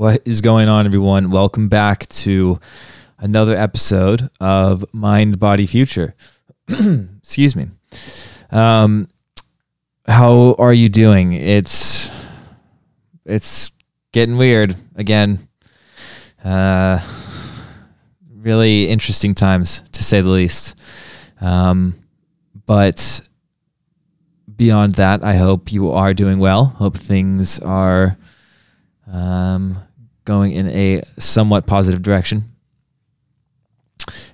What 0.00 0.22
is 0.24 0.40
going 0.40 0.70
on, 0.70 0.86
everyone? 0.86 1.30
Welcome 1.30 1.68
back 1.68 2.08
to 2.08 2.58
another 3.18 3.52
episode 3.52 4.30
of 4.40 4.82
Mind, 4.94 5.38
Body, 5.38 5.66
Future. 5.66 6.14
Excuse 6.70 7.54
me. 7.54 7.68
Um, 8.50 9.08
how 10.06 10.54
are 10.58 10.72
you 10.72 10.88
doing? 10.88 11.34
It's 11.34 12.10
it's 13.26 13.72
getting 14.12 14.38
weird 14.38 14.74
again. 14.96 15.46
Uh, 16.42 16.98
really 18.36 18.88
interesting 18.88 19.34
times, 19.34 19.82
to 19.92 20.02
say 20.02 20.22
the 20.22 20.30
least. 20.30 20.80
Um, 21.42 21.94
but 22.64 23.20
beyond 24.56 24.94
that, 24.94 25.22
I 25.22 25.34
hope 25.34 25.70
you 25.70 25.90
are 25.90 26.14
doing 26.14 26.38
well. 26.38 26.64
Hope 26.64 26.96
things 26.96 27.58
are 27.58 28.16
um, 29.06 29.76
going 30.24 30.52
in 30.52 30.68
a 30.68 31.02
somewhat 31.18 31.66
positive 31.66 32.02
direction. 32.02 32.44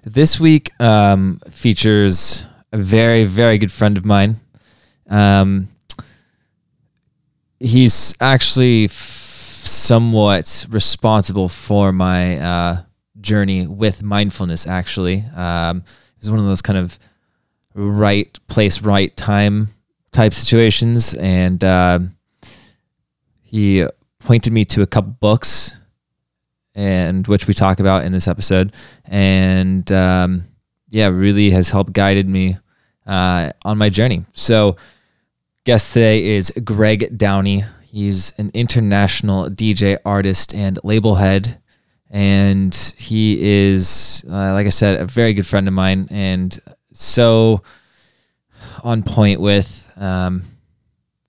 This 0.05 0.39
week 0.39 0.71
um, 0.81 1.41
features 1.51 2.47
a 2.73 2.79
very, 2.79 3.25
very 3.25 3.59
good 3.59 3.73
friend 3.73 3.97
of 3.97 4.05
mine. 4.05 4.37
Um, 5.09 5.69
he's 7.59 8.15
actually 8.21 8.85
f- 8.85 8.93
somewhat 8.93 10.67
responsible 10.71 11.49
for 11.49 11.93
my 11.93 12.39
uh, 12.39 12.77
journey 13.21 13.67
with 13.67 14.03
mindfulness, 14.03 14.67
actually. 14.67 15.25
Um, 15.35 15.85
he's 16.19 16.31
one 16.31 16.39
of 16.39 16.47
those 16.47 16.63
kind 16.63 16.79
of 16.79 16.99
right 17.75 18.39
place, 18.49 18.83
right 18.83 19.15
time 19.17 19.69
type 20.13 20.33
situations. 20.33 21.15
And 21.15 21.63
uh, 21.63 22.01
he 23.43 23.87
pointed 24.21 24.53
me 24.53 24.65
to 24.67 24.83
a 24.83 24.87
couple 24.87 25.13
books 25.13 25.77
and 26.77 27.27
which 27.27 27.49
we 27.49 27.55
talk 27.55 27.81
about 27.81 28.05
in 28.05 28.13
this 28.13 28.29
episode. 28.29 28.73
And 29.07 29.91
um, 29.91 30.45
yeah 30.91 31.09
really 31.09 31.51
has 31.51 31.71
helped 31.71 31.93
guided 31.93 32.29
me 32.29 32.59
uh, 33.07 33.51
on 33.65 33.79
my 33.79 33.89
journey. 33.89 34.25
So 34.35 34.77
guest 35.65 35.93
today 35.93 36.37
is 36.37 36.53
greg 36.65 37.17
downey. 37.19 37.65
He's 37.85 38.33
an 38.39 38.51
international 38.55 39.49
dj 39.49 39.99
artist 40.05 40.55
and 40.55 40.79
label 40.85 41.17
head. 41.17 41.61
And 42.09 42.75
he 42.97 43.37
is 43.41 44.25
uh, 44.29 44.53
like 44.53 44.67
i 44.67 44.71
said 44.71 45.01
a 45.01 45.07
very 45.07 45.35
good 45.35 45.47
friend 45.47 45.67
of 45.67 45.75
mine 45.75 46.07
and 46.11 46.57
so 46.93 47.63
on 48.85 49.03
point 49.03 49.41
with 49.41 49.93
um, 49.97 50.43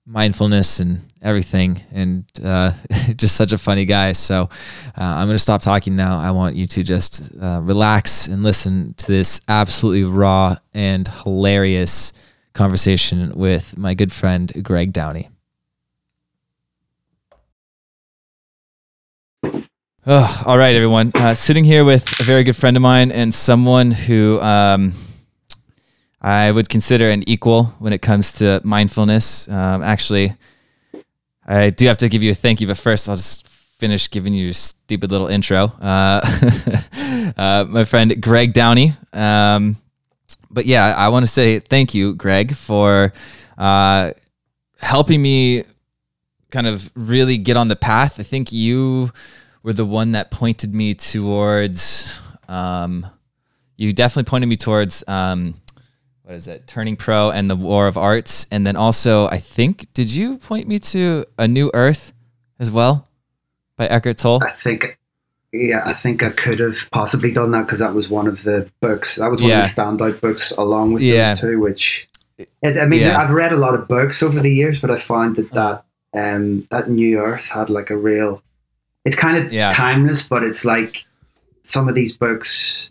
mindfulness 0.06 0.78
and 0.78 1.00
everything 1.22 1.80
and 1.92 2.24
uh, 2.44 2.72
just 3.16 3.36
such 3.36 3.52
a 3.52 3.58
funny 3.58 3.84
guy. 3.84 4.12
So 4.12 4.42
uh, 4.42 5.02
i'm 5.02 5.26
going 5.26 5.34
to 5.34 5.38
stop 5.38 5.62
talking 5.62 5.96
now. 5.96 6.18
I 6.18 6.30
want 6.30 6.56
you 6.56 6.66
to 6.66 6.82
just 6.82 7.30
uh, 7.40 7.60
relax 7.62 8.28
and 8.28 8.42
listen 8.42 8.94
to 8.98 9.06
this 9.06 9.40
absolutely 9.48 10.04
raw 10.04 10.56
and 10.74 11.08
hilarious 11.08 12.12
conversation 12.54 13.32
with 13.34 13.76
my 13.78 13.94
good 13.94 14.12
friend 14.12 14.52
greg 14.62 14.92
downey. 14.92 15.28
Oh, 20.10 20.44
all 20.46 20.56
right 20.56 20.74
everyone. 20.74 21.12
Uh, 21.14 21.34
sitting 21.34 21.64
here 21.64 21.84
with 21.84 22.18
a 22.18 22.22
very 22.22 22.42
good 22.42 22.56
friend 22.56 22.76
of 22.78 22.82
mine 22.82 23.12
and 23.12 23.34
someone 23.34 23.90
who 23.90 24.40
um, 24.40 24.92
I 26.20 26.50
would 26.50 26.68
consider 26.68 27.10
an 27.10 27.28
equal 27.28 27.64
when 27.78 27.92
it 27.92 28.00
comes 28.00 28.32
to 28.38 28.62
mindfulness. 28.64 29.48
Um, 29.48 29.82
actually, 29.82 30.34
I 31.48 31.70
do 31.70 31.86
have 31.86 31.96
to 31.98 32.10
give 32.10 32.22
you 32.22 32.30
a 32.32 32.34
thank 32.34 32.60
you, 32.60 32.66
but 32.66 32.76
first 32.76 33.08
I'll 33.08 33.16
just 33.16 33.48
finish 33.48 34.10
giving 34.10 34.34
you 34.34 34.50
a 34.50 34.54
stupid 34.54 35.10
little 35.10 35.28
intro. 35.28 35.72
Uh, 35.80 36.20
uh, 37.36 37.64
my 37.66 37.84
friend 37.84 38.20
Greg 38.20 38.52
Downey. 38.52 38.92
Um, 39.14 39.76
but 40.50 40.66
yeah, 40.66 40.94
I 40.94 41.08
want 41.08 41.24
to 41.24 41.30
say 41.30 41.58
thank 41.58 41.94
you, 41.94 42.14
Greg, 42.14 42.54
for 42.54 43.14
uh, 43.56 44.12
helping 44.78 45.22
me 45.22 45.64
kind 46.50 46.66
of 46.66 46.90
really 46.94 47.38
get 47.38 47.56
on 47.56 47.68
the 47.68 47.76
path. 47.76 48.20
I 48.20 48.24
think 48.24 48.52
you 48.52 49.10
were 49.62 49.72
the 49.72 49.86
one 49.86 50.12
that 50.12 50.30
pointed 50.30 50.74
me 50.74 50.94
towards. 50.94 52.18
Um, 52.46 53.06
you 53.76 53.94
definitely 53.94 54.28
pointed 54.28 54.48
me 54.48 54.56
towards. 54.56 55.02
Um, 55.08 55.54
what 56.28 56.34
is 56.36 56.46
it? 56.46 56.66
Turning 56.66 56.94
Pro 56.94 57.30
and 57.30 57.48
the 57.48 57.56
War 57.56 57.86
of 57.86 57.96
Arts, 57.96 58.46
and 58.50 58.66
then 58.66 58.76
also 58.76 59.28
I 59.28 59.38
think 59.38 59.86
did 59.94 60.10
you 60.10 60.36
point 60.36 60.68
me 60.68 60.78
to 60.80 61.24
A 61.38 61.48
New 61.48 61.70
Earth 61.72 62.12
as 62.60 62.70
well 62.70 63.08
by 63.78 63.86
Eckhart 63.86 64.18
Tolle? 64.18 64.44
I 64.44 64.50
think, 64.50 64.98
yeah, 65.54 65.80
I 65.86 65.94
think 65.94 66.22
I 66.22 66.28
could 66.28 66.58
have 66.60 66.86
possibly 66.92 67.30
done 67.32 67.52
that 67.52 67.62
because 67.64 67.78
that 67.78 67.94
was 67.94 68.10
one 68.10 68.26
of 68.26 68.42
the 68.42 68.70
books. 68.82 69.16
That 69.16 69.30
was 69.30 69.40
one 69.40 69.48
Yeah. 69.48 69.60
of 69.62 69.74
the 69.74 69.80
standout 69.80 70.20
books 70.20 70.50
along 70.50 70.92
with 70.92 71.02
Yeah. 71.02 71.30
those 71.32 71.40
two. 71.40 71.60
Which, 71.60 72.06
I 72.62 72.84
mean, 72.84 73.00
Yeah. 73.00 73.18
I've 73.18 73.30
read 73.30 73.54
a 73.54 73.56
lot 73.56 73.72
of 73.74 73.88
books 73.88 74.22
over 74.22 74.38
the 74.38 74.54
years, 74.54 74.78
but 74.80 74.90
I 74.90 74.98
found 74.98 75.36
that 75.36 75.50
that 75.52 75.84
um, 76.12 76.66
that 76.70 76.90
New 76.90 77.20
Earth 77.20 77.46
had 77.46 77.70
like 77.70 77.88
a 77.88 77.96
real. 77.96 78.42
It's 79.06 79.16
kind 79.16 79.38
of 79.38 79.50
timeless, 79.74 80.22
but 80.28 80.42
it's 80.42 80.66
like 80.66 81.04
some 81.62 81.88
of 81.88 81.94
these 81.94 82.12
books. 82.12 82.90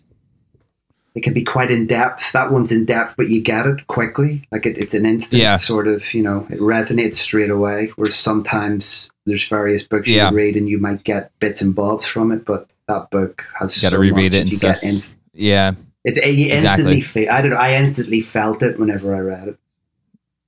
It 1.18 1.24
can 1.24 1.32
be 1.34 1.42
quite 1.42 1.72
in 1.72 1.88
depth. 1.88 2.30
That 2.30 2.52
one's 2.52 2.70
in 2.70 2.84
depth, 2.84 3.14
but 3.16 3.28
you 3.28 3.40
get 3.40 3.66
it 3.66 3.88
quickly. 3.88 4.46
Like 4.52 4.66
it, 4.66 4.78
it's 4.78 4.94
an 4.94 5.04
instant 5.04 5.42
Yeah. 5.42 5.56
sort 5.56 5.88
of, 5.88 6.14
you 6.14 6.22
know, 6.22 6.46
it 6.48 6.60
resonates 6.60 7.16
straight 7.16 7.50
away. 7.50 7.90
Whereas 7.96 8.14
sometimes 8.14 9.10
there's 9.26 9.44
various 9.48 9.82
books 9.82 10.08
Yeah. 10.08 10.30
you 10.30 10.36
read 10.36 10.54
and 10.56 10.68
you 10.68 10.78
might 10.78 11.02
get 11.02 11.32
bits 11.40 11.60
and 11.60 11.74
bobs 11.74 12.06
from 12.06 12.30
it, 12.30 12.44
but 12.44 12.70
that 12.86 13.10
book 13.10 13.42
has 13.58 13.76
You 13.76 13.82
gotta 13.82 13.96
so 13.96 14.00
reread 14.00 14.30
much 14.32 14.38
it 14.38 14.40
and 14.42 14.50
you 14.52 14.56
stuff. 14.58 14.80
get 14.80 14.84
inst- 14.92 15.16
Yeah, 15.34 15.72
it's 16.04 16.20
you 16.24 16.52
Exactly. 16.52 16.54
instantly. 16.54 17.00
Fe- 17.00 17.28
I 17.28 17.42
don't 17.42 17.50
know. 17.50 17.56
I 17.56 17.74
instantly 17.74 18.20
felt 18.20 18.62
it 18.62 18.78
whenever 18.78 19.12
I 19.12 19.18
read 19.18 19.48
it. 19.48 19.56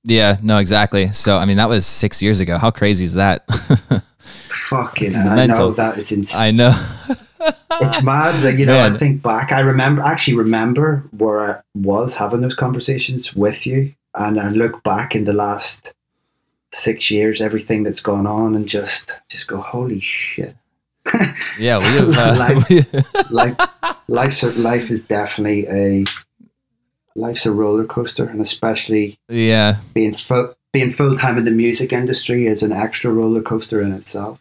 yeah, 0.05 0.37
no, 0.41 0.57
exactly. 0.57 1.11
So 1.11 1.35
I 1.37 1.43
mean, 1.43 1.57
that 1.57 1.67
was 1.67 1.85
six 1.85 2.21
years 2.21 2.39
ago. 2.39 2.57
How 2.57 2.71
crazy 2.71 3.03
is 3.03 3.15
that? 3.15 3.43
Fucking, 4.69 5.15
I 5.17 5.47
know 5.47 5.71
that 5.73 5.97
is 5.97 6.13
insane. 6.13 6.41
I 6.41 6.51
know. 6.51 6.71
it's 7.81 8.03
mad 8.11 8.41
that 8.43 8.57
you 8.57 8.65
know. 8.65 8.83
I 8.83 8.97
think 8.97 9.21
back. 9.21 9.51
I 9.51 9.59
remember 9.61 10.01
actually 10.01 10.37
remember 10.37 11.03
where 11.11 11.57
I 11.57 11.61
was 11.75 12.15
having 12.15 12.41
those 12.41 12.55
conversations 12.55 13.35
with 13.35 13.65
you, 13.65 13.93
and 14.15 14.39
I 14.39 14.49
look 14.49 14.83
back 14.83 15.15
in 15.15 15.25
the 15.25 15.33
last 15.33 15.93
six 16.73 17.11
years, 17.11 17.41
everything 17.41 17.83
that's 17.83 17.99
gone 18.01 18.27
on, 18.27 18.55
and 18.55 18.67
just 18.67 19.13
just 19.29 19.47
go, 19.47 19.61
holy 19.61 19.99
shit! 19.99 20.55
Yeah, 21.59 21.77
we 21.79 22.13
have. 22.13 22.17
Uh, 22.17 22.35
Life- 22.37 23.31
life, 23.31 23.57
life's 24.07 24.43
a, 24.43 24.51
life 24.59 24.91
is 24.91 25.03
definitely 25.05 25.67
a 25.67 26.05
life's 27.15 27.45
a 27.45 27.51
roller 27.51 27.85
coaster, 27.85 28.25
and 28.25 28.41
especially 28.41 29.17
yeah, 29.29 29.77
being 29.93 30.13
full 30.13 30.53
being 30.73 30.89
full 30.89 31.17
time 31.17 31.37
in 31.37 31.43
the 31.45 31.51
music 31.51 31.91
industry 31.91 32.47
is 32.47 32.63
an 32.63 32.71
extra 32.71 33.11
roller 33.11 33.41
coaster 33.41 33.81
in 33.81 33.91
itself. 33.91 34.39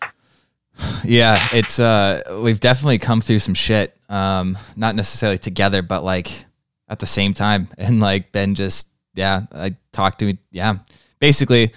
Yeah. 1.04 1.38
It's 1.52 1.78
uh, 1.78 2.40
we've 2.42 2.60
definitely 2.60 2.98
come 2.98 3.20
through 3.20 3.40
some 3.40 3.54
shit. 3.54 3.96
Um, 4.08 4.58
not 4.76 4.94
necessarily 4.94 5.38
together, 5.38 5.82
but 5.82 6.02
like 6.02 6.44
at 6.88 6.98
the 6.98 7.06
same 7.06 7.34
time, 7.34 7.68
and 7.78 8.00
like 8.00 8.32
Ben 8.32 8.54
just 8.54 8.88
yeah, 9.14 9.42
I 9.52 9.76
talked 9.92 10.20
to 10.20 10.36
yeah. 10.50 10.74
Basically, 11.18 11.72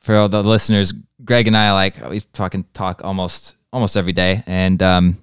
for 0.00 0.16
all 0.16 0.28
the 0.28 0.42
listeners, 0.42 0.92
Greg 1.24 1.46
and 1.46 1.56
I 1.56 1.72
like 1.72 2.08
we 2.08 2.20
fucking 2.34 2.66
talk 2.72 3.02
almost 3.04 3.56
almost 3.72 3.96
every 3.96 4.12
day, 4.12 4.42
and 4.46 4.82
um, 4.82 5.16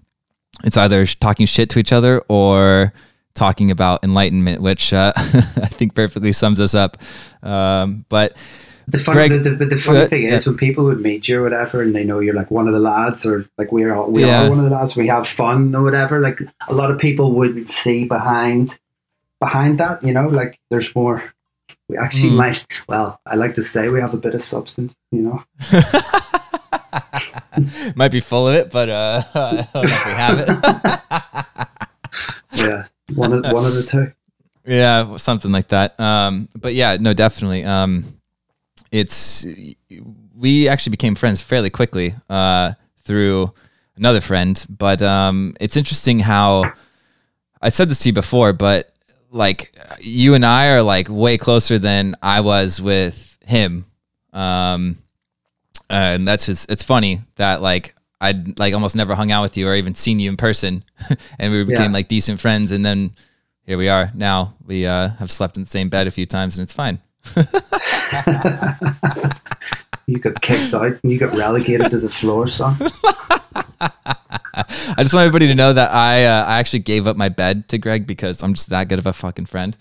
it's 0.63 0.77
either 0.77 1.05
talking 1.05 1.45
shit 1.45 1.69
to 1.71 1.79
each 1.79 1.91
other 1.91 2.21
or 2.27 2.93
talking 3.33 3.71
about 3.71 4.03
enlightenment, 4.03 4.61
which 4.61 4.93
uh, 4.93 5.11
I 5.17 5.67
think 5.67 5.95
perfectly 5.95 6.31
sums 6.33 6.59
us 6.61 6.75
up. 6.75 6.97
Um, 7.41 8.05
but 8.09 8.37
The 8.87 8.99
funny, 8.99 9.27
Greg, 9.29 9.43
the, 9.43 9.51
the, 9.51 9.65
the 9.65 9.77
funny 9.77 9.99
uh, 10.01 10.07
thing 10.07 10.23
is, 10.23 10.45
when 10.45 10.57
people 10.57 10.83
would 10.85 10.99
meet 11.01 11.27
you 11.27 11.39
or 11.39 11.43
whatever, 11.43 11.81
and 11.81 11.95
they 11.95 12.03
know 12.03 12.19
you're 12.19 12.33
like 12.33 12.51
one 12.51 12.67
of 12.67 12.73
the 12.73 12.79
lads, 12.79 13.25
or 13.25 13.45
like 13.57 13.71
we're 13.71 13.93
all, 13.93 14.09
we 14.11 14.25
Yeah. 14.25 14.45
are 14.45 14.49
one 14.49 14.59
of 14.59 14.65
the 14.65 14.71
lads, 14.71 14.95
we 14.95 15.07
have 15.07 15.27
fun 15.27 15.73
or 15.73 15.81
whatever. 15.83 16.19
Like 16.19 16.39
a 16.67 16.73
lot 16.73 16.91
of 16.91 16.99
people 16.99 17.31
wouldn't 17.31 17.69
see 17.69 18.03
behind 18.05 18.77
behind 19.39 19.79
that. 19.79 20.03
You 20.03 20.13
know, 20.13 20.27
like 20.27 20.59
there's 20.69 20.93
more. 20.95 21.23
We 21.89 21.97
actually 21.97 22.31
Mm. 22.31 22.35
might. 22.35 22.65
Well, 22.87 23.19
I 23.25 23.35
like 23.35 23.55
to 23.55 23.63
say 23.63 23.89
we 23.89 23.99
have 24.01 24.13
a 24.13 24.17
bit 24.17 24.35
of 24.35 24.43
substance. 24.43 24.95
You 25.11 25.21
know, 25.21 25.43
might 27.95 28.11
be 28.11 28.19
full 28.19 28.47
of 28.47 28.55
it, 28.55 28.71
but 28.71 28.89
uh, 28.89 29.21
I 29.33 29.67
don't 29.73 29.85
know 29.85 29.91
if 29.91 30.05
we 30.05 30.11
have 30.11 30.39
it. 30.39 30.47
yeah, 32.53 32.85
one 33.15 33.33
of 33.33 33.43
one 33.51 33.65
of 33.65 33.73
the 33.75 33.83
two. 33.83 34.11
yeah, 34.65 35.17
something 35.17 35.51
like 35.51 35.67
that. 35.69 35.99
Um, 35.99 36.49
but 36.59 36.73
yeah, 36.73 36.97
no, 36.99 37.13
definitely. 37.13 37.63
Um, 37.63 38.05
it's 38.93 39.43
we 40.35 40.67
actually 40.69 40.91
became 40.91 41.15
friends 41.15 41.41
fairly 41.41 41.71
quickly 41.71 42.13
uh, 42.29 42.73
through 43.03 43.51
another 43.97 44.21
friend. 44.21 44.63
But 44.69 45.01
um, 45.01 45.55
it's 45.59 45.75
interesting 45.75 46.19
how 46.19 46.71
I 47.59 47.69
said 47.69 47.89
this 47.89 47.99
to 48.03 48.09
you 48.09 48.13
before, 48.13 48.53
but 48.53 48.93
like 49.31 49.75
you 49.99 50.35
and 50.35 50.45
I 50.45 50.69
are 50.69 50.83
like 50.83 51.07
way 51.09 51.37
closer 51.39 51.79
than 51.79 52.15
I 52.21 52.41
was 52.41 52.79
with 52.79 53.35
him. 53.45 53.85
Um, 54.31 54.99
and 55.89 56.27
that's 56.27 56.45
just 56.45 56.69
it's 56.71 56.83
funny 56.83 57.21
that 57.37 57.61
like 57.61 57.95
I'd 58.21 58.59
like 58.59 58.75
almost 58.75 58.95
never 58.95 59.15
hung 59.15 59.31
out 59.31 59.41
with 59.41 59.57
you 59.57 59.67
or 59.67 59.75
even 59.75 59.95
seen 59.95 60.19
you 60.19 60.29
in 60.29 60.37
person, 60.37 60.83
and 61.39 61.51
we 61.51 61.63
became 61.63 61.91
Yeah. 61.91 61.97
like 61.97 62.07
decent 62.07 62.39
friends. 62.39 62.71
And 62.71 62.85
then 62.85 63.15
here 63.65 63.79
we 63.79 63.89
are. 63.89 64.11
Now 64.13 64.53
we 64.67 64.85
uh, 64.85 65.09
have 65.17 65.31
slept 65.31 65.57
in 65.57 65.63
the 65.63 65.69
same 65.69 65.89
bed 65.89 66.05
a 66.05 66.11
few 66.11 66.27
times, 66.27 66.57
and 66.57 66.63
it's 66.63 66.73
fine. 66.73 66.99
You 70.05 70.19
got 70.19 70.41
kicked 70.41 70.73
out 70.73 70.99
and 71.01 71.11
you 71.11 71.17
got 71.17 71.33
relegated 71.33 71.89
to 71.91 71.97
the 71.97 72.09
floor, 72.09 72.47
son. 72.47 72.75
I 73.81 74.95
just 74.99 75.13
want 75.13 75.25
everybody 75.25 75.47
to 75.47 75.55
know 75.55 75.71
that 75.71 75.91
I 75.91 76.25
uh, 76.25 76.43
I 76.45 76.59
actually 76.59 76.79
gave 76.79 77.07
up 77.07 77.15
my 77.15 77.29
bed 77.29 77.69
to 77.69 77.77
Greg 77.77 78.05
because 78.05 78.43
I'm 78.43 78.53
just 78.53 78.69
that 78.69 78.89
good 78.89 78.99
of 78.99 79.05
a 79.07 79.13
fucking 79.13 79.45
friend. 79.45 79.77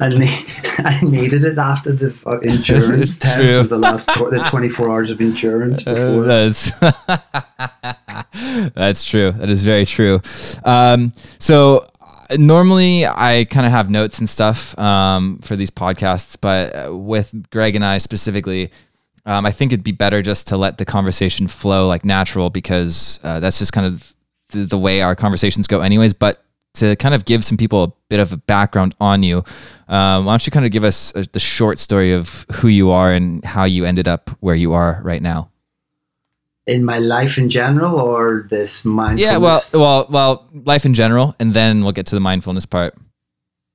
I, 0.00 0.08
ne- 0.08 0.46
I 0.78 1.00
needed 1.02 1.44
it 1.44 1.58
after 1.58 1.92
the 1.92 2.10
fu- 2.10 2.40
endurance 2.40 3.18
test 3.18 3.36
true. 3.36 3.58
of 3.60 3.68
the 3.68 3.78
last 3.78 4.08
tw- 4.08 4.30
the 4.30 4.46
24 4.50 4.90
hours 4.90 5.10
of 5.10 5.20
endurance 5.20 5.86
Uh, 5.86 6.20
that's 6.22 6.70
that's 8.74 9.04
true. 9.04 9.32
That 9.32 9.50
is 9.50 9.64
very 9.64 9.84
true. 9.84 10.20
Um, 10.64 11.12
so 11.38 11.86
uh, 12.00 12.01
normally 12.38 13.06
I 13.06 13.46
kind 13.50 13.66
of 13.66 13.72
have 13.72 13.90
notes 13.90 14.18
and 14.18 14.28
stuff 14.28 14.78
um, 14.78 15.38
for 15.38 15.56
these 15.56 15.70
podcasts, 15.70 16.36
but 16.40 16.74
uh, 16.74 16.96
with 16.96 17.50
Greg 17.50 17.76
and 17.76 17.84
I 17.84 17.98
specifically, 17.98 18.70
um, 19.26 19.46
I 19.46 19.50
think 19.50 19.72
it'd 19.72 19.84
be 19.84 19.92
better 19.92 20.22
just 20.22 20.48
to 20.48 20.56
let 20.56 20.78
the 20.78 20.84
conversation 20.84 21.48
flow 21.48 21.86
like 21.86 22.04
natural 22.04 22.50
because 22.50 23.20
uh, 23.22 23.40
that's 23.40 23.58
just 23.58 23.72
kind 23.72 23.86
of 23.86 24.14
the, 24.50 24.64
the 24.64 24.78
way 24.78 25.02
our 25.02 25.14
conversations 25.14 25.66
go, 25.66 25.80
anyways. 25.80 26.12
But 26.12 26.44
to 26.74 26.96
kind 26.96 27.14
of 27.14 27.24
give 27.24 27.44
some 27.44 27.56
people 27.56 27.84
a 27.84 27.92
bit 28.08 28.18
of 28.18 28.32
a 28.32 28.36
background 28.36 28.94
on 29.00 29.22
you, 29.22 29.44
um, 29.88 30.24
why 30.24 30.32
don't 30.32 30.46
you 30.46 30.50
kind 30.50 30.66
of 30.66 30.72
give 30.72 30.84
us 30.84 31.14
uh 31.14 31.24
the 31.32 31.40
short 31.40 31.78
story 31.78 32.12
of 32.12 32.46
who 32.54 32.68
you 32.68 32.90
are 32.90 33.12
and 33.12 33.44
how 33.44 33.64
you 33.64 33.84
ended 33.84 34.08
up 34.08 34.30
where 34.40 34.54
you 34.54 34.72
are 34.72 35.00
right 35.04 35.22
now? 35.22 35.51
In 36.66 36.84
my 36.84 36.98
life 36.98 37.38
in 37.38 37.50
general 37.50 38.00
or 38.00 38.46
this 38.50 38.84
mindfulness? 38.84 39.22
Yeah, 39.22 39.36
well, 39.38 39.60
well, 39.74 40.06
well, 40.10 40.48
life 40.64 40.86
in 40.86 40.94
general, 40.94 41.34
and 41.38 41.54
then 41.54 41.82
we'll 41.82 41.92
get 41.92 42.06
to 42.06 42.14
the 42.14 42.20
mindfulness 42.20 42.66
part. 42.66 42.94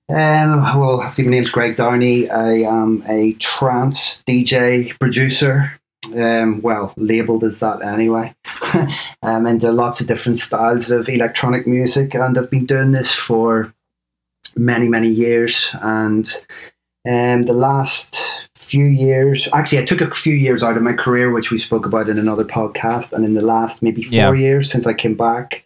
Um, 0.10 0.62
well, 0.62 0.98
my 0.98 1.24
name's 1.26 1.52
Greg 1.52 1.76
Downey. 1.76 2.30
I 2.30 2.60
am 2.60 3.04
a 3.10 3.34
trance 3.34 4.24
DJ 4.24 4.98
producer. 5.00 5.80
Um, 6.16 6.62
well, 6.62 6.94
labeled 6.96 7.44
as 7.44 7.60
that 7.60 7.82
anyway. 7.82 8.34
um, 9.22 9.46
and 9.46 9.60
there 9.60 9.72
are 9.72 9.74
lots 9.74 10.00
of 10.00 10.08
different 10.08 10.38
styles 10.38 10.92
of 10.92 11.10
electronic 11.10 11.68
music, 11.68 12.14
and 12.14 12.38
I've 12.38 12.50
been 12.50 12.66
doing 12.66 12.94
this 12.94 13.12
for 13.12 13.74
many, 14.56 14.88
many 14.88 15.10
years. 15.10 15.76
And 15.82 16.26
um, 17.06 17.44
the 17.44 17.54
last 17.54 18.37
few 18.68 18.86
years, 18.86 19.48
actually, 19.54 19.80
I 19.80 19.86
took 19.86 20.02
a 20.02 20.12
few 20.12 20.36
years 20.36 20.64
out 20.64 20.78
of 20.78 20.84
my 20.84 20.94
career, 20.94 21.32
which 21.32 21.52
we 21.52 21.58
spoke 21.58 21.86
about 21.86 22.10
in 22.10 22.18
another 22.20 22.46
podcast. 22.46 23.14
And 23.14 23.24
in 23.26 23.34
the 23.34 23.42
last 23.42 23.82
maybe 23.82 24.04
four 24.04 24.14
Yeah. 24.14 24.34
years 24.34 24.72
since 24.72 24.86
I 24.88 24.94
came 24.94 25.16
back, 25.16 25.64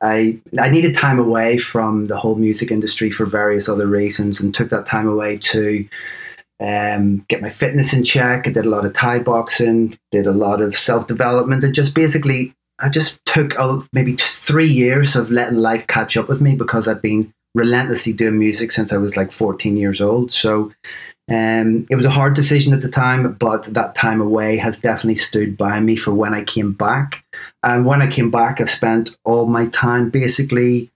I 0.00 0.38
I 0.58 0.68
needed 0.70 0.94
time 0.94 1.18
away 1.18 1.58
from 1.58 2.06
the 2.06 2.16
whole 2.16 2.36
music 2.36 2.70
industry 2.70 3.10
for 3.10 3.26
various 3.26 3.68
other 3.68 3.86
reasons, 3.86 4.40
and 4.40 4.54
took 4.54 4.70
that 4.70 4.86
time 4.86 5.08
away 5.08 5.38
to 5.52 5.84
um, 6.60 7.24
get 7.28 7.40
my 7.42 7.50
fitness 7.50 7.92
in 7.92 8.02
check. 8.04 8.46
I 8.46 8.50
did 8.50 8.66
a 8.66 8.68
lot 8.68 8.84
of 8.84 8.92
Thai 8.92 9.20
boxing, 9.20 9.98
did 10.10 10.26
a 10.26 10.32
lot 10.32 10.60
of 10.60 10.76
self 10.76 11.06
development, 11.06 11.64
and 11.64 11.74
just 11.74 11.94
basically 11.94 12.52
I 12.80 12.88
just 12.88 13.18
took 13.26 13.54
a, 13.58 13.82
maybe 13.92 14.14
three 14.18 14.72
years 14.72 15.16
of 15.16 15.30
letting 15.30 15.58
life 15.58 15.86
catch 15.86 16.16
up 16.16 16.28
with 16.28 16.40
me 16.40 16.54
because 16.56 16.86
I've 16.88 17.02
been 17.02 17.32
relentlessly 17.54 18.12
doing 18.12 18.38
music 18.38 18.70
since 18.72 18.92
I 18.92 18.98
was 18.98 19.16
like 19.16 19.32
14 19.32 19.76
years 19.76 20.00
old. 20.00 20.30
So 20.30 20.72
um, 21.28 21.86
it 21.90 21.96
was 21.96 22.06
a 22.06 22.10
hard 22.10 22.34
decision 22.34 22.72
at 22.72 22.80
the 22.80 22.88
time, 22.88 23.34
but 23.34 23.64
that 23.74 23.94
time 23.94 24.20
away 24.20 24.56
has 24.56 24.80
definitely 24.80 25.16
stood 25.16 25.56
by 25.56 25.78
me 25.78 25.94
for 25.94 26.12
when 26.14 26.32
I 26.32 26.42
came 26.42 26.72
back. 26.72 27.24
And 27.62 27.84
when 27.84 28.00
I 28.00 28.10
came 28.10 28.30
back, 28.30 28.60
I 28.60 28.64
spent 28.64 29.16
all 29.24 29.46
my 29.46 29.66
time 29.66 30.08
basically 30.08 30.90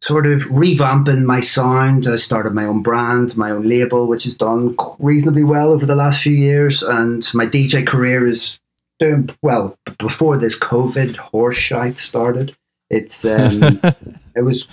sort 0.00 0.26
of 0.26 0.42
revamping 0.42 1.24
my 1.24 1.40
sound. 1.40 2.06
I 2.06 2.16
started 2.16 2.54
my 2.54 2.64
own 2.64 2.82
brand, 2.82 3.36
my 3.36 3.50
own 3.50 3.68
label, 3.68 4.06
which 4.06 4.24
has 4.24 4.34
done 4.34 4.76
reasonably 5.00 5.44
well 5.44 5.72
over 5.72 5.86
the 5.86 5.96
last 5.96 6.22
few 6.22 6.34
years. 6.34 6.84
And 6.84 7.28
my 7.34 7.46
DJ 7.46 7.84
career 7.84 8.24
is 8.26 8.60
doing 9.00 9.30
well. 9.42 9.76
Before 9.98 10.38
this 10.38 10.58
COVID 10.58 11.16
horse 11.16 11.56
shite 11.56 11.98
started, 11.98 12.56
it's 12.90 13.24
um, 13.24 13.80
it 14.36 14.42
was 14.42 14.66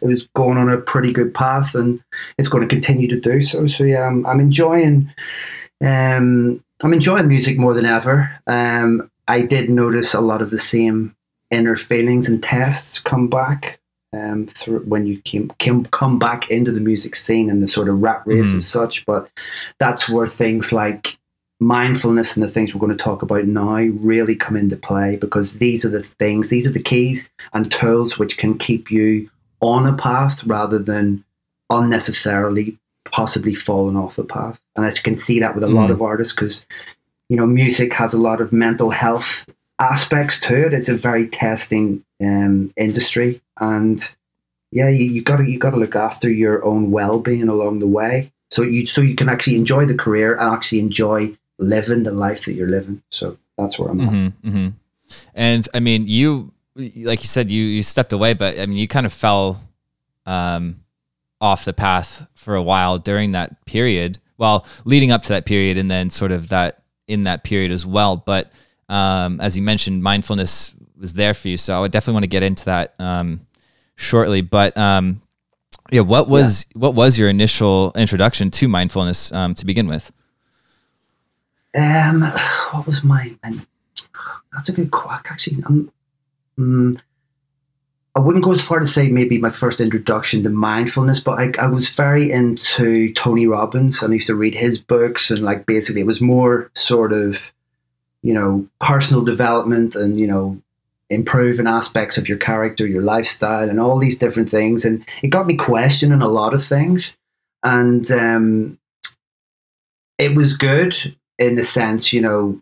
it 0.00 0.06
was 0.06 0.28
going 0.34 0.58
on 0.58 0.68
a 0.68 0.78
pretty 0.78 1.12
good 1.12 1.32
path, 1.34 1.74
and 1.74 2.02
it's 2.38 2.48
going 2.48 2.66
to 2.66 2.74
continue 2.74 3.08
to 3.08 3.20
do 3.20 3.42
so. 3.42 3.66
So 3.66 3.84
yeah, 3.84 4.06
I'm, 4.06 4.24
I'm 4.26 4.40
enjoying 4.40 5.12
um, 5.84 6.62
I'm 6.82 6.92
enjoying 6.92 7.28
music 7.28 7.58
more 7.58 7.74
than 7.74 7.86
ever. 7.86 8.30
Um, 8.46 9.10
I 9.28 9.42
did 9.42 9.68
notice 9.70 10.14
a 10.14 10.20
lot 10.20 10.42
of 10.42 10.50
the 10.50 10.58
same 10.58 11.14
inner 11.50 11.76
feelings 11.76 12.28
and 12.28 12.42
tests 12.42 12.98
come 12.98 13.28
back 13.28 13.78
um, 14.12 14.46
through 14.46 14.80
when 14.80 15.06
you 15.06 15.20
came, 15.22 15.50
came 15.58 15.84
come 15.86 16.18
back 16.18 16.50
into 16.50 16.72
the 16.72 16.80
music 16.80 17.14
scene 17.14 17.50
and 17.50 17.62
the 17.62 17.68
sort 17.68 17.88
of 17.88 18.00
rat 18.00 18.22
race 18.26 18.52
Mhm. 18.52 18.56
as 18.56 18.66
such. 18.66 19.04
But 19.06 19.30
that's 19.78 20.08
where 20.08 20.26
things 20.26 20.72
like 20.72 21.16
mindfulness 21.60 22.36
and 22.36 22.42
the 22.44 22.48
things 22.50 22.74
we're 22.74 22.80
going 22.80 22.96
to 22.96 23.02
talk 23.04 23.22
about 23.22 23.44
now 23.46 23.78
really 23.78 24.36
come 24.36 24.56
into 24.56 24.76
play 24.76 25.16
because 25.16 25.58
these 25.58 25.84
are 25.84 25.88
the 25.90 26.02
things, 26.04 26.48
these 26.48 26.66
are 26.68 26.72
the 26.72 26.82
keys 26.82 27.28
and 27.52 27.70
tools 27.72 28.18
which 28.18 28.36
can 28.38 28.56
keep 28.56 28.90
you 28.90 29.28
on 29.60 29.86
a 29.86 29.92
path 29.92 30.44
rather 30.44 30.78
than 30.78 31.24
unnecessarily 31.70 32.78
possibly 33.10 33.54
falling 33.54 33.96
off 33.96 34.16
the 34.16 34.24
path. 34.24 34.60
And 34.76 34.84
I 34.84 34.90
can 34.90 35.16
see 35.16 35.40
that 35.40 35.54
with 35.54 35.64
a 35.64 35.68
lot 35.68 35.88
Mhm. 35.88 35.94
of 35.94 36.02
artists 36.02 36.34
because, 36.34 36.66
you 37.28 37.36
know, 37.36 37.46
music 37.46 37.92
has 37.94 38.12
a 38.12 38.18
lot 38.20 38.40
of 38.40 38.52
mental 38.52 38.90
health 38.90 39.46
aspects 39.78 40.38
to 40.40 40.66
it. 40.66 40.72
It's 40.74 40.88
a 40.88 40.96
very 40.96 41.26
testing 41.26 42.04
um, 42.20 42.72
industry, 42.76 43.40
and 43.60 44.14
yeah, 44.72 44.88
you, 44.88 45.04
you 45.04 45.22
gotta 45.22 45.48
you 45.48 45.58
gotta 45.58 45.76
look 45.76 45.94
after 45.94 46.28
your 46.28 46.64
own 46.64 46.90
well 46.90 47.18
being 47.20 47.48
along 47.48 47.78
the 47.78 47.86
way, 47.86 48.32
so 48.50 48.62
you 48.62 48.86
so 48.86 49.00
you 49.00 49.14
can 49.14 49.28
actually 49.28 49.56
enjoy 49.56 49.86
the 49.86 49.94
career 49.94 50.34
and 50.34 50.50
actually 50.50 50.80
enjoy 50.80 51.32
living 51.58 52.02
the 52.02 52.10
life 52.12 52.44
that 52.44 52.54
you're 52.54 52.68
living. 52.68 53.00
So 53.10 53.36
that's 53.56 53.78
where 53.78 53.88
I'm 53.90 54.00
at. 54.00 54.08
hmm 54.08 54.28
hmm 54.42 54.68
And 55.34 55.68
I 55.72 55.80
mean, 55.80 56.06
you, 56.08 56.52
like 56.78 57.22
you 57.22 57.28
said, 57.28 57.50
you 57.50 57.64
you 57.64 57.82
stepped 57.82 58.12
away, 58.12 58.34
but 58.34 58.58
I 58.58 58.66
mean, 58.66 58.78
you 58.78 58.88
kind 58.88 59.06
of 59.06 59.12
fell 59.12 59.60
um, 60.26 60.84
off 61.40 61.64
the 61.64 61.72
path 61.72 62.28
for 62.34 62.54
a 62.54 62.62
while 62.62 62.98
during 62.98 63.32
that 63.32 63.64
period. 63.66 64.18
Well, 64.38 64.66
leading 64.84 65.10
up 65.10 65.22
to 65.24 65.28
that 65.30 65.44
period, 65.44 65.76
and 65.76 65.90
then 65.90 66.10
sort 66.10 66.32
of 66.32 66.48
that 66.50 66.82
in 67.08 67.24
that 67.24 67.42
period 67.42 67.72
as 67.72 67.84
well. 67.84 68.16
But 68.16 68.52
um, 68.88 69.40
as 69.40 69.56
you 69.56 69.62
mentioned, 69.62 70.02
mindfulness 70.02 70.74
was 70.96 71.14
there 71.14 71.34
for 71.34 71.48
you, 71.48 71.56
so 71.56 71.76
I 71.76 71.80
would 71.80 71.90
definitely 71.90 72.14
want 72.14 72.24
to 72.24 72.28
get 72.28 72.42
into 72.42 72.64
that 72.66 72.94
um, 72.98 73.46
shortly. 73.96 74.40
But 74.40 74.76
um, 74.78 75.20
yeah, 75.90 76.02
what 76.02 76.28
was 76.28 76.66
what 76.74 76.94
was 76.94 77.18
your 77.18 77.28
initial 77.28 77.92
introduction 77.96 78.50
to 78.50 78.68
mindfulness 78.68 79.32
um, 79.32 79.54
to 79.56 79.66
begin 79.66 79.88
with? 79.88 80.12
Um, 81.76 82.22
what 82.70 82.86
was 82.86 83.02
my? 83.02 83.34
And 83.42 83.66
that's 84.52 84.68
a 84.68 84.72
good 84.72 84.90
quack. 84.90 85.26
Actually, 85.30 85.62
I'm, 85.66 85.90
mm, 86.58 87.00
I 88.18 88.20
wouldn't 88.20 88.44
go 88.44 88.50
as 88.50 88.62
far 88.62 88.80
to 88.80 88.86
say 88.86 89.08
maybe 89.08 89.38
my 89.38 89.50
first 89.50 89.80
introduction 89.80 90.42
to 90.42 90.50
mindfulness, 90.50 91.20
but 91.20 91.38
I, 91.38 91.52
I 91.64 91.68
was 91.68 91.88
very 91.88 92.32
into 92.32 93.12
Tony 93.12 93.46
Robbins, 93.46 94.02
and 94.02 94.10
I 94.10 94.14
used 94.14 94.26
to 94.26 94.34
read 94.34 94.54
his 94.54 94.78
books, 94.78 95.30
and 95.30 95.42
like 95.42 95.66
basically 95.66 96.00
it 96.00 96.06
was 96.06 96.20
more 96.20 96.70
sort 96.74 97.12
of, 97.12 97.52
you 98.22 98.34
know, 98.34 98.66
personal 98.80 99.22
development 99.22 99.94
and 99.94 100.18
you 100.18 100.26
know, 100.26 100.60
improving 101.08 101.68
aspects 101.68 102.18
of 102.18 102.28
your 102.28 102.38
character, 102.38 102.86
your 102.86 103.02
lifestyle, 103.02 103.70
and 103.70 103.78
all 103.78 103.98
these 103.98 104.18
different 104.18 104.50
things, 104.50 104.84
and 104.84 105.06
it 105.22 105.28
got 105.28 105.46
me 105.46 105.56
questioning 105.56 106.22
a 106.22 106.28
lot 106.28 106.54
of 106.54 106.64
things, 106.64 107.16
and 107.62 108.10
um, 108.10 108.78
it 110.18 110.34
was 110.34 110.56
good 110.56 111.14
in 111.38 111.54
the 111.54 111.62
sense, 111.62 112.12
you 112.12 112.20
know, 112.20 112.60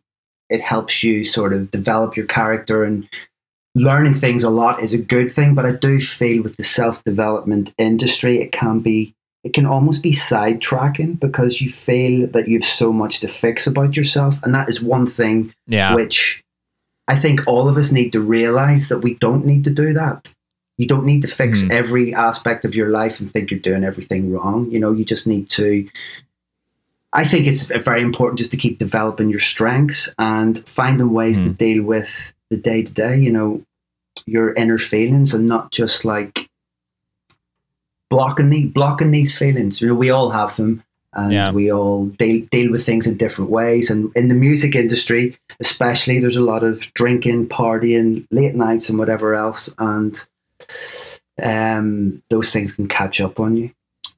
it 0.50 0.60
helps 0.60 1.02
you 1.02 1.24
sort 1.24 1.54
of 1.54 1.70
develop 1.70 2.14
your 2.14 2.26
character 2.26 2.84
and 2.84 3.08
learning 3.76 4.14
things 4.14 4.42
a 4.42 4.50
lot 4.50 4.82
is 4.82 4.94
a 4.94 4.98
good 4.98 5.30
thing. 5.30 5.54
But 5.54 5.66
I 5.66 5.72
do 5.72 6.00
feel 6.00 6.42
with 6.42 6.56
the 6.56 6.64
self 6.64 7.04
development 7.04 7.72
industry, 7.78 8.40
it 8.40 8.50
can 8.50 8.80
be, 8.80 9.14
it 9.44 9.52
can 9.52 9.66
almost 9.66 10.02
be 10.02 10.12
sidetracking 10.12 11.20
because 11.20 11.60
you 11.60 11.70
feel 11.70 12.26
that 12.28 12.48
you've 12.48 12.64
so 12.64 12.92
much 12.92 13.20
to 13.20 13.28
fix 13.28 13.66
about 13.66 13.96
yourself. 13.96 14.42
And 14.42 14.54
that 14.54 14.68
is 14.68 14.80
one 14.82 15.06
thing 15.06 15.52
Yeah, 15.66 15.94
which 15.94 16.42
I 17.06 17.14
think 17.14 17.46
all 17.46 17.68
of 17.68 17.76
us 17.76 17.92
need 17.92 18.12
to 18.12 18.20
realize 18.20 18.88
that 18.88 19.00
we 19.00 19.14
don't 19.14 19.44
need 19.44 19.64
to 19.64 19.70
do 19.70 19.92
that. 19.92 20.32
You 20.78 20.86
don't 20.86 21.06
need 21.06 21.22
to 21.22 21.28
fix 21.28 21.64
Mhm. 21.64 21.70
every 21.70 22.14
aspect 22.14 22.64
of 22.64 22.74
your 22.74 22.88
life 22.90 23.20
and 23.20 23.30
think 23.30 23.50
you're 23.50 23.60
doing 23.60 23.84
everything 23.84 24.32
wrong. 24.32 24.70
You 24.70 24.80
know, 24.80 24.92
you 24.92 25.04
just 25.04 25.26
need 25.26 25.48
to. 25.50 25.86
I 27.12 27.24
think 27.24 27.46
it's 27.46 27.66
very 27.66 28.02
important 28.02 28.38
just 28.38 28.50
to 28.50 28.56
keep 28.56 28.78
developing 28.78 29.30
your 29.30 29.38
strengths 29.40 30.12
and 30.18 30.58
finding 30.66 31.12
ways 31.12 31.38
to 31.38 31.50
Mhm. 31.50 31.58
deal 31.58 31.82
with 31.82 32.32
the 32.50 32.56
day 32.56 32.82
to 32.82 32.90
day, 32.90 33.18
you 33.18 33.32
know, 33.32 33.62
your 34.24 34.52
inner 34.54 34.78
feelings 34.78 35.34
and 35.34 35.46
not 35.46 35.72
just 35.72 36.04
like 36.04 36.48
blocking 38.08 38.50
the 38.50 38.66
blocking 38.66 39.10
these 39.10 39.36
feelings. 39.36 39.80
You 39.80 39.88
know, 39.88 39.94
we 39.94 40.10
all 40.10 40.30
have 40.30 40.56
them 40.56 40.82
and 41.12 41.32
Yeah. 41.32 41.50
we 41.50 41.72
all 41.72 42.06
deal, 42.06 42.46
deal 42.50 42.70
with 42.70 42.84
things 42.84 43.06
in 43.06 43.16
different 43.16 43.50
ways. 43.50 43.90
And 43.90 44.12
in 44.14 44.28
the 44.28 44.34
music 44.34 44.74
industry, 44.74 45.38
especially, 45.60 46.20
there's 46.20 46.36
a 46.36 46.42
lot 46.42 46.62
of 46.62 46.92
drinking, 46.94 47.48
partying, 47.48 48.26
late 48.30 48.54
nights, 48.54 48.88
and 48.88 48.98
whatever 48.98 49.34
else. 49.34 49.70
And 49.78 50.22
um, 51.42 52.22
those 52.28 52.52
things 52.52 52.74
can 52.74 52.86
catch 52.88 53.20
up 53.20 53.40
on 53.40 53.56
you. 53.56 53.70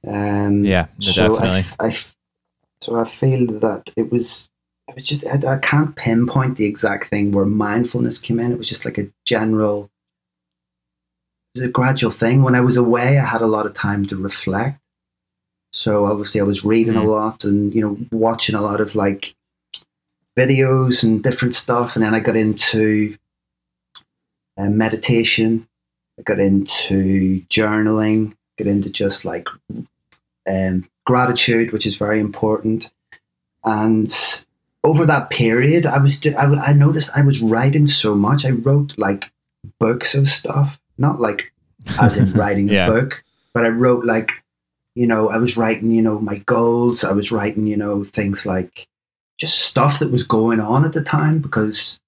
Um, 0.06 0.64
Yeah, 0.64 0.86
so 1.00 1.36
definitely. 1.36 1.64
I, 1.80 1.86
I, 1.86 1.96
so 2.80 2.94
I 2.96 3.04
feel 3.04 3.46
that 3.60 3.92
it 3.96 4.10
was, 4.10 4.48
it 4.88 4.94
was 4.94 5.06
just, 5.06 5.26
I, 5.26 5.54
I 5.54 5.58
can't 5.58 5.94
pinpoint 5.94 6.56
the 6.56 6.64
exact 6.64 7.08
thing 7.08 7.32
where 7.32 7.44
mindfulness 7.44 8.18
came 8.18 8.40
in. 8.40 8.52
It 8.52 8.58
was 8.58 8.68
just 8.68 8.84
like 8.84 8.98
a 8.98 9.08
general, 9.24 9.90
it 11.54 11.60
was 11.60 11.68
a 11.68 11.72
gradual 11.72 12.10
thing. 12.10 12.42
When 12.42 12.54
I 12.54 12.60
was 12.60 12.76
away, 12.76 13.18
I 13.18 13.24
had 13.24 13.42
a 13.42 13.46
lot 13.46 13.66
of 13.66 13.74
time 13.74 14.06
to 14.06 14.16
reflect. 14.16 14.80
So 15.72 16.06
obviously, 16.06 16.40
I 16.40 16.44
was 16.44 16.64
reading 16.64 16.96
a 16.96 17.04
lot 17.04 17.44
and 17.44 17.74
you 17.74 17.82
know 17.82 17.98
watching 18.10 18.54
a 18.54 18.62
lot 18.62 18.80
of 18.80 18.94
like 18.94 19.34
videos 20.36 21.04
and 21.04 21.22
different 21.22 21.52
stuff, 21.52 21.94
and 21.94 22.04
then 22.04 22.14
I 22.14 22.20
got 22.20 22.36
into 22.36 23.16
uh, 24.56 24.70
meditation. 24.70 25.68
I 26.18 26.22
got 26.22 26.40
into 26.40 27.42
journaling. 27.50 28.34
Got 28.58 28.66
into 28.66 28.88
just 28.88 29.24
like 29.24 29.46
um, 30.48 30.88
gratitude, 31.04 31.72
which 31.72 31.86
is 31.86 31.96
very 31.96 32.18
important. 32.18 32.90
And 33.62 34.10
over 34.84 35.04
that 35.06 35.30
period, 35.30 35.86
I 35.86 35.98
was 35.98 36.18
do- 36.20 36.36
I, 36.36 36.72
noticed 36.72 37.10
I 37.16 37.22
was 37.22 37.40
writing 37.40 37.86
so 37.86 38.14
much. 38.14 38.44
I 38.44 38.50
wrote 38.50 38.94
like 38.96 39.30
books 39.80 40.14
of 40.14 40.26
stuff, 40.28 40.80
not 40.98 41.20
like 41.20 41.52
as 42.00 42.16
in 42.16 42.32
writing 42.40 42.68
Yeah. 42.68 42.88
a 42.88 42.92
book, 42.92 43.22
but 43.54 43.64
I 43.64 43.68
wrote 43.68 44.04
like, 44.04 44.32
you 44.94 45.06
know, 45.06 45.28
I 45.30 45.36
was 45.38 45.56
writing, 45.56 45.90
you 45.90 46.02
know, 46.02 46.18
my 46.20 46.38
goals. 46.38 47.04
I 47.04 47.12
was 47.12 47.30
writing, 47.32 47.66
you 47.66 47.76
know, 47.76 48.04
things 48.04 48.46
like 48.46 48.86
just 49.38 49.58
stuff 49.60 49.98
that 50.00 50.10
was 50.10 50.24
going 50.24 50.60
on 50.60 50.84
at 50.84 50.92
the 50.92 51.02
time 51.02 51.40
because 51.40 52.00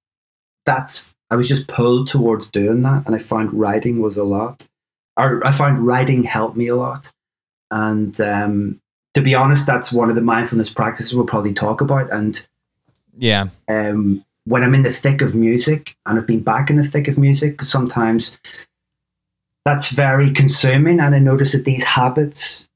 that's, 0.67 1.15
I 1.31 1.37
was 1.37 1.49
just 1.49 1.69
pulled 1.69 2.09
towards 2.09 2.51
doing 2.51 2.83
that. 2.83 3.07
And 3.07 3.15
I 3.15 3.19
found 3.19 3.53
writing 3.53 4.01
was 4.01 4.17
a 4.17 4.25
lot, 4.25 4.67
or 5.17 5.45
I 5.47 5.53
found 5.53 5.87
writing 5.87 6.23
helped 6.25 6.57
me 6.57 6.69
a 6.69 6.77
lot. 6.77 7.13
And 7.71 8.21
um, 8.21 8.81
to 9.15 9.21
be 9.23 9.35
honest, 9.35 9.67
that's 9.67 9.93
one 9.93 10.09
of 10.09 10.17
the 10.17 10.23
mindfulness 10.23 10.73
practices 10.73 11.15
we'll 11.15 11.27
probably 11.27 11.53
talk 11.53 11.81
about. 11.81 12.13
And 12.13 12.45
Yeah. 13.17 13.49
um, 13.69 14.25
when 14.45 14.63
I'm 14.63 14.75
in 14.75 14.83
the 14.83 14.93
thick 14.93 15.21
of 15.21 15.35
music, 15.35 15.95
and 16.07 16.19
I've 16.19 16.27
been 16.27 16.43
back 16.43 16.71
in 16.71 16.77
the 16.77 16.85
thick 16.87 17.09
of 17.09 17.19
music, 17.19 17.63
sometimes 17.63 18.39
that's 19.65 19.91
very 19.91 20.33
consuming. 20.33 20.99
And 20.99 21.15
I 21.15 21.19
notice 21.19 21.53
that 21.53 21.65
these 21.65 21.85
habits, 21.85 22.69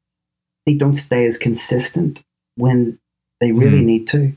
they 0.67 0.75
don't 0.75 0.95
stay 0.95 1.25
as 1.26 1.38
consistent 1.38 2.23
when 2.57 2.99
they 3.41 3.53
really 3.53 3.81
Mhm. 3.81 3.85
need 3.87 4.07
to, 4.09 4.33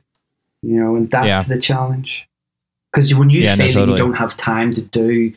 you 0.63 0.79
know, 0.79 0.95
and 0.95 1.11
that's 1.11 1.27
Yeah. 1.49 1.55
the 1.55 1.61
challenge. 1.61 2.27
Because 2.91 3.13
when 3.13 3.29
you 3.29 3.41
Yeah, 3.41 3.55
no, 3.55 3.65
feel 3.65 3.67
that 3.67 3.73
totally. 3.73 3.97
you 3.99 4.03
don't 4.05 4.13
have 4.15 4.37
time 4.37 4.73
to 4.73 4.81
do 4.81 5.33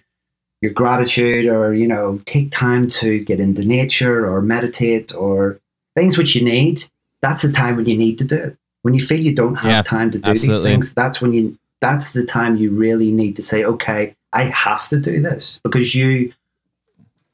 your 0.62 0.72
gratitude 0.72 1.46
or, 1.46 1.74
you 1.74 1.86
know, 1.88 2.20
take 2.24 2.50
time 2.52 2.86
to 2.88 3.18
get 3.24 3.40
into 3.40 3.64
nature 3.66 4.30
or 4.30 4.40
meditate 4.40 5.12
or 5.14 5.58
things 5.96 6.16
which 6.16 6.36
you 6.36 6.44
need, 6.44 6.84
that's 7.20 7.42
the 7.42 7.52
time 7.52 7.76
when 7.76 7.86
you 7.86 7.96
need 7.96 8.18
to 8.18 8.24
do 8.24 8.36
it. 8.36 8.56
When 8.82 8.94
you 8.94 9.04
feel 9.04 9.20
you 9.20 9.34
don't 9.34 9.56
have 9.56 9.70
Yeah, 9.70 9.82
time 9.82 10.10
to 10.12 10.18
do 10.18 10.32
these 10.32 10.62
things, 10.62 10.92
that's 10.94 11.20
when 11.20 11.32
you 11.32 11.58
that's 11.80 12.12
the 12.12 12.24
time 12.24 12.56
you 12.56 12.70
really 12.70 13.10
need 13.10 13.36
to 13.36 13.42
say, 13.42 13.64
okay, 13.64 14.14
I 14.32 14.44
have 14.44 14.88
to 14.88 14.98
do 15.00 15.20
this 15.20 15.60
because 15.64 15.94
you 15.94 16.32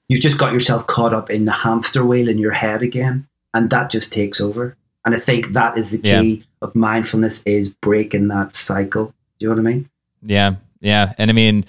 you've 0.08 0.20
just 0.20 0.38
got 0.38 0.52
yourself 0.52 0.86
caught 0.86 1.12
up 1.12 1.30
in 1.30 1.44
the 1.44 1.52
hamster 1.52 2.04
wheel 2.04 2.28
in 2.28 2.38
your 2.38 2.52
head 2.52 2.82
again, 2.82 3.26
and 3.54 3.70
that 3.70 3.90
just 3.90 4.12
takes 4.12 4.40
over. 4.40 4.76
And 5.04 5.14
I 5.14 5.18
think 5.18 5.52
that 5.52 5.76
is 5.78 5.90
the 5.90 6.00
Yeah. 6.02 6.20
key 6.20 6.44
of 6.62 6.74
mindfulness 6.74 7.42
is 7.44 7.68
breaking 7.68 8.28
that 8.28 8.54
cycle. 8.54 9.06
Do 9.06 9.12
you 9.38 9.48
know 9.48 9.54
what 9.54 9.60
I 9.60 9.72
mean? 9.72 9.90
Yeah, 10.22 10.54
yeah, 10.80 11.12
and 11.18 11.30
I 11.30 11.34
mean, 11.34 11.64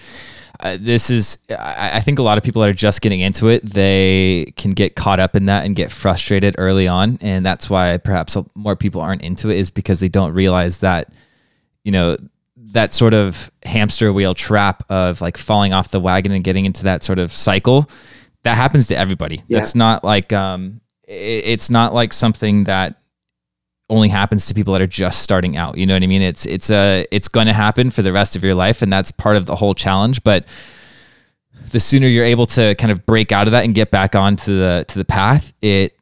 uh, 0.60 0.78
this 0.80 1.10
is. 1.10 1.38
I, 1.50 1.92
I 1.96 2.00
think 2.02 2.20
a 2.20 2.24
lot 2.24 2.38
of 2.38 2.44
people 2.44 2.62
that 2.62 2.70
are 2.70 2.74
just 2.74 3.02
getting 3.02 3.20
into 3.20 3.48
it. 3.48 3.64
They 3.64 4.54
can 4.58 4.72
get 4.72 4.96
caught 4.96 5.20
up 5.20 5.36
in 5.36 5.46
that 5.46 5.66
and 5.66 5.76
get 5.76 5.92
frustrated 5.92 6.56
early 6.58 6.88
on, 6.88 7.18
and 7.22 7.46
that's 7.46 7.70
why 7.70 7.98
perhaps 7.98 8.38
more 8.56 8.76
people 8.76 9.02
aren't 9.02 9.22
into 9.22 9.50
it 9.50 9.58
is 9.58 9.70
because 9.70 10.00
they 10.00 10.10
don't 10.10 10.34
realize 10.34 10.80
that, 10.80 11.10
you 11.84 11.92
know, 11.92 12.18
that 12.72 12.94
sort 12.94 13.14
of 13.14 13.52
hamster 13.64 14.12
wheel 14.12 14.34
trap 14.34 14.84
of 14.90 15.22
like 15.22 15.38
falling 15.38 15.74
off 15.74 15.92
the 15.92 16.00
wagon 16.00 16.32
and 16.32 16.44
getting 16.44 16.66
into 16.66 16.84
that 16.84 17.04
sort 17.04 17.20
of 17.20 17.32
cycle. 17.32 17.90
That 18.44 18.56
happens 18.56 18.88
to 18.88 18.98
everybody. 18.98 19.44
Yeah. 19.48 19.60
That's 19.60 19.76
not 19.76 20.04
like 20.04 20.32
um, 20.34 20.82
i 21.08 21.12
it's 21.12 21.70
not 21.70 21.94
like 21.94 22.14
something 22.14 22.66
that 22.66 22.98
only 23.90 24.10
happens 24.10 24.46
to 24.48 24.54
people 24.54 24.74
that 24.74 24.82
are 24.82 24.88
just 24.88 25.22
starting 25.22 25.56
out. 25.56 25.78
You 25.78 25.86
know 25.86 25.94
what 25.94 26.04
I 26.04 26.08
mean? 26.08 26.22
It's 26.22 26.46
it's 26.46 26.70
a 26.70 27.06
it's 27.12 27.28
going 27.28 27.48
to 27.48 27.54
happen 27.54 27.90
for 27.90 28.02
the 28.02 28.12
rest 28.14 28.36
of 28.36 28.44
your 28.44 28.56
life, 28.56 28.82
and 28.82 28.92
that's 28.92 29.12
part 29.12 29.38
of 29.38 29.46
the 29.46 29.56
whole 29.56 29.74
challenge. 29.74 30.24
But 30.24 30.46
the 31.72 31.80
sooner 31.80 32.08
you're 32.08 32.26
able 32.26 32.46
to 32.48 32.76
kind 32.76 32.92
of 32.92 33.06
break 33.06 33.32
out 33.32 33.48
of 33.48 33.52
that 33.52 33.66
and 33.66 33.74
get 33.74 33.92
back 33.92 34.16
onto 34.16 34.58
the 34.58 34.86
to 34.90 34.98
the 34.98 35.06
path, 35.06 35.54
it 35.62 35.97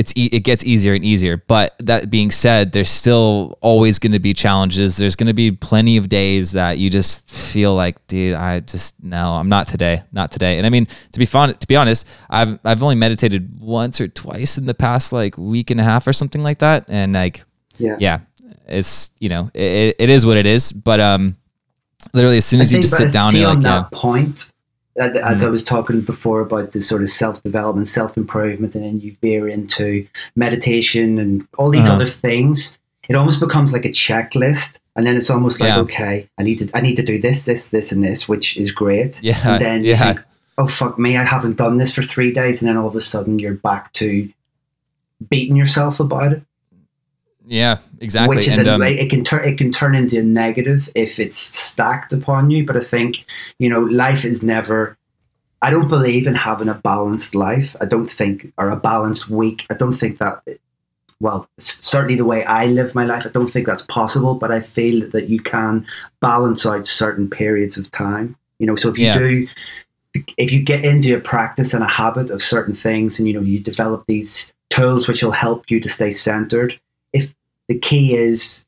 it's 0.00 0.14
e- 0.16 0.30
it 0.32 0.40
gets 0.40 0.64
easier 0.64 0.94
and 0.94 1.04
easier. 1.04 1.36
But 1.36 1.74
that 1.80 2.08
being 2.08 2.30
said, 2.30 2.72
there's 2.72 2.88
still 2.88 3.58
always 3.60 3.98
going 3.98 4.12
to 4.12 4.18
be 4.18 4.32
challenges. 4.32 4.96
There's 4.96 5.14
going 5.14 5.26
to 5.26 5.34
be 5.34 5.50
plenty 5.52 5.98
of 5.98 6.08
days 6.08 6.52
that 6.52 6.78
you 6.78 6.88
just 6.88 7.28
feel 7.30 7.74
like, 7.74 7.96
dude, 8.06 8.34
I 8.34 8.60
just 8.60 8.94
no, 9.04 9.34
I'm 9.34 9.50
not 9.50 9.68
today, 9.68 10.02
not 10.10 10.32
today. 10.32 10.56
And 10.56 10.66
I 10.66 10.70
mean, 10.70 10.86
to 11.12 11.18
be 11.18 11.26
fun, 11.26 11.52
to 11.54 11.66
be 11.66 11.76
honest, 11.76 12.08
I've 12.30 12.58
I've 12.64 12.82
only 12.82 12.94
meditated 12.94 13.60
once 13.60 14.00
or 14.00 14.08
twice 14.08 14.56
in 14.56 14.64
the 14.64 14.74
past 14.74 15.12
like 15.12 15.36
week 15.36 15.70
and 15.70 15.78
a 15.78 15.84
half 15.84 16.06
or 16.06 16.14
something 16.14 16.42
like 16.42 16.60
that, 16.60 16.86
and 16.88 17.12
like 17.12 17.44
Yeah. 17.76 17.96
yeah, 18.00 18.20
it's 18.66 19.10
you 19.20 19.28
know 19.28 19.50
it, 19.52 19.96
it 19.98 20.08
is 20.08 20.24
what 20.24 20.38
it 20.38 20.46
is. 20.46 20.72
But 20.72 21.00
um, 21.00 21.36
literally 22.14 22.38
as 22.38 22.46
soon 22.46 22.62
as 22.62 22.72
you 22.72 22.80
just 22.80 22.96
sit 22.96 23.12
down, 23.12 23.36
on 23.36 23.60
like, 23.60 23.64
yeah, 23.64 23.84
point, 23.92 24.50
as. 25.00 25.42
I 25.44 25.48
was 25.48 25.64
talking 25.64 26.00
before 26.02 26.40
about 26.40 26.72
the 26.72 26.82
sort 26.82 27.02
of 27.02 27.08
self 27.08 27.42
development, 27.42 27.88
self 27.88 28.16
improvement, 28.16 28.74
and 28.74 28.84
then 28.84 29.00
you 29.00 29.16
veer 29.20 29.48
into 29.48 30.06
meditation 30.36 31.18
and 31.18 31.46
all 31.58 31.70
these 31.70 31.86
Uh-huh. 31.86 31.96
other 31.96 32.06
things. 32.06 32.78
It 33.08 33.16
almost 33.16 33.40
becomes 33.40 33.72
like 33.72 33.84
a 33.84 33.88
checklist, 33.88 34.78
and 34.94 35.04
then 35.06 35.16
it's 35.16 35.30
almost 35.30 35.58
like, 35.60 35.68
Yeah. 35.68 35.80
okay, 35.80 36.28
I 36.38 36.42
need 36.44 36.58
to, 36.60 36.70
I 36.74 36.80
need 36.80 36.94
to 36.96 37.02
do 37.02 37.18
this, 37.18 37.44
this, 37.44 37.68
this, 37.68 37.90
and 37.90 38.04
this, 38.04 38.28
which 38.28 38.56
is 38.56 38.70
great. 38.70 39.20
yeah, 39.22 39.54
and 39.54 39.60
then 39.64 39.84
you 39.84 39.90
yeah, 39.92 40.12
think, 40.14 40.20
oh 40.58 40.68
fuck 40.68 40.98
me, 40.98 41.16
I 41.16 41.24
haven't 41.24 41.56
done 41.56 41.78
this 41.78 41.92
for 41.94 42.02
three 42.02 42.32
days, 42.32 42.62
and 42.62 42.68
then 42.68 42.76
all 42.76 42.86
of 42.86 42.94
a 42.94 43.00
sudden 43.00 43.38
you're 43.40 43.54
back 43.54 43.92
to 43.94 44.28
beating 45.28 45.56
yourself 45.56 45.98
about 46.00 46.32
it 46.32 46.42
yeah, 47.50 47.78
exactly. 48.00 48.36
which 48.36 48.46
is 48.46 48.56
and 48.58 48.68
a, 48.68 48.74
um, 48.74 48.82
it 48.82 49.10
can 49.10 49.24
turn 49.24 49.44
it 49.44 49.58
can 49.58 49.72
turn 49.72 49.96
into 49.96 50.20
a 50.20 50.22
negative 50.22 50.88
if 50.94 51.18
it's 51.18 51.36
stacked 51.36 52.12
upon 52.12 52.48
you. 52.52 52.64
But 52.64 52.76
I 52.76 52.80
think 52.80 53.24
you 53.58 53.68
know 53.68 53.80
life 53.80 54.24
is 54.24 54.40
never. 54.42 54.96
I 55.60 55.70
don't 55.70 55.88
believe 55.88 56.28
in 56.28 56.34
having 56.36 56.68
a 56.68 56.74
balanced 56.74 57.34
life. 57.34 57.74
I 57.80 57.86
don't 57.86 58.06
think 58.10 58.52
or 58.56 58.70
a 58.70 58.76
balanced 58.76 59.28
week. 59.28 59.66
I 59.68 59.74
don't 59.74 59.92
think 59.92 60.18
that. 60.18 60.42
Well, 61.18 61.48
certainly 61.58 62.14
the 62.14 62.24
way 62.24 62.44
I 62.44 62.66
live 62.66 62.94
my 62.94 63.04
life, 63.04 63.26
I 63.26 63.30
don't 63.30 63.48
think 63.48 63.66
that's 63.66 63.82
possible. 63.82 64.36
But 64.36 64.52
I 64.52 64.60
feel 64.60 65.10
that 65.10 65.28
you 65.28 65.40
can 65.40 65.86
balance 66.20 66.64
out 66.64 66.86
certain 66.86 67.28
periods 67.28 67.76
of 67.76 67.90
time. 67.90 68.36
You 68.60 68.66
know, 68.68 68.76
so 68.76 68.90
if 68.90 68.98
you 68.98 69.06
Yeah. 69.06 69.18
do, 69.18 69.48
if 70.36 70.52
you 70.52 70.60
get 70.62 70.84
into 70.84 71.16
a 71.16 71.20
practice 71.20 71.74
and 71.74 71.82
a 71.82 71.88
habit 71.88 72.30
of 72.30 72.42
certain 72.42 72.76
things, 72.76 73.18
and 73.18 73.26
you 73.26 73.34
know 73.34 73.40
you 73.40 73.58
develop 73.58 74.04
these 74.06 74.52
tools 74.70 75.08
which 75.08 75.22
will 75.24 75.32
help 75.32 75.68
you 75.68 75.80
to 75.80 75.88
stay 75.88 76.12
centered. 76.12 76.78
The 77.70 77.78
key 77.78 78.16
is 78.16 78.64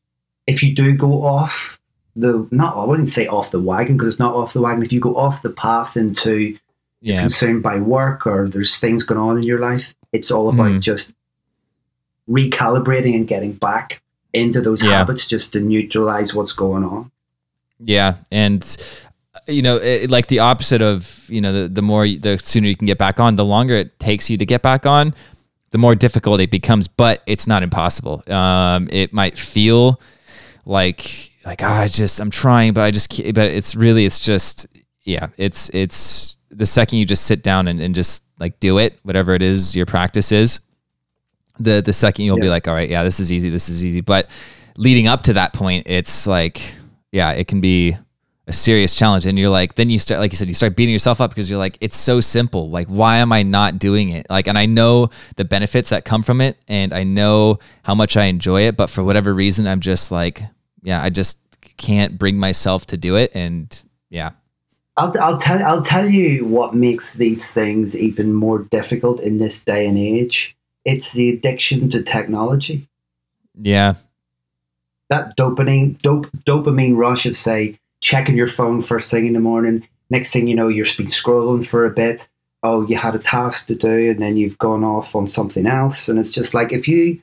if 0.46 0.62
you 0.62 0.72
do 0.76 0.94
go 0.94 1.24
off 1.24 1.80
the 2.14 2.46
not 2.52 2.76
I 2.76 2.84
wouldn't 2.84 3.08
say 3.08 3.26
off 3.26 3.50
the 3.50 3.58
wagon 3.60 3.96
because 3.96 4.08
it's 4.14 4.18
not 4.20 4.34
off 4.34 4.52
the 4.52 4.60
wagon. 4.60 4.84
If 4.84 4.92
you 4.92 5.00
go 5.00 5.16
off 5.16 5.42
the 5.42 5.50
path 5.50 5.96
into 5.96 6.56
yeah, 7.00 7.18
consumed 7.18 7.64
by 7.64 7.78
work 7.80 8.28
or 8.28 8.48
there's 8.48 8.78
things 8.78 9.02
going 9.02 9.18
on 9.20 9.38
in 9.38 9.42
your 9.42 9.58
life, 9.58 9.92
it's 10.12 10.30
all 10.30 10.48
about 10.48 10.70
Mhm. 10.70 10.80
just 10.80 11.14
recalibrating 12.30 13.16
and 13.16 13.26
getting 13.26 13.52
back 13.54 14.00
into 14.32 14.60
those 14.60 14.84
Yeah. 14.84 14.98
habits 14.98 15.26
just 15.26 15.52
to 15.54 15.60
neutralize 15.60 16.32
what's 16.32 16.52
going 16.52 16.84
on. 16.84 17.10
Yeah, 17.84 18.14
and 18.30 18.64
you 19.48 19.62
know, 19.62 19.76
it, 19.78 20.10
like 20.10 20.28
the 20.28 20.38
opposite 20.38 20.80
of 20.82 21.24
you 21.28 21.40
know, 21.40 21.52
the 21.52 21.68
the 21.68 21.82
more 21.82 22.06
the 22.06 22.38
sooner 22.38 22.68
you 22.68 22.76
can 22.76 22.86
get 22.86 22.98
back 22.98 23.18
on, 23.18 23.34
the 23.36 23.44
longer 23.44 23.74
it 23.74 23.98
takes 23.98 24.30
you 24.30 24.36
to 24.36 24.46
get 24.46 24.62
back 24.62 24.86
on, 24.86 25.12
the 25.72 25.78
more 25.78 25.94
difficult 25.94 26.40
it 26.40 26.50
becomes. 26.50 26.88
But 26.88 27.22
it's 27.26 27.46
not 27.46 27.62
impossible. 27.62 28.22
Um, 28.32 28.88
it 28.90 29.12
might 29.12 29.36
feel 29.36 30.00
like 30.64 31.32
like 31.44 31.62
ah, 31.62 31.80
I 31.80 31.88
just 31.88 32.20
I'm 32.20 32.30
trying, 32.30 32.72
but 32.72 32.82
I 32.82 32.90
just 32.90 33.10
can't, 33.10 33.34
but 33.34 33.50
it's 33.50 33.74
really 33.74 34.06
it's 34.06 34.18
just 34.18 34.66
yeah, 35.02 35.28
it's 35.36 35.68
it's 35.70 36.36
the 36.50 36.66
second 36.66 36.98
you 36.98 37.04
just 37.04 37.26
sit 37.26 37.42
down 37.42 37.68
and, 37.68 37.80
and 37.80 37.94
just 37.94 38.24
like 38.38 38.60
do 38.60 38.78
it, 38.78 38.98
whatever 39.02 39.34
it 39.34 39.42
is 39.42 39.74
your 39.74 39.86
practice 39.86 40.32
is, 40.32 40.60
the 41.58 41.80
the 41.80 41.92
second 41.92 42.24
you'll 42.24 42.38
be 42.38 42.48
like, 42.48 42.68
all 42.68 42.74
right, 42.74 42.88
yeah, 42.88 43.02
this 43.02 43.20
is 43.20 43.32
easy, 43.32 43.50
this 43.50 43.68
is 43.68 43.84
easy. 43.84 44.00
But 44.00 44.28
leading 44.76 45.08
up 45.08 45.22
to 45.22 45.32
that 45.34 45.52
point, 45.52 45.86
it's 45.88 46.26
like, 46.26 46.74
yeah, 47.10 47.32
it 47.32 47.48
can 47.48 47.60
be 47.60 47.96
a 48.48 48.52
serious 48.52 48.94
challenge 48.94 49.24
and 49.24 49.38
you're 49.38 49.48
like 49.48 49.76
then 49.76 49.88
you 49.88 49.98
start 49.98 50.20
like 50.20 50.32
you 50.32 50.36
said 50.36 50.48
you 50.48 50.54
start 50.54 50.74
beating 50.74 50.92
yourself 50.92 51.20
up 51.20 51.30
because 51.30 51.48
you're 51.48 51.58
like 51.58 51.78
it's 51.80 51.96
so 51.96 52.20
simple 52.20 52.70
like 52.70 52.88
why 52.88 53.18
am 53.18 53.32
i 53.32 53.42
not 53.42 53.78
doing 53.78 54.10
it 54.10 54.26
like 54.28 54.48
and 54.48 54.58
i 54.58 54.66
know 54.66 55.08
the 55.36 55.44
benefits 55.44 55.90
that 55.90 56.04
come 56.04 56.24
from 56.24 56.40
it 56.40 56.58
and 56.66 56.92
i 56.92 57.04
know 57.04 57.58
how 57.84 57.94
much 57.94 58.16
i 58.16 58.24
enjoy 58.24 58.62
it 58.62 58.76
but 58.76 58.90
for 58.90 59.04
whatever 59.04 59.32
reason 59.32 59.66
i'm 59.68 59.78
just 59.78 60.10
like 60.10 60.42
yeah 60.82 61.00
i 61.00 61.08
just 61.08 61.38
can't 61.76 62.18
bring 62.18 62.36
myself 62.36 62.84
to 62.84 62.96
do 62.96 63.16
it 63.16 63.30
and 63.34 63.84
yeah 64.10 64.30
I'll, 64.96 65.14
I'll 65.20 65.38
tell 65.38 65.62
I'll 65.62 65.82
tell 65.82 66.06
you 66.06 66.44
what 66.44 66.74
makes 66.74 67.14
these 67.14 67.50
things 67.50 67.96
even 67.96 68.34
more 68.34 68.58
difficult 68.58 69.20
in 69.20 69.38
this 69.38 69.64
day 69.64 69.86
and 69.86 69.96
age. 69.96 70.54
It's 70.84 71.12
the 71.12 71.30
addiction 71.30 71.88
to 71.90 72.02
technology. 72.02 72.86
yeah 73.58 73.94
That 75.08 75.34
dopamine 75.36 75.98
dope, 76.02 76.26
dopamine 76.44 76.94
rush 76.96 77.24
of 77.24 77.36
say 77.36 77.78
checking 78.02 78.36
your 78.36 78.46
phone 78.48 78.82
first 78.82 79.10
thing 79.10 79.26
in 79.26 79.32
the 79.32 79.40
morning. 79.40 79.88
Next 80.10 80.32
thing 80.32 80.46
you 80.46 80.54
know, 80.54 80.68
you're 80.68 80.84
been 80.98 81.06
scrolling 81.06 81.64
for 81.66 81.86
a 81.86 81.90
bit. 81.90 82.28
Oh, 82.62 82.86
you 82.86 82.96
had 82.96 83.14
a 83.14 83.18
task 83.18 83.66
to 83.68 83.74
do, 83.74 84.10
and 84.10 84.20
then 84.20 84.36
you've 84.36 84.58
gone 84.58 84.84
off 84.84 85.16
on 85.16 85.26
something 85.28 85.66
else. 85.66 86.08
And 86.08 86.18
it's 86.18 86.32
just 86.32 86.52
like 86.52 86.70
if 86.72 86.86
you 86.86 87.22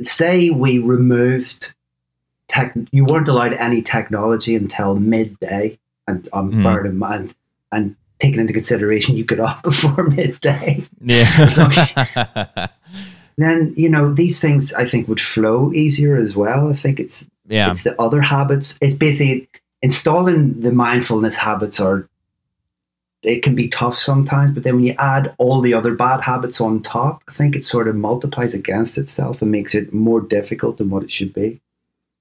say 0.00 0.50
we 0.50 0.78
removed 0.78 1.74
tech, 2.46 2.74
you 2.92 3.04
weren't 3.04 3.28
allowed 3.28 3.54
any 3.54 3.82
technology 3.82 4.54
until 4.54 4.94
midday, 4.94 5.78
and 6.06 6.28
um, 6.32 6.52
Hmm. 6.52 6.62
bearing 6.62 6.92
in 6.92 6.98
mind, 6.98 7.34
and 7.72 7.96
taking 8.18 8.40
into 8.40 8.52
consideration 8.52 9.16
you 9.16 9.24
got 9.24 9.40
up 9.50 9.62
before 9.62 10.04
midday. 10.04 10.82
yeah 11.00 12.68
Then 13.36 13.72
you 13.76 13.88
know 13.88 14.12
these 14.12 14.40
things 14.40 14.72
I 14.74 14.84
think 14.84 15.06
would 15.08 15.20
flow 15.20 15.72
easier 15.72 16.16
as 16.16 16.34
well. 16.34 16.70
I 16.70 16.74
think 16.74 16.98
it's 16.98 17.24
yeah 17.48 17.70
it's 17.70 17.82
the 17.82 18.00
other 18.00 18.20
habits. 18.20 18.78
It's 18.80 18.94
basically 18.94 19.48
installing 19.82 20.60
the 20.60 20.72
mindfulness 20.72 21.36
habits 21.36 21.80
are 21.80 22.08
it 23.22 23.42
can 23.42 23.54
be 23.56 23.68
tough 23.68 23.98
sometimes, 23.98 24.52
but 24.52 24.62
then 24.62 24.76
when 24.76 24.84
you 24.84 24.94
add 24.98 25.34
all 25.38 25.60
the 25.60 25.74
other 25.74 25.94
bad 25.94 26.20
habits 26.20 26.60
on 26.60 26.82
top, 26.82 27.22
I 27.28 27.32
think 27.32 27.56
it 27.56 27.64
sort 27.64 27.88
of 27.88 27.96
multiplies 27.96 28.54
against 28.54 28.96
itself 28.96 29.42
and 29.42 29.50
makes 29.50 29.74
it 29.74 29.92
more 29.92 30.20
difficult 30.20 30.78
than 30.78 30.88
what 30.88 31.02
it 31.02 31.10
should 31.10 31.34
be. 31.34 31.60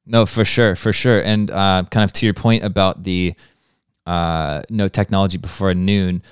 No, 0.07 0.25
for 0.25 0.43
sure, 0.43 0.75
for 0.75 0.91
sure. 0.91 1.21
And 1.21 1.51
uh, 1.51 1.83
kind 1.91 2.03
of 2.03 2.13
to 2.13 2.25
your 2.25 2.33
point 2.33 2.63
about 2.63 3.03
the 3.03 3.35
uh, 4.07 4.63
no 4.69 4.87
technology 4.87 5.37
before 5.37 5.73
noon. 5.73 6.23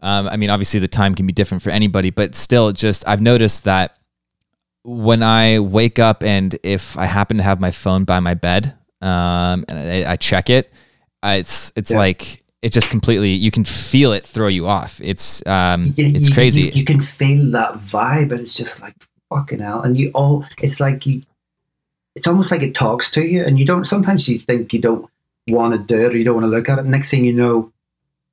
Um, 0.00 0.28
I 0.28 0.36
mean, 0.36 0.50
obviously 0.50 0.80
the 0.80 0.88
time 0.88 1.14
can 1.14 1.26
be 1.26 1.32
different 1.32 1.62
for 1.62 1.70
anybody, 1.70 2.10
but 2.10 2.34
still, 2.34 2.72
just 2.72 3.06
I've 3.06 3.20
noticed 3.20 3.64
that 3.64 3.98
when 4.84 5.22
I 5.22 5.58
wake 5.58 5.98
up 5.98 6.22
and 6.22 6.58
if 6.62 6.96
I 6.98 7.06
happen 7.06 7.38
to 7.38 7.42
have 7.42 7.58
my 7.60 7.70
phone 7.70 8.04
by 8.04 8.20
my 8.20 8.34
bed 8.34 8.74
um, 9.00 9.64
and 9.68 9.78
I, 9.78 10.12
I 10.12 10.16
check 10.16 10.50
it, 10.50 10.72
I, 11.22 11.36
it's 11.36 11.72
it's 11.76 11.90
Yeah. 11.90 11.98
like 11.98 12.42
it 12.62 12.72
just 12.72 12.90
completely 12.90 13.30
you 13.30 13.50
can 13.50 13.64
feel 13.64 14.12
it 14.12 14.24
throw 14.24 14.46
you 14.48 14.66
off. 14.66 15.00
It's 15.02 15.44
um, 15.46 15.94
You- 15.96 16.12
it's 16.14 16.28
you- 16.28 16.34
crazy. 16.34 16.62
You, 16.62 16.70
you 16.72 16.84
can 16.84 17.00
feel 17.00 17.50
that 17.52 17.74
vibe, 17.78 18.30
and 18.30 18.40
it's 18.40 18.54
just 18.54 18.80
like 18.82 18.94
fucking 19.32 19.60
hell. 19.60 19.82
And 19.82 19.98
you 19.98 20.10
all, 20.14 20.44
it's 20.62 20.80
like 20.80 21.04
you, 21.06 21.22
it's 22.14 22.26
almost 22.26 22.50
like 22.50 22.62
it 22.62 22.74
talks 22.74 23.10
to 23.12 23.22
you, 23.24 23.42
and 23.44 23.58
you 23.58 23.64
don't. 23.66 23.84
Sometimes 23.86 24.28
you 24.28 24.38
think 24.38 24.72
you 24.72 24.80
don't 24.80 25.08
want 25.48 25.72
to 25.74 25.78
do 25.78 26.06
it 26.06 26.14
or 26.14 26.16
you 26.18 26.24
don't 26.24 26.34
want 26.36 26.44
to 26.44 26.50
look 26.50 26.68
at 26.68 26.78
it. 26.78 26.84
Next 26.86 27.10
thing 27.10 27.24
you 27.24 27.32
know, 27.34 27.70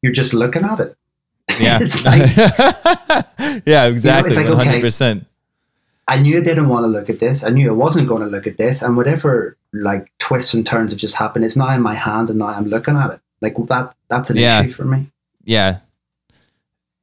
you're 0.02 0.14
just 0.14 0.34
looking 0.34 0.64
at 0.64 0.80
it. 0.80 0.96
yeah, 1.60 1.80
it's 1.82 2.04
like 2.06 2.36
yeah, 3.66 3.86
exactly, 3.86 4.34
like, 4.36 4.46
one 4.46 4.56
okay, 4.56 4.66
hundred 4.66 4.82
percent. 4.82 5.26
I 6.12 6.18
knew 6.20 6.38
I 6.38 6.42
didn't 6.42 6.68
want 6.70 6.84
to 6.84 6.88
look 6.90 7.10
at 7.10 7.20
this. 7.20 7.44
I 7.44 7.50
knew 7.50 7.70
I 7.70 7.74
wasn't 7.74 8.08
going 8.08 8.22
to 8.22 8.28
look 8.28 8.46
at 8.48 8.58
this, 8.58 8.82
and 8.82 8.98
whatever 8.98 9.58
like 9.74 10.12
twists 10.20 10.54
and 10.54 10.66
turns 10.66 10.92
have 10.92 11.00
just 11.00 11.16
happened, 11.16 11.46
it's 11.46 11.56
now 11.56 11.70
in 11.74 11.82
my 11.82 11.96
hand, 11.96 12.30
and 12.30 12.40
now 12.40 12.48
I'm 12.48 12.66
looking 12.68 12.96
at 12.98 13.12
it. 13.12 13.20
Like 13.42 13.56
that, 13.68 13.96
that's 14.10 14.30
an 14.30 14.38
Yeah. 14.38 14.62
issue 14.62 14.74
for 14.74 14.86
me. 14.86 15.08
Yeah. 15.44 15.78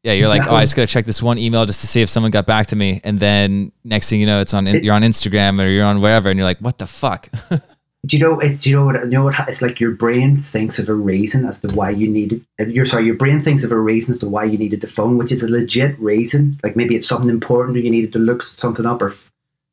Yeah, 0.04 0.12
you're 0.12 0.28
like, 0.28 0.44
No. 0.44 0.50
oh, 0.52 0.56
I 0.56 0.60
just 0.62 0.76
gotta 0.76 0.86
check 0.86 1.06
this 1.06 1.22
one 1.22 1.38
email 1.38 1.66
just 1.66 1.80
to 1.80 1.86
see 1.86 2.02
if 2.02 2.08
someone 2.08 2.30
got 2.30 2.46
back 2.46 2.66
to 2.68 2.76
me, 2.76 3.00
and 3.02 3.18
then 3.18 3.72
next 3.84 4.10
thing 4.10 4.20
you 4.20 4.26
know, 4.26 4.40
it's 4.40 4.54
on 4.54 4.66
It- 4.66 4.84
you're 4.84 4.94
on 4.94 5.02
Instagram 5.02 5.58
or 5.60 5.66
you're 5.68 5.86
on 5.86 6.00
wherever, 6.00 6.28
and 6.30 6.38
you're 6.38 6.46
like, 6.46 6.58
what 6.60 6.78
the 6.78 6.86
fuck? 6.86 7.28
Do 8.06 8.16
you 8.16 8.22
know? 8.22 8.38
It's 8.38 8.62
do 8.62 8.70
you 8.70 8.76
know 8.76 8.84
what? 8.86 9.02
You 9.02 9.08
know 9.10 9.24
what? 9.24 9.48
It's 9.48 9.60
like 9.60 9.80
your 9.80 9.90
brain 9.90 10.36
thinks 10.38 10.78
of 10.78 10.88
a 10.88 10.94
reason 10.94 11.44
as 11.44 11.60
to 11.60 11.74
why 11.74 11.90
you 11.90 12.08
needed. 12.08 12.44
uh, 12.60 12.66
You're 12.66 12.84
sorry. 12.86 13.06
Your 13.06 13.16
brain 13.16 13.40
thinks 13.40 13.64
of 13.64 13.72
a 13.72 13.78
reason 13.78 14.12
as 14.12 14.20
to 14.20 14.28
why 14.28 14.44
you 14.44 14.56
needed 14.56 14.80
the 14.80 14.86
phone, 14.86 15.18
which 15.18 15.32
is 15.32 15.42
a 15.42 15.50
legit 15.50 15.98
reason. 15.98 16.58
Like 16.62 16.76
maybe 16.76 16.94
it's 16.94 17.08
something 17.08 17.28
important, 17.28 17.76
or 17.76 17.80
you 17.80 17.90
needed 17.90 18.12
to 18.12 18.18
look 18.20 18.42
something 18.44 18.86
up, 18.86 19.02
or 19.02 19.14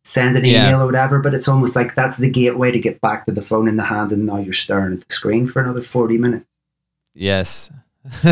send 0.04 0.36
an 0.38 0.44
Yeah. 0.46 0.68
email 0.70 0.82
or 0.82 0.86
whatever. 0.88 1.20
But 1.20 1.36
it's 1.36 1.48
almost 1.48 1.76
like 1.76 1.94
that's 1.94 2.18
the 2.18 2.30
gateway 2.30 2.72
to 2.72 2.80
get 2.80 3.00
back 3.00 3.26
to 3.26 3.32
the 3.32 3.44
phone 3.44 3.68
in 3.68 3.78
the 3.78 3.84
hand, 3.86 4.12
and 4.12 4.26
now 4.26 4.40
you're 4.40 4.54
staring 4.54 4.94
at 4.94 5.08
the 5.08 5.14
screen 5.14 5.46
for 5.48 5.62
another 5.62 5.82
forty 5.84 6.18
minutes. 6.18 6.46
yes. 7.14 7.72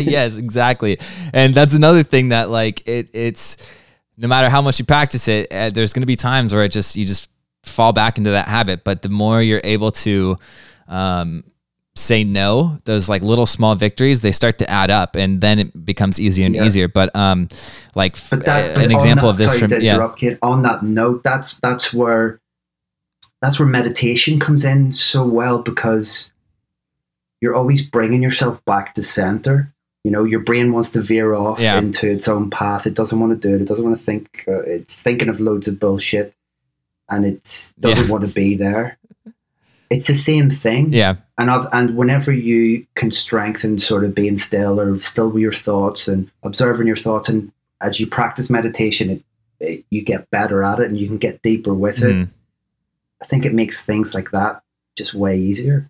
yes, 0.00 0.38
exactly. 0.38 0.98
And 1.32 1.54
that's 1.54 1.74
another 1.74 2.02
thing 2.02 2.28
that 2.30 2.50
like 2.50 2.86
it 2.86 3.10
it's 3.12 3.56
no 4.16 4.28
matter 4.28 4.48
how 4.48 4.62
much 4.62 4.78
you 4.78 4.84
practice 4.84 5.26
it, 5.28 5.52
uh, 5.52 5.70
there's 5.70 5.92
gonna 5.92 6.06
be 6.06 6.16
times 6.16 6.54
where 6.54 6.64
it 6.64 6.70
just 6.72 6.96
you 6.96 7.04
just 7.04 7.28
fall 7.64 7.92
back 7.92 8.18
into 8.18 8.30
that 8.30 8.48
habit. 8.48 8.84
But 8.84 9.02
the 9.02 9.08
more 9.08 9.42
you're 9.42 9.60
able 9.64 9.90
to 9.92 10.36
um, 10.88 11.44
say 11.96 12.24
no, 12.24 12.78
those 12.84 13.08
like 13.08 13.22
little 13.22 13.46
small 13.46 13.74
victories, 13.74 14.20
they 14.20 14.32
start 14.32 14.58
to 14.58 14.70
add 14.70 14.90
up, 14.90 15.16
and 15.16 15.40
then 15.40 15.58
it 15.58 15.84
becomes 15.84 16.20
easier 16.20 16.46
and 16.46 16.54
Yeah. 16.54 16.64
easier. 16.64 16.88
But 16.88 17.14
um, 17.16 17.48
like 17.94 18.16
But 18.30 18.44
that, 18.44 18.76
an 18.76 18.90
example 18.90 19.28
that- 19.28 19.32
of 19.32 19.38
this 19.38 19.48
sorry 19.58 19.68
from 19.70 19.80
yeah, 19.82 20.12
Kate. 20.16 20.38
On 20.42 20.62
that 20.62 20.82
note, 20.82 21.22
that's 21.22 21.58
that's 21.60 21.92
where 21.94 22.40
that's 23.40 23.58
where 23.58 23.68
meditation 23.68 24.38
comes 24.38 24.64
in 24.64 24.90
so 24.92 25.24
well 25.26 25.58
because 25.58 26.32
you're 27.40 27.54
always 27.54 27.82
bringing 27.84 28.22
yourself 28.22 28.64
back 28.64 28.94
to 28.94 29.02
center. 29.02 29.70
You 30.02 30.10
know, 30.10 30.24
your 30.24 30.40
brain 30.40 30.72
wants 30.72 30.90
to 30.92 31.00
veer 31.00 31.34
off 31.34 31.60
Yeah. 31.60 31.78
into 31.78 32.06
its 32.08 32.26
own 32.28 32.50
path. 32.50 32.86
It 32.86 32.94
doesn't 32.94 33.18
want 33.20 33.32
to 33.40 33.48
do 33.48 33.54
it. 33.54 33.60
It 33.62 33.68
doesn't 33.68 33.84
want 33.84 33.98
to 33.98 34.02
think. 34.04 34.44
Uh, 34.48 34.60
it's 34.62 35.00
thinking 35.02 35.28
of 35.28 35.40
loads 35.40 35.68
of 35.68 35.78
bullshit, 35.78 36.34
and 37.14 37.24
it 37.24 37.72
doesn't 37.80 38.06
Yeah. 38.06 38.10
want 38.12 38.26
to 38.26 38.32
be 38.32 38.56
there. 38.56 38.98
It's 39.90 40.08
the 40.08 40.14
same 40.14 40.50
thing 40.50 40.92
yeah, 40.92 41.16
and 41.38 41.50
I've, 41.50 41.66
and 41.72 41.96
whenever 41.96 42.32
you 42.32 42.84
can 42.96 43.10
strengthen 43.10 43.78
sort 43.78 44.02
of 44.02 44.14
being 44.14 44.38
still 44.38 44.80
or 44.80 44.98
still 45.00 45.30
with 45.30 45.42
your 45.42 45.52
thoughts 45.52 46.08
and 46.08 46.28
observing 46.42 46.86
your 46.86 46.96
thoughts 46.96 47.28
and 47.28 47.52
as 47.80 48.00
you 48.00 48.06
practice 48.06 48.48
meditation 48.50 49.10
it, 49.10 49.22
it, 49.60 49.84
you 49.90 50.02
get 50.02 50.28
better 50.30 50.64
at 50.64 50.80
it 50.80 50.88
and 50.88 50.98
you 50.98 51.06
can 51.06 51.18
get 51.18 51.42
deeper 51.42 51.72
with 51.74 51.98
it 51.98 52.14
Mhm. 52.16 52.28
i 53.22 53.24
think 53.26 53.44
it 53.44 53.54
makes 53.54 53.84
things 53.84 54.14
like 54.14 54.30
that 54.32 54.62
just 54.96 55.14
way 55.14 55.38
easier 55.38 55.88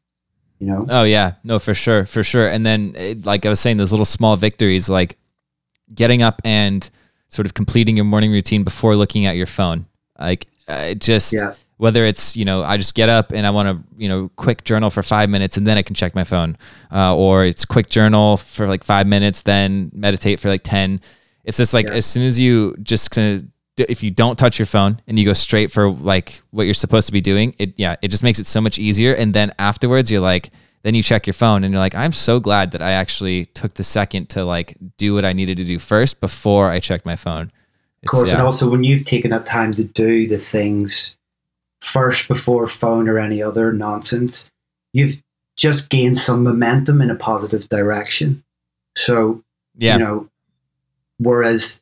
you 0.59 0.67
know 0.67 0.85
Oh 0.91 1.05
yeah, 1.05 1.35
no, 1.45 1.59
for 1.59 1.73
sure, 1.75 2.05
for 2.05 2.23
sure. 2.23 2.47
And 2.49 2.67
then, 2.67 2.95
it, 2.97 3.25
like 3.25 3.47
I 3.47 3.49
was 3.49 3.61
saying, 3.61 3.77
those 3.79 3.91
little 3.93 4.05
small 4.05 4.37
victories, 4.37 4.89
like 4.91 5.17
getting 5.95 6.21
up 6.23 6.41
and 6.45 6.89
sort 7.29 7.47
of 7.47 7.55
completing 7.55 7.97
your 7.97 8.05
morning 8.05 8.31
routine 8.33 8.65
before 8.65 8.97
looking 8.97 9.25
at 9.27 9.37
your 9.37 9.47
phone, 9.47 9.87
like 10.19 10.47
uh, 10.68 10.88
it 10.90 11.00
just 11.00 11.33
yeah 11.33 11.55
whether 11.77 12.05
it's 12.05 12.37
you 12.37 12.44
know 12.44 12.62
I 12.62 12.77
just 12.77 12.94
get 12.94 13.09
up 13.09 13.33
and 13.33 13.44
I 13.46 13.50
want 13.50 13.68
to 13.68 14.00
you 14.00 14.09
know 14.09 14.31
quick 14.37 14.64
journal 14.64 14.90
for 14.90 15.03
five 15.03 15.29
minutes 15.29 15.57
and 15.57 15.66
then 15.66 15.77
I 15.77 15.83
can 15.83 15.94
check 15.94 16.14
my 16.14 16.24
phone, 16.24 16.57
uh, 16.92 17.16
or 17.16 17.44
it's 17.44 17.64
quick 17.64 17.90
journal 17.90 18.37
for 18.37 18.68
like 18.68 18.85
five 18.85 19.07
minutes, 19.07 19.42
then 19.42 19.90
meditate 19.92 20.38
for 20.40 20.48
like 20.48 20.62
ten. 20.62 21.00
It's 21.44 21.57
just 21.59 21.74
like 21.74 21.87
Yeah. 21.88 21.94
as 21.94 22.07
soon 22.07 22.24
as 22.24 22.38
you 22.38 22.77
just 22.83 23.18
if 23.77 24.03
you 24.05 24.11
don't 24.11 24.38
touch 24.38 24.59
your 24.59 24.66
phone 24.66 25.00
and 25.09 25.18
you 25.18 25.24
go 25.24 25.33
straight 25.33 25.72
for 25.72 25.90
like 25.90 26.40
what 26.50 26.62
you're 26.62 26.74
supposed 26.74 27.07
to 27.09 27.12
be 27.12 27.20
doing, 27.20 27.55
it 27.59 27.74
yeah, 27.77 27.96
it 28.03 28.09
just 28.09 28.22
makes 28.22 28.38
it 28.38 28.46
so 28.46 28.61
much 28.61 28.79
easier. 28.79 29.12
And 29.14 29.35
then 29.35 29.53
afterwards, 29.59 30.11
you're 30.12 30.20
like, 30.20 30.50
then 30.85 30.94
you 30.94 31.03
check 31.03 31.27
your 31.27 31.35
phone 31.35 31.64
and 31.64 31.72
you're 31.72 31.81
like, 31.81 31.94
I'm 31.94 32.12
so 32.12 32.38
glad 32.38 32.70
that 32.70 32.83
I 32.83 32.92
actually 32.92 33.46
took 33.46 33.74
the 33.74 33.83
second 33.83 34.29
to 34.31 34.44
like 34.44 34.77
do 34.96 35.12
what 35.14 35.24
I 35.24 35.33
needed 35.33 35.57
to 35.59 35.64
do 35.64 35.79
first 35.81 36.20
before 36.20 36.70
I 36.70 36.79
checked 36.79 37.05
my 37.05 37.16
phone. 37.16 37.50
Of 38.05 38.11
course 38.11 38.29
yeah. 38.29 38.35
and 38.35 38.43
also 38.43 38.69
when 38.69 38.85
you've 38.85 39.05
taken 39.05 39.31
that 39.31 39.47
time 39.47 39.73
to 39.73 39.85
do 39.85 40.27
the 40.27 40.38
things 40.38 41.17
first 41.81 42.29
before 42.29 42.67
phone 42.67 43.09
or 43.09 43.19
any 43.19 43.43
other 43.43 43.73
nonsense 43.73 44.51
you've 44.93 45.23
just 45.57 45.88
gained 45.90 46.19
some 46.19 46.43
momentum 46.43 47.01
in 47.01 47.11
a 47.11 47.14
positive 47.14 47.69
direction 47.69 48.43
so 48.97 49.43
yeah, 49.77 49.95
you 49.95 49.99
know 50.05 50.29
whereas 51.19 51.81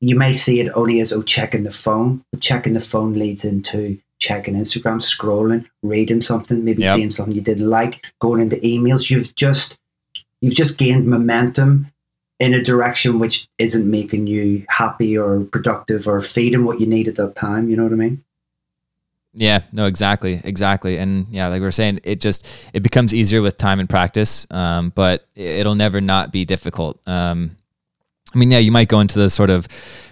you 0.00 0.16
may 0.16 0.34
see 0.34 0.60
it 0.60 0.70
only 0.74 1.00
as 1.00 1.12
oh 1.12 1.22
checking 1.22 1.64
the 1.64 1.70
phone 1.70 2.24
but 2.30 2.40
checking 2.40 2.74
the 2.74 2.80
phone 2.80 3.14
leads 3.14 3.44
into 3.44 3.98
checking 4.18 4.54
instagram 4.54 5.00
scrolling 5.00 5.64
reading 5.82 6.20
something 6.20 6.64
maybe 6.64 6.82
Yep. 6.82 6.96
seeing 6.96 7.10
something 7.10 7.34
you 7.34 7.40
didn't 7.40 7.68
like 7.68 8.04
going 8.20 8.40
into 8.40 8.56
emails 8.56 9.10
you've 9.10 9.34
just 9.34 9.78
you've 10.40 10.54
just 10.54 10.78
gained 10.78 11.06
momentum 11.06 11.90
in 12.42 12.54
a 12.54 12.62
direction 12.62 13.18
which 13.18 13.46
isn't 13.58 13.88
making 13.88 14.26
you 14.26 14.64
happy 14.68 15.16
or 15.16 15.40
productive 15.44 16.08
or 16.08 16.20
feeding 16.20 16.64
what 16.64 16.80
you 16.80 16.86
need 16.86 17.06
at 17.08 17.14
that 17.14 17.36
time 17.36 17.70
you 17.70 17.76
know 17.76 17.84
what 17.84 17.92
i 17.92 17.96
mean 17.96 18.22
Yeah, 19.34 19.62
no, 19.72 19.86
exactly, 19.86 20.42
exactly, 20.44 20.98
and 20.98 21.26
yeah, 21.30 21.48
like 21.48 21.62
we 21.62 21.66
are 21.66 21.70
saying, 21.70 22.00
it 22.04 22.20
just 22.20 22.46
it 22.74 22.82
becomes 22.82 23.14
easier 23.14 23.40
with 23.40 23.56
time 23.56 23.80
and 23.80 23.88
practice, 23.88 24.46
um, 24.50 24.92
but 24.94 25.26
it'll 25.34 25.74
never 25.74 26.02
not 26.02 26.32
be 26.32 26.44
difficult. 26.44 27.00
Um, 27.06 27.56
I 28.34 28.38
mean, 28.38 28.50
yeah, 28.50 28.58
you 28.58 28.70
might 28.72 28.88
go 28.88 29.00
into 29.00 29.18
the 29.18 29.30
sort 29.30 29.48
of, 29.48 29.66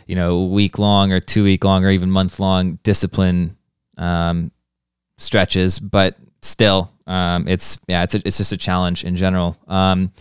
you 0.06 0.16
know, 0.16 0.44
week 0.44 0.78
long 0.78 1.12
or 1.12 1.20
two 1.20 1.44
week 1.44 1.64
long 1.64 1.84
or 1.84 1.90
even 1.90 2.10
month 2.10 2.40
long 2.40 2.78
discipline 2.82 3.58
um, 3.98 4.52
stretches, 5.18 5.78
but 5.78 6.16
still, 6.40 6.90
um, 7.06 7.46
it's 7.46 7.78
yeah, 7.88 8.02
it's 8.04 8.14
a, 8.14 8.22
it's 8.24 8.38
just 8.38 8.52
a 8.52 8.56
challenge 8.56 9.04
in 9.04 9.16
general. 9.16 9.58
Um, 9.68 10.12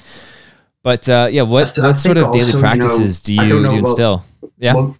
but 0.84 1.08
uh, 1.10 1.28
yeah, 1.32 1.42
what 1.44 1.78
I 1.80 1.88
what 1.88 2.00
sort 2.00 2.16
think 2.18 2.28
of 2.28 2.34
daily 2.34 2.46
also, 2.46 2.58
you 2.58 2.64
know, 2.64 2.70
practices 2.70 3.22
do 3.22 3.34
you 3.34 3.42
know 3.42 3.48
do 3.50 3.66
about- 3.66 3.74
instill? 3.80 4.24
Yeah. 4.58 4.74
Well, 4.76 4.98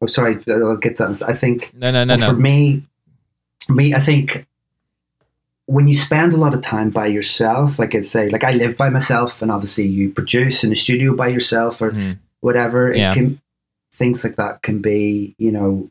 oh, 0.00 0.06
sorry, 0.06 0.38
I'll 0.48 0.76
get 0.76 0.96
that. 0.98 1.22
I 1.26 1.34
think 1.34 1.72
No, 1.74 1.90
no, 1.90 2.04
no, 2.04 2.16
Well, 2.16 2.30
For 2.30 2.32
no. 2.36 2.38
me, 2.38 2.82
me, 3.68 3.94
I 3.94 4.00
think 4.00 4.46
when 5.66 5.86
you 5.86 5.94
spend 5.94 6.32
a 6.32 6.36
lot 6.36 6.54
of 6.54 6.60
time 6.60 6.90
by 6.90 7.06
yourself, 7.06 7.78
like 7.78 7.94
I'd 7.94 8.06
say, 8.06 8.28
like 8.28 8.44
I 8.44 8.52
live 8.52 8.76
by 8.76 8.90
myself, 8.90 9.42
and 9.42 9.50
obviously 9.50 9.86
you 9.86 10.10
produce 10.10 10.64
in 10.64 10.70
the 10.70 10.76
studio 10.76 11.14
by 11.14 11.28
yourself 11.28 11.80
or 11.80 11.92
Mhm. 11.92 12.18
whatever. 12.40 12.92
Yeah. 12.94 13.12
It 13.12 13.14
can 13.14 13.40
things 13.96 14.24
like 14.24 14.36
that 14.36 14.62
can 14.62 14.80
be, 14.80 15.34
you 15.38 15.52
know, 15.52 15.88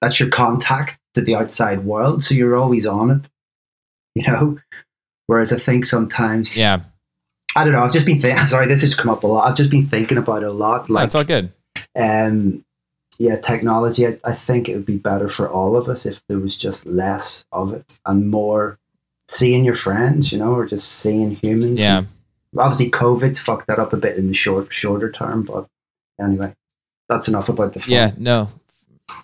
that's 0.00 0.20
your 0.20 0.28
contact 0.28 0.98
to 1.14 1.20
the 1.20 1.34
outside 1.34 1.84
world, 1.84 2.22
so 2.22 2.34
you're 2.34 2.54
always 2.56 2.86
on 2.86 3.10
it, 3.10 3.28
you 4.14 4.22
know. 4.30 4.58
Whereas 5.26 5.52
I 5.52 5.56
think 5.58 5.84
sometimes, 5.84 6.56
Yeah, 6.56 6.80
I 7.56 7.64
don't 7.64 7.72
know. 7.72 7.82
I've 7.82 7.92
just 7.92 8.06
been 8.06 8.20
thinking. 8.20 8.46
Sorry, 8.46 8.66
this 8.66 8.82
has 8.82 8.94
come 8.94 9.10
up 9.10 9.22
a 9.22 9.26
lot. 9.26 9.48
I've 9.48 9.56
just 9.56 9.70
been 9.70 9.84
thinking 9.84 10.18
about 10.18 10.42
it 10.42 10.48
a 10.48 10.52
lot. 10.52 10.88
Like, 10.88 11.06
it's 11.06 11.14
all 11.14 11.24
good. 11.24 11.52
um, 11.96 12.64
yeah, 13.18 13.36
technology. 13.36 14.06
I, 14.06 14.18
I 14.24 14.32
think 14.32 14.68
it 14.68 14.74
would 14.74 14.86
be 14.86 14.96
better 14.96 15.28
for 15.28 15.48
all 15.48 15.76
of 15.76 15.88
us 15.88 16.06
if 16.06 16.22
there 16.28 16.38
was 16.38 16.56
just 16.56 16.86
less 16.86 17.44
of 17.52 17.74
it 17.74 17.98
and 18.06 18.30
more 18.30 18.78
seeing 19.28 19.64
your 19.64 19.74
friends, 19.74 20.32
you 20.32 20.38
know, 20.38 20.54
or 20.54 20.66
just 20.66 20.90
seeing 20.90 21.32
humans. 21.32 21.80
Yeah. 21.80 21.98
And 21.98 22.08
obviously, 22.58 22.90
COVID's 22.90 23.38
fucked 23.38 23.66
that 23.66 23.78
up 23.78 23.92
a 23.92 23.98
bit 23.98 24.16
in 24.16 24.28
the 24.28 24.34
short, 24.34 24.72
shorter 24.72 25.12
term, 25.12 25.42
but 25.42 25.66
anyway, 26.20 26.54
that's 27.10 27.28
enough 27.28 27.48
about 27.48 27.74
the 27.74 27.80
phone. 27.80 27.92
Yeah, 27.92 28.12
no, 28.16 28.48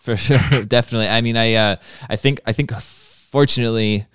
for 0.00 0.16
sure, 0.16 0.38
definitely. 0.64 1.08
I 1.08 1.20
mean, 1.22 1.36
I 1.36 1.54
uh, 1.54 1.76
I 2.08 2.16
think 2.16 2.40
I 2.44 2.52
think 2.52 2.72
fortunately, 2.72 4.06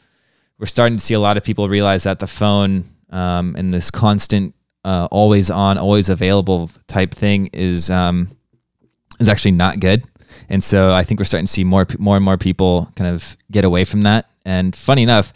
we're 0.59 0.67
starting 0.67 0.97
to 0.97 1.03
see 1.03 1.13
a 1.13 1.19
lot 1.19 1.37
of 1.37 1.43
people 1.43 1.67
realize 1.67 2.03
that 2.03 2.19
the 2.19 2.27
phone 2.27 2.85
um, 3.11 3.55
and 3.57 3.73
this 3.73 3.91
constant, 3.91 4.55
uh, 4.83 5.07
always 5.11 5.51
on, 5.51 5.77
always 5.77 6.09
available 6.09 6.69
type 6.87 7.13
thing 7.13 7.47
is 7.53 7.89
um, 7.89 8.29
is 9.19 9.29
actually 9.29 9.51
not 9.51 9.79
good. 9.79 10.03
And 10.49 10.63
so 10.63 10.91
I 10.91 11.03
think 11.03 11.19
we're 11.19 11.25
starting 11.25 11.45
to 11.45 11.51
see 11.51 11.63
more, 11.63 11.85
more 11.99 12.15
and 12.15 12.25
more 12.25 12.37
people 12.37 12.91
kind 12.95 13.13
of 13.13 13.37
get 13.51 13.65
away 13.65 13.85
from 13.85 14.01
that. 14.03 14.29
And 14.45 14.75
funny 14.75 15.03
enough, 15.03 15.33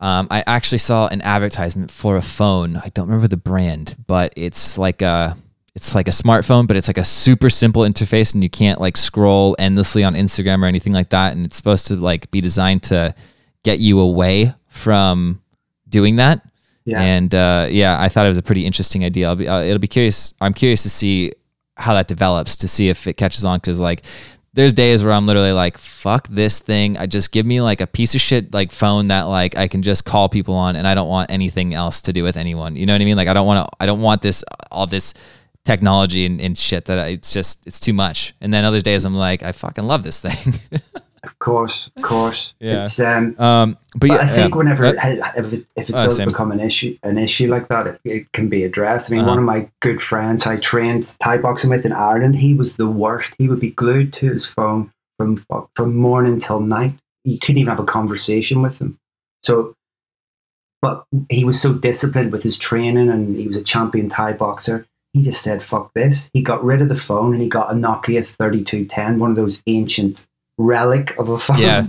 um, 0.00 0.28
I 0.30 0.44
actually 0.46 0.78
saw 0.78 1.08
an 1.08 1.22
advertisement 1.22 1.90
for 1.90 2.16
a 2.16 2.22
phone. 2.22 2.76
I 2.76 2.88
don't 2.94 3.06
remember 3.06 3.28
the 3.28 3.36
brand, 3.36 3.96
but 4.06 4.32
it's 4.36 4.78
like 4.78 5.02
a 5.02 5.36
it's 5.74 5.94
like 5.94 6.08
a 6.08 6.12
smartphone, 6.12 6.66
but 6.66 6.76
it's 6.76 6.88
like 6.88 6.98
a 6.98 7.04
super 7.04 7.48
simple 7.48 7.82
interface, 7.82 8.34
and 8.34 8.42
you 8.42 8.50
can't 8.50 8.80
like 8.80 8.96
scroll 8.96 9.54
endlessly 9.60 10.02
on 10.02 10.14
Instagram 10.14 10.62
or 10.62 10.66
anything 10.66 10.92
like 10.92 11.10
that. 11.10 11.34
And 11.34 11.46
it's 11.46 11.56
supposed 11.56 11.86
to 11.88 11.96
like 11.96 12.30
be 12.30 12.40
designed 12.40 12.82
to 12.84 13.14
get 13.62 13.78
you 13.78 14.00
away 14.00 14.54
from 14.66 15.40
doing 15.88 16.16
that. 16.16 16.44
Yeah. 16.88 17.00
And 17.02 17.34
uh, 17.34 17.68
yeah, 17.70 18.00
I 18.00 18.08
thought 18.08 18.24
it 18.24 18.30
was 18.30 18.38
a 18.38 18.42
pretty 18.42 18.64
interesting 18.64 19.04
idea. 19.04 19.28
I'll 19.28 19.36
be, 19.36 19.46
uh, 19.46 19.60
it'll 19.60 19.78
be 19.78 19.88
curious. 19.88 20.32
I'm 20.40 20.54
curious 20.54 20.82
to 20.84 20.90
see 20.90 21.32
how 21.76 21.94
that 21.94 22.08
develops 22.08 22.56
to 22.56 22.68
see 22.68 22.88
if 22.88 23.06
it 23.06 23.14
catches 23.14 23.44
on. 23.44 23.60
Cause 23.60 23.78
like, 23.78 24.02
there's 24.54 24.72
days 24.72 25.04
where 25.04 25.12
I'm 25.12 25.26
literally 25.26 25.52
like, 25.52 25.76
fuck 25.78 26.26
this 26.28 26.60
thing. 26.60 26.96
I 26.96 27.06
just 27.06 27.30
give 27.30 27.46
me 27.46 27.60
like 27.60 27.80
a 27.80 27.86
piece 27.86 28.14
of 28.14 28.20
shit 28.20 28.54
like 28.54 28.72
phone 28.72 29.08
that 29.08 29.24
like 29.24 29.56
I 29.56 29.68
can 29.68 29.82
just 29.82 30.04
call 30.04 30.28
people 30.28 30.54
on, 30.54 30.74
and 30.74 30.86
I 30.86 30.94
don't 30.94 31.08
want 31.08 31.30
anything 31.30 31.74
else 31.74 32.02
to 32.02 32.12
do 32.12 32.24
with 32.24 32.36
anyone. 32.36 32.74
You 32.74 32.86
know 32.86 32.94
what 32.94 33.02
I 33.02 33.04
mean? 33.04 33.16
Like 33.16 33.28
I 33.28 33.34
don't 33.34 33.46
want 33.46 33.68
to. 33.68 33.76
I 33.78 33.86
don't 33.86 34.00
want 34.00 34.22
this 34.22 34.42
all 34.72 34.86
this 34.86 35.14
technology 35.64 36.24
and, 36.24 36.40
and 36.40 36.56
shit 36.56 36.86
that 36.86 36.98
I, 36.98 37.06
it's 37.08 37.32
just 37.32 37.66
it's 37.66 37.78
too 37.78 37.92
much. 37.92 38.34
And 38.40 38.52
then 38.52 38.64
other 38.64 38.80
days 38.80 39.04
I'm 39.04 39.14
like, 39.14 39.42
I 39.42 39.52
fucking 39.52 39.84
love 39.84 40.02
this 40.02 40.20
thing. 40.20 40.54
Of 41.22 41.38
course, 41.38 41.90
of 41.96 42.02
course. 42.02 42.54
Yeah. 42.60 42.82
It's, 42.84 42.98
um, 43.00 43.34
um, 43.40 43.76
but, 43.92 44.00
but 44.00 44.06
yeah, 44.10 44.16
I 44.18 44.26
think 44.26 44.50
yeah. 44.52 44.56
whenever 44.56 44.84
Uh, 44.86 44.92
it, 44.92 45.20
if 45.36 45.52
it, 45.52 45.66
if 45.76 45.90
it 45.90 45.94
Oh, 45.96 46.04
does 46.04 46.16
same. 46.16 46.28
become 46.28 46.52
an 46.52 46.60
issue, 46.60 46.96
an 47.02 47.18
issue 47.18 47.48
like 47.48 47.68
that, 47.68 47.86
it, 47.86 48.00
it 48.04 48.32
can 48.32 48.48
be 48.48 48.64
addressed. 48.64 49.10
I 49.10 49.14
mean, 49.14 49.20
Uh-huh. 49.20 49.30
one 49.30 49.38
of 49.38 49.44
my 49.44 49.68
good 49.80 50.00
friends 50.00 50.46
I 50.46 50.56
trained 50.56 51.16
Thai 51.20 51.38
boxing 51.38 51.70
with 51.70 51.84
in 51.86 51.92
Ireland, 51.92 52.36
he 52.36 52.54
was 52.54 52.76
the 52.76 52.86
worst. 52.88 53.34
He 53.38 53.48
would 53.48 53.60
be 53.60 53.70
glued 53.70 54.12
to 54.14 54.32
his 54.32 54.46
phone 54.46 54.92
from 55.18 55.44
from 55.74 55.96
morning 55.96 56.38
till 56.38 56.60
night. 56.60 56.94
You 57.24 57.38
couldn't 57.38 57.58
even 57.58 57.70
have 57.70 57.80
a 57.80 57.84
conversation 57.84 58.62
with 58.62 58.78
him. 58.80 58.98
So, 59.42 59.74
but 60.80 61.04
he 61.28 61.44
was 61.44 61.60
so 61.60 61.72
disciplined 61.72 62.30
with 62.32 62.42
his 62.44 62.56
training, 62.56 63.08
and 63.10 63.36
he 63.36 63.48
was 63.48 63.56
a 63.56 63.62
champion 63.64 64.08
Thai 64.08 64.32
boxer. 64.34 64.86
He 65.12 65.22
just 65.24 65.42
said, 65.42 65.62
"Fuck 65.62 65.92
this." 65.94 66.30
He 66.32 66.42
got 66.42 66.62
rid 66.64 66.80
of 66.82 66.88
the 66.88 66.94
phone, 66.94 67.32
and 67.32 67.42
he 67.42 67.48
got 67.48 67.70
a 67.72 67.74
Nokia 67.74 68.24
thirty 68.24 68.62
two 68.62 68.84
ten, 68.84 69.18
one 69.18 69.30
of 69.30 69.36
those 69.36 69.62
ancient 69.66 70.26
relic 70.58 71.16
of 71.18 71.28
a 71.30 71.38
phone. 71.38 71.58
Yeah. 71.58 71.86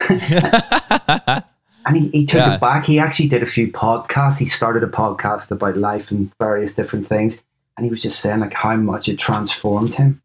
And 1.88 1.96
he, 1.96 2.08
he 2.08 2.26
took 2.26 2.38
Yeah. 2.40 2.54
it 2.56 2.60
back. 2.60 2.84
He 2.84 2.98
actually 2.98 3.28
did 3.28 3.44
a 3.44 3.46
few 3.46 3.68
podcasts. 3.70 4.40
He 4.40 4.48
started 4.48 4.82
a 4.82 4.88
podcast 4.88 5.52
about 5.52 5.76
life 5.76 6.10
and 6.10 6.32
various 6.40 6.74
different 6.74 7.06
things. 7.06 7.40
And 7.76 7.84
he 7.84 7.90
was 7.90 8.02
just 8.02 8.18
saying 8.18 8.40
like 8.40 8.54
how 8.54 8.74
much 8.74 9.08
it 9.08 9.20
transformed 9.20 9.94
him. 9.94 10.20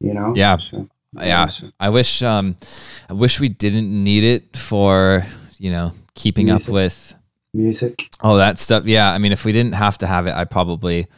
You 0.00 0.14
know? 0.14 0.32
Yeah. 0.34 0.56
So, 0.56 0.88
Yeah. 1.14 1.48
so- 1.48 1.70
I 1.78 1.90
wish 1.90 2.22
um 2.22 2.56
I 3.10 3.12
wish 3.12 3.38
we 3.38 3.50
didn't 3.50 3.90
need 3.92 4.24
it 4.24 4.56
for, 4.56 5.22
you 5.58 5.70
know, 5.70 5.92
keeping 6.14 6.50
up 6.50 6.66
with 6.66 7.14
music. 7.52 8.08
all 8.22 8.36
that 8.38 8.58
stuff. 8.58 8.86
Yeah, 8.86 9.12
I 9.12 9.18
mean 9.18 9.32
if 9.32 9.44
we 9.44 9.52
didn't 9.52 9.74
have 9.74 9.98
to 9.98 10.06
have 10.06 10.26
it, 10.26 10.32
I 10.34 10.44
probably 10.46 11.08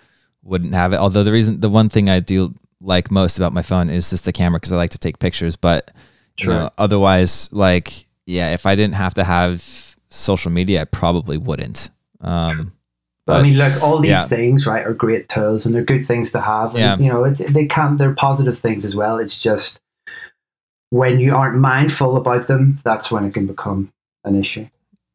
wouldn't 0.42 0.74
have 0.74 0.92
it. 0.92 0.96
Although 0.96 1.22
the 1.22 1.30
reason 1.32 1.60
the 1.60 1.70
one 1.70 1.88
thing 1.88 2.08
I 2.10 2.18
do 2.18 2.52
like 2.80 3.10
most 3.10 3.38
about 3.38 3.52
my 3.52 3.62
phone 3.62 3.90
is 3.90 4.10
just 4.10 4.24
the 4.24 4.32
camera 4.32 4.58
because 4.60 4.72
I 4.72 4.76
like 4.76 4.90
to 4.90 4.98
take 4.98 5.18
pictures, 5.18 5.56
but 5.56 5.90
you 6.38 6.46
know, 6.46 6.70
otherwise 6.78 7.48
like 7.52 8.06
yeah, 8.26 8.52
if 8.52 8.66
I 8.66 8.74
didn't 8.76 8.94
have 8.94 9.14
to 9.14 9.24
have 9.24 9.96
social 10.10 10.50
media, 10.52 10.82
I 10.82 10.84
probably 10.84 11.36
wouldn't. 11.38 11.90
Um 12.20 12.72
But, 13.26 13.40
I 13.40 13.42
mean, 13.42 13.58
look, 13.58 13.82
all 13.82 13.98
these 14.00 14.10
yeah. 14.10 14.24
things, 14.26 14.66
right, 14.66 14.86
are 14.86 14.94
great 14.94 15.28
tools 15.28 15.66
and 15.66 15.74
they're 15.74 15.82
good 15.84 16.06
things 16.06 16.32
to 16.32 16.40
have. 16.40 16.70
And, 16.74 16.78
Yeah. 16.78 16.96
you 16.98 17.12
know, 17.12 17.24
it, 17.24 17.36
they 17.52 17.66
can, 17.66 17.98
they're 17.98 18.14
positive 18.14 18.58
things 18.58 18.86
as 18.86 18.94
well. 18.96 19.18
It's 19.18 19.38
just 19.40 19.80
when 20.90 21.20
you 21.20 21.34
aren't 21.36 21.56
mindful 21.58 22.16
about 22.16 22.46
them, 22.46 22.78
that's 22.84 23.10
when 23.10 23.24
it 23.24 23.34
can 23.34 23.46
become 23.46 23.92
an 24.24 24.34
issue. 24.34 24.66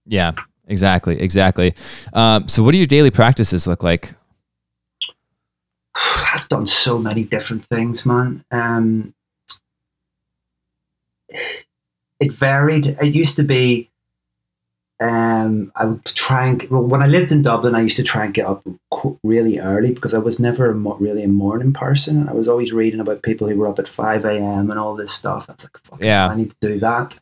yeah, 0.05 0.33
exactly, 0.67 1.19
exactly. 1.21 1.73
Um 2.13 2.47
so 2.47 2.61
what 2.63 2.71
do 2.71 2.77
your 2.77 2.87
daily 2.87 3.11
practices 3.11 3.65
look 3.67 3.83
like? 3.83 4.13
I've 5.95 6.47
done 6.49 6.65
so 6.67 6.97
many 6.97 7.23
different 7.23 7.65
things, 7.65 8.05
man. 8.05 8.43
Um, 8.51 9.13
it 12.19 12.31
varied. 12.31 12.85
It 13.01 13.13
used 13.13 13.35
to 13.37 13.43
be, 13.43 13.89
um, 14.99 15.71
I 15.75 15.85
would 15.85 16.05
try 16.05 16.45
and 16.47 16.61
well, 16.69 16.83
when 16.83 17.01
I 17.01 17.07
lived 17.07 17.31
in 17.31 17.41
Dublin, 17.41 17.75
I 17.75 17.81
used 17.81 17.97
to 17.97 18.03
try 18.03 18.25
and 18.25 18.33
get 18.33 18.45
up 18.45 18.63
really 19.23 19.59
early 19.59 19.91
because 19.93 20.13
I 20.13 20.19
was 20.19 20.39
never 20.39 20.69
a 20.69 20.75
mo- 20.75 20.97
really 20.99 21.23
a 21.23 21.27
morning 21.27 21.73
person. 21.73 22.29
I 22.29 22.33
was 22.33 22.47
always 22.47 22.71
reading 22.71 22.99
about 22.99 23.21
people 23.23 23.47
who 23.49 23.57
were 23.57 23.67
up 23.67 23.79
at 23.79 23.87
five 23.87 24.23
a.m. 24.25 24.69
and 24.71 24.79
all 24.79 24.95
this 24.95 25.11
stuff. 25.13 25.45
I 25.49 25.53
was 25.53 25.63
like, 25.63 25.77
Fuck, 25.83 26.01
Yeah. 26.01 26.27
I 26.27 26.35
need 26.35 26.51
to 26.51 26.67
do 26.69 26.79
that, 26.79 27.19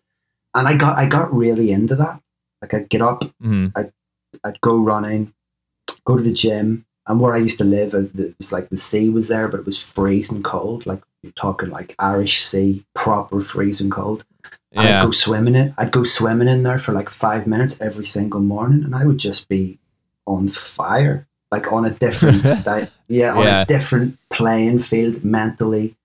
and 0.54 0.68
I 0.68 0.76
got 0.76 0.98
I 0.98 1.08
got 1.08 1.34
really 1.34 1.72
into 1.72 1.96
that. 1.96 2.22
Like 2.62 2.74
I'd 2.74 2.90
get 2.90 3.02
up, 3.02 3.24
Mhm. 3.44 3.72
I'd 4.44 4.62
go 4.62 4.78
running, 4.78 5.34
go 6.06 6.18
to 6.18 6.24
the 6.24 6.34
gym, 6.34 6.86
and 7.08 7.20
where 7.20 7.34
I 7.34 7.38
used 7.40 7.58
to 7.60 7.64
live, 7.64 7.94
uh, 7.94 8.04
it 8.18 8.36
was 8.38 8.52
like 8.54 8.70
the 8.70 8.78
sea 8.78 9.10
was 9.10 9.28
there, 9.30 9.48
but 9.48 9.60
it 9.62 9.66
was 9.66 9.82
freezing 9.82 10.44
cold. 10.44 10.86
Like 10.86 11.02
you're 11.24 11.32
talking 11.34 11.70
like 11.70 11.96
Irish 12.00 12.42
Sea, 12.44 12.84
proper 12.96 13.42
freezing 13.42 13.90
cold. 13.90 14.24
And 14.74 14.88
I'd 14.88 15.06
go 15.06 15.12
swimming 15.12 15.56
it. 15.56 15.74
I'd 15.78 15.92
go 15.92 16.04
swimming 16.04 16.48
in 16.48 16.64
there 16.64 16.78
for 16.78 16.94
like 16.94 17.10
five 17.10 17.46
minutes 17.48 17.80
every 17.82 18.06
single 18.08 18.40
morning, 18.40 18.84
and 18.84 18.96
I 18.96 19.06
would 19.06 19.18
just 19.18 19.48
be 19.50 19.78
on 20.26 20.48
fire, 20.50 21.28
like 21.52 21.72
on 21.72 21.86
a 21.86 21.90
different, 21.90 22.44
di- 22.66 22.88
yeah, 23.10 23.34
on 23.34 23.44
Yeah. 23.44 23.62
a 23.62 23.66
different 23.66 24.18
playing 24.30 24.80
field 24.80 25.26
mentally, 25.26 25.96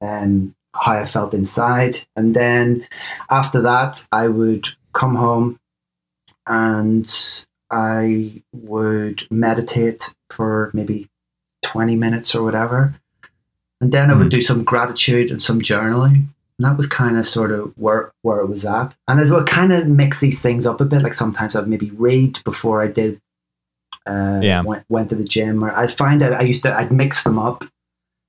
and 0.00 0.54
how 0.74 0.92
I 0.98 1.06
felt 1.06 1.32
inside. 1.34 2.00
And 2.16 2.34
then 2.34 2.86
after 3.30 3.60
that, 3.62 4.04
I 4.10 4.26
would 4.28 4.66
come 4.94 5.14
home 5.14 5.58
and 6.46 7.44
I 7.70 8.42
would 8.52 9.26
meditate 9.30 10.14
for 10.30 10.70
maybe 10.72 11.08
20 11.64 11.96
minutes 11.96 12.34
or 12.34 12.42
whatever. 12.42 12.94
And 13.80 13.92
then 13.92 14.10
I 14.10 14.14
would 14.14 14.30
do 14.30 14.42
some 14.42 14.64
gratitude 14.64 15.30
and 15.30 15.42
some 15.42 15.60
journaling. 15.60 16.26
And 16.58 16.64
that 16.66 16.76
was 16.76 16.88
kind 16.88 17.16
of 17.16 17.26
sort 17.26 17.52
of 17.52 17.72
where, 17.76 18.12
where 18.22 18.40
it 18.40 18.46
was 18.48 18.64
at. 18.64 18.94
And 19.06 19.20
as 19.20 19.30
well, 19.30 19.44
kind 19.44 19.72
of 19.72 19.86
mix 19.86 20.20
these 20.20 20.42
things 20.42 20.66
up 20.66 20.80
a 20.80 20.84
bit. 20.84 21.02
Like 21.02 21.14
sometimes 21.14 21.54
I'd 21.54 21.68
maybe 21.68 21.90
read 21.90 22.42
before 22.44 22.82
I 22.82 22.88
did, 22.88 23.20
uh, 24.06 24.40
Yeah. 24.42 24.62
went, 24.62 24.84
went 24.88 25.10
to 25.10 25.14
the 25.14 25.24
gym. 25.24 25.62
Or 25.64 25.70
I'd 25.70 25.92
find 25.94 26.20
that 26.20 26.32
I 26.34 26.42
used 26.42 26.62
to, 26.64 26.76
I'd 26.76 26.90
mix 26.90 27.22
them 27.22 27.38
up. 27.38 27.64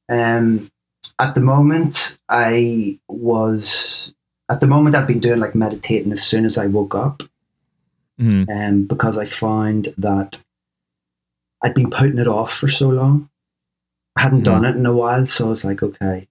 Um, 0.10 0.70
at 1.18 1.34
the 1.34 1.42
moment, 1.42 2.20
I 2.30 3.00
was, 3.08 4.14
at 4.50 4.60
the 4.60 4.68
moment, 4.68 4.96
I've 4.96 5.08
been 5.08 5.20
doing 5.20 5.40
like 5.40 5.56
meditating 5.56 6.12
as 6.12 6.22
soon 6.24 6.46
as 6.46 6.58
I 6.58 6.68
woke 6.68 6.94
up 6.94 7.24
Mhm. 8.20 8.50
um, 8.50 8.84
because 8.86 9.18
I 9.18 9.26
found 9.26 9.94
that 9.98 10.44
I'd 11.62 11.74
been 11.74 11.90
putting 11.90 12.18
it 12.20 12.28
off 12.28 12.54
for 12.54 12.68
so 12.68 12.90
long. 12.90 13.30
I 14.16 14.22
hadn't 14.22 14.44
done 14.44 14.66
it 14.66 14.76
in 14.76 14.86
a 14.86 14.94
while, 14.94 15.26
so 15.28 15.48
I 15.48 15.50
was 15.50 15.64
like, 15.64 15.82
okay, 15.84 16.28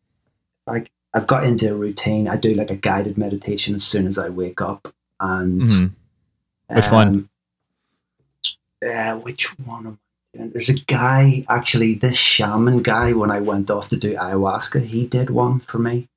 like 0.66 0.90
I've 1.14 1.26
got 1.26 1.44
into 1.44 1.72
a 1.72 1.76
routine. 1.76 2.28
I 2.28 2.36
do 2.36 2.54
like 2.54 2.70
a 2.70 2.76
guided 2.76 3.16
meditation 3.16 3.74
as 3.74 3.84
soon 3.84 4.06
as 4.06 4.18
I 4.18 4.28
wake 4.28 4.60
up, 4.60 4.92
and 5.20 5.62
Mhm. 5.62 5.90
Which 6.70 6.90
one? 6.90 7.28
Uh, 8.86 9.16
which 9.16 9.58
one? 9.58 9.86
am 9.86 10.50
There's 10.52 10.68
a 10.68 10.74
guy 10.74 11.44
actually. 11.48 11.94
This 11.94 12.16
shaman 12.16 12.82
guy. 12.82 13.12
When 13.14 13.30
I 13.30 13.40
went 13.40 13.70
off 13.70 13.88
to 13.88 13.96
do 13.96 14.14
ayahuasca, 14.14 14.84
he 14.84 15.06
did 15.06 15.30
one 15.30 15.60
for 15.60 15.78
me 15.78 16.08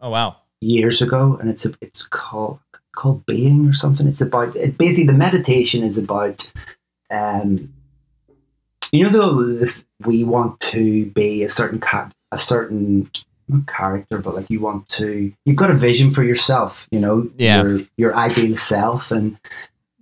Oh 0.00 0.10
wow. 0.10 0.36
years 0.60 1.02
ago, 1.02 1.36
and 1.38 1.50
it's 1.50 1.66
a, 1.66 1.74
it's 1.82 2.02
called 2.06 2.58
called 2.96 3.24
being 3.26 3.68
or 3.68 3.74
something. 3.74 4.08
It's 4.08 4.20
about 4.20 4.56
it, 4.56 4.76
basically 4.76 5.06
the 5.06 5.12
meditation 5.12 5.84
is 5.84 5.96
about 5.98 6.50
um, 7.10 7.72
you 8.92 9.08
know 9.10 9.44
the 9.44 9.82
we 10.04 10.24
want 10.24 10.58
to 10.60 11.06
be 11.06 11.42
a 11.44 11.48
certain 11.48 11.80
cat 11.80 12.12
a 12.32 12.38
certain 12.38 13.08
not 13.48 13.66
character, 13.68 14.18
but 14.18 14.34
like 14.34 14.50
you 14.50 14.58
want 14.60 14.88
to 14.88 15.32
you've 15.44 15.56
got 15.56 15.70
a 15.70 15.74
vision 15.74 16.10
for 16.10 16.24
yourself. 16.24 16.88
You 16.90 16.98
know, 17.00 17.30
Yeah. 17.38 17.62
your 17.62 17.80
your 17.96 18.16
ideal 18.16 18.56
self 18.56 19.10
and. 19.12 19.38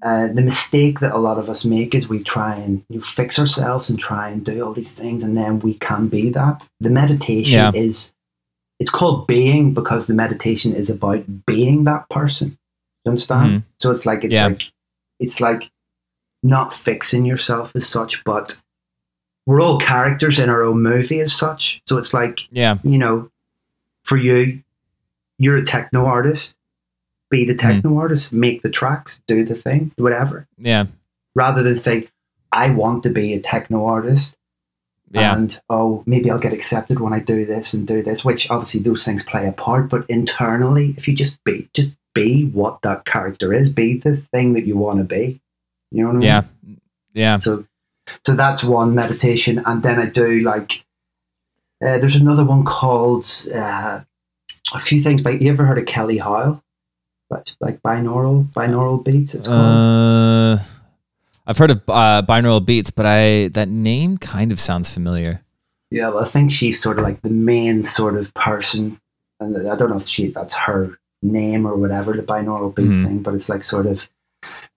Uh, 0.03 0.27
the 0.35 0.43
mistake 0.43 1.01
that 1.01 1.15
a 1.15 1.17
lot 1.17 1.39
of 1.39 1.49
us 1.49 1.65
make 1.65 1.95
is 1.95 2.07
we 2.11 2.23
try 2.23 2.55
and 2.57 2.85
you 2.91 2.97
know, 2.99 3.03
fix 3.03 3.39
ourselves 3.39 3.89
and 3.89 3.99
try 3.99 4.29
and 4.29 4.45
do 4.45 4.63
all 4.63 4.75
these 4.75 4.95
things, 4.95 5.25
and 5.25 5.35
then 5.35 5.59
we 5.61 5.73
can 5.73 6.09
be 6.09 6.29
that. 6.29 6.69
The 6.81 6.91
meditation 6.91 7.55
Yeah. 7.55 7.73
is 7.75 8.13
it's 8.79 8.91
called 8.91 9.27
being 9.27 9.73
because 9.73 10.07
the 10.07 10.13
meditation 10.13 10.75
is 10.75 10.91
about 10.91 11.25
being 11.47 11.85
that 11.85 12.07
person. 12.11 12.59
You 13.05 13.11
understand? 13.11 13.51
Mm-hmm. 13.51 13.67
So 13.81 13.91
it's 13.91 14.07
like 14.07 14.25
it's 14.25 14.35
Yeah. 14.35 14.49
like 14.49 14.73
it's 15.21 15.41
like 15.41 15.71
not 16.43 16.75
fixing 16.75 17.25
yourself 17.25 17.75
as 17.75 17.87
such, 17.89 18.23
but 18.25 18.61
we're 19.47 19.61
all 19.61 19.79
characters 19.79 20.39
in 20.39 20.49
our 20.49 20.63
own 20.63 20.83
movie 20.83 21.21
as 21.21 21.33
such. 21.33 21.83
So 21.87 21.99
it's 21.99 22.15
like, 22.15 22.41
Yeah. 22.51 22.79
you 22.83 22.99
know, 22.99 23.31
for 24.03 24.17
you, 24.17 24.63
you're 25.39 25.57
a 25.57 25.65
techno 25.65 26.07
artist, 26.07 26.57
be 27.31 27.45
the 27.45 27.55
mm-hmm. 27.55 27.69
techno 27.73 27.99
artist, 27.99 28.33
make 28.33 28.63
the 28.63 28.71
tracks, 28.71 29.21
do 29.27 29.45
the 29.45 29.55
thing, 29.55 29.93
whatever. 29.97 30.47
Yeah. 30.59 30.87
Rather 31.35 31.63
than 31.63 31.77
think, 31.77 32.11
I 32.53 32.71
want 32.71 33.03
to 33.03 33.11
be 33.11 33.35
a 33.35 33.41
techno 33.41 33.85
artist 33.85 34.37
Yeah. 35.11 35.35
and 35.37 35.61
oh 35.69 36.03
maybe 36.07 36.31
i'll 36.31 36.39
get 36.39 36.53
accepted 36.53 37.01
when 37.01 37.13
i 37.13 37.19
do 37.21 37.45
this 37.45 37.75
and 37.75 37.87
do 37.87 38.03
this 38.03 38.25
which 38.25 38.49
obviously 38.51 38.81
those 38.81 39.05
things 39.05 39.23
play 39.25 39.47
a 39.47 39.53
part 39.53 39.89
but 39.89 40.05
internally 40.09 40.95
if 40.97 41.07
you 41.09 41.15
just 41.15 41.43
be 41.45 41.69
just 41.75 41.93
be 42.15 42.47
what 42.47 42.81
that 42.83 43.05
character 43.05 43.53
is 43.53 43.69
be 43.71 43.99
the 43.99 44.17
thing 44.17 44.53
that 44.55 44.67
you 44.67 44.77
want 44.77 44.99
to 44.99 45.05
be 45.05 45.41
you 45.91 46.03
know 46.03 46.09
what 46.09 46.17
i 46.17 46.19
mean 46.19 46.23
Yeah. 46.23 46.43
Yeah. 47.15 47.39
so 47.39 47.67
so 48.27 48.35
that's 48.35 48.63
one 48.65 48.95
meditation 48.95 49.63
and 49.67 49.83
then 49.83 49.99
i 49.99 50.07
do 50.07 50.41
like 50.41 50.85
uh, 51.85 51.99
there's 51.99 52.17
another 52.17 52.45
one 52.45 52.65
called 52.65 53.27
uh, 53.55 54.01
a 54.73 54.79
few 54.81 55.01
things 55.01 55.23
by 55.23 55.31
you 55.33 55.51
ever 55.53 55.65
heard 55.67 55.79
of 55.79 55.87
kelly 55.87 56.19
howell 56.19 56.63
but 57.29 57.55
like 57.61 57.81
binaural 57.83 58.45
binaural 58.53 59.03
beats 59.05 59.35
it's 59.35 59.49
called 59.49 59.61
Uh, 59.61 60.59
I've 61.47 61.59
heard 61.59 61.71
of 61.73 61.83
uh, 61.89 62.23
binaural 62.27 62.65
beats, 62.65 62.91
but 62.91 63.05
I 63.05 63.49
that 63.49 63.69
name 63.69 64.17
kind 64.17 64.51
of 64.51 64.59
sounds 64.59 64.89
familiar. 64.89 65.43
Yeah, 65.91 66.09
well, 66.09 66.25
I 66.25 66.27
think 66.27 66.51
she's 66.51 66.81
sort 66.81 66.99
of 66.99 67.05
like 67.05 67.21
the 67.21 67.29
main 67.29 67.83
sort 67.85 68.17
of 68.17 68.33
person, 68.33 68.99
and 69.41 69.69
I 69.69 69.77
don't 69.77 69.91
know 69.91 69.99
if 69.99 70.09
she 70.09 70.29
that's 70.29 70.55
her 70.55 70.99
name 71.25 71.67
or 71.67 71.77
whatever, 71.77 72.13
the 72.15 72.23
binaural 72.23 72.75
beats 72.75 72.99
Mhm. 72.99 73.03
thing, 73.05 73.19
but 73.23 73.35
it's 73.35 73.49
like 73.49 73.65
sort 73.65 73.87
of 73.87 74.09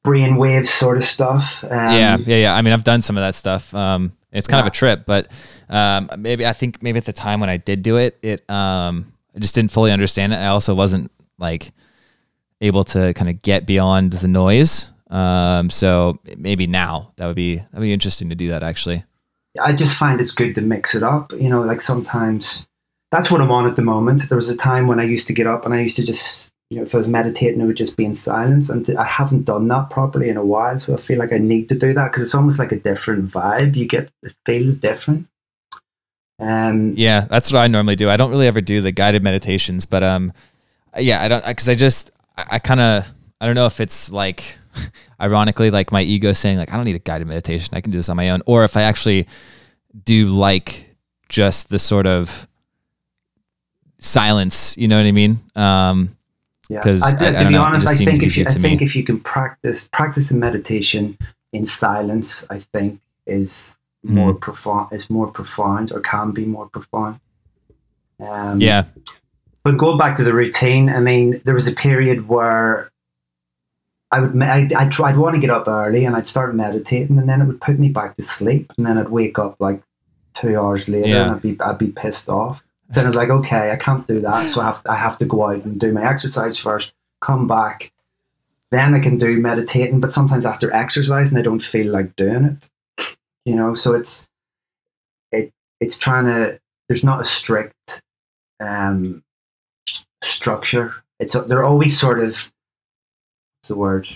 brainwaves 0.06 0.68
sort 0.70 0.98
of 0.98 1.04
stuff. 1.04 1.64
Um, 1.64 1.72
yeah, 1.72 2.18
yeah, 2.26 2.38
yeah. 2.38 2.56
I 2.56 2.62
mean, 2.62 2.74
I've 2.74 2.84
done 2.84 3.02
some 3.02 3.18
of 3.18 3.22
that 3.22 3.36
stuff. 3.36 3.74
Um, 3.74 4.14
it's 4.32 4.48
kind 4.48 4.62
of 4.62 4.68
a 4.68 4.76
trip, 4.76 5.06
but 5.06 5.32
um, 5.70 6.10
maybe 6.18 6.46
I 6.46 6.54
think 6.54 6.82
maybe 6.84 6.98
at 6.98 7.06
the 7.06 7.14
time 7.14 7.40
when 7.40 7.50
I 7.50 7.58
did 7.58 7.82
do 7.82 7.98
it, 7.98 8.18
it 8.22 8.50
um, 8.50 9.12
I 9.36 9.40
just 9.40 9.56
didn't 9.56 9.72
fully 9.72 9.92
understand 9.92 10.34
it. 10.34 10.38
I 10.38 10.48
also 10.48 10.76
wasn't 10.76 11.12
like 11.40 11.72
able 12.62 12.84
to 12.86 13.14
kind 13.14 13.30
of 13.30 13.42
get 13.42 13.66
beyond 13.66 14.14
the 14.14 14.28
noise. 14.28 14.92
Um, 15.10 15.70
so 15.70 16.20
maybe 16.38 16.68
now 16.68 17.14
that 17.16 17.26
would 17.28 17.36
be 17.36 17.56
that'd 17.58 17.80
be 17.82 17.94
interesting 17.94 18.30
to 18.30 18.36
do 18.36 18.50
that 18.50 18.64
actually. 18.64 19.04
I 19.62 19.74
just 19.74 19.96
find 19.96 20.22
it's 20.22 20.32
good 20.32 20.54
to 20.56 20.62
mix 20.62 20.94
it 20.94 21.02
up. 21.04 21.32
You 21.34 21.50
know, 21.50 21.62
like 21.62 21.82
sometimes 21.82 22.67
that's 23.12 23.32
what 23.32 23.42
I'm 23.42 23.52
on 23.52 23.68
at 23.68 23.76
the 23.76 23.82
moment. 23.82 24.28
There 24.30 24.38
was 24.38 24.50
a 24.50 24.58
time 24.58 24.88
when 24.88 25.00
I 25.00 25.04
used 25.04 25.28
to 25.28 25.34
get 25.34 25.48
up 25.48 25.66
and 25.66 25.74
I 25.74 25.82
used 25.82 25.96
to 25.98 26.06
just, 26.06 26.52
you 26.70 26.78
know, 26.78 26.84
if 26.84 26.94
I 26.94 26.98
was 26.98 27.08
meditating, 27.08 27.62
it 27.62 27.66
would 27.66 27.78
just 27.78 27.96
be 27.96 28.06
in 28.06 28.16
silence. 28.16 28.70
And 28.70 28.90
I 28.98 29.06
haven't 29.06 29.46
done 29.46 29.68
that 29.70 29.90
properly 29.90 30.30
in 30.30 30.38
a 30.38 30.44
while. 30.44 30.78
So 30.80 30.94
I 30.94 30.98
feel 30.98 31.18
like 31.18 31.32
I 31.32 31.38
need 31.38 31.70
to 31.70 31.76
do 31.76 31.94
that 31.94 32.12
because 32.12 32.24
it's 32.24 32.36
almost 32.36 32.60
like 32.60 32.72
a 32.72 32.80
different 32.80 33.32
vibe. 33.32 33.76
You 33.76 33.88
get, 33.88 34.12
it 34.24 34.36
feels 34.46 34.76
different. 34.76 35.28
Um, 36.40 36.94
Yeah, 36.96 37.22
that's 37.22 37.52
what 37.52 37.60
I 37.60 37.68
normally 37.68 37.96
do. 37.96 38.10
I 38.10 38.18
don't 38.18 38.30
really 38.30 38.48
ever 38.48 38.62
do 38.62 38.82
the 38.82 38.92
guided 38.92 39.24
meditations, 39.24 39.86
but 39.86 40.04
um, 40.04 40.34
yeah, 40.98 41.24
I 41.24 41.28
don't 41.28 41.46
because 41.46 41.70
I 41.70 41.76
just 41.76 42.12
I, 42.38 42.46
I 42.52 42.60
kind 42.60 42.80
of 42.80 43.08
I 43.42 43.46
don't 43.46 43.56
know 43.56 43.66
if 43.66 43.80
it's 43.80 44.12
like 44.12 44.58
ironically 45.22 45.72
like 45.72 45.92
my 45.92 46.02
ego 46.02 46.34
saying 46.34 46.58
like 46.58 46.72
I 46.72 46.76
don't 46.76 46.86
need 46.86 46.96
a 46.96 47.00
guided 47.00 47.28
meditation. 47.28 47.76
I 47.76 47.82
can 47.82 47.92
do 47.92 47.98
this 47.98 48.10
on 48.10 48.18
my 48.18 48.30
own, 48.30 48.44
or 48.46 48.64
if 48.64 48.78
I 48.78 48.84
actually 48.84 49.28
do 50.04 50.28
like 50.28 50.96
just 51.30 51.70
the 51.70 51.80
sort 51.80 52.06
of 52.06 52.48
silence. 54.00 54.78
You 54.78 54.88
know 54.88 54.98
what 54.98 55.06
I 55.06 55.12
mean? 55.12 55.38
Um, 55.56 56.16
Yeah, 56.70 56.82
I, 56.84 56.90
I- 56.90 56.94
to 57.32 57.38
I 57.40 57.44
be 57.46 57.50
know, 57.52 57.64
honest, 57.64 57.88
I 57.88 57.96
think 57.96 58.22
if 58.24 58.38
you, 58.38 58.46
I 58.48 58.52
to 58.54 58.60
me. 58.60 58.78
if 58.82 58.96
you 58.96 59.04
can 59.04 59.20
practice 59.20 59.88
practice 59.92 60.32
meditation 60.34 61.18
in 61.54 61.66
silence, 61.66 62.46
I 62.50 62.60
think 62.74 63.00
is 63.26 63.76
more 64.04 64.34
Mm. 64.34 64.42
profound. 64.42 64.92
Is 64.94 65.10
more 65.10 65.28
profound 65.28 65.92
or 65.92 66.00
can 66.02 66.32
be 66.32 66.46
more 66.46 66.68
profound. 66.70 67.20
Um, 68.20 68.60
yeah, 68.60 68.84
but 69.64 69.78
going 69.78 69.98
back 69.98 70.16
to 70.18 70.24
the 70.24 70.34
routine, 70.34 70.90
I 70.90 71.00
mean, 71.00 71.42
there 71.46 71.54
was 71.56 71.68
a 71.68 71.72
period 71.74 72.28
where 72.28 72.90
I 74.12 74.22
would, 74.22 74.42
I, 74.42 74.60
I'd, 74.76 75.00
I'd 75.02 75.18
want 75.18 75.36
to 75.36 75.42
get 75.42 75.50
up 75.50 75.68
early 75.68 76.06
and 76.06 76.16
I'd 76.16 76.26
start 76.28 76.56
meditating, 76.56 77.18
and 77.18 77.28
then 77.30 77.42
it 77.42 77.46
would 77.46 77.62
put 77.62 77.78
me 77.78 77.90
back 77.90 78.16
to 78.18 78.24
sleep, 78.24 78.72
and 78.78 78.86
then 78.86 78.98
I'd 78.98 79.10
wake 79.10 79.38
up 79.40 79.56
like 79.60 79.82
two 80.34 80.58
hours 80.60 80.88
later, 80.90 81.08
Yeah. 81.10 81.24
and 81.24 81.36
I'd 81.36 81.42
be, 81.42 81.58
I'd 81.62 81.78
be 81.78 81.88
pissed 81.88 82.28
off. 82.30 82.64
Then 82.90 83.06
I 83.06 83.08
was 83.10 83.18
like, 83.18 83.30
okay, 83.30 83.72
I 83.72 83.76
can't 83.76 84.08
do 84.08 84.22
that, 84.22 84.50
so 84.50 84.62
I 84.62 84.66
have, 84.66 84.82
I 84.88 84.96
have 84.96 85.18
to 85.20 85.26
go 85.26 85.50
out 85.50 85.66
and 85.66 85.80
do 85.80 85.92
my 85.92 86.10
exercise 86.10 86.58
first, 86.58 86.94
come 87.22 87.48
back, 87.48 87.92
then 88.72 88.94
I 88.94 89.00
can 89.00 89.18
do 89.18 89.38
meditating. 89.38 90.00
But 90.00 90.12
sometimes 90.12 90.46
after 90.46 90.74
exercising, 90.74 91.38
I 91.38 91.42
don't 91.42 91.64
feel 91.64 91.92
like 91.92 92.16
doing 92.16 92.46
it, 92.46 92.70
you 93.46 93.56
know. 93.56 93.76
So 93.76 93.94
it's, 93.94 94.28
it, 95.32 95.52
it's 95.80 95.98
trying 95.98 96.26
to. 96.26 96.60
There's 96.88 97.04
not 97.04 97.22
a 97.22 97.26
strict 97.26 98.02
um, 98.60 99.24
structure. 100.24 100.96
It's 101.20 101.34
they're 101.34 101.66
always 101.66 102.00
sort 102.00 102.20
of 102.20 102.52
what's 103.60 103.68
the 103.68 103.76
word. 103.76 104.08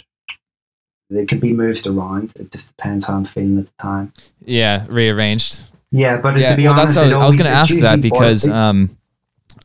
They 1.10 1.26
can 1.26 1.40
be 1.40 1.52
moved 1.52 1.88
around. 1.88 2.32
It 2.38 2.52
just 2.52 2.76
depends 2.76 3.06
how 3.06 3.16
I'm 3.16 3.26
feeling 3.26 3.58
at 3.60 3.66
the 3.66 3.74
time. 3.80 4.14
yeah, 4.46 4.86
rearranged. 4.88 5.71
Yeah, 5.92 6.18
but 6.18 6.38
yeah, 6.38 6.52
to 6.52 6.56
be 6.58 6.64
well, 6.64 6.80
honest, 6.80 6.96
that's 6.96 7.12
what 7.12 7.22
I 7.22 7.26
was 7.26 7.36
going 7.36 7.50
to 7.50 7.56
ask 7.56 7.76
that 7.78 8.00
because, 8.02 8.48
um, 8.48 8.96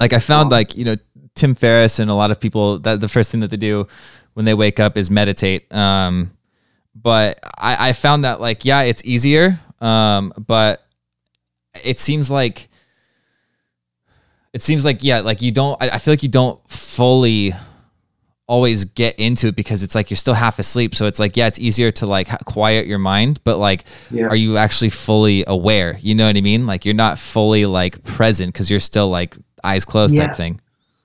like, 0.01 0.13
I 0.13 0.19
found 0.19 0.51
like 0.51 0.77
you 0.77 0.85
know 0.85 0.97
Tim 1.35 1.55
Ferriss 1.55 2.01
and 2.01 2.11
a 2.11 2.15
lot 2.15 2.31
of 2.31 2.41
people 2.41 2.81
that 2.81 3.01
the 3.01 3.09
first 3.09 3.31
thing 3.31 3.41
that 3.41 3.51
they 3.51 3.57
do 3.57 3.87
when 4.35 4.45
they 4.45 4.55
wake 4.55 4.81
up 4.81 4.97
is 4.97 5.11
meditate. 5.11 5.73
Um, 5.73 6.33
but 6.95 7.39
I, 7.57 7.91
I 7.91 7.93
found 7.93 8.25
that 8.25 8.41
like 8.41 8.65
yeah, 8.65 8.83
it's 8.83 9.05
easier. 9.05 9.61
Um, 9.81 10.33
but 10.37 10.83
it 11.85 11.99
seems 11.99 12.31
like 12.31 12.69
it 14.53 14.63
seems 14.63 14.85
like 14.85 15.05
yeah, 15.05 15.21
like 15.21 15.43
you 15.43 15.53
don't. 15.53 15.81
I, 15.81 15.91
I 15.91 15.99
feel 15.99 16.13
like 16.13 16.23
you 16.23 16.29
don't 16.29 16.59
fully 16.69 17.53
always 18.49 18.85
get 18.85 19.19
into 19.19 19.49
it 19.49 19.57
because 19.57 19.83
it's 19.83 19.95
like 19.95 20.11
you're 20.11 20.17
still 20.17 20.35
half 20.35 20.59
asleep. 20.59 20.95
So 20.95 21.07
it's 21.07 21.19
like 21.19 21.37
yeah, 21.37 21.47
it's 21.47 21.59
easier 21.59 21.91
to 21.93 22.07
like 22.07 22.29
quiet 22.45 22.87
your 22.87 22.99
mind, 22.99 23.41
but 23.45 23.59
like 23.59 23.85
yeah. 24.11 24.27
are 24.27 24.37
you 24.37 24.57
actually 24.57 24.91
fully 24.91 25.45
aware? 25.47 25.99
You 26.01 26.15
know 26.15 26.27
what 26.27 26.37
I 26.37 26.41
mean? 26.41 26.67
Like 26.67 26.85
you're 26.85 26.95
not 26.95 27.19
fully 27.19 27.67
like 27.67 28.03
present 28.05 28.53
because 28.53 28.71
you're 28.71 28.81
still 28.81 29.09
like 29.09 29.37
eyes 29.65 29.85
closed 29.85 30.17
Yeah. 30.17 30.29
type 30.29 30.37
thing. 30.37 30.61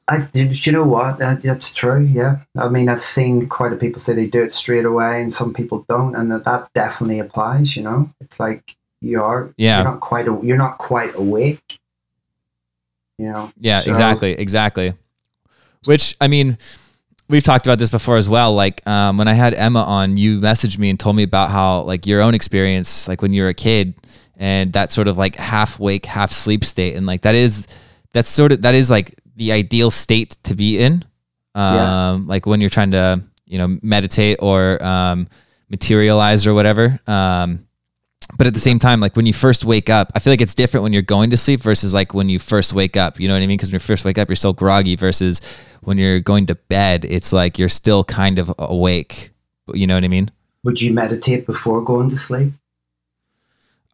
I 0.07 0.27
did. 0.33 0.65
You 0.65 0.73
know 0.73 0.83
what? 0.83 1.19
That, 1.19 1.41
that's 1.41 1.73
true. 1.73 2.01
Yeah. 2.01 2.39
I 2.57 2.67
mean, 2.67 2.89
I've 2.89 3.03
seen 3.03 3.47
quite 3.47 3.71
a 3.71 3.77
people 3.77 4.01
say 4.01 4.13
they 4.13 4.27
do 4.27 4.43
it 4.43 4.53
straight 4.53 4.83
away, 4.83 5.21
and 5.21 5.33
some 5.33 5.53
people 5.53 5.85
don't, 5.87 6.15
and 6.15 6.29
that, 6.31 6.43
that 6.43 6.69
definitely 6.73 7.19
applies. 7.19 7.77
You 7.77 7.83
know, 7.83 8.11
it's 8.19 8.37
like 8.39 8.75
you 8.99 9.23
are. 9.23 9.53
Yeah. 9.57 9.77
You're 9.77 9.91
not 9.91 9.99
quite. 10.01 10.25
You're 10.25 10.57
not 10.57 10.77
quite 10.79 11.15
awake. 11.15 11.79
You 13.17 13.31
know. 13.31 13.51
Yeah, 13.59 13.83
So- 13.83 13.89
exactly, 13.89 14.31
exactly. 14.33 14.93
Which 15.85 16.15
I 16.19 16.27
mean, 16.27 16.57
we've 17.31 17.43
talked 17.43 17.65
about 17.65 17.79
this 17.79 17.89
before 17.89 18.17
as 18.17 18.29
well. 18.29 18.53
Like 18.53 18.85
um, 18.87 19.17
when 19.17 19.27
I 19.27 19.33
had 19.33 19.53
Emma 19.55 19.81
on, 19.83 20.17
you 20.17 20.39
messaged 20.39 20.77
me 20.77 20.89
and 20.89 20.99
told 20.99 21.15
me 21.15 21.23
about 21.23 21.49
how 21.49 21.81
like 21.81 22.05
your 22.05 22.21
own 22.21 22.35
experience, 22.35 23.07
like 23.07 23.21
when 23.21 23.33
you 23.33 23.43
were 23.43 23.49
a 23.49 23.53
kid, 23.53 23.95
and 24.37 24.73
that 24.73 24.91
sort 24.91 25.07
of 25.07 25.17
like 25.17 25.35
half 25.37 25.79
wake, 25.79 26.05
half 26.05 26.31
sleep 26.31 26.63
state, 26.65 26.95
and 26.95 27.05
like 27.07 27.21
that 27.21 27.33
is 27.35 27.67
that's 28.13 28.29
sort 28.29 28.51
of 28.51 28.61
that 28.63 28.75
is 28.75 28.91
like 28.91 29.15
the 29.37 29.51
ideal 29.51 29.89
state 29.89 30.37
to 30.43 30.55
be 30.55 30.77
in. 30.77 31.05
Um, 31.55 31.75
Yeah. 31.75 32.17
like 32.27 32.45
when 32.45 32.61
you're 32.61 32.69
trying 32.69 32.91
to 32.91 33.21
you 33.45 33.57
know 33.57 33.79
meditate 33.81 34.37
or 34.41 34.83
um, 34.83 35.27
materialize 35.69 36.45
or 36.45 36.53
whatever. 36.53 36.99
Um, 37.07 37.67
but 38.37 38.47
at 38.47 38.53
the 38.53 38.59
same 38.59 38.79
time, 38.79 38.99
like 38.99 39.15
when 39.15 39.25
you 39.25 39.33
first 39.33 39.65
wake 39.65 39.89
up, 39.89 40.11
I 40.15 40.19
feel 40.19 40.31
like 40.31 40.41
it's 40.41 40.53
different 40.53 40.83
when 40.83 40.93
you're 40.93 41.01
going 41.01 41.29
to 41.31 41.37
sleep 41.37 41.61
versus 41.61 41.93
like 41.93 42.13
when 42.13 42.29
you 42.29 42.39
first 42.39 42.73
wake 42.73 42.97
up. 42.97 43.19
You 43.19 43.27
know 43.27 43.33
what 43.33 43.43
I 43.43 43.47
mean? 43.47 43.57
Because 43.57 43.69
when 43.69 43.75
you 43.75 43.79
first 43.79 44.05
wake 44.05 44.17
up, 44.17 44.29
you're 44.29 44.35
still 44.35 44.53
groggy 44.53 44.95
versus 44.95 45.41
when 45.81 45.97
you're 45.97 46.19
going 46.19 46.45
to 46.47 46.55
bed, 46.55 47.05
it's 47.05 47.33
like 47.33 47.57
you're 47.57 47.69
still 47.69 48.03
kind 48.03 48.39
of 48.39 48.53
awake. 48.59 49.31
You 49.73 49.87
know 49.87 49.95
what 49.95 50.03
I 50.03 50.07
mean? 50.07 50.31
Would 50.63 50.81
you 50.81 50.93
meditate 50.93 51.45
before 51.45 51.81
going 51.81 52.09
to 52.09 52.17
sleep? 52.17 52.53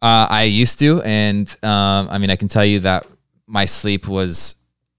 Uh, 0.00 0.26
I 0.30 0.44
used 0.44 0.78
to, 0.80 1.02
and 1.02 1.48
um, 1.64 2.08
I 2.10 2.18
mean, 2.18 2.30
I 2.30 2.36
can 2.36 2.48
tell 2.48 2.64
you 2.64 2.80
that 2.80 3.06
my 3.46 3.64
sleep 3.64 4.06
was 4.06 4.54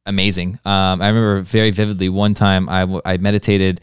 amazing. 0.06 0.60
Um, 0.66 1.02
I 1.02 1.08
remember 1.08 1.42
very 1.42 1.72
vividly 1.72 2.10
one 2.10 2.34
time 2.34 2.68
I, 2.68 2.82
w- 2.82 3.02
I 3.06 3.18
meditated 3.18 3.80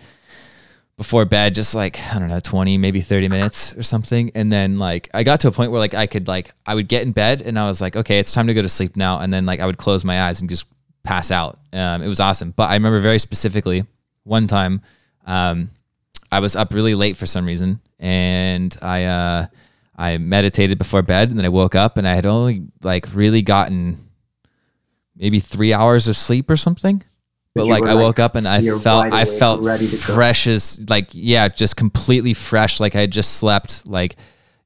before 0.97 1.27
bed, 1.27 1.55
just 1.55 1.75
like, 1.75 2.01
I 2.15 2.19
don't 2.19 2.29
know, 2.29 2.41
20, 2.41 2.79
maybe 2.79 3.01
30 3.01 3.29
minutes 3.29 3.75
or 3.77 3.83
something. 3.83 4.31
And 4.35 4.51
then 4.51 4.77
like, 4.77 5.11
I 5.13 5.25
got 5.25 5.41
to 5.41 5.49
a 5.49 5.53
point 5.53 5.71
where 5.71 5.79
like 5.79 5.95
I 5.95 6.07
could 6.07 6.27
like, 6.27 6.53
I 6.65 6.75
would 6.75 6.89
get 6.89 7.03
in 7.03 7.13
bed 7.13 7.43
and 7.43 7.59
I 7.59 7.69
was 7.69 7.81
like, 7.81 7.97
okay, 7.97 8.19
it's 8.19 8.33
time 8.33 8.47
to 8.47 8.55
go 8.55 8.63
to 8.63 8.69
sleep 8.69 8.97
now. 8.97 9.21
And 9.21 9.33
then 9.33 9.45
like, 9.45 9.61
I 9.61 9.67
would 9.67 9.77
close 9.77 10.05
my 10.05 10.23
eyes 10.23 10.41
and 10.41 10.49
just 10.49 10.67
pass 11.03 11.31
out. 11.31 11.59
Um, 11.73 12.03
it 12.03 12.09
was 12.09 12.19
awesome. 12.19 12.53
But 12.53 12.71
I 12.71 12.75
remember 12.75 13.01
very 13.01 13.19
specifically 13.19 13.85
one 14.25 14.47
time, 14.47 14.81
um, 15.27 15.71
I 16.33 16.41
was 16.41 16.57
up 16.57 16.73
really 16.73 16.95
late 16.95 17.17
for 17.17 17.27
some 17.27 17.45
reason 17.45 17.81
and 17.99 18.77
I, 18.81 19.05
uh, 19.05 19.47
I 19.97 20.17
meditated 20.19 20.79
before 20.79 21.03
bed 21.03 21.29
and 21.29 21.39
then 21.39 21.45
I 21.45 21.51
woke 21.51 21.75
up 21.75 21.99
and 21.99 22.09
I 22.09 22.15
had 22.15 22.27
only 22.27 22.65
like 22.83 23.07
really 23.15 23.43
gotten 23.43 23.99
maybe 25.15 25.41
three 25.41 25.73
hours 25.75 26.09
of 26.09 26.17
sleep 26.17 26.51
or 26.51 26.57
something. 26.57 27.03
But, 27.57 27.65
you 27.65 27.71
like 27.71 27.85
I 27.85 27.95
like, 27.95 28.03
woke 28.05 28.19
up 28.19 28.35
and 28.35 28.47
I 28.47 28.61
felt 28.61 29.13
I 29.13 29.25
felt 29.25 29.63
ready 29.63 29.87
to 29.87 29.97
go. 29.97 30.15
fresh 30.15 30.47
as 30.47 30.85
like 30.89 31.09
yeah, 31.13 31.49
just 31.49 31.77
completely 31.77 32.35
fresh. 32.35 32.81
Like 32.81 32.95
I 32.95 33.07
just 33.07 33.35
slept 33.35 33.87
like 33.87 34.17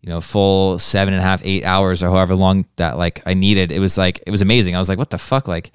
you 0.00 0.08
know 0.08 0.20
full 0.20 0.78
seven 0.78 1.14
and 1.14 1.20
a 1.20 1.24
half, 1.24 1.40
eight 1.44 1.64
hours 1.64 2.02
or 2.02 2.08
however 2.08 2.34
long 2.34 2.66
that 2.76 2.98
like 2.98 3.22
I 3.26 3.34
needed. 3.34 3.70
It 3.70 3.78
was 3.78 3.96
like 3.96 4.22
it 4.26 4.30
was 4.30 4.42
amazing. 4.42 4.74
I 4.74 4.78
was 4.80 4.88
like, 4.88 4.98
what 4.98 5.10
the 5.10 5.18
fuck, 5.18 5.46
like 5.46 5.70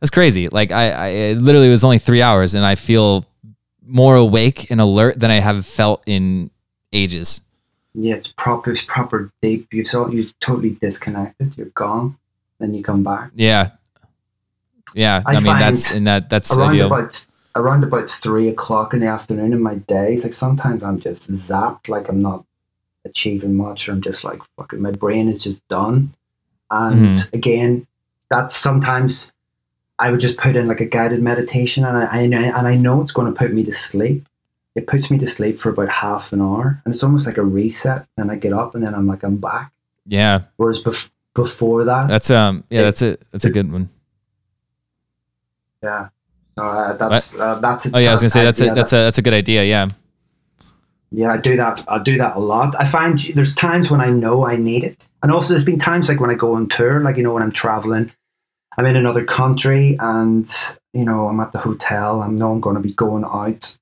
that's 0.00 0.10
crazy. 0.10 0.48
Like 0.48 0.70
I, 0.70 0.90
I 0.90 1.06
it 1.08 1.38
literally 1.38 1.68
was 1.68 1.82
only 1.82 1.98
three 1.98 2.22
hours 2.22 2.54
and 2.54 2.64
I 2.64 2.76
feel 2.76 3.26
more 3.84 4.14
awake 4.14 4.70
and 4.70 4.80
alert 4.80 5.18
than 5.18 5.30
I 5.30 5.40
have 5.40 5.66
felt 5.66 6.04
in 6.06 6.50
ages. 6.92 7.40
Yeah, 7.94 8.14
it's 8.14 8.32
proper. 8.32 8.70
It's 8.70 8.84
proper 8.84 9.32
deep. 9.42 9.72
You 9.72 9.84
so 9.84 10.08
you're 10.10 10.30
totally 10.40 10.78
disconnected. 10.80 11.56
You're 11.56 11.66
gone. 11.74 12.16
Then 12.58 12.72
you 12.72 12.82
come 12.82 13.02
back. 13.02 13.32
Yeah. 13.34 13.70
Yeah. 14.94 15.22
I, 15.26 15.36
I 15.36 15.40
mean 15.40 15.58
that's 15.58 15.94
and 15.94 16.06
that 16.06 16.28
that's 16.30 16.56
around 16.56 16.70
ideal. 16.70 16.86
about 16.86 17.24
around 17.54 17.84
about 17.84 18.10
three 18.10 18.48
o'clock 18.48 18.94
in 18.94 19.00
the 19.00 19.06
afternoon 19.06 19.52
in 19.52 19.62
my 19.62 19.74
days. 19.76 20.24
Like 20.24 20.34
sometimes 20.34 20.82
I'm 20.82 21.00
just 21.00 21.30
zapped. 21.30 21.88
Like 21.88 22.08
I'm 22.08 22.20
not 22.20 22.44
achieving 23.04 23.54
much, 23.56 23.88
or 23.88 23.92
I'm 23.92 24.00
just 24.02 24.24
like 24.24 24.40
fucking. 24.56 24.80
My 24.80 24.92
brain 24.92 25.28
is 25.28 25.40
just 25.40 25.66
done. 25.68 26.14
And 26.70 27.16
Mm-hmm. 27.16 27.36
again, 27.36 27.86
that's 28.30 28.56
sometimes 28.56 29.32
I 29.98 30.10
would 30.10 30.20
just 30.20 30.38
put 30.38 30.56
in 30.56 30.66
like 30.68 30.80
a 30.80 30.86
guided 30.86 31.22
meditation, 31.22 31.84
and 31.84 31.96
I, 31.96 32.22
I 32.22 32.26
know 32.26 32.38
and 32.38 32.66
I 32.66 32.76
know 32.76 33.02
it's 33.02 33.12
going 33.12 33.32
to 33.32 33.38
put 33.38 33.52
me 33.52 33.62
to 33.64 33.72
sleep. 33.72 34.26
It 34.74 34.86
puts 34.86 35.10
me 35.10 35.18
to 35.18 35.26
sleep 35.26 35.58
for 35.58 35.68
about 35.68 35.90
half 35.90 36.32
an 36.32 36.40
hour, 36.40 36.80
and 36.84 36.94
it's 36.94 37.02
almost 37.04 37.26
like 37.26 37.36
a 37.36 37.42
reset. 37.44 38.06
And 38.16 38.30
I 38.30 38.36
get 38.36 38.54
up, 38.54 38.74
and 38.74 38.82
then 38.82 38.94
I'm 38.94 39.06
like 39.06 39.22
I'm 39.22 39.36
back. 39.36 39.70
yeah. 40.06 40.42
Whereas 40.56 40.82
bef- 40.82 41.10
before 41.34 41.84
that, 41.84 42.08
That's 42.08 42.30
um 42.30 42.64
yeah, 42.70 42.80
It- 42.80 42.82
that's 42.84 43.02
a 43.02 43.18
that's 43.32 43.44
a 43.44 43.50
good 43.50 43.70
one. 43.70 43.90
Yeah, 45.82 46.08
uh, 46.56 46.92
that's 46.94 47.34
uh, 47.38 47.58
that's. 47.60 47.88
Oh 47.92 47.98
yeah, 47.98 48.10
I 48.10 48.12
was 48.12 48.20
gonna 48.20 48.30
say 48.30 48.44
that's 48.44 48.60
a 48.60 48.74
that's 48.74 48.92
a 48.92 48.96
that's 48.96 49.18
a 49.18 49.22
good 49.22 49.34
idea. 49.34 49.64
Yeah. 49.64 49.88
Yeah, 51.14 51.30
I 51.32 51.36
do 51.36 51.56
that. 51.56 51.84
I 51.88 52.02
do 52.02 52.16
that 52.16 52.36
a 52.36 52.38
lot. 52.38 52.74
I 52.78 52.86
find 52.86 53.18
there's 53.34 53.54
times 53.54 53.90
when 53.90 54.00
I 54.00 54.08
know 54.08 54.46
I 54.46 54.56
need 54.56 54.82
it, 54.82 55.06
and 55.22 55.30
also 55.30 55.52
there's 55.52 55.64
been 55.64 55.78
times 55.78 56.08
like 56.08 56.20
when 56.20 56.30
I 56.30 56.34
go 56.34 56.54
on 56.54 56.68
tour, 56.68 57.00
like 57.00 57.18
you 57.18 57.22
know 57.22 57.34
when 57.34 57.42
I'm 57.42 57.52
traveling, 57.52 58.10
I'm 58.78 58.86
in 58.86 58.96
another 58.96 59.22
country, 59.24 59.96
and 60.00 60.48
you 60.94 61.04
know 61.04 61.28
I'm 61.28 61.38
at 61.40 61.52
the 61.52 61.58
hotel. 61.58 62.22
I 62.22 62.28
know 62.28 62.50
I'm 62.52 62.60
going 62.60 62.76
to 62.76 62.82
be 62.82 62.94
going 62.94 63.24
out 63.24 63.76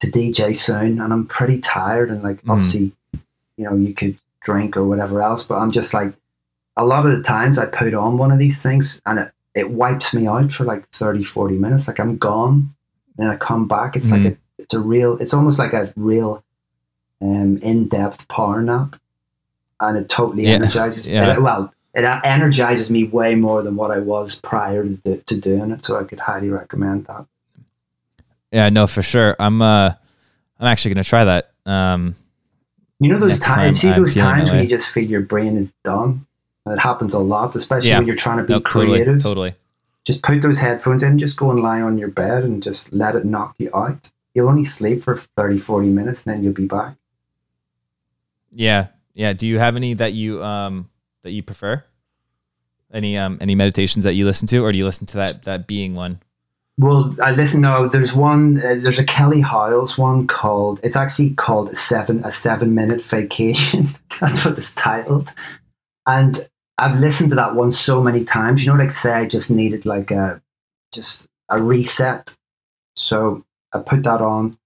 to 0.00 0.10
DJ 0.10 0.54
soon, 0.54 1.00
and 1.00 1.12
I'm 1.14 1.24
pretty 1.26 1.60
tired, 1.60 2.10
and 2.10 2.22
like 2.22 2.42
Mhm. 2.42 2.50
obviously, 2.50 2.92
you 3.56 3.64
know, 3.64 3.74
you 3.74 3.94
could 3.94 4.18
drink 4.42 4.76
or 4.76 4.84
whatever 4.84 5.22
else, 5.22 5.44
but 5.44 5.56
I'm 5.56 5.70
just 5.70 5.94
like, 5.94 6.12
a 6.76 6.84
lot 6.84 7.06
of 7.06 7.12
the 7.16 7.22
times 7.22 7.58
I 7.58 7.64
put 7.64 7.94
on 7.94 8.18
one 8.18 8.30
of 8.30 8.38
these 8.38 8.60
things, 8.62 9.00
and 9.06 9.18
it 9.18 9.32
it 9.54 9.70
wipes 9.70 10.12
me 10.14 10.26
out 10.26 10.52
for 10.52 10.64
like 10.64 10.88
30, 10.90 11.24
40 11.24 11.56
minutes. 11.56 11.86
Like 11.88 12.00
I'm 12.00 12.16
gone, 12.16 12.74
and 13.18 13.28
I 13.28 13.36
come 13.36 13.68
back. 13.68 13.96
It's 13.96 14.08
Mhm. 14.08 14.10
like 14.24 14.32
a 14.32 14.36
it's 14.58 14.74
a 14.74 14.80
real 14.80 15.16
it's 15.18 15.34
almost 15.34 15.58
like 15.58 15.72
a 15.72 15.92
real 15.96 16.42
um, 17.20 17.58
in-depth 17.58 18.28
power 18.28 18.62
nap 18.62 18.96
and 19.80 19.96
it 19.98 20.08
totally 20.08 20.44
Yeah, 20.44 20.50
energizes 20.56 21.06
yeah. 21.08 21.32
it- 21.34 21.42
well 21.42 21.72
it 21.94 22.04
energizes 22.04 22.90
me 22.90 23.04
way 23.04 23.34
more 23.34 23.62
than 23.62 23.76
what 23.76 23.90
i 23.90 23.98
was 23.98 24.36
prior 24.40 24.82
to, 24.84 24.90
do- 24.96 25.22
to 25.26 25.36
doing 25.40 25.70
it 25.70 25.84
so 25.84 25.96
i 25.98 26.04
could 26.04 26.20
highly 26.20 26.50
recommend 26.50 27.06
that 27.06 27.24
Yeah, 28.52 28.68
no, 28.68 28.86
for 28.86 29.02
sure. 29.02 29.34
I'm 29.40 29.60
uh 29.62 29.92
I'm 30.60 30.66
actually 30.66 30.94
gonna 30.94 31.04
try 31.04 31.24
that. 31.24 31.50
Um 31.66 32.14
you 33.00 33.08
know 33.10 33.18
those 33.18 33.40
times 33.40 33.56
time 33.56 33.72
see 33.72 33.92
those 33.92 34.14
times 34.14 34.50
when 34.50 34.62
you 34.62 34.68
just 34.68 34.90
feel 34.90 35.04
your 35.08 35.22
brain 35.22 35.56
is 35.56 35.72
done 35.82 36.26
it 36.66 36.78
happens 36.78 37.14
a 37.14 37.18
lot 37.18 37.54
especially 37.56 37.90
Yeah. 37.90 37.98
when 37.98 38.06
you're 38.06 38.16
trying 38.16 38.38
to 38.38 38.44
be 38.44 38.52
no, 38.54 38.60
totally, 38.60 38.86
creative 39.02 39.22
totally. 39.22 39.54
just 40.04 40.22
put 40.22 40.40
those 40.42 40.58
headphones 40.60 41.02
in 41.02 41.18
just 41.18 41.36
go 41.36 41.50
and 41.50 41.60
lie 41.60 41.80
on 41.80 41.98
your 41.98 42.08
bed 42.08 42.44
and 42.44 42.62
just 42.62 42.92
let 42.92 43.14
it 43.16 43.24
knock 43.24 43.54
you 43.58 43.70
out 43.74 44.10
you'll 44.34 44.48
only 44.48 44.64
sleep 44.64 45.02
for 45.02 45.16
30 45.16 45.58
40 45.58 45.88
minutes 45.88 46.24
and 46.24 46.34
then 46.34 46.42
you'll 46.42 46.52
be 46.52 46.66
back 46.66 46.94
Yeah. 48.52 48.86
Yeah. 49.14 49.32
Do 49.32 49.46
you 49.46 49.58
have 49.58 49.76
any 49.76 49.94
that 49.94 50.12
you 50.12 50.42
um 50.42 50.88
that 51.22 51.30
you 51.32 51.42
prefer? 51.42 51.84
Any 52.92 53.16
um 53.18 53.38
any 53.40 53.54
meditations 53.54 54.04
that 54.04 54.14
you 54.14 54.24
listen 54.24 54.46
to 54.48 54.58
or 54.64 54.72
do 54.72 54.78
you 54.78 54.84
listen 54.84 55.06
to 55.08 55.16
that 55.18 55.42
that 55.44 55.66
being 55.66 55.94
one? 55.94 56.20
Well, 56.78 57.14
I 57.22 57.30
listen. 57.32 57.60
No, 57.60 57.86
there's 57.88 58.14
one. 58.14 58.58
Uh, 58.58 58.74
there's 58.82 58.98
a 58.98 59.04
Kelly 59.04 59.40
Howell 59.40 59.88
one 59.96 60.26
called. 60.26 60.80
It's 60.82 60.96
actually 60.96 61.30
called 61.34 61.76
seven 61.76 62.24
a 62.24 62.32
seven 62.32 62.74
minute 62.74 63.00
vacation. 63.02 63.94
That's 64.20 64.44
what 64.44 64.58
it's 64.58 64.74
titled. 64.74 65.32
And 66.06 66.48
I've 66.78 66.98
listened 66.98 67.30
to 67.30 67.36
that 67.36 67.54
one 67.54 67.72
so 67.72 68.02
many 68.02 68.24
times. 68.24 68.64
You 68.64 68.72
know, 68.72 68.78
like 68.78 68.92
say 68.92 69.12
I 69.12 69.26
just 69.26 69.50
needed 69.50 69.86
like 69.86 70.10
a 70.10 70.40
just 70.92 71.26
a 71.48 71.62
reset. 71.62 72.36
So 72.96 73.44
I 73.72 73.78
put 73.78 74.02
that 74.04 74.20
on, 74.20 74.56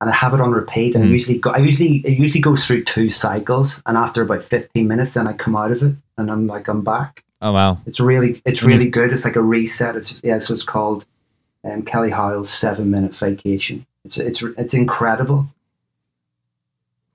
and 0.00 0.10
I 0.10 0.12
have 0.12 0.34
it 0.34 0.40
on 0.40 0.50
repeat. 0.52 0.94
And 0.94 1.04
I 1.04 1.06
Mhm. 1.06 1.10
usually 1.10 1.38
go. 1.38 1.50
I 1.50 1.58
usually 1.58 1.96
it 1.98 2.18
usually 2.18 2.40
goes 2.42 2.66
through 2.66 2.84
two 2.84 3.08
cycles, 3.08 3.82
and 3.86 3.96
after 3.96 4.22
about 4.22 4.44
fifteen 4.44 4.88
minutes, 4.88 5.14
then 5.14 5.26
I 5.26 5.32
come 5.32 5.56
out 5.56 5.70
of 5.72 5.82
it, 5.82 5.94
and 6.18 6.30
I'm 6.30 6.46
like 6.46 6.68
I'm 6.68 6.82
back. 6.82 7.22
Oh 7.42 7.52
wow. 7.52 7.78
It's 7.86 8.00
really, 8.00 8.40
it's 8.46 8.62
really 8.62 8.88
good. 8.88 9.12
It's 9.12 9.24
like 9.24 9.36
a 9.36 9.42
reset. 9.42 9.96
It's 9.96 10.20
yeah. 10.24 10.38
So 10.38 10.54
it's 10.54 10.62
called 10.64 11.04
um, 11.62 11.82
Kelly 11.82 12.10
Howell's 12.10 12.50
Seven 12.50 12.90
Minute 12.90 13.14
Vacation. 13.16 13.84
It's 14.04 14.18
it's 14.18 14.42
it's 14.42 14.74
incredible. 14.74 15.48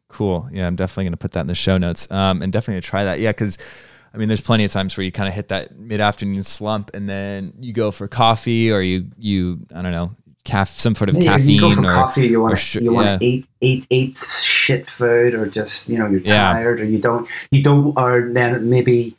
Cool. 0.07 0.49
Yeah, 0.51 0.65
I'm 0.67 0.75
definitely 0.75 1.05
gonna 1.05 1.17
put 1.17 1.31
that 1.33 1.41
in 1.41 1.47
the 1.47 1.55
show 1.55 1.77
notes. 1.77 2.09
Um 2.11 2.41
and 2.41 2.51
definitely 2.51 2.81
try 2.81 3.03
that. 3.05 3.19
Yeah, 3.19 3.31
because 3.31 3.57
I 4.13 4.17
mean 4.17 4.27
there's 4.27 4.41
plenty 4.41 4.63
of 4.65 4.71
times 4.71 4.95
where 4.97 5.03
you 5.03 5.11
kind 5.11 5.27
of 5.27 5.33
hit 5.35 5.49
that 5.49 5.77
mid 5.77 6.01
afternoon 6.01 6.41
slump 6.43 6.91
and 6.93 7.07
then 7.07 7.53
you 7.59 7.73
go 7.73 7.91
for 7.91 8.07
coffee 8.07 8.71
or 8.71 8.81
you 8.81 9.05
you 9.17 9.59
I 9.75 9.81
don't 9.81 9.91
know, 9.91 10.15
caf 10.45 10.69
some 10.69 10.95
sort 10.95 11.09
of 11.09 11.17
Yeah, 11.17 11.37
caffeine 11.37 11.49
you 11.55 11.59
go 11.61 11.75
for 11.75 11.81
or 11.87 11.93
coffee. 11.93 12.27
You 12.27 12.41
want 12.41 12.57
sh- 12.57 12.75
you 12.77 12.91
want 12.91 13.05
yeah. 13.07 13.17
to 13.19 13.25
eat 13.25 13.45
eat 13.61 13.85
eat 13.89 14.17
shit 14.17 14.89
food, 14.89 15.33
or 15.35 15.45
just 15.45 15.89
you 15.89 15.97
know 15.97 16.07
you're 16.07 16.21
Yeah. 16.21 16.53
tired, 16.53 16.81
or 16.81 16.85
you 16.85 16.97
don't 16.97 17.27
you 17.51 17.61
don't, 17.61 17.97
or 17.97 18.29
then 18.33 18.69
maybe 18.69 19.15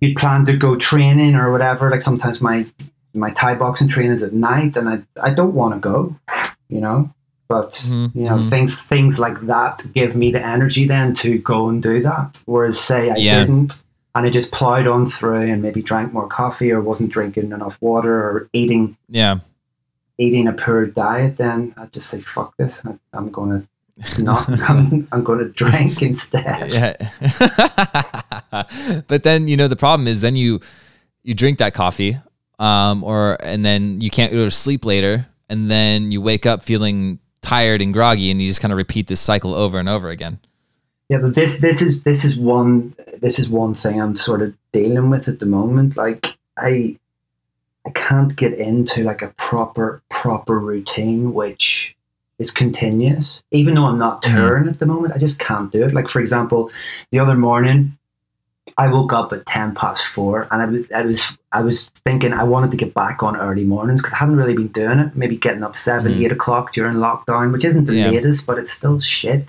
you 0.00 0.14
plan 0.14 0.46
to 0.46 0.56
go 0.56 0.76
training 0.76 1.34
or 1.34 1.50
whatever. 1.52 1.90
Like 1.90 2.02
sometimes 2.02 2.40
my 2.40 2.66
my 3.12 3.30
Thai 3.32 3.54
boxing 3.56 3.88
training 3.88 4.12
is 4.12 4.22
at 4.22 4.32
night, 4.32 4.76
and 4.76 4.88
I 4.88 5.02
I 5.22 5.30
don't 5.34 5.54
want 5.54 5.74
to 5.74 5.80
go, 5.80 6.16
you 6.68 6.80
know. 6.80 7.10
But 7.48 7.70
Mhm, 7.72 8.14
you 8.14 8.24
know 8.28 8.36
mhm. 8.38 8.48
things 8.48 8.80
things 8.82 9.18
like 9.18 9.40
that 9.46 9.84
give 9.92 10.14
me 10.14 10.30
the 10.30 10.40
energy 10.40 10.86
then 10.86 11.12
to 11.14 11.38
go 11.38 11.68
and 11.68 11.82
do 11.82 12.00
that. 12.02 12.40
Whereas 12.46 12.78
say 12.80 13.10
I 13.10 13.16
Yeah. 13.16 13.40
didn't. 13.40 13.82
And 14.14 14.26
I 14.26 14.30
just 14.30 14.52
plowed 14.52 14.86
on 14.86 15.08
through 15.08 15.52
and 15.52 15.62
maybe 15.62 15.82
drank 15.82 16.12
more 16.12 16.26
coffee 16.26 16.72
or 16.72 16.80
wasn't 16.80 17.12
drinking 17.12 17.52
enough 17.52 17.78
water 17.80 18.14
or 18.14 18.50
eating 18.52 18.96
yeah. 19.08 19.38
eating 20.18 20.48
a 20.48 20.52
poor 20.52 20.86
diet, 20.86 21.36
then 21.36 21.74
I'd 21.76 21.92
just 21.92 22.10
say, 22.10 22.20
fuck 22.20 22.56
this. 22.56 22.84
I, 22.84 22.98
I'm 23.12 23.30
going 23.30 23.60
to 23.60 24.22
not, 24.22 24.48
I'm, 24.68 25.06
I'm 25.12 25.22
going 25.22 25.40
to 25.40 25.48
drink 25.48 26.02
instead. 26.02 26.70
yeah 26.70 26.94
but 29.08 29.22
then 29.22 29.46
you 29.46 29.56
know 29.56 29.68
the 29.68 29.76
problem 29.76 30.08
is 30.08 30.22
then 30.22 30.36
you 30.36 30.60
you 31.22 31.34
drink 31.34 31.58
that 31.58 31.74
coffee 31.74 32.18
um 32.58 33.04
or 33.04 33.36
and 33.40 33.64
then 33.64 34.00
you 34.00 34.08
can't 34.08 34.32
go 34.32 34.44
to 34.44 34.50
sleep 34.50 34.86
later 34.86 35.26
and 35.50 35.70
then 35.70 36.12
you 36.12 36.22
wake 36.22 36.46
up 36.46 36.62
feeling 36.62 37.18
tired 37.42 37.82
and 37.82 37.92
groggy 37.92 38.30
and 38.30 38.40
you 38.40 38.48
just 38.48 38.60
kind 38.60 38.72
of 38.72 38.78
repeat 38.78 39.06
this 39.06 39.20
cycle 39.20 39.54
over 39.54 39.78
and 39.78 39.88
over 39.88 40.08
again 40.08 40.38
Yeah, 41.10 41.18
but 41.18 41.34
this, 41.34 41.58
this 41.58 41.82
is, 41.82 42.04
this 42.04 42.24
is 42.24 42.38
one, 42.38 42.94
this 43.18 43.40
is 43.40 43.48
one 43.48 43.74
thing 43.74 44.00
I'm 44.00 44.14
sort 44.16 44.42
of 44.42 44.54
dealing 44.72 45.10
with 45.10 45.26
at 45.26 45.40
the 45.40 45.46
moment. 45.46 45.96
Like 45.96 46.36
I, 46.56 46.96
I 47.84 47.90
can't 47.90 48.36
get 48.36 48.52
into 48.54 49.02
like 49.02 49.20
a 49.20 49.34
proper, 49.36 50.02
proper 50.08 50.56
routine, 50.60 51.34
which 51.34 51.96
is 52.38 52.52
continuous. 52.52 53.42
Even 53.50 53.74
though 53.74 53.86
I'm 53.86 53.98
not 53.98 54.22
Mhm. 54.22 54.70
at 54.70 54.78
the 54.78 54.86
moment, 54.86 55.12
I 55.12 55.18
just 55.18 55.40
can't 55.40 55.72
do 55.72 55.82
it. 55.82 55.92
Like 55.92 56.08
for 56.08 56.20
example, 56.20 56.70
the 57.10 57.18
other 57.18 57.34
morning, 57.36 57.98
I 58.78 58.86
woke 58.86 59.12
up 59.12 59.32
at 59.32 59.46
ten 59.46 59.74
past 59.74 60.06
four, 60.06 60.46
and 60.52 60.62
I 60.62 60.66
was 60.66 60.84
I 60.92 61.02
was 61.02 61.38
I 61.50 61.60
was 61.62 61.88
thinking 62.06 62.32
I 62.32 62.44
wanted 62.44 62.70
to 62.70 62.76
get 62.76 62.94
back 62.94 63.20
on 63.22 63.36
early 63.36 63.64
mornings 63.64 64.00
because 64.00 64.14
I 64.14 64.18
hadn't 64.18 64.36
really 64.36 64.54
been 64.54 64.68
doing 64.68 65.00
it. 65.00 65.16
Maybe 65.16 65.36
getting 65.36 65.64
up 65.64 65.74
seven, 65.76 66.12
Mhm. 66.12 66.24
eight 66.24 66.32
o'clock 66.32 66.72
during 66.72 66.94
lockdown, 66.98 67.50
which 67.52 67.64
isn't 67.64 67.86
the 67.86 67.96
Yeah. 67.96 68.10
latest, 68.10 68.46
but 68.46 68.58
it's 68.58 68.70
still 68.72 69.00
shit. 69.00 69.48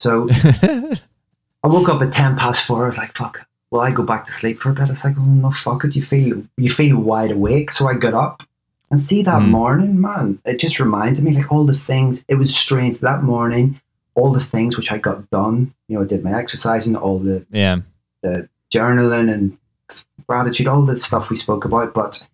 So 0.00 0.28
I 0.62 1.66
woke 1.66 1.88
up 1.88 2.02
at 2.02 2.12
ten 2.12 2.36
past 2.36 2.64
four. 2.64 2.84
I 2.84 2.88
was 2.88 2.98
like, 2.98 3.16
"Fuck." 3.16 3.46
Well, 3.70 3.82
I 3.82 3.90
go 3.90 4.02
back 4.02 4.24
to 4.26 4.32
sleep 4.32 4.58
for 4.58 4.70
a 4.70 4.74
bit. 4.74 4.88
It's 4.90 5.04
like, 5.04 5.16
"Oh 5.18 5.22
no, 5.22 5.50
fuck 5.50 5.84
it." 5.84 5.96
You 5.96 6.02
feel 6.02 6.42
you 6.56 6.70
feel 6.70 6.96
wide 6.98 7.30
awake. 7.32 7.72
So 7.72 7.88
I 7.88 7.94
got 7.94 8.14
up 8.14 8.42
and 8.90 9.00
see 9.00 9.22
that 9.22 9.42
Mm. 9.42 9.48
morning, 9.50 10.00
man. 10.00 10.38
It 10.44 10.58
just 10.60 10.80
reminded 10.80 11.22
me 11.24 11.32
like 11.34 11.50
all 11.52 11.66
the 11.66 11.74
things. 11.76 12.24
It 12.28 12.36
was 12.36 12.54
strange 12.56 13.00
that 13.00 13.22
morning. 13.22 13.80
All 14.14 14.32
the 14.32 14.40
things 14.40 14.76
which 14.76 14.90
I 14.90 14.98
got 14.98 15.28
done. 15.30 15.74
You 15.88 15.96
know, 15.98 16.04
I 16.04 16.06
did 16.06 16.24
my 16.24 16.32
exercising, 16.38 16.96
all 16.96 17.18
the 17.18 17.44
yeah. 17.50 17.78
the 18.22 18.48
journaling 18.72 19.32
and 19.32 19.56
gratitude, 20.26 20.66
all 20.68 20.82
the 20.82 20.98
stuff 20.98 21.30
we 21.30 21.36
spoke 21.36 21.64
about, 21.64 21.94
but 21.94 22.26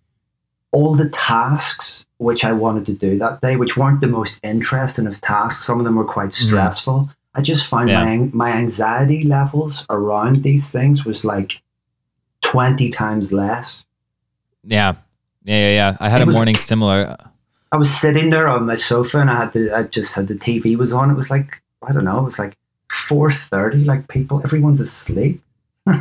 all 0.73 0.95
the 0.97 1.09
tasks 1.11 2.05
which 2.19 2.45
I 2.45 2.53
wanted 2.53 2.87
to 2.87 2.93
do 2.95 3.19
that 3.19 3.41
day, 3.41 3.57
which 3.57 3.77
weren't 3.77 4.01
the 4.01 4.07
most 4.09 4.41
interesting 4.43 5.07
of 5.07 5.21
tasks, 5.21 5.65
some 5.65 5.79
of 5.79 5.85
them 5.85 5.95
were 5.97 6.05
quite 6.05 6.31
Mhm. 6.31 6.47
stressful. 6.47 7.11
I 7.35 7.41
just 7.43 7.66
found 7.66 7.89
Yeah. 7.89 8.05
my 8.05 8.16
my 8.32 8.51
anxiety 8.53 9.24
levels 9.24 9.85
around 9.91 10.43
these 10.43 10.70
things 10.70 11.05
was 11.05 11.24
like 11.24 11.61
twenty 12.43 12.91
times 12.91 13.32
less. 13.32 13.85
Yeah. 14.64 14.95
Yeah. 15.45 15.59
Yeah. 15.59 15.70
Yeah. 15.74 15.97
I 16.01 16.09
had 16.09 16.20
It 16.20 16.24
a 16.24 16.26
was- 16.26 16.37
morning 16.37 16.57
similar. 16.57 17.16
I 17.72 17.76
was 17.76 17.91
sitting 17.93 18.30
there 18.30 18.47
on 18.47 18.66
my 18.66 18.76
sofa 18.76 19.18
and 19.20 19.28
I 19.30 19.37
had 19.41 19.53
the 19.53 19.74
I 19.76 19.82
just 19.82 20.14
had 20.14 20.28
the 20.28 20.37
TV 20.37 20.76
was 20.76 20.93
on. 20.93 21.11
It 21.11 21.16
was 21.16 21.28
like 21.30 21.61
I 21.87 21.93
don't 21.93 22.05
know, 22.05 22.20
it 22.20 22.24
was 22.24 22.39
like 22.39 22.57
four 22.89 23.32
thirty. 23.32 23.85
Like 23.85 24.07
people, 24.09 24.41
everyone's 24.45 24.80
asleep. 24.80 25.43
you 25.87 25.93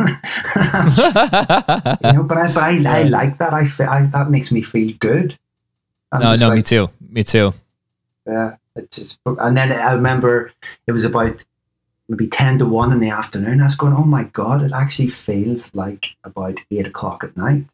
know, 2.14 2.24
but 2.24 2.38
I, 2.38 2.52
but 2.54 2.58
I, 2.64 3.00
I 3.00 3.04
like 3.04 3.38
that. 3.40 3.54
I, 3.54 3.66
fe- 3.66 3.86
I 3.86 4.06
that 4.08 4.30
makes 4.30 4.52
me 4.52 4.62
feel 4.62 4.96
good. 5.00 5.38
I'm 6.12 6.22
no, 6.22 6.36
no, 6.36 6.48
like, 6.50 6.58
me 6.58 6.62
too. 6.64 6.90
Me 7.10 7.24
too. 7.24 7.54
Yeah, 8.28 8.56
just, 8.92 9.20
and 9.26 9.56
then 9.58 9.72
I 9.72 9.94
remember 9.94 10.52
it 10.88 10.92
was 10.92 11.04
about 11.04 11.44
maybe 12.10 12.28
ten 12.28 12.60
to 12.60 12.66
one 12.66 12.92
in 12.92 13.00
the 13.00 13.10
afternoon. 13.10 13.62
I 13.62 13.66
was 13.66 13.76
going, 13.76 13.94
oh 13.94 14.04
my 14.04 14.24
god, 14.26 14.64
it 14.64 14.72
actually 14.74 15.10
feels 15.10 15.74
like 15.74 16.16
about 16.24 16.58
eight 16.72 16.88
o'clock 16.88 17.24
at 17.24 17.38
night. 17.38 17.66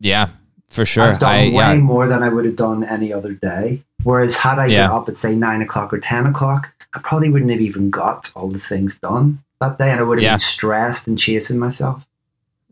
Yeah, 0.00 0.28
for 0.68 0.84
sure. 0.84 1.04
I've 1.04 1.18
done 1.20 1.30
I 1.34 1.44
way 1.48 1.52
yeah. 1.52 1.74
more 1.74 2.08
than 2.08 2.22
I 2.22 2.28
would 2.28 2.44
have 2.46 2.56
done 2.56 2.84
any 2.84 3.12
other 3.12 3.32
day. 3.34 3.82
Whereas 4.02 4.36
had 4.36 4.58
I 4.58 4.66
Yeah. 4.66 4.86
got 4.88 5.02
up 5.02 5.08
at 5.08 5.18
say 5.18 5.34
nine 5.34 5.60
o'clock 5.62 5.92
or 5.92 5.98
ten 5.98 6.26
o'clock, 6.26 6.70
I 6.94 7.00
probably 7.00 7.28
wouldn't 7.28 7.50
have 7.50 7.60
even 7.60 7.90
got 7.90 8.32
all 8.34 8.48
the 8.48 8.58
things 8.58 8.98
done 8.98 9.42
that 9.60 9.76
day, 9.78 9.90
and 9.90 10.00
I 10.00 10.02
would 10.04 10.18
have 10.18 10.24
Yeah. 10.24 10.32
been 10.34 10.38
stressed 10.40 11.06
and 11.06 11.18
chasing 11.18 11.58
myself. 11.58 12.06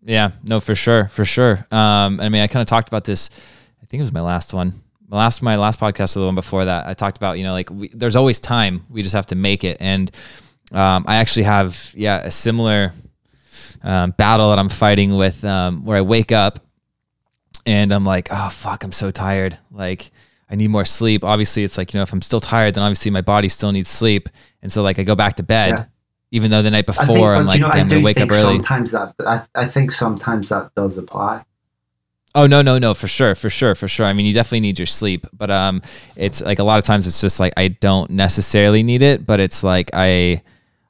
Yeah, 0.04 0.30
no, 0.42 0.58
for 0.58 0.74
sure, 0.74 1.08
for 1.08 1.26
sure. 1.26 1.66
Um, 1.70 2.18
I 2.20 2.30
mean, 2.30 2.40
I 2.40 2.46
kind 2.46 2.62
of 2.62 2.66
talked 2.66 2.88
about 2.88 3.04
this. 3.04 3.28
I 3.82 3.86
think 3.86 4.00
it 4.00 4.04
was 4.04 4.12
my 4.12 4.22
last 4.22 4.54
one, 4.54 4.72
last 5.16 5.42
my 5.42 5.56
last 5.56 5.80
podcast 5.80 6.16
or 6.16 6.20
the 6.20 6.26
one 6.26 6.34
before 6.34 6.64
that. 6.64 6.86
I 6.86 6.94
talked 6.94 7.16
about 7.16 7.38
you 7.38 7.44
know 7.44 7.52
like 7.52 7.70
we, 7.70 7.88
there's 7.88 8.16
always 8.16 8.40
time. 8.40 8.84
We 8.88 9.02
just 9.02 9.14
have 9.14 9.26
to 9.26 9.34
make 9.34 9.64
it. 9.64 9.78
And 9.80 10.10
um, 10.72 11.04
I 11.06 11.16
actually 11.16 11.44
have 11.44 11.92
yeah 11.94 12.18
a 12.18 12.30
similar 12.30 12.92
um, 13.82 14.12
battle 14.12 14.50
that 14.50 14.58
I'm 14.58 14.68
fighting 14.68 15.16
with 15.16 15.44
um, 15.44 15.84
where 15.84 15.96
I 15.96 16.02
wake 16.02 16.32
up 16.32 16.60
and 17.66 17.92
I'm 17.92 18.04
like, 18.04 18.28
oh 18.30 18.48
fuck, 18.50 18.84
I'm 18.84 18.92
so 18.92 19.10
tired. 19.10 19.58
Like 19.70 20.10
I 20.50 20.56
need 20.56 20.68
more 20.68 20.84
sleep. 20.84 21.24
Obviously, 21.24 21.64
it's 21.64 21.78
like 21.78 21.92
you 21.92 21.98
know 21.98 22.02
if 22.02 22.12
I'm 22.12 22.22
still 22.22 22.40
tired, 22.40 22.74
then 22.74 22.82
obviously 22.82 23.10
my 23.10 23.22
body 23.22 23.48
still 23.48 23.72
needs 23.72 23.88
sleep. 23.88 24.28
And 24.62 24.72
so 24.72 24.82
like 24.82 24.98
I 24.98 25.04
go 25.04 25.14
back 25.14 25.36
to 25.36 25.42
bed. 25.42 25.74
Yeah. 25.78 25.84
Even 26.30 26.50
though 26.50 26.60
the 26.60 26.70
night 26.70 26.84
before 26.84 27.06
think, 27.06 27.24
I'm 27.24 27.46
like, 27.46 27.56
you 27.56 27.62
know, 27.62 27.70
I'm 27.70 27.88
do 27.88 27.94
gonna 27.96 28.04
wake 28.04 28.20
up 28.20 28.30
early. 28.30 28.56
sometimes 28.56 28.92
that 28.92 29.14
I, 29.26 29.46
I 29.54 29.64
think 29.64 29.90
sometimes 29.90 30.50
that 30.50 30.74
does 30.74 30.98
apply. 30.98 31.42
Oh 32.40 32.46
no, 32.46 32.62
no, 32.62 32.78
no, 32.78 32.94
for 32.94 33.08
sure, 33.08 33.34
for 33.34 33.50
sure, 33.50 33.74
for 33.74 33.88
sure. 33.88 34.06
I 34.06 34.12
mean, 34.12 34.24
you 34.24 34.32
definitely 34.32 34.60
need 34.60 34.78
your 34.78 34.86
sleep, 34.86 35.26
but 35.36 35.50
um, 35.50 35.82
it's 36.14 36.40
like 36.40 36.60
a 36.60 36.62
lot 36.62 36.78
of 36.78 36.84
times 36.84 37.06
it's 37.06 37.20
just 37.20 37.40
like 37.40 37.52
I 37.56 37.66
don't 37.68 38.10
necessarily 38.10 38.82
need 38.84 39.02
it, 39.02 39.26
but 39.26 39.40
it's 39.40 39.64
like 39.64 39.90
I, 39.92 40.42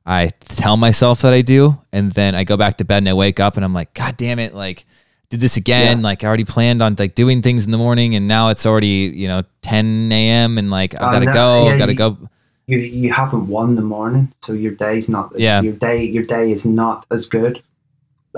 I 0.05 0.29
tell 0.41 0.77
myself 0.77 1.23
that 1.23 1.33
I 1.33 1.41
do, 1.41 1.79
and 1.91 2.13
then 2.13 2.35
I 2.35 2.45
go 2.45 2.57
back 2.59 2.77
to 2.79 2.85
bed 2.85 2.99
and 2.99 3.09
I 3.09 3.15
wake 3.15 3.41
up 3.41 3.57
and 3.57 3.65
I'm 3.65 3.73
like, 3.73 3.95
God 3.95 4.17
damn 4.19 4.39
it, 4.39 4.55
like 4.55 4.85
did 5.31 5.41
this 5.41 5.57
again. 5.57 5.99
Yeah. 5.99 6.05
Like 6.05 6.23
I 6.23 6.27
already 6.27 6.45
planned 6.45 6.83
on 6.83 6.97
like 6.99 7.15
doing 7.15 7.41
things 7.41 7.65
in 7.65 7.71
the 7.71 7.79
morning, 7.79 8.15
and 8.15 8.29
now 8.29 8.51
it's 8.51 8.67
already 8.67 9.11
you 9.15 9.29
know 9.29 9.43
10 9.63 10.11
a.m. 10.13 10.59
and 10.59 10.71
like 10.71 10.95
I 10.95 10.99
Uh, 10.99 11.13
gotta 11.13 11.25
no, 11.27 11.33
go, 11.33 11.67
yeah, 11.69 11.79
gotta 11.79 11.93
you- 11.93 11.99
go. 11.99 12.19
You 12.67 12.79
you 12.79 13.11
haven't 13.11 13.49
won 13.49 13.75
the 13.77 13.81
morning, 13.83 14.31
so 14.43 14.53
your 14.53 14.73
day's 14.73 15.09
not. 15.09 15.33
Yeah. 15.39 15.63
Your 15.63 15.73
day 15.73 16.05
your 16.05 16.25
day 16.25 16.53
is 16.53 16.67
not 16.67 17.07
as 17.11 17.25
good. 17.27 17.63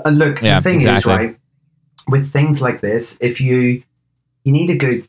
And 0.05 0.17
look, 0.17 0.41
Yeah, 0.41 0.59
the 0.59 0.63
thing 0.63 0.75
exactly. 0.75 1.13
is, 1.13 1.19
right, 1.19 1.37
with 2.07 2.31
things 2.31 2.61
like 2.61 2.81
this, 2.81 3.17
if 3.21 3.39
you 3.41 3.83
you 4.43 4.51
need 4.51 4.69
a 4.69 4.75
good 4.77 5.07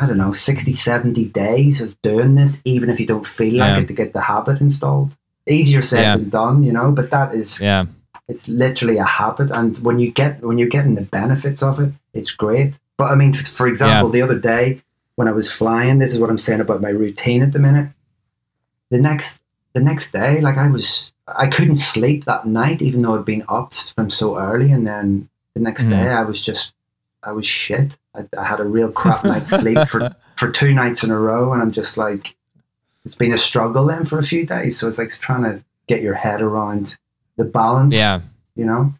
I 0.00 0.06
don't 0.06 0.18
know 0.18 0.34
60, 0.34 0.74
70 0.74 1.24
days 1.26 1.80
of 1.80 2.00
doing 2.02 2.34
this, 2.34 2.60
even 2.66 2.90
if 2.90 3.00
you 3.00 3.06
don't 3.06 3.26
feel 3.26 3.54
like 3.54 3.76
Yeah. 3.76 3.80
it, 3.80 3.86
to 3.88 3.94
get 3.94 4.12
the 4.12 4.20
habit 4.20 4.60
installed. 4.60 5.10
Easier 5.46 5.80
said 5.82 6.02
Yeah. 6.02 6.16
than 6.18 6.28
done, 6.28 6.62
you 6.64 6.72
know. 6.72 6.90
But 6.90 7.10
that 7.10 7.34
is 7.34 7.60
Yeah, 7.60 7.86
it's 8.28 8.46
literally 8.48 8.98
a 8.98 9.04
habit 9.04 9.50
and 9.50 9.78
when 9.78 9.98
you 9.98 10.10
get 10.10 10.42
when 10.42 10.58
you're 10.58 10.68
getting 10.68 10.94
the 10.96 11.02
benefits 11.02 11.62
of 11.62 11.78
it 11.78 11.92
it's 12.14 12.32
great 12.32 12.72
but 12.96 13.10
i 13.10 13.14
mean 13.14 13.34
for 13.34 13.66
example 13.66 14.08
the 14.08 14.22
other 14.22 14.38
day 14.38 14.80
when 15.16 15.28
i 15.28 15.30
was 15.32 15.52
flying 15.52 15.98
this 15.98 16.12
is 16.14 16.18
what 16.18 16.30
i'm 16.30 16.38
saying 16.38 16.60
about 16.62 16.80
my 16.80 16.88
routine 16.88 17.42
at 17.42 17.52
the 17.52 17.58
minute 17.58 17.88
the 18.90 18.96
next 18.98 19.40
the 19.74 19.80
next 19.80 20.12
day 20.12 20.40
like 20.40 20.56
i 20.56 20.68
was 20.68 21.12
i 21.28 21.46
couldn't 21.46 21.76
sleep 21.76 22.24
that 22.24 22.46
night 22.46 22.80
even 22.80 23.02
though 23.02 23.14
i'd 23.18 23.26
been 23.26 23.44
up 23.48 23.74
from 23.74 24.08
so 24.10 24.38
early 24.38 24.72
and 24.72 24.86
then 24.86 25.28
the 25.54 25.60
next 25.60 25.84
Mhm. 25.86 25.90
day 25.90 26.08
i 26.08 26.22
was 26.22 26.42
just 26.42 26.72
i 27.22 27.32
was 27.32 27.46
shit 27.46 27.96
i, 28.14 28.24
I 28.36 28.44
had 28.44 28.60
a 28.60 28.64
real 28.64 28.90
crap 28.90 29.24
night's 29.24 29.50
sleep 29.52 29.78
for 29.88 30.14
for 30.36 30.50
two 30.50 30.72
nights 30.74 31.04
in 31.04 31.10
a 31.10 31.18
row 31.18 31.52
and 31.52 31.62
i'm 31.62 31.70
just 31.72 31.96
like 31.96 32.34
it's 33.04 33.14
been 33.16 33.32
a 33.32 33.38
struggle 33.38 33.86
then 33.86 34.04
for 34.04 34.18
a 34.18 34.22
few 34.24 34.44
days 34.46 34.78
so 34.78 34.88
it's 34.88 34.98
like 34.98 35.10
trying 35.10 35.42
to 35.44 35.64
get 35.86 36.02
your 36.02 36.14
head 36.14 36.40
around 36.42 36.96
the 37.36 37.44
balance 37.44 37.94
yeah. 37.94 38.20
you 38.56 38.64
know 38.64 38.92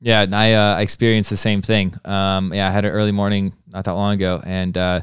Yeah, 0.00 0.22
and 0.22 0.34
I 0.34 0.52
uh, 0.54 0.78
experienced 0.78 1.28
the 1.30 1.36
same 1.36 1.60
thing. 1.60 1.92
Um, 2.04 2.54
yeah, 2.54 2.68
I 2.68 2.70
had 2.70 2.84
an 2.84 2.92
early 2.92 3.10
morning 3.10 3.52
not 3.66 3.84
that 3.84 3.94
long 3.94 4.14
ago, 4.14 4.40
and 4.46 4.78
uh, 4.78 5.00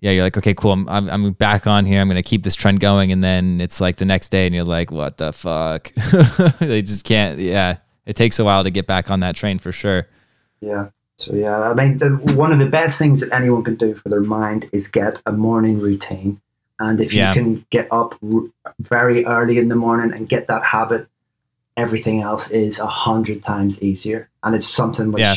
yeah, 0.00 0.12
you're 0.12 0.22
like, 0.22 0.38
okay, 0.38 0.54
cool. 0.54 0.70
I'm, 0.70 0.88
I'm 0.88 1.08
I'm 1.10 1.32
back 1.32 1.66
on 1.66 1.84
here. 1.84 2.00
I'm 2.00 2.06
gonna 2.06 2.22
keep 2.22 2.44
this 2.44 2.54
trend 2.54 2.78
going, 2.78 3.10
and 3.10 3.24
then 3.24 3.60
it's 3.60 3.80
like 3.80 3.96
the 3.96 4.04
next 4.04 4.28
day, 4.30 4.46
and 4.46 4.54
you're 4.54 4.62
like, 4.78 4.92
what 4.92 5.16
the 5.18 5.32
fuck? 5.32 5.92
they 6.60 6.80
just 6.80 7.02
can't. 7.04 7.40
Yeah, 7.40 7.78
it 8.06 8.16
takes 8.16 8.38
a 8.38 8.44
while 8.44 8.64
to 8.64 8.70
get 8.70 8.86
back 8.86 9.10
on 9.10 9.20
that 9.20 9.36
train 9.36 9.58
for 9.58 9.72
sure. 9.72 10.06
Yeah. 10.60 10.88
So 11.16 11.34
yeah, 11.34 11.60
I 11.70 11.74
mean, 11.74 11.98
the, 11.98 12.10
one 12.34 12.50
of 12.52 12.58
the 12.58 12.68
best 12.68 12.98
things 12.98 13.20
that 13.20 13.32
anyone 13.34 13.62
can 13.62 13.74
do 13.76 13.94
for 13.94 14.08
their 14.08 14.22
mind 14.22 14.68
is 14.72 14.88
get 14.88 15.20
a 15.26 15.32
morning 15.32 15.78
routine, 15.78 16.40
and 16.78 16.98
if 17.00 17.12
Yeah. 17.12 17.28
you 17.28 17.34
can 17.42 17.66
get 17.68 17.88
up 17.90 18.14
r- 18.22 18.44
very 18.80 19.26
early 19.26 19.58
in 19.58 19.68
the 19.68 19.74
morning 19.76 20.14
and 20.16 20.28
get 20.30 20.48
that 20.48 20.64
habit, 20.64 21.06
everything 21.76 22.22
else 22.22 22.50
is 22.50 22.78
a 22.78 22.86
hundred 22.86 23.42
times 23.42 23.82
easier, 23.82 24.30
and 24.42 24.54
it's 24.54 24.66
something 24.66 25.12
which 25.12 25.20
Yeah. 25.20 25.36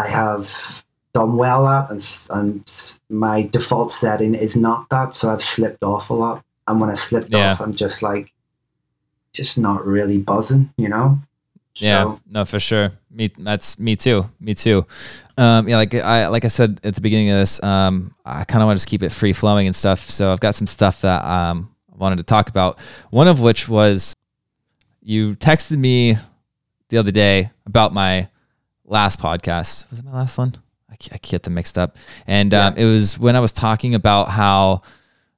I 0.00 0.06
have 0.06 0.84
done 1.14 1.36
well 1.36 1.66
at, 1.66 1.90
and 1.90 2.26
and 2.30 2.98
my 3.10 3.42
default 3.42 3.92
setting 3.92 4.36
is 4.36 4.56
not 4.56 4.88
that, 4.90 5.16
so 5.16 5.32
I've 5.32 5.42
slipped 5.42 5.82
off 5.82 6.10
a 6.10 6.14
lot, 6.14 6.44
and 6.68 6.80
when 6.80 6.90
I 6.90 6.94
slipped 6.94 7.32
Yeah. 7.32 7.52
off, 7.52 7.60
I'm 7.60 7.74
just 7.74 8.02
like, 8.02 8.32
just 9.32 9.58
not 9.58 9.84
really 9.84 10.18
buzzing, 10.18 10.72
you 10.76 10.88
know. 10.88 11.18
Yeah, 11.78 12.04
So- 12.04 12.20
no, 12.28 12.44
for 12.44 12.58
sure. 12.60 12.92
Me, 13.10 13.30
that's 13.38 13.78
me 13.78 13.96
too. 13.96 14.28
Me 14.40 14.54
too. 14.54 14.86
Um, 15.38 15.68
yeah, 15.68 15.76
like 15.76 15.94
I 15.94 16.28
like 16.28 16.44
I 16.44 16.48
said 16.48 16.80
at 16.84 16.94
the 16.94 17.00
beginning 17.00 17.30
of 17.30 17.38
this, 17.38 17.62
um, 17.62 18.14
I 18.24 18.44
kind 18.44 18.62
of 18.62 18.66
want 18.66 18.76
to 18.78 18.80
just 18.80 18.88
keep 18.88 19.02
it 19.02 19.10
free 19.12 19.32
flowing 19.32 19.66
and 19.66 19.76
stuff. 19.76 20.10
So 20.10 20.32
I've 20.32 20.40
got 20.40 20.54
some 20.54 20.66
stuff 20.66 21.00
that 21.02 21.24
um 21.24 21.74
I 21.92 21.96
wanted 21.96 22.16
to 22.16 22.22
talk 22.24 22.48
about. 22.48 22.78
One 23.10 23.28
of 23.28 23.40
which 23.40 23.68
was 23.68 24.14
you 25.02 25.34
texted 25.36 25.78
me 25.78 26.16
the 26.88 26.98
other 26.98 27.10
day 27.10 27.50
about 27.66 27.92
my 27.92 28.28
last 28.84 29.18
podcast. 29.20 29.88
Was 29.90 29.98
it 29.98 30.04
my 30.04 30.12
last 30.12 30.36
one? 30.38 30.54
I 30.90 30.96
I 31.12 31.18
get 31.22 31.42
them 31.42 31.54
mixed 31.54 31.78
up. 31.78 31.96
And 32.26 32.52
um, 32.54 32.74
it 32.76 32.84
was 32.84 33.18
when 33.18 33.36
I 33.36 33.40
was 33.40 33.52
talking 33.52 33.94
about 33.94 34.28
how 34.28 34.82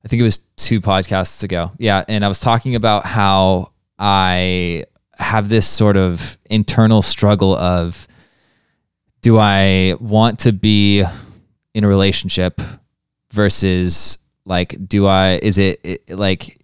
I 0.05 0.09
think 0.09 0.21
it 0.21 0.25
was 0.25 0.39
two 0.57 0.81
podcasts 0.81 1.43
ago. 1.43 1.73
Yeah, 1.79 2.05
and 2.09 2.25
I 2.25 2.29
was 2.29 2.39
talking 2.41 2.75
about 2.77 3.05
how 3.07 3.73
I 3.99 4.85
have 5.19 5.49
this 5.49 5.67
sort 5.67 5.97
of 5.97 6.39
internal 6.49 7.03
struggle 7.03 7.55
of 7.57 8.07
do 9.21 9.39
I 9.39 9.95
want 10.01 10.39
to 10.41 10.53
be 10.53 11.05
in 11.75 11.85
a 11.85 11.89
relationship 11.89 12.61
versus 13.33 14.19
like 14.47 14.77
do 14.89 15.07
I 15.07 15.39
is 15.43 15.59
it, 15.59 15.81
it 15.83 16.11
like 16.11 16.57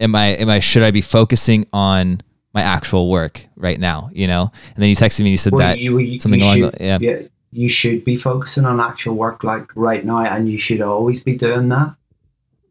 am 0.00 0.14
I 0.14 0.26
am 0.36 0.48
I 0.48 0.58
should 0.58 0.82
I 0.82 0.90
be 0.90 1.00
focusing 1.00 1.66
on 1.72 2.20
my 2.54 2.60
actual 2.62 3.10
work 3.10 3.46
right 3.56 3.80
now, 3.80 4.10
you 4.12 4.26
know? 4.26 4.52
And 4.74 4.82
then 4.82 4.90
you 4.90 4.94
texted 4.96 5.20
me 5.20 5.26
and 5.26 5.30
you 5.30 5.36
said 5.38 5.54
Well, 5.54 5.60
that 5.60 5.78
you, 5.78 5.98
you, 5.98 6.20
something 6.20 6.40
you 6.40 6.44
along 6.46 6.56
should, 6.58 6.72
the- 6.74 6.84
yeah. 7.00 7.22
You 7.54 7.68
should 7.68 8.04
be 8.04 8.16
focusing 8.16 8.64
on 8.64 8.80
actual 8.80 9.14
work 9.14 9.44
like 9.44 9.66
right 9.74 10.02
now, 10.04 10.24
and 10.24 10.48
you 10.50 10.58
should 10.58 10.80
always 10.80 11.22
be 11.22 11.36
doing 11.36 11.68
that. 11.68 11.94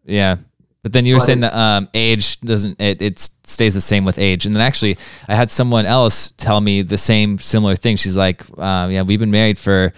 yeah. 0.06 0.38
But 0.84 0.93
then 0.93 1.06
you 1.06 1.14
were 1.14 1.20
But 1.20 1.26
saying 1.26 1.39
that 1.41 1.54
um, 1.56 1.88
age 1.93 2.41
doesn't 2.41 2.82
it, 2.82 2.99
it 2.99 3.30
stays 3.52 3.74
the 3.74 3.82
same 3.82 4.06
with 4.06 4.18
age. 4.18 4.45
And 4.45 4.56
then 4.56 4.62
actually, 4.62 4.95
I 5.28 5.36
had 5.36 5.52
someone 5.52 5.86
else 5.86 6.34
tell 6.38 6.60
me 6.62 6.82
the 6.82 6.97
same 6.97 7.38
similar 7.38 7.76
thing. 7.76 7.95
She's 7.97 8.18
like, 8.18 8.43
uh, 8.58 8.88
"Yeah, 8.91 9.04
we've 9.04 9.20
been 9.20 9.32
married 9.32 9.60
for 9.60 9.93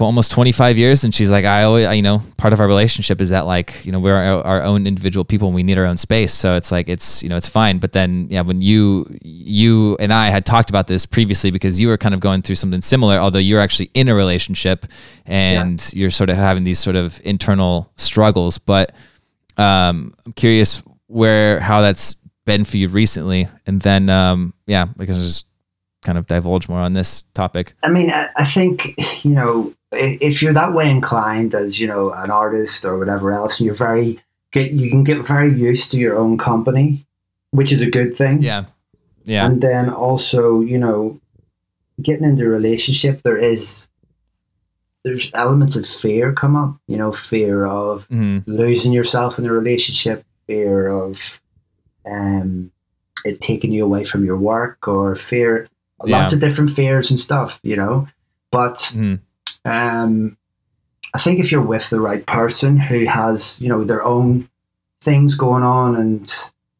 almost 0.00 0.32
25 0.32 0.76
years." 0.76 1.04
And 1.04 1.14
she's 1.14 1.30
like, 1.30 1.44
"I 1.44 1.62
always, 1.62 1.86
I- 1.86 1.92
you 1.94 2.02
know, 2.02 2.22
part 2.36 2.52
of 2.52 2.60
our 2.60 2.66
relationship 2.66 3.20
is 3.20 3.30
that 3.30 3.46
like, 3.46 3.84
you 3.84 3.92
know, 3.92 4.00
we're 4.00 4.16
our, 4.16 4.42
our 4.44 4.62
own 4.62 4.86
individual 4.86 5.24
people 5.24 5.48
and 5.48 5.54
we 5.54 5.62
need 5.62 5.78
our 5.78 5.84
own 5.84 5.96
space. 5.96 6.32
So 6.32 6.56
it's 6.56 6.72
like 6.72 6.88
it's 6.88 7.22
you 7.22 7.28
know 7.28 7.36
it's 7.36 7.48
fine. 7.48 7.78
But 7.78 7.92
then 7.92 8.26
yeah, 8.30 8.40
when 8.42 8.60
you 8.62 9.06
you 9.22 9.96
and 10.00 10.12
I 10.12 10.30
had 10.30 10.44
talked 10.44 10.70
about 10.70 10.86
this 10.88 11.06
previously 11.06 11.50
because 11.50 11.80
you 11.80 11.88
were 11.88 11.96
kind 11.98 12.14
of 12.14 12.20
going 12.20 12.42
through 12.42 12.56
something 12.56 12.80
similar, 12.82 13.18
although 13.18 13.38
you're 13.38 13.60
actually 13.60 13.90
in 13.94 14.08
a 14.08 14.14
relationship 14.14 14.86
and 15.26 15.88
you're 15.92 16.10
sort 16.10 16.30
of 16.30 16.36
having 16.36 16.64
these 16.64 16.78
sort 16.78 16.96
of 16.96 17.20
internal 17.24 17.90
struggles. 17.96 18.58
But 18.58 18.92
um, 19.56 20.14
I'm 20.26 20.32
curious 20.34 20.82
where 21.08 21.60
how 21.60 21.80
that's 21.80 22.14
been 22.44 22.64
for 22.64 22.76
you 22.78 22.88
recently, 22.88 23.48
and 23.66 23.82
then 23.82 24.08
um, 24.08 24.54
yeah, 24.66 24.86
because 24.96 25.18
just 25.18 25.46
kind 26.02 26.16
of 26.16 26.26
divulge 26.26 26.68
more 26.68 26.80
on 26.80 26.94
this 26.94 27.24
topic. 27.34 27.74
I 27.82 27.90
mean, 27.90 28.10
I, 28.10 28.28
I 28.36 28.44
think 28.44 28.94
you 29.24 29.32
know 29.32 29.74
if 29.92 30.42
you're 30.42 30.52
that 30.52 30.72
way 30.72 30.88
inclined 30.90 31.54
as 31.54 31.80
you 31.80 31.86
know 31.86 32.12
an 32.12 32.30
artist 32.30 32.84
or 32.84 32.98
whatever 32.98 33.32
else, 33.32 33.58
and 33.58 33.66
you're 33.66 33.74
very 33.74 34.20
get 34.52 34.72
you 34.72 34.90
can 34.90 35.04
get 35.04 35.26
very 35.26 35.52
used 35.52 35.90
to 35.92 35.98
your 35.98 36.16
own 36.16 36.38
company, 36.38 37.06
which 37.50 37.72
is 37.72 37.82
a 37.82 37.90
good 37.90 38.16
thing. 38.16 38.42
Yeah, 38.42 38.64
yeah, 39.24 39.46
And 39.46 39.60
then 39.60 39.90
also, 39.90 40.60
you 40.60 40.78
know, 40.78 41.20
getting 42.00 42.24
into 42.24 42.44
a 42.44 42.48
relationship, 42.48 43.22
there 43.22 43.36
is 43.36 43.88
there's 45.04 45.30
elements 45.34 45.76
of 45.76 45.86
fear 45.86 46.32
come 46.32 46.56
up. 46.56 46.76
You 46.86 46.96
know, 46.96 47.12
fear 47.12 47.66
of 47.66 48.06
hmm 48.06 48.38
losing 48.46 48.92
yourself 48.92 49.38
in 49.38 49.46
a 49.46 49.52
relationship, 49.52 50.24
fear 50.48 50.88
of 50.88 51.40
um, 52.04 52.72
it 53.24 53.40
taking 53.40 53.72
you 53.72 53.84
away 53.84 54.04
from 54.04 54.24
your 54.24 54.36
work, 54.36 54.88
or 54.88 55.14
fear, 55.14 55.68
lots 56.02 56.32
of 56.32 56.40
different 56.40 56.72
fears 56.72 57.10
and 57.10 57.20
stuff, 57.20 57.60
you 57.62 57.76
know. 57.76 58.08
But 58.50 58.90
hmm. 58.92 59.16
um, 59.64 60.36
I 61.14 61.18
think 61.18 61.38
if 61.38 61.52
you're 61.52 61.62
with 61.62 61.88
the 61.90 62.00
right 62.00 62.26
person 62.26 62.78
who 62.78 63.04
has, 63.04 63.60
you 63.60 63.68
know, 63.68 63.84
their 63.84 64.02
own 64.02 64.48
things 65.02 65.36
going 65.36 65.62
on 65.62 65.94
and 65.94 66.32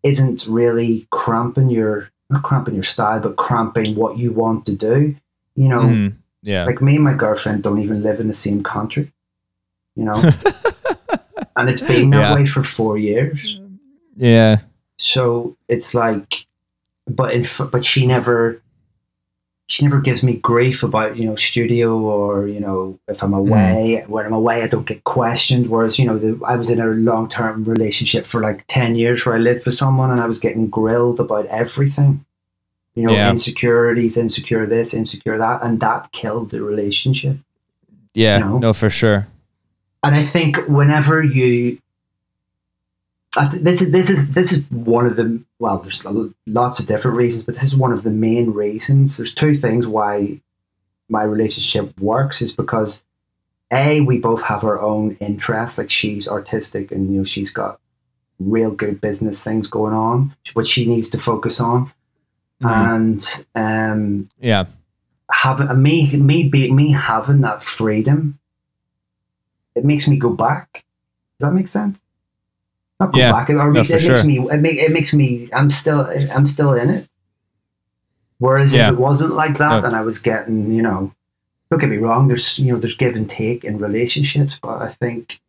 isn't 0.02 0.46
really 0.46 1.06
cramping 1.10 1.70
your, 1.70 2.10
not 2.30 2.42
cramping 2.42 2.74
your 2.74 2.84
style, 2.84 3.20
but 3.20 3.36
cramping 3.36 3.94
what 3.94 4.18
you 4.18 4.32
want 4.32 4.66
to 4.66 4.72
do, 4.72 5.14
you 5.54 5.68
know, 5.68 5.82
hmm. 5.82 6.08
Yeah, 6.42 6.64
like 6.64 6.80
me 6.80 6.94
and 6.94 7.04
my 7.04 7.14
girlfriend 7.14 7.64
don't 7.64 7.80
even 7.80 8.02
live 8.02 8.20
in 8.20 8.28
the 8.28 8.34
same 8.34 8.62
country, 8.62 9.12
you 9.96 10.04
know, 10.04 10.12
and 11.58 11.68
it's 11.68 11.82
been 11.82 12.10
that 12.10 12.20
Yeah. 12.30 12.34
way 12.36 12.46
for 12.46 12.62
four 12.62 12.96
years. 12.96 13.60
yeah, 14.16 14.58
So 14.96 15.56
it's 15.68 15.94
like, 15.94 16.46
but 17.06 17.32
in, 17.34 17.44
but 17.70 17.84
she 17.84 18.06
never, 18.06 18.60
she 19.66 19.84
never 19.84 20.00
gives 20.00 20.22
me 20.22 20.34
grief 20.34 20.82
about 20.82 21.16
you 21.18 21.26
know 21.26 21.36
studio 21.36 21.98
or 21.98 22.48
you 22.48 22.58
know 22.58 22.98
if 23.06 23.22
I'm 23.22 23.32
mm. 23.32 23.38
away. 23.38 24.04
When 24.08 24.24
I'm 24.26 24.32
away, 24.32 24.62
I 24.62 24.66
don't 24.66 24.86
get 24.86 25.04
questioned. 25.04 25.68
Whereas 25.68 25.98
you 25.98 26.06
know 26.06 26.18
the, 26.18 26.40
I 26.46 26.56
was 26.56 26.70
in 26.70 26.80
a 26.80 26.86
long 26.86 27.28
term 27.28 27.64
relationship 27.64 28.24
for 28.26 28.40
like 28.40 28.64
ten 28.66 28.96
years 28.96 29.24
where 29.24 29.34
I 29.34 29.38
lived 29.38 29.66
with 29.66 29.74
someone 29.74 30.10
and 30.10 30.20
I 30.20 30.26
was 30.26 30.38
getting 30.40 30.68
grilled 30.68 31.20
about 31.20 31.46
everything. 31.46 32.24
You 32.94 33.04
know, 33.04 33.12
Yeah. 33.12 33.30
insecurities, 33.30 34.16
insecure 34.16 34.66
this, 34.66 34.92
insecure 34.94 35.38
that, 35.38 35.62
and 35.62 35.78
that 35.80 36.10
killed 36.12 36.50
the 36.50 36.60
relationship. 36.62 37.36
yeah. 38.14 38.38
No. 38.38 38.58
No, 38.58 38.72
for 38.72 38.90
sure. 38.90 39.28
And 40.02 40.14
I 40.14 40.22
think 40.22 40.56
whenever 40.68 41.22
you, 41.22 41.78
I 43.36 43.48
th- 43.48 43.62
this 43.62 43.80
is 43.82 43.90
this 43.90 44.10
is 44.10 44.30
this 44.30 44.52
is 44.52 44.62
one 44.70 45.06
of 45.06 45.16
the 45.16 45.42
well, 45.58 45.78
there's 45.78 46.04
lots 46.46 46.80
of 46.80 46.86
different 46.86 47.16
reasons, 47.16 47.44
but 47.44 47.54
this 47.54 47.64
is 47.64 47.76
one 47.76 47.92
of 47.92 48.02
the 48.02 48.10
main 48.10 48.50
reasons. 48.52 49.16
There's 49.16 49.34
two 49.34 49.54
things 49.54 49.86
why 49.86 50.40
my 51.08 51.22
relationship 51.24 51.98
works 52.00 52.42
is 52.42 52.52
because 52.52 53.02
a 53.72 54.00
we 54.00 54.18
both 54.18 54.42
have 54.42 54.64
our 54.64 54.80
own 54.80 55.16
interests. 55.20 55.78
Like 55.78 55.90
she's 55.90 56.26
artistic, 56.28 56.90
and 56.92 57.12
you 57.12 57.18
know 57.18 57.24
she's 57.24 57.50
got 57.50 57.80
real 58.40 58.70
good 58.70 59.00
business 59.00 59.42
things 59.42 59.66
going 59.66 59.92
on, 59.94 60.34
what 60.54 60.66
she 60.68 60.86
needs 60.86 61.10
to 61.10 61.18
focus 61.18 61.58
on, 61.60 61.90
Mhm. 62.62 62.70
and 62.70 63.46
um, 63.54 64.30
Yeah, 64.40 64.66
having 65.30 65.82
me 65.82 66.16
me 66.16 66.48
be 66.48 66.70
me 66.72 66.92
having 66.92 67.40
that 67.42 67.62
freedom 67.62 68.37
it 69.78 69.84
makes 69.84 70.06
me 70.08 70.16
go 70.16 70.30
back 70.46 70.84
does 71.38 71.48
that 71.48 71.54
make 71.54 71.68
sense 71.68 71.98
not 73.00 73.12
go 73.12 73.18
Yeah. 73.18 73.32
back 73.32 73.48
or 73.50 73.54
No, 73.54 73.80
it 73.80 73.88
makes 73.90 74.02
sure. 74.04 74.24
me 74.24 74.36
it, 74.54 74.60
make, 74.66 74.78
it 74.86 74.92
makes 74.92 75.12
me 75.14 75.48
i'm 75.52 75.70
still 75.70 76.02
i'm 76.34 76.46
still 76.46 76.72
in 76.74 76.88
it 76.90 77.08
whereas 78.38 78.74
Yeah. 78.74 78.88
if 78.88 78.94
it 78.94 79.00
wasn't 79.00 79.34
like 79.34 79.56
that 79.58 79.80
No. 79.82 79.86
and 79.88 79.96
i 79.96 80.00
was 80.02 80.18
getting 80.20 80.72
you 80.72 80.82
know 80.82 81.12
don't 81.70 81.80
get 81.80 81.90
me 81.90 81.98
wrong 81.98 82.28
there's 82.28 82.58
you 82.58 82.72
know 82.72 82.78
there's 82.80 82.96
give 82.96 83.14
and 83.16 83.28
take 83.30 83.64
in 83.64 83.78
relationships 83.78 84.58
but 84.60 84.76
i 84.82 84.88
think 84.88 85.40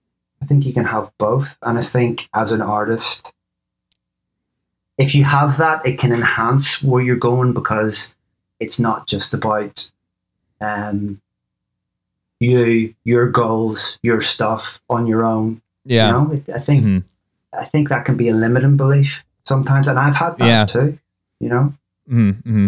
i 0.42 0.46
think 0.46 0.66
you 0.66 0.74
can 0.74 0.86
have 0.86 1.12
both 1.18 1.58
and 1.64 1.78
i 1.80 1.82
think 1.96 2.30
as 2.34 2.52
an 2.52 2.62
artist 2.62 3.32
if 4.98 5.16
you 5.16 5.24
have 5.24 5.58
that 5.58 5.86
it 5.86 5.98
can 5.98 6.12
enhance 6.12 6.84
where 6.84 7.02
you're 7.02 7.16
going 7.32 7.54
because 7.54 8.14
it's 8.60 8.80
not 8.80 9.08
just 9.08 9.34
about 9.34 9.92
um 10.62 11.22
you 12.40 12.94
your 13.04 13.28
goals 13.30 14.00
your 14.02 14.22
stuff 14.22 14.82
on 14.90 15.06
your 15.08 15.24
own 15.26 15.62
yeah, 15.86 16.08
you 16.08 16.12
know 16.14 16.42
i 16.56 16.60
think 16.60 16.84
Mhm. 16.86 17.04
i 17.54 17.66
think 17.66 17.90
that 17.90 18.06
can 18.06 18.16
be 18.18 18.30
a 18.30 18.34
limiting 18.34 18.78
belief 18.78 19.26
sometimes 19.46 19.88
and 19.88 20.00
i've 20.00 20.16
had 20.16 20.38
that 20.38 20.46
Yeah. 20.48 20.66
too 20.66 20.98
you 21.40 21.50
know 21.50 21.74
Mm-hmm. 22.12 22.68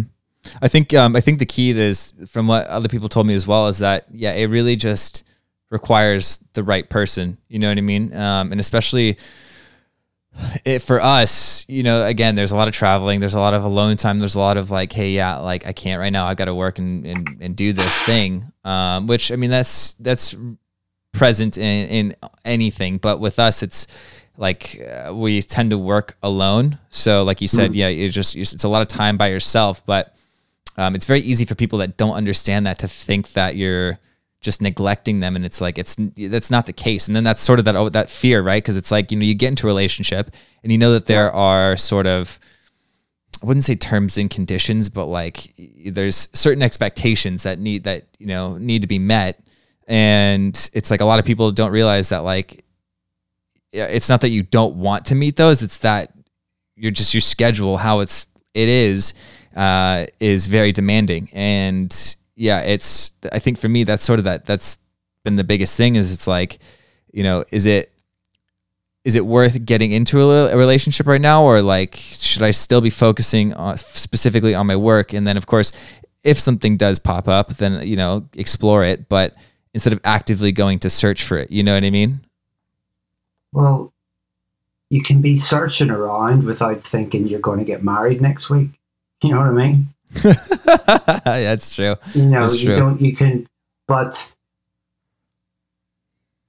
I 0.62 0.68
think 0.68 0.94
um, 0.94 1.16
I 1.16 1.22
think 1.22 1.40
the 1.40 1.46
key 1.48 1.72
is 1.72 2.14
from 2.28 2.48
what 2.48 2.68
other 2.68 2.88
people 2.88 3.10
told 3.10 3.26
me 3.26 3.34
as 3.34 3.48
well 3.48 3.68
is 3.68 3.80
that 3.80 4.06
yeah, 4.12 4.34
it 4.34 4.46
really 4.52 4.76
just 4.76 5.24
requires 5.72 6.38
the 6.54 6.64
right 6.64 6.88
person. 6.90 7.38
You 7.48 7.58
know 7.60 7.70
what 7.70 7.78
I 7.78 7.82
mean? 7.82 8.14
Um, 8.16 8.52
and 8.52 8.60
especially 8.62 9.18
it, 10.66 10.80
for 10.80 11.02
us, 11.02 11.66
you 11.68 11.84
know, 11.84 12.06
again, 12.06 12.36
there's 12.36 12.52
a 12.52 12.56
lot 12.56 12.68
of 12.68 12.74
traveling, 12.74 13.20
there's 13.20 13.34
a 13.34 13.40
lot 13.40 13.54
of 13.54 13.64
alone 13.64 13.98
time, 13.98 14.20
there's 14.20 14.36
a 14.36 14.40
lot 14.40 14.58
of 14.58 14.72
like, 14.72 14.92
hey, 14.92 15.12
yeah, 15.12 15.38
like 15.38 15.66
I 15.68 15.74
can't 15.74 16.00
right 16.00 16.12
now, 16.12 16.26
I 16.26 16.36
got 16.36 16.46
to 16.46 16.56
work 16.56 16.80
and, 16.80 17.06
and 17.06 17.38
and 17.42 17.56
do 17.56 17.74
this 17.74 18.02
thing. 18.04 18.52
Um, 18.64 19.08
which 19.08 19.32
I 19.32 19.36
mean, 19.36 19.50
that's 19.50 19.94
that's 19.94 20.36
present 21.12 21.58
in 21.58 21.88
in 21.88 22.16
anything, 22.46 22.98
but 22.98 23.20
with 23.20 23.40
us, 23.40 23.64
it's 23.64 23.88
like 24.38 24.82
uh, 24.82 25.14
we 25.14 25.42
tend 25.42 25.72
to 25.72 25.78
work 25.78 26.18
alone. 26.24 26.80
So, 26.90 27.24
like 27.24 27.42
you 27.42 27.48
said, 27.48 27.76
yeah, 27.76 27.88
it's 27.88 28.14
just 28.14 28.36
it's 28.36 28.64
a 28.64 28.70
lot 28.70 28.82
of 28.82 28.88
time 28.88 29.18
by 29.18 29.28
yourself. 29.28 29.86
But 29.86 30.16
um, 30.78 30.96
it's 30.96 31.06
very 31.06 31.20
easy 31.20 31.46
for 31.46 31.56
people 31.56 31.80
that 31.80 31.98
don't 31.98 32.16
understand 32.16 32.66
that 32.66 32.80
to 32.80 32.88
think 32.88 33.34
that 33.34 33.56
you're 33.56 34.00
just 34.42 34.62
neglecting 34.62 35.20
them, 35.20 35.36
and 35.36 35.46
it's 35.46 35.62
like 35.62 35.78
it's 35.78 35.96
that's 36.16 36.52
not 36.52 36.66
the 36.66 36.74
case. 36.74 37.08
And 37.08 37.16
then 37.16 37.24
that's 37.24 37.42
sort 37.42 37.60
of 37.60 37.66
that 37.66 37.76
oh, 37.76 37.90
that 37.90 38.10
fear, 38.10 38.42
right? 38.42 38.62
Because 38.62 38.76
it's 38.76 38.92
like 38.92 39.12
you 39.12 39.18
know 39.18 39.26
you 39.26 39.36
get 39.36 39.50
into 39.50 39.68
a 39.68 39.70
relationship 39.70 40.32
and 40.64 40.72
you 40.72 40.78
know 40.78 40.94
that 40.94 41.06
there 41.06 41.32
are 41.32 41.78
sort 41.78 42.08
of 42.08 42.40
I 43.42 43.46
wouldn't 43.46 43.64
say 43.64 43.76
terms 43.76 44.18
and 44.18 44.30
conditions, 44.30 44.90
but 44.90 45.06
like 45.06 45.54
there's 45.86 46.28
certain 46.34 46.62
expectations 46.62 47.44
that 47.44 47.60
need 47.60 47.86
that 47.86 48.06
you 48.20 48.28
know 48.28 48.58
need 48.58 48.82
to 48.82 48.88
be 48.88 49.00
met, 49.00 49.42
and 49.88 50.70
it's 50.74 50.92
like 50.92 51.02
a 51.02 51.06
lot 51.06 51.20
of 51.20 51.26
people 51.26 51.52
don't 51.52 51.72
realize 51.72 52.10
that 52.10 52.20
like 52.20 52.66
it's 53.72 54.10
not 54.10 54.22
that 54.22 54.30
you 54.30 54.44
don't 54.44 54.76
want 54.76 55.06
to 55.08 55.16
meet 55.16 55.38
those; 55.38 55.64
it's 55.64 55.80
that 55.80 56.14
you're 56.76 56.92
just 56.92 57.14
your 57.14 57.22
schedule, 57.22 57.78
how 57.78 58.00
it's 58.00 58.26
it 58.54 58.70
is, 58.70 59.14
uh, 59.56 60.06
is 60.20 60.48
very 60.48 60.72
demanding, 60.72 61.30
and 61.32 62.16
yeah, 62.42 62.62
it's 62.62 63.12
I 63.32 63.38
think 63.38 63.60
for 63.60 63.70
me 63.70 63.84
that's 63.84 64.04
sort 64.04 64.18
of 64.18 64.26
that 64.26 64.48
that's 64.48 64.80
been 65.24 65.36
the 65.36 65.44
biggest 65.44 65.78
thing 65.78 65.96
is 65.96 66.12
it's 66.12 66.26
like 66.26 66.58
you 67.14 67.22
know 67.22 67.46
is 67.52 67.68
it 67.68 67.94
is 69.04 69.16
it 69.16 69.28
worth 69.28 69.64
getting 69.64 69.92
into 69.92 70.20
a, 70.20 70.52
a 70.52 70.58
relationship 70.58 71.06
right 71.06 71.22
now? 71.22 71.44
Or 71.44 71.62
like 71.62 71.96
should 71.96 72.42
i 72.42 72.50
still 72.50 72.82
be 72.82 72.90
focusing 72.90 73.54
on 73.54 73.78
specifically 73.78 74.56
on 74.56 74.66
my 74.66 74.76
work? 74.76 75.14
And 75.14 75.28
then 75.28 75.38
of 75.38 75.46
course 75.46 75.72
if 76.24 76.40
something 76.40 76.78
does 76.78 76.98
pop 76.98 77.28
up 77.28 77.50
then 77.58 77.88
you 77.88 77.96
know 77.96 78.28
explore 78.34 78.84
it 78.84 79.08
but 79.08 79.36
instead 79.76 79.94
of 79.94 80.00
actively 80.04 80.52
going 80.52 80.80
to 80.80 80.90
search 80.90 81.24
for 81.24 81.38
it 81.38 81.52
you 81.52 81.62
know 81.62 81.76
what 81.76 81.84
i 81.84 81.92
mean? 81.92 82.22
Well 83.52 83.94
you 84.90 85.04
can 85.04 85.22
be 85.22 85.36
searching 85.36 85.92
around 85.92 86.44
without 86.44 86.84
thinking 86.84 87.28
you're 87.28 87.40
going 87.40 87.60
to 87.60 87.66
get 87.66 87.84
married 87.84 88.20
next 88.20 88.50
week. 88.50 88.72
You 89.22 89.30
know 89.30 89.38
what 89.38 89.48
i 89.48 89.52
mean 89.52 89.94
that's 91.26 91.74
true 91.74 91.96
you 92.14 92.26
know 92.26 92.42
That's 92.42 92.60
you 92.62 92.68
true. 92.68 92.76
don't 92.76 93.02
you 93.02 93.16
can 93.16 93.48
but 93.88 94.36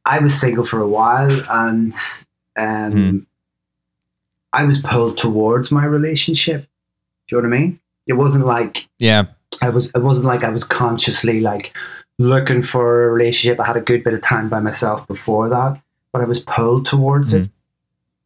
i 0.05 0.19
was 0.19 0.39
single 0.39 0.65
for 0.65 0.81
a 0.81 0.89
while 0.89 1.31
and 1.51 1.95
um 2.57 2.93
Hmm. 2.93 3.19
i 4.53 4.65
was 4.65 4.81
pulled 4.81 5.19
towards 5.19 5.71
my 5.71 5.85
relationship 5.85 6.63
do 7.29 7.37
you 7.37 7.43
know 7.43 7.49
what 7.49 7.55
i 7.55 7.61
mean 7.61 7.81
it 8.07 8.15
wasn't 8.15 8.47
like 8.47 8.89
yeah 8.99 9.25
i 9.61 9.69
was 9.69 9.91
it 9.95 10.03
wasn't 10.03 10.27
like 10.27 10.45
i 10.45 10.49
was 10.51 10.65
consciously 10.65 11.41
like 11.41 11.77
looking 12.19 12.63
for 12.63 13.05
a 13.05 13.11
relationship 13.13 13.59
i 13.61 13.67
had 13.67 13.77
a 13.77 13.81
good 13.81 14.03
bit 14.05 14.15
of 14.15 14.23
time 14.23 14.49
by 14.49 14.61
myself 14.61 15.07
before 15.07 15.49
that 15.49 15.81
but 16.13 16.21
I 16.21 16.27
was 16.27 16.41
pulled 16.41 16.85
towards 16.85 17.33
it. 17.33 17.49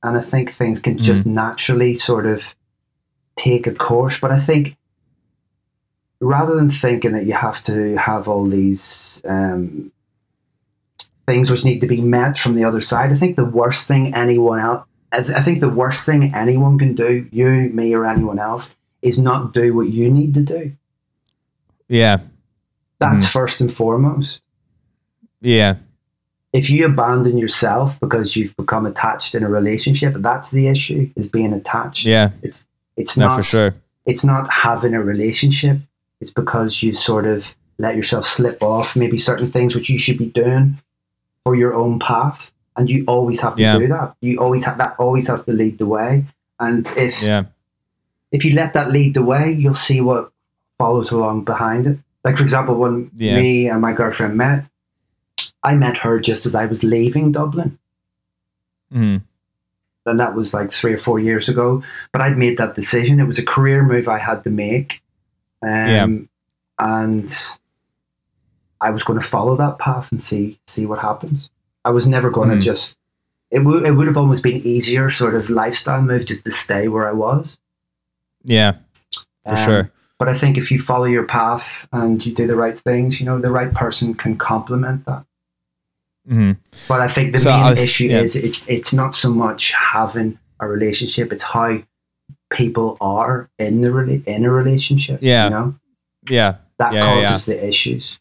And 0.03 0.18
I 0.18 0.20
think 0.20 0.51
things 0.53 0.80
can 0.80 0.99
just 0.99 1.24
naturally 1.24 1.95
sort 1.95 2.26
of 2.26 2.57
take 3.37 3.68
a 3.68 3.72
course. 3.72 4.18
But 4.18 4.32
I 4.32 4.41
think 4.41 4.76
rather 6.20 6.56
than 6.56 6.70
thinking 6.70 7.12
that 7.12 7.26
you 7.26 7.34
have 7.34 7.62
to 7.64 7.96
have 7.96 8.28
all 8.28 8.44
these 8.46 9.20
um, 9.24 9.92
things 11.26 11.50
which 11.50 11.64
need 11.64 11.80
to 11.80 11.86
be 11.86 12.00
met 12.00 12.38
from 12.38 12.54
the 12.54 12.64
other 12.64 12.80
side, 12.80 13.12
I 13.12 13.16
think 13.16 13.36
the 13.36 13.44
worst 13.44 13.86
thing 13.88 14.14
anyone 14.14 14.58
else, 14.58 14.86
I 15.12 15.22
th- 15.22 15.36
I 15.36 15.40
think 15.40 15.60
the 15.60 15.68
worst 15.68 16.06
thing 16.06 16.34
anyone 16.34 16.78
can 16.78 16.94
do, 16.94 17.28
you, 17.30 17.70
me, 17.72 17.94
or 17.94 18.06
anyone 18.06 18.38
else, 18.38 18.74
is 19.02 19.18
not 19.20 19.52
do 19.54 19.74
what 19.74 19.88
you 19.88 20.10
need 20.10 20.34
to 20.34 20.42
do. 20.42 20.72
Yeah. 21.88 22.18
That's 22.98 23.26
first 23.28 23.60
and 23.60 23.72
foremost. 23.72 24.40
Yeah. 25.40 25.76
If 26.52 26.70
you 26.70 26.86
abandon 26.86 27.36
yourself 27.36 28.00
because 28.00 28.34
you've 28.34 28.56
become 28.56 28.86
attached 28.86 29.34
in 29.34 29.42
a 29.42 29.48
relationship, 29.50 30.14
that's 30.16 30.50
the 30.50 30.68
issue, 30.68 31.10
is 31.14 31.28
being 31.28 31.52
attached. 31.52 32.06
Yeah. 32.06 32.30
It's 32.42 32.64
it's 32.96 33.16
No, 33.18 33.28
not 33.28 33.36
for 33.36 33.42
sure. 33.42 33.74
it's 34.06 34.24
not 34.24 34.50
having 34.50 34.94
a 34.94 35.02
relationship. 35.02 35.80
It's 36.20 36.32
because 36.32 36.82
you 36.82 36.94
sort 36.94 37.26
of 37.26 37.54
let 37.78 37.96
yourself 37.96 38.24
slip 38.24 38.62
off 38.62 38.96
maybe 38.96 39.18
certain 39.18 39.50
things 39.50 39.74
which 39.74 39.90
you 39.90 39.98
should 39.98 40.18
be 40.18 40.26
doing 40.26 40.78
for 41.44 41.54
your 41.54 41.74
own 41.74 41.98
path. 41.98 42.52
And 42.76 42.88
you 42.90 43.04
always 43.06 43.40
have 43.40 43.56
to 43.56 43.62
Yeah. 43.62 43.78
do 43.78 43.86
that. 43.88 44.14
You 44.20 44.38
always 44.40 44.64
have 44.64 44.78
that 44.78 44.96
always 44.98 45.28
has 45.28 45.44
to 45.44 45.52
lead 45.52 45.78
the 45.78 45.86
way. 45.86 46.24
And 46.58 46.86
if 46.96 47.22
Yeah. 47.22 47.44
if 48.32 48.44
you 48.44 48.54
let 48.54 48.72
that 48.74 48.90
lead 48.90 49.14
the 49.14 49.22
way, 49.22 49.52
you'll 49.52 49.74
see 49.74 50.00
what 50.00 50.30
follows 50.78 51.10
along 51.10 51.44
behind 51.44 51.86
it. 51.86 51.98
Like 52.24 52.36
for 52.36 52.42
example, 52.44 52.76
when 52.76 53.10
Yeah. 53.16 53.40
me 53.40 53.68
and 53.68 53.80
my 53.80 53.92
girlfriend 53.92 54.36
met, 54.36 54.64
I 55.62 55.74
met 55.74 55.98
her 55.98 56.18
just 56.20 56.44
as 56.46 56.54
I 56.54 56.66
was 56.66 56.82
leaving 56.82 57.32
Dublin. 57.32 57.78
hmm 58.92 59.16
and 60.08 60.20
that 60.20 60.36
was 60.36 60.54
like 60.54 60.70
three 60.72 60.92
or 60.92 60.98
four 60.98 61.18
years 61.18 61.48
ago. 61.48 61.82
But 62.12 62.20
I'd 62.22 62.38
made 62.38 62.58
that 62.58 62.76
decision. 62.76 63.18
It 63.18 63.24
was 63.26 63.40
a 63.40 63.44
career 63.44 63.82
move 63.82 64.06
I 64.06 64.18
had 64.18 64.44
to 64.44 64.50
make, 64.50 65.02
um, 65.62 65.68
Yeah. 65.70 66.07
and 66.78 67.36
I 68.80 68.90
was 68.90 69.02
going 69.02 69.18
to 69.18 69.26
follow 69.26 69.57
that 69.57 69.78
path 69.78 70.12
and 70.12 70.22
see 70.22 70.59
see 70.66 70.86
what 70.86 70.98
happens. 70.98 71.50
I 71.84 71.90
was 71.90 72.07
never 72.09 72.30
going 72.30 72.50
to 72.50 72.57
Mhm. 72.57 72.62
just. 72.62 72.96
It 73.50 73.61
would 73.61 73.84
it 73.86 73.92
would 73.92 74.07
have 74.09 74.16
almost 74.16 74.42
been 74.42 74.66
easier 74.66 75.11
sort 75.11 75.34
of 75.34 75.48
lifestyle 75.48 76.02
move 76.02 76.26
just 76.26 76.44
to 76.44 76.52
stay 76.52 76.88
where 76.88 77.09
I 77.09 77.12
was. 77.12 77.59
Yeah. 78.44 78.72
For 79.44 79.50
Um, 79.57 79.64
sure. 79.64 79.90
But 80.18 80.28
I 80.28 80.34
think 80.34 80.57
if 80.59 80.70
you 80.70 80.80
follow 80.80 81.04
your 81.04 81.24
path 81.24 81.86
and 81.92 82.24
you 82.24 82.34
do 82.34 82.46
the 82.46 82.57
right 82.57 82.78
things, 82.80 83.20
you 83.20 83.26
know, 83.26 83.38
the 83.38 83.50
right 83.50 83.72
person 83.72 84.14
can 84.14 84.36
complement 84.36 85.04
that. 85.07 85.24
hmm 86.28 86.52
But 86.88 87.00
I 87.00 87.09
think 87.09 87.32
the 87.32 87.38
So 87.38 87.52
main 87.52 87.64
was- 87.70 87.82
issue 87.82 88.09
yeah. 88.09 88.20
is 88.20 88.34
it's 88.36 88.68
it's 88.68 88.92
not 88.92 89.14
so 89.14 89.30
much 89.30 89.72
having 89.72 90.38
a 90.61 90.66
relationship; 90.66 91.32
it's 91.32 91.44
how 91.44 91.78
people 92.51 92.97
are 93.01 93.49
in 93.59 93.80
the 93.80 94.22
in 94.26 94.44
a 94.44 94.51
relationship. 94.51 95.18
Yeah. 95.22 95.44
you 95.44 95.51
know 95.51 95.74
Yeah. 96.28 96.57
that 96.78 96.92
Yeah, 96.92 97.20
yeah, 97.20 97.28
causes 97.28 97.47
the 97.47 97.66
issues. 97.66 98.18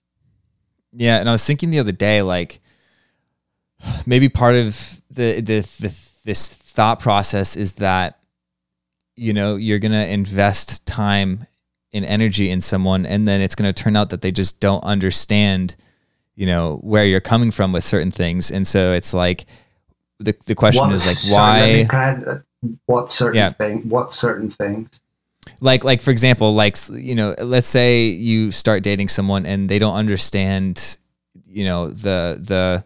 Yeah, 0.94 1.18
and 1.20 1.28
I 1.28 1.32
was 1.34 1.46
thinking 1.46 1.72
the 1.72 1.80
other 1.80 1.92
day, 1.92 2.22
like 2.22 2.60
maybe 4.06 4.30
part 4.30 4.56
of 4.56 5.02
the 5.10 5.42
the, 5.42 5.60
the 5.80 5.94
this 6.24 6.48
thought 6.48 7.00
process 7.00 7.56
is 7.56 7.74
that 7.74 8.20
you 9.16 9.34
know 9.34 9.56
you're 9.56 9.80
gonna 9.80 10.06
invest 10.06 10.86
time 10.86 11.46
and 11.94 12.06
energy 12.06 12.50
in 12.50 12.62
someone, 12.62 13.06
and 13.06 13.28
then 13.28 13.42
it's 13.42 13.56
gonna 13.56 13.74
turn 13.74 13.96
out 13.96 14.10
that 14.10 14.22
they 14.22 14.32
just 14.32 14.60
don't 14.60 14.84
understand, 14.84 15.76
you 16.36 16.46
know, 16.46 16.78
where 16.82 17.06
you're 17.06 17.22
coming 17.22 17.52
from 17.52 17.72
with 17.72 17.84
certain 17.84 18.12
things, 18.12 18.52
and 18.52 18.66
so 18.66 18.94
it's 18.94 19.14
like 19.14 19.46
the 20.20 20.34
the 20.46 20.56
question 20.56 20.92
is 20.92 21.06
like 21.06 21.18
sorry, 21.18 21.60
let 21.62 21.74
me- 21.76 21.84
why 21.86 22.40
what 22.86 23.12
certain 23.12 23.36
Yeah. 23.38 23.50
thing? 23.52 23.90
What 23.90 24.14
certain 24.14 24.50
things? 24.50 25.02
like 25.62 25.84
like 25.84 26.02
for 26.02 26.10
example 26.10 26.56
like 26.56 26.76
you 26.92 27.14
know 27.14 27.36
let's 27.38 27.68
say 27.68 28.08
you 28.08 28.50
start 28.52 28.82
dating 28.82 29.08
someone 29.08 29.46
and 29.46 29.70
they 29.70 29.78
don't 29.78 29.94
understand 29.96 30.98
you 31.48 31.64
know 31.64 31.88
the 31.88 32.40
the 32.42 32.84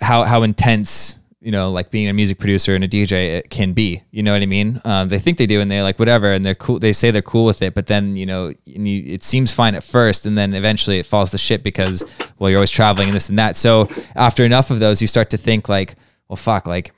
how 0.00 0.24
how 0.24 0.42
intense 0.42 1.16
you 1.40 1.52
know 1.52 1.70
like 1.70 1.90
being 1.92 2.08
a 2.08 2.12
music 2.12 2.38
producer 2.38 2.74
and 2.74 2.82
a 2.82 2.88
dj 2.88 3.12
it 3.12 3.50
can 3.50 3.72
be 3.72 4.02
you 4.10 4.20
know 4.22 4.32
what 4.32 4.42
i 4.42 4.46
mean 4.46 4.80
um, 4.84 5.08
they 5.08 5.18
think 5.18 5.38
they 5.38 5.46
do 5.46 5.60
and 5.60 5.70
they're 5.70 5.84
like 5.84 5.98
whatever 6.00 6.32
and 6.32 6.44
they're 6.44 6.56
cool 6.56 6.78
they 6.80 6.92
say 6.92 7.12
they're 7.12 7.22
cool 7.22 7.44
with 7.44 7.62
it 7.62 7.72
but 7.72 7.86
then 7.86 8.16
you 8.16 8.26
know 8.26 8.52
and 8.66 8.88
you, 8.88 9.02
it 9.06 9.22
seems 9.22 9.52
fine 9.52 9.76
at 9.76 9.84
first 9.84 10.26
and 10.26 10.36
then 10.36 10.54
eventually 10.54 10.98
it 10.98 11.06
falls 11.06 11.30
to 11.30 11.38
shit 11.38 11.62
because 11.62 12.04
well 12.40 12.50
you're 12.50 12.58
always 12.58 12.70
traveling 12.70 13.08
and 13.08 13.14
this 13.16 13.28
and 13.28 13.38
that 13.38 13.56
so 13.56 13.88
after 14.16 14.44
enough 14.44 14.70
of 14.72 14.80
those 14.80 15.00
you 15.00 15.06
start 15.06 15.30
to 15.30 15.36
think 15.36 15.68
like 15.68 15.94
well 16.28 16.36
fuck 16.36 16.66
like 16.66 16.92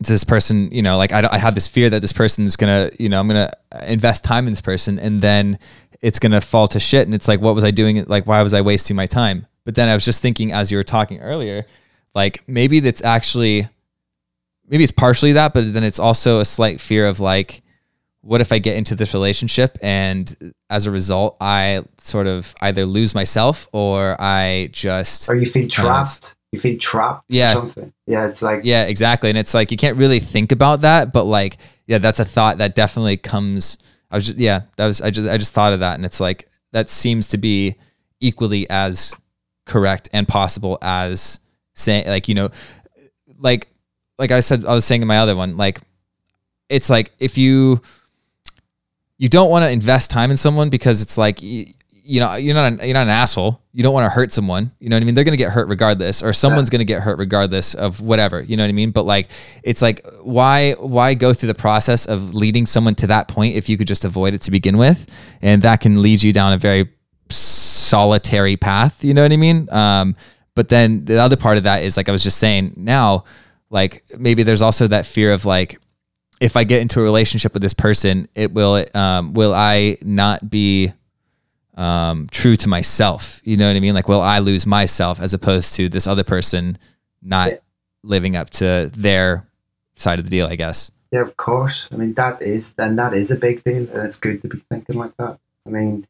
this 0.00 0.24
person, 0.24 0.70
you 0.72 0.82
know, 0.82 0.96
like 0.96 1.12
I, 1.12 1.28
I 1.30 1.38
have 1.38 1.54
this 1.54 1.68
fear 1.68 1.90
that 1.90 2.00
this 2.00 2.12
person 2.12 2.44
is 2.46 2.56
gonna, 2.56 2.90
you 2.98 3.08
know, 3.08 3.20
I'm 3.20 3.28
gonna 3.28 3.52
invest 3.86 4.24
time 4.24 4.46
in 4.46 4.52
this 4.52 4.60
person, 4.62 4.98
and 4.98 5.20
then 5.20 5.58
it's 6.00 6.18
gonna 6.18 6.40
fall 6.40 6.66
to 6.68 6.80
shit. 6.80 7.06
And 7.06 7.14
it's 7.14 7.28
like, 7.28 7.40
what 7.40 7.54
was 7.54 7.64
I 7.64 7.70
doing? 7.70 8.02
Like, 8.06 8.26
why 8.26 8.42
was 8.42 8.54
I 8.54 8.62
wasting 8.62 8.96
my 8.96 9.06
time? 9.06 9.46
But 9.64 9.74
then 9.74 9.88
I 9.88 9.94
was 9.94 10.04
just 10.04 10.22
thinking, 10.22 10.52
as 10.52 10.72
you 10.72 10.78
were 10.78 10.84
talking 10.84 11.20
earlier, 11.20 11.66
like 12.14 12.42
maybe 12.48 12.80
that's 12.80 13.04
actually, 13.04 13.68
maybe 14.66 14.82
it's 14.84 14.92
partially 14.92 15.32
that, 15.32 15.52
but 15.52 15.72
then 15.74 15.84
it's 15.84 15.98
also 15.98 16.40
a 16.40 16.44
slight 16.44 16.80
fear 16.80 17.06
of 17.06 17.20
like, 17.20 17.62
what 18.22 18.40
if 18.40 18.52
I 18.52 18.58
get 18.58 18.76
into 18.76 18.94
this 18.94 19.14
relationship 19.14 19.78
and 19.82 20.52
as 20.70 20.86
a 20.86 20.90
result, 20.90 21.36
I 21.40 21.84
sort 21.98 22.26
of 22.26 22.54
either 22.60 22.84
lose 22.86 23.14
myself 23.14 23.68
or 23.72 24.16
I 24.20 24.70
just 24.72 25.28
Or 25.28 25.34
you 25.36 25.46
feel 25.46 25.68
trapped. 25.68 26.30
of. 26.30 26.36
You 26.52 26.58
feel 26.58 26.78
trapped? 26.78 27.26
Yeah. 27.28 27.52
Or 27.52 27.54
something. 27.54 27.92
Yeah, 28.06 28.26
it's 28.26 28.42
like 28.42 28.62
Yeah, 28.64 28.84
exactly. 28.84 29.30
And 29.30 29.38
it's 29.38 29.54
like 29.54 29.70
you 29.70 29.76
can't 29.76 29.96
really 29.96 30.20
think 30.20 30.52
about 30.52 30.80
that, 30.80 31.12
but 31.12 31.24
like, 31.24 31.58
yeah, 31.86 31.98
that's 31.98 32.20
a 32.20 32.24
thought 32.24 32.58
that 32.58 32.74
definitely 32.74 33.16
comes. 33.16 33.78
I 34.10 34.16
was 34.16 34.26
just, 34.26 34.38
yeah, 34.38 34.62
that 34.76 34.86
was 34.86 35.00
I 35.00 35.10
just 35.10 35.28
I 35.28 35.38
just 35.38 35.52
thought 35.52 35.72
of 35.72 35.80
that, 35.80 35.94
and 35.94 36.04
it's 36.04 36.18
like 36.20 36.48
that 36.72 36.88
seems 36.88 37.28
to 37.28 37.38
be 37.38 37.76
equally 38.20 38.68
as 38.68 39.14
correct 39.66 40.08
and 40.12 40.26
possible 40.26 40.78
as 40.82 41.38
saying 41.74 42.08
like 42.08 42.28
you 42.28 42.34
know, 42.34 42.50
like 43.38 43.68
like 44.18 44.32
I 44.32 44.40
said 44.40 44.64
I 44.64 44.74
was 44.74 44.84
saying 44.84 45.02
in 45.02 45.08
my 45.08 45.18
other 45.18 45.36
one, 45.36 45.56
like 45.56 45.80
it's 46.68 46.90
like 46.90 47.12
if 47.20 47.38
you 47.38 47.80
you 49.18 49.28
don't 49.28 49.50
want 49.50 49.64
to 49.64 49.70
invest 49.70 50.10
time 50.10 50.32
in 50.32 50.36
someone 50.36 50.70
because 50.70 51.02
it's 51.02 51.16
like 51.16 51.40
you, 52.10 52.20
know 52.20 52.34
you're 52.34 52.54
not 52.54 52.72
an, 52.72 52.80
you're 52.82 52.94
not 52.94 53.04
an 53.04 53.10
asshole. 53.10 53.62
You 53.72 53.82
don't 53.82 53.94
want 53.94 54.04
to 54.06 54.10
hurt 54.10 54.32
someone. 54.32 54.72
You 54.80 54.88
know 54.88 54.96
what 54.96 55.02
I 55.02 55.06
mean? 55.06 55.14
They're 55.14 55.24
gonna 55.24 55.36
get 55.36 55.52
hurt 55.52 55.68
regardless, 55.68 56.22
or 56.22 56.32
someone's 56.32 56.68
gonna 56.68 56.84
get 56.84 57.02
hurt 57.02 57.18
regardless 57.18 57.74
of 57.74 58.00
whatever. 58.00 58.42
You 58.42 58.56
know 58.56 58.64
what 58.64 58.68
I 58.68 58.72
mean? 58.72 58.90
But 58.90 59.04
like, 59.04 59.30
it's 59.62 59.80
like 59.80 60.04
why 60.22 60.72
why 60.72 61.14
go 61.14 61.32
through 61.32 61.46
the 61.46 61.54
process 61.54 62.06
of 62.06 62.34
leading 62.34 62.66
someone 62.66 62.96
to 62.96 63.06
that 63.06 63.28
point 63.28 63.54
if 63.54 63.68
you 63.68 63.78
could 63.78 63.86
just 63.86 64.04
avoid 64.04 64.34
it 64.34 64.42
to 64.42 64.50
begin 64.50 64.76
with, 64.76 65.06
and 65.40 65.62
that 65.62 65.80
can 65.80 66.02
lead 66.02 66.22
you 66.22 66.32
down 66.32 66.52
a 66.52 66.58
very 66.58 66.90
solitary 67.28 68.56
path. 68.56 69.04
You 69.04 69.14
know 69.14 69.22
what 69.22 69.32
I 69.32 69.36
mean? 69.36 69.68
Um, 69.72 70.16
but 70.56 70.68
then 70.68 71.04
the 71.04 71.18
other 71.18 71.36
part 71.36 71.58
of 71.58 71.62
that 71.62 71.84
is 71.84 71.96
like 71.96 72.08
I 72.08 72.12
was 72.12 72.24
just 72.24 72.38
saying 72.38 72.74
now, 72.76 73.24
like 73.70 74.04
maybe 74.18 74.42
there's 74.42 74.62
also 74.62 74.88
that 74.88 75.06
fear 75.06 75.32
of 75.32 75.44
like 75.44 75.80
if 76.40 76.56
I 76.56 76.64
get 76.64 76.80
into 76.80 77.00
a 77.00 77.02
relationship 77.02 77.52
with 77.52 77.62
this 77.62 77.74
person, 77.74 78.28
it 78.34 78.52
will 78.52 78.84
um, 78.94 79.34
will 79.34 79.54
I 79.54 79.98
not 80.02 80.50
be 80.50 80.92
um, 81.76 82.28
true 82.30 82.56
to 82.56 82.68
myself? 82.68 83.40
You 83.44 83.56
know 83.56 83.66
what 83.68 83.76
I 83.76 83.80
mean? 83.80 83.94
Like, 83.94 84.08
will 84.08 84.20
I 84.20 84.38
lose 84.40 84.66
myself 84.66 85.20
as 85.20 85.32
opposed 85.34 85.74
to 85.76 85.88
this 85.88 86.06
other 86.06 86.24
person 86.24 86.78
not 87.22 87.50
Yeah. 87.50 87.58
living 88.02 88.36
up 88.36 88.50
to 88.50 88.90
their 88.94 89.46
side 89.96 90.18
of 90.18 90.24
the 90.24 90.30
deal? 90.30 90.46
I 90.46 90.56
guess. 90.56 90.90
Yeah, 91.12 91.22
of 91.22 91.36
course. 91.36 91.88
I 91.92 91.96
mean, 91.96 92.14
that 92.14 92.40
is 92.42 92.72
and 92.78 92.98
that 92.98 93.14
is 93.14 93.30
a 93.30 93.36
big 93.36 93.64
deal, 93.64 93.88
and 93.92 94.06
it's 94.06 94.18
good 94.18 94.42
to 94.42 94.48
be 94.48 94.58
thinking 94.70 94.96
like 94.96 95.16
that. 95.18 95.38
I 95.66 95.70
mean, 95.70 96.06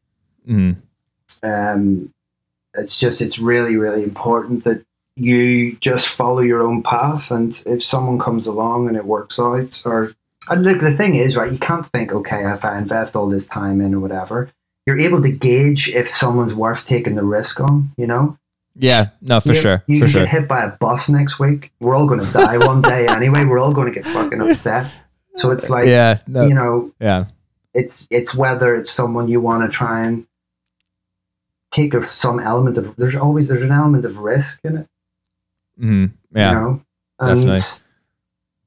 Mm, 0.47 0.77
um, 1.43 2.13
it's 2.73 2.99
just 2.99 3.21
it's 3.21 3.37
really 3.39 3.75
really 3.77 4.03
important 4.03 4.63
that 4.63 4.83
you 5.15 5.75
just 5.77 6.07
follow 6.07 6.39
your 6.39 6.63
own 6.63 6.81
path, 6.83 7.31
and 7.31 7.61
if 7.65 7.83
someone 7.83 8.17
comes 8.19 8.47
along 8.47 8.87
and 8.87 8.97
it 8.97 9.05
works 9.05 9.39
out, 9.39 9.81
or 9.85 10.13
and 10.49 10.63
look, 10.63 10.79
the 10.81 10.91
thing 10.95 11.15
is, 11.15 11.35
right? 11.37 11.51
You 11.51 11.59
can't 11.59 11.85
think, 11.87 12.11
okay, 12.11 12.51
if 12.51 12.65
I 12.65 12.77
invest 12.79 13.15
all 13.15 13.29
this 13.29 13.45
time 13.45 13.81
in 13.81 13.93
or 13.93 13.99
whatever, 13.99 14.49
you're 14.85 14.99
able 14.99 15.21
to 15.21 15.29
gauge 15.31 15.89
if 15.89 16.09
someone's 16.09 16.55
worth 16.55 16.87
taking 16.87 17.15
the 17.15 17.23
risk 17.23 17.59
on. 17.59 17.91
You 17.97 18.07
know, 18.07 18.37
yeah. 18.75 19.09
No, 19.21 19.39
for 19.39 19.49
you, 19.49 19.53
sure. 19.55 19.83
You 19.87 19.99
for 19.99 20.05
can 20.05 20.11
sure. 20.11 20.21
get 20.23 20.31
hit 20.31 20.47
by 20.47 20.63
a 20.63 20.71
bus 20.77 21.09
next 21.09 21.39
week. 21.39 21.71
We're 21.79 21.95
all 21.95 22.07
going 22.07 22.23
to 22.23 22.31
die 22.33 22.57
one 22.57 22.81
day 22.81 23.07
anyway. 23.09 23.45
We're 23.45 23.59
all 23.59 23.73
going 23.73 23.87
to 23.87 23.93
get 23.93 24.05
fucking 24.05 24.41
upset. 24.41 24.91
So 25.35 25.51
it's 25.51 25.69
like, 25.69 25.87
yeah. 25.87 26.19
No. 26.27 26.45
you 26.47 26.53
know, 26.53 26.91
yeah. 26.99 27.25
it's 27.73 28.07
it's 28.09 28.35
whether 28.35 28.75
it's 28.75 28.91
someone 28.91 29.27
you 29.27 29.39
want 29.39 29.63
to 29.63 29.75
try 29.75 30.05
and 30.05 30.25
take 31.71 31.93
of 31.93 32.05
some 32.05 32.39
element 32.39 32.77
of 32.77 32.95
there's 32.97 33.15
always 33.15 33.47
there's 33.47 33.61
an 33.61 33.71
element 33.71 34.03
of 34.05 34.17
risk 34.17 34.59
in 34.63 34.77
it 34.77 34.87
Mm-hmm. 35.79 36.05
Yeah. 36.37 36.49
you 36.49 36.55
know 36.55 36.81
and 37.19 37.45
definitely. 37.45 37.61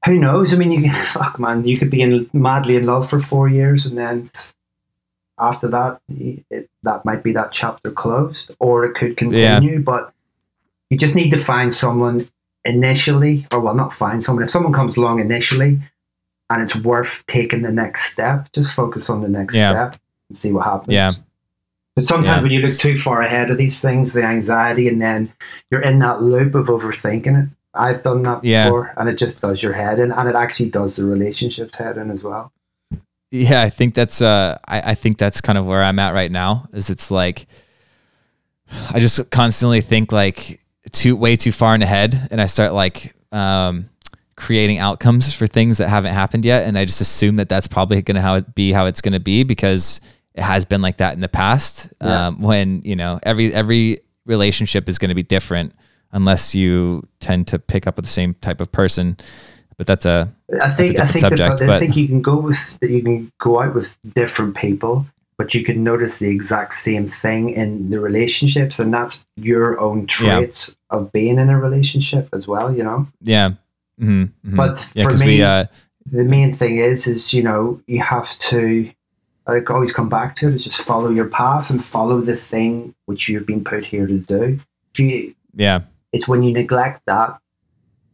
who 0.05 0.17
knows 0.17 0.53
i 0.53 0.57
mean 0.57 0.71
you 0.71 0.91
fuck 1.05 1.39
man 1.39 1.63
you 1.65 1.77
could 1.77 1.91
be 1.91 2.01
in 2.01 2.27
madly 2.33 2.75
in 2.75 2.87
love 2.87 3.07
for 3.07 3.19
four 3.19 3.47
years 3.47 3.85
and 3.85 3.95
then 3.95 4.31
after 5.39 5.67
that 5.67 5.99
it, 6.09 6.69
that 6.83 7.03
might 7.05 7.23
be 7.23 7.33
that 7.33 7.51
chapter 7.51 7.91
closed 7.91 8.51
or 8.59 8.85
it 8.85 8.93
could 8.95 9.17
continue 9.17 9.79
but 9.79 10.13
you 10.89 10.95
you 10.95 10.97
just 10.97 11.15
need 11.15 11.31
to 11.31 11.37
find 11.39 11.73
someone 11.73 12.27
initially, 12.63 13.45
or 13.51 13.59
well, 13.59 13.75
not 13.75 13.93
find 13.93 14.23
someone. 14.23 14.43
If 14.43 14.49
someone 14.51 14.73
comes 14.73 14.97
along 14.97 15.19
initially 15.19 15.79
and 16.49 16.63
it's 16.63 16.75
worth 16.75 17.23
taking 17.27 17.61
the 17.61 17.71
next 17.71 18.11
step, 18.11 18.51
just 18.53 18.73
focus 18.73 19.09
on 19.09 19.21
the 19.21 19.27
next 19.27 19.55
Yeah. 19.55 19.71
step 19.71 19.99
and 20.29 20.37
see 20.37 20.51
what 20.51 20.65
happens. 20.65 20.93
Yeah. 20.93 21.11
But 21.95 22.03
sometimes 22.03 22.37
Yeah. 22.37 22.41
when 22.43 22.51
you 22.51 22.59
look 22.61 22.77
too 22.77 22.97
far 22.97 23.21
ahead 23.21 23.49
of 23.49 23.57
these 23.57 23.81
things, 23.81 24.13
the 24.13 24.23
anxiety, 24.23 24.87
and 24.87 25.01
then 25.01 25.31
you're 25.71 25.81
in 25.81 25.99
that 25.99 26.21
loop 26.21 26.55
of 26.55 26.67
overthinking 26.67 27.43
it. 27.43 27.49
I've 27.73 28.03
done 28.03 28.23
that 28.23 28.43
Yeah. 28.43 28.65
before, 28.65 28.93
and 28.97 29.09
it 29.09 29.17
just 29.17 29.41
does 29.41 29.61
your 29.61 29.73
head 29.73 29.99
in, 29.99 30.11
and 30.11 30.29
it 30.29 30.35
actually 30.35 30.69
does 30.69 30.95
the 30.95 31.05
relationships 31.05 31.77
head 31.77 31.97
in 31.97 32.09
as 32.11 32.23
well. 32.23 32.51
Yeah, 33.35 33.61
I 33.61 33.69
think 33.69 33.93
that's 33.95 34.21
uh 34.21 34.57
I, 34.67 34.91
I 34.91 34.95
think 34.95 35.17
that's 35.17 35.41
kind 35.41 35.57
of 35.57 35.65
where 35.65 35.83
I'm 35.83 35.99
at 35.99 36.13
right 36.13 36.31
now. 36.31 36.67
Is 36.73 36.89
it's 36.89 37.11
like 37.11 37.47
I 38.93 38.99
just 38.99 39.29
constantly 39.31 39.81
think 39.81 40.11
like 40.11 40.61
too 40.91 41.15
way 41.15 41.35
too 41.35 41.51
far 41.51 41.75
in 41.75 41.81
ahead 41.81 42.27
and 42.31 42.39
I 42.39 42.45
start 42.45 42.73
like 42.73 43.13
um 43.31 43.89
creating 44.35 44.79
outcomes 44.79 45.33
for 45.33 45.47
things 45.47 45.77
that 45.77 45.89
haven't 45.89 46.13
happened 46.13 46.45
yet 46.45 46.67
and 46.67 46.77
I 46.77 46.85
just 46.85 47.01
assume 47.01 47.37
that 47.37 47.47
that's 47.49 47.67
probably 47.67 48.01
going 48.01 48.15
to 48.15 48.21
how 48.21 48.35
it 48.35 48.53
be 48.55 48.71
how 48.71 48.85
it's 48.85 49.01
going 49.01 49.13
to 49.13 49.19
be 49.19 49.43
because 49.43 50.01
it 50.33 50.41
has 50.41 50.65
been 50.65 50.81
like 50.81 50.97
that 50.97 51.13
in 51.13 51.21
the 51.21 51.29
past 51.29 51.93
Yeah. 52.01 52.27
um 52.27 52.41
when 52.41 52.81
you 52.83 52.95
know 52.95 53.19
every 53.23 53.53
every 53.53 54.01
relationship 54.25 54.89
is 54.89 54.97
going 54.97 55.09
to 55.09 55.15
be 55.15 55.23
different 55.23 55.73
unless 56.11 56.53
you 56.55 57.07
tend 57.19 57.47
to 57.47 57.59
pick 57.59 57.87
up 57.87 57.95
with 57.97 58.05
the 58.05 58.11
same 58.11 58.33
type 58.35 58.59
of 58.61 58.71
person 58.71 59.17
but 59.77 59.87
that's 59.87 60.05
a 60.05 60.29
I 60.61 60.69
think 60.69 60.99
I 60.99 61.05
think 61.05 61.21
subject, 61.21 61.59
that, 61.59 61.69
I 61.69 61.79
think 61.79 61.95
you 61.95 62.07
can 62.07 62.21
go 62.21 62.37
with 62.37 62.77
you 62.81 63.01
can 63.01 63.31
go 63.39 63.61
out 63.61 63.73
with 63.75 63.97
different 64.15 64.55
people, 64.55 65.05
but 65.37 65.53
you 65.53 65.63
can 65.63 65.83
notice 65.83 66.19
the 66.19 66.29
exact 66.29 66.73
same 66.75 67.07
thing 67.09 67.49
in 67.49 67.89
the 67.89 67.99
relationships, 67.99 68.79
and 68.79 68.93
that's 68.93 69.25
your 69.35 69.79
own 69.79 70.01
Yeah. 70.01 70.05
traits 70.05 70.75
of 70.89 71.11
being 71.11 71.39
in 71.39 71.49
a 71.49 71.59
relationship 71.59 72.29
as 72.33 72.47
well. 72.47 72.75
You 72.75 72.83
know, 72.83 73.07
yeah 73.21 73.51
hmm 73.99 74.25
But 74.43 74.91
yeah 74.95 75.03
for 75.03 75.17
me- 75.17 75.25
we 75.25 75.43
uh 75.43 75.65
the 76.11 76.23
main 76.23 76.53
thing 76.53 76.77
is 76.77 77.07
is 77.07 77.33
you 77.33 77.43
know 77.43 77.81
you 77.87 78.01
have 78.01 78.37
to. 78.49 78.89
I 79.47 79.61
always 79.69 79.93
come 79.93 80.09
back 80.09 80.35
to 80.37 80.47
it 80.49 80.55
is 80.55 80.63
just 80.63 80.81
follow 80.81 81.09
your 81.09 81.27
path 81.27 81.69
and 81.69 81.83
follow 81.83 82.19
the 82.19 82.35
thing 82.35 82.95
which 83.05 83.29
you've 83.29 83.45
been 83.45 83.63
put 83.63 83.85
here 83.85 84.07
to 84.07 84.17
do. 84.17 84.59
If 84.93 84.99
you, 84.99 85.35
yeah 85.53 85.81
it's 86.13 86.27
when 86.27 86.41
you 86.43 86.51
neglect 86.53 87.01
that, 87.05 87.37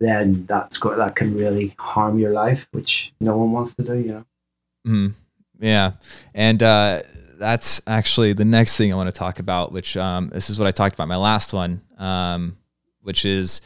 then 0.01 0.45
that's 0.47 0.77
got 0.77 0.97
that 0.97 1.15
can 1.15 1.35
really 1.35 1.75
harm 1.77 2.19
your 2.19 2.31
life, 2.31 2.67
which 2.71 3.13
no 3.21 3.37
one 3.37 3.51
wants 3.51 3.75
to 3.75 3.83
do. 3.83 3.95
You 3.95 4.11
know. 4.13 4.25
Mm, 4.85 5.13
yeah. 5.59 5.91
And 6.33 6.61
uh, 6.61 7.03
that's 7.37 7.81
actually 7.87 8.33
the 8.33 8.45
next 8.45 8.77
thing 8.77 8.91
I 8.91 8.95
want 8.95 9.07
to 9.07 9.17
talk 9.17 9.39
about, 9.39 9.71
which 9.71 9.95
um, 9.95 10.29
this 10.29 10.49
is 10.49 10.59
what 10.59 10.67
I 10.67 10.71
talked 10.71 10.95
about 10.95 11.07
my 11.07 11.17
last 11.17 11.53
one, 11.53 11.81
um, 11.97 12.57
which 13.01 13.25
is 13.25 13.61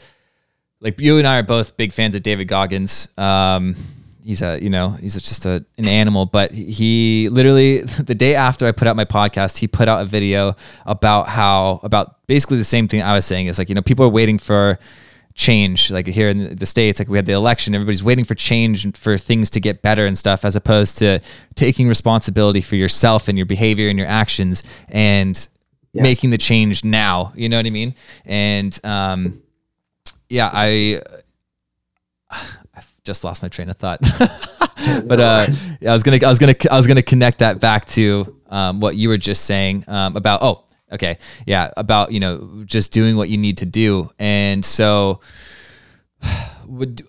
like 0.82 1.00
you 1.00 1.18
and 1.18 1.26
I 1.26 1.40
are 1.40 1.44
both 1.44 1.78
big 1.78 1.94
fans 1.94 2.16
of 2.16 2.22
David 2.22 2.48
Goggins. 2.48 3.08
Um, 3.18 3.76
he's 4.24 4.42
a, 4.42 4.62
you 4.62 4.70
know, 4.70 4.90
he's 4.90 5.14
just 5.14 5.46
a, 5.46 5.66
an 5.78 5.88
animal, 5.88 6.26
but 6.26 6.52
he 6.52 7.30
literally 7.30 7.82
the 7.82 8.16
day 8.16 8.36
after 8.36 8.66
I 8.66 8.72
put 8.72 8.88
out 8.88 8.96
my 8.96 9.06
podcast, 9.06 9.58
he 9.58 9.68
put 9.68 9.88
out 9.88 10.02
a 10.02 10.06
video 10.06 10.56
about 10.86 11.28
how, 11.30 11.80
about 11.84 12.28
basically 12.28 12.58
the 12.58 12.64
same 12.64 12.88
thing 12.88 13.02
I 13.02 13.14
was 13.14 13.26
saying 13.26 13.48
is 13.48 13.58
like, 13.58 13.70
you 13.70 13.76
know, 13.76 13.82
people 13.82 14.06
are 14.06 14.10
waiting 14.10 14.38
for, 14.38 14.80
change 15.38 15.92
like 15.92 16.08
here 16.08 16.30
in 16.30 16.56
the 16.56 16.66
states 16.66 16.98
like 16.98 17.10
we 17.10 17.18
had 17.18 17.26
the 17.26 17.34
election 17.34 17.76
everybody's 17.76 18.02
waiting 18.04 18.24
for 18.24 18.36
change 18.36 18.98
for 18.98 19.18
things 19.18 19.50
to 19.50 19.60
get 19.60 19.82
better 19.82 20.06
and 20.08 20.18
stuff 20.18 20.46
as 20.46 20.56
opposed 20.56 20.98
to 20.98 21.20
taking 21.56 21.90
responsibility 21.90 22.62
for 22.62 22.78
yourself 22.78 23.28
and 23.28 23.38
your 23.38 23.46
behavior 23.46 23.90
and 23.90 24.00
your 24.00 24.08
actions 24.08 24.64
and 24.88 25.48
Yeah. 25.92 26.04
making 26.04 26.30
the 26.32 26.38
change 26.38 26.84
now 26.86 27.34
you 27.36 27.50
know 27.50 27.58
what 27.58 27.66
i 27.66 27.70
mean? 27.70 27.96
And 28.26 28.80
um 28.86 29.42
yeah 30.30 30.50
i 30.54 31.02
i've 32.32 32.96
just 33.04 33.24
lost 33.24 33.42
my 33.44 33.50
train 33.50 33.70
of 33.70 33.78
thought. 33.78 34.00
But 35.06 35.20
uh 35.20 35.48
i 35.88 35.92
was 35.94 36.04
gonna 36.04 36.20
i 36.24 36.28
was 36.28 36.38
gonna 36.38 36.54
i 36.70 36.76
was 36.76 36.86
gonna 36.86 37.02
connect 37.02 37.40
that 37.40 37.60
back 37.60 37.86
to 37.98 38.36
um, 38.50 38.80
what 38.80 38.96
you 38.96 39.10
were 39.10 39.18
just 39.18 39.46
saying 39.46 39.84
um, 39.88 40.16
about 40.16 40.44
oh 40.44 40.64
okay 40.92 41.18
yeah 41.46 41.72
about 41.78 42.12
you 42.12 42.20
know 42.20 42.64
just 42.66 42.92
doing 42.92 43.18
what 43.18 43.30
you 43.30 43.38
need 43.38 43.58
to 43.58 43.66
do. 43.66 44.10
And 44.20 44.64
so 44.64 45.22
would 46.66 47.02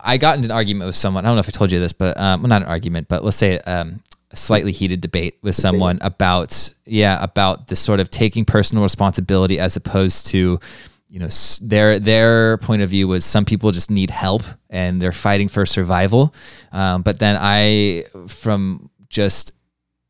i 0.00 0.16
got 0.16 0.36
into 0.36 0.46
an 0.46 0.52
argument 0.52 0.86
with 0.86 0.94
someone 0.94 1.24
i 1.24 1.28
don't 1.28 1.36
know 1.36 1.40
if 1.40 1.48
i 1.48 1.50
told 1.50 1.72
you 1.72 1.80
this 1.80 1.92
but 1.92 2.16
um 2.18 2.42
well, 2.42 2.48
not 2.48 2.62
an 2.62 2.68
argument 2.68 3.08
but 3.08 3.24
let's 3.24 3.38
say 3.38 3.58
um 3.60 4.00
a 4.30 4.36
slightly 4.36 4.70
heated 4.70 5.00
debate 5.00 5.38
with 5.42 5.54
someone 5.54 5.98
about 6.02 6.70
yeah 6.84 7.22
about 7.22 7.68
the 7.68 7.74
sort 7.74 7.98
of 7.98 8.10
taking 8.10 8.44
personal 8.44 8.82
responsibility 8.82 9.58
as 9.58 9.76
opposed 9.76 10.26
to 10.26 10.60
you 11.08 11.18
know 11.18 11.28
their 11.62 11.98
their 11.98 12.58
point 12.58 12.82
of 12.82 12.90
view 12.90 13.08
was 13.08 13.24
some 13.24 13.44
people 13.44 13.72
just 13.72 13.90
need 13.90 14.10
help 14.10 14.42
and 14.68 15.00
they're 15.00 15.12
fighting 15.12 15.48
for 15.48 15.64
survival. 15.64 16.34
Um, 16.72 17.02
but 17.02 17.18
then 17.18 17.36
i 17.40 18.04
from 18.26 18.90
just 19.08 19.52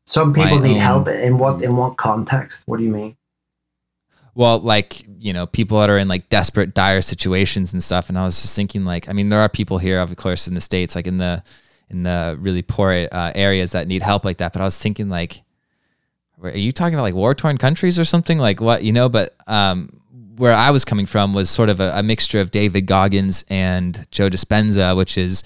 Some 0.09 0.33
people 0.33 0.57
need 0.57 0.75
own- 0.75 0.81
help 0.81 1.07
in 1.07 1.37
what 1.37 1.61
in 1.61 1.75
what 1.75 1.97
context? 1.97 2.63
What 2.65 2.77
do 2.77 2.83
you 2.83 2.89
mean? 2.89 3.15
well 4.35 4.59
like 4.59 5.05
you 5.19 5.33
know 5.33 5.45
people 5.47 5.79
that 5.79 5.89
are 5.89 5.97
in 5.97 6.07
like 6.07 6.29
desperate 6.29 6.73
dire 6.73 7.01
situations 7.01 7.73
and 7.73 7.83
stuff 7.83 8.09
and 8.09 8.17
i 8.17 8.23
was 8.23 8.41
just 8.41 8.55
thinking 8.55 8.85
like 8.85 9.09
i 9.09 9.11
mean 9.11 9.27
there 9.29 9.39
are 9.39 9.49
people 9.49 9.79
here 9.79 9.99
of 9.99 10.15
course 10.15 10.47
in 10.47 10.53
the 10.53 10.61
states 10.61 10.95
like 10.95 11.07
in 11.07 11.17
the 11.17 11.43
in 11.89 12.03
the 12.03 12.37
really 12.39 12.61
poor 12.61 13.07
uh, 13.11 13.31
areas 13.33 13.71
that 13.71 13.87
need 13.87 14.03
help 14.03 14.23
like 14.23 14.37
that 14.37 14.53
but 14.53 14.61
i 14.61 14.65
was 14.65 14.77
thinking 14.77 15.09
like 15.09 15.41
are 16.43 16.51
you 16.51 16.71
talking 16.71 16.93
about 16.93 17.03
like 17.03 17.15
war 17.15 17.33
torn 17.33 17.57
countries 17.57 17.97
or 17.97 18.05
something 18.05 18.37
like 18.37 18.61
what 18.61 18.83
you 18.83 18.93
know 18.93 19.09
but 19.09 19.35
um 19.47 19.99
where 20.37 20.53
i 20.53 20.69
was 20.69 20.85
coming 20.85 21.07
from 21.07 21.33
was 21.33 21.49
sort 21.49 21.69
of 21.69 21.79
a, 21.79 21.91
a 21.95 22.03
mixture 22.03 22.39
of 22.39 22.51
david 22.51 22.85
goggins 22.85 23.43
and 23.49 24.05
joe 24.11 24.29
dispenza 24.29 24.95
which 24.95 25.17
is 25.17 25.43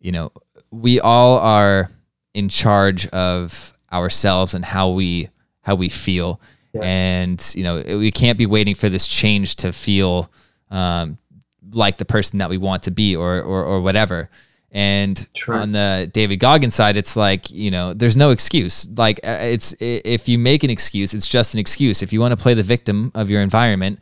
you 0.00 0.10
know 0.10 0.32
we 0.70 0.98
all 1.00 1.38
are 1.38 1.90
in 2.34 2.48
charge 2.48 3.06
of 3.08 3.75
ourselves 3.92 4.54
and 4.54 4.64
how 4.64 4.88
we 4.90 5.28
how 5.62 5.74
we 5.74 5.88
feel 5.88 6.40
Yeah. 6.72 6.82
and 6.82 7.52
you 7.56 7.62
know 7.62 7.82
we 7.98 8.10
can't 8.10 8.38
be 8.38 8.46
waiting 8.46 8.74
for 8.74 8.88
this 8.88 9.06
change 9.06 9.56
to 9.56 9.72
feel 9.72 10.30
um, 10.70 11.18
like 11.72 11.98
the 11.98 12.04
person 12.04 12.38
that 12.38 12.50
we 12.50 12.58
want 12.58 12.82
to 12.84 12.90
be 12.90 13.14
or 13.16 13.40
or, 13.42 13.64
or 13.64 13.80
whatever 13.80 14.28
and 14.72 15.26
True. 15.32 15.56
on 15.56 15.72
the 15.72 16.10
David 16.12 16.36
Goggins 16.36 16.74
side, 16.74 16.96
it's 16.98 17.16
like 17.16 17.50
you 17.50 17.70
know, 17.70 17.94
there's 17.94 18.16
no 18.16 18.30
excuse. 18.30 18.86
Like 18.98 19.20
uh, 19.24 19.38
it's 19.40 19.74
if 19.80 20.28
you 20.28 20.38
make 20.38 20.64
an 20.64 20.70
excuse, 20.70 21.14
it's 21.14 21.26
just 21.28 21.54
an 21.54 21.60
excuse. 21.60 22.02
If 22.02 22.12
you 22.12 22.20
want 22.20 22.32
to 22.32 22.36
play 22.36 22.52
the 22.52 22.64
victim 22.64 23.10
of 23.14 23.30
your 23.30 23.40
environment, 23.40 24.00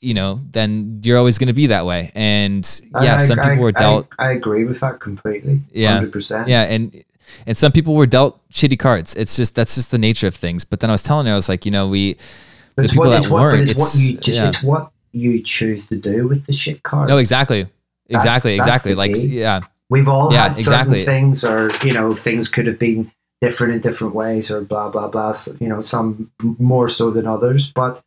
you 0.00 0.14
know, 0.14 0.40
then 0.50 1.00
you're 1.04 1.18
always 1.18 1.38
going 1.38 1.46
to 1.48 1.52
be 1.54 1.68
that 1.68 1.86
way. 1.86 2.10
And 2.16 2.64
yeah, 3.02 3.14
I- 3.16 3.18
some 3.18 3.38
I- 3.38 3.42
people 3.50 3.62
were 3.62 3.68
I- 3.76 3.78
dealt. 3.78 4.08
I, 4.18 4.32
agree 4.32 4.64
with 4.64 4.80
that 4.80 4.98
completely. 5.00 5.60
Yeah. 5.70 5.92
hundred 5.94 6.12
percent. 6.12 6.48
Yeah, 6.48 6.62
and 6.62 7.04
and 7.46 7.56
some 7.56 7.72
people 7.72 7.94
were 7.94 8.06
dealt 8.06 8.40
shitty 8.50 8.78
cards. 8.78 9.14
It's 9.14 9.36
just 9.36 9.54
that's 9.54 9.74
just 9.74 9.90
the 9.90 9.98
nature 9.98 10.26
of 10.26 10.34
things. 10.34 10.64
But 10.64 10.80
then 10.80 10.90
I 10.90 10.94
was 10.94 11.02
telling 11.02 11.26
her, 11.26 11.32
I 11.32 11.36
was 11.36 11.48
like, 11.48 11.64
you 11.64 11.72
know, 11.72 11.88
we 11.88 12.16
the 12.76 12.84
It's 12.84 12.92
people 12.92 13.08
what, 13.08 13.22
that 13.22 13.30
what, 13.30 13.40
weren't. 13.40 13.68
it's, 13.68 13.80
what 13.80 13.94
you 13.94 14.16
just, 14.18 14.38
yeah. 14.38 14.46
it's 14.46 14.62
what 14.62 14.90
you 15.12 15.42
choose 15.42 15.86
to 15.88 15.96
do 15.96 16.26
with 16.26 16.46
the 16.46 16.52
shit 16.52 16.82
card. 16.82 17.08
no, 17.08 17.18
exactly, 17.18 17.66
exactly, 18.08 18.56
that's 18.56 18.66
exactly. 18.66 18.92
the 18.92 18.98
Like 18.98 19.12
yeah, 19.16 19.60
We've 19.90 20.08
all 20.08 20.32
Yeah, 20.32 20.48
had 20.48 20.56
certain 20.56 21.04
things, 21.04 21.44
or 21.44 21.70
you 21.84 21.92
know, 21.92 22.14
things 22.14 22.48
could 22.48 22.66
have 22.66 22.78
been 22.78 23.12
different 23.40 23.74
in 23.74 23.80
different 23.80 24.14
ways, 24.14 24.50
or 24.50 24.60
blah 24.62 24.90
blah 24.90 25.08
blah. 25.08 25.32
So, 25.34 25.54
you 25.60 25.68
know, 25.68 25.82
some 25.82 26.30
more 26.42 26.88
so 26.88 27.10
than 27.10 27.26
others, 27.26 27.70
but 27.70 28.02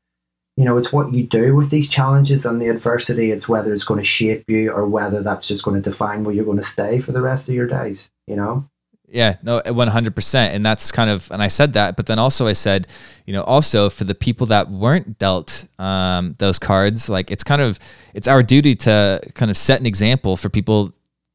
you 0.57 0.65
know, 0.65 0.77
it's 0.77 0.91
what 0.91 1.13
you 1.13 1.23
do 1.23 1.55
with 1.55 1.69
these 1.69 1.87
challenges 1.87 2.43
and 2.45 2.59
the 2.59 2.67
adversity. 2.67 3.31
It's 3.31 3.47
whether 3.47 3.73
it's 3.73 3.83
going 3.85 3.99
to 3.99 4.05
shape 4.05 4.49
you 4.49 4.71
or 4.71 4.87
whether 4.87 5.21
that's 5.21 5.47
just 5.47 5.63
going 5.63 5.81
to 5.81 5.89
define 5.89 6.23
where 6.23 6.33
you're 6.33 6.45
going 6.45 6.57
to 6.57 6.63
stay 6.63 6.99
for 6.99 7.11
the 7.11 7.21
rest 7.21 7.47
of 7.47 7.53
your 7.53 7.67
days. 7.67 8.09
You 8.25 8.35
know, 8.35 8.67
Yeah, 9.09 9.37
no, 9.41 9.61
one 9.65 9.87
hundred 9.87 10.15
percent, 10.15 10.53
and 10.53 10.65
that's 10.65 10.91
kind 10.91 11.09
of, 11.09 11.31
and 11.31 11.41
I 11.41 11.47
said 11.47 11.73
that, 11.73 11.95
but 11.95 12.07
then 12.07 12.19
also 12.19 12.45
I 12.45 12.51
said, 12.51 12.87
you 13.25 13.31
know, 13.31 13.41
also 13.43 13.89
for 13.89 14.03
the 14.03 14.13
people 14.13 14.47
that 14.47 14.69
weren't 14.69 15.17
dealt 15.17 15.65
um, 15.79 16.35
those 16.39 16.59
cards, 16.59 17.07
like 17.07 17.31
it's 17.31 17.43
kind 17.43 17.61
of, 17.61 17.79
it's 18.13 18.27
our 18.27 18.43
duty 18.43 18.75
to 18.75 19.21
kind 19.33 19.49
of 19.49 19.55
set 19.55 19.79
an 19.79 19.85
example 19.85 20.35
for 20.35 20.49
people 20.49 20.93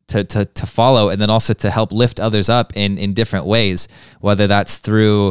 to 0.08 0.22
to 0.24 0.44
to 0.44 0.66
follow, 0.66 1.08
and 1.08 1.18
then 1.18 1.30
also 1.30 1.54
to 1.54 1.70
help 1.70 1.92
lift 1.92 2.20
others 2.20 2.50
up 2.50 2.76
in 2.76 2.98
in 2.98 3.14
different 3.14 3.46
ways, 3.46 3.88
whether 4.20 4.46
that's 4.46 4.76
through 4.76 5.28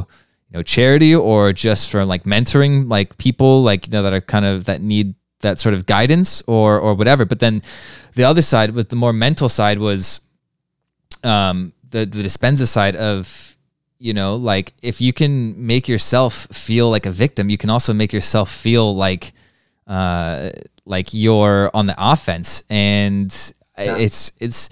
you 0.50 0.58
know 0.58 0.64
charity 0.64 1.14
or 1.14 1.54
just 1.54 1.92
from 1.92 2.10
like 2.10 2.24
mentoring 2.24 2.90
like 2.90 3.16
people 3.20 3.62
like 3.62 3.86
you 3.86 3.92
know 3.92 4.02
that 4.02 4.14
are 4.14 4.22
kind 4.22 4.46
of 4.46 4.66
that 4.66 4.82
need 4.82 5.14
that 5.42 5.60
sort 5.60 5.76
of 5.76 5.86
guidance 5.86 6.42
or 6.48 6.80
or 6.80 6.96
whatever. 6.96 7.24
But 7.24 7.40
then 7.40 7.62
the 8.16 8.24
other 8.24 8.42
side, 8.42 8.72
with 8.72 8.90
the 8.90 8.96
more 8.96 9.14
mental 9.14 9.48
side, 9.48 9.78
was 9.78 10.22
um, 11.24 11.74
the 11.92 12.06
the 12.06 12.24
dispenza 12.24 12.68
side 12.68 12.96
of 12.96 13.56
you 14.00 14.14
know 14.14 14.36
like 14.36 14.74
if 14.82 15.00
you 15.00 15.14
can 15.14 15.54
make 15.66 15.88
yourself 15.88 16.48
feel 16.52 16.90
like 16.90 17.06
a 17.06 17.12
victim 17.12 17.50
you 17.50 17.58
can 17.58 17.70
also 17.70 17.94
make 17.94 18.12
yourself 18.12 18.50
feel 18.52 18.96
like 18.96 19.32
uh 19.88 20.50
like 20.86 21.14
you're 21.14 21.70
on 21.74 21.86
the 21.86 21.96
offense 21.98 22.64
and 22.70 23.54
Yeah. 23.78 23.98
it's 23.98 24.32
it's 24.40 24.70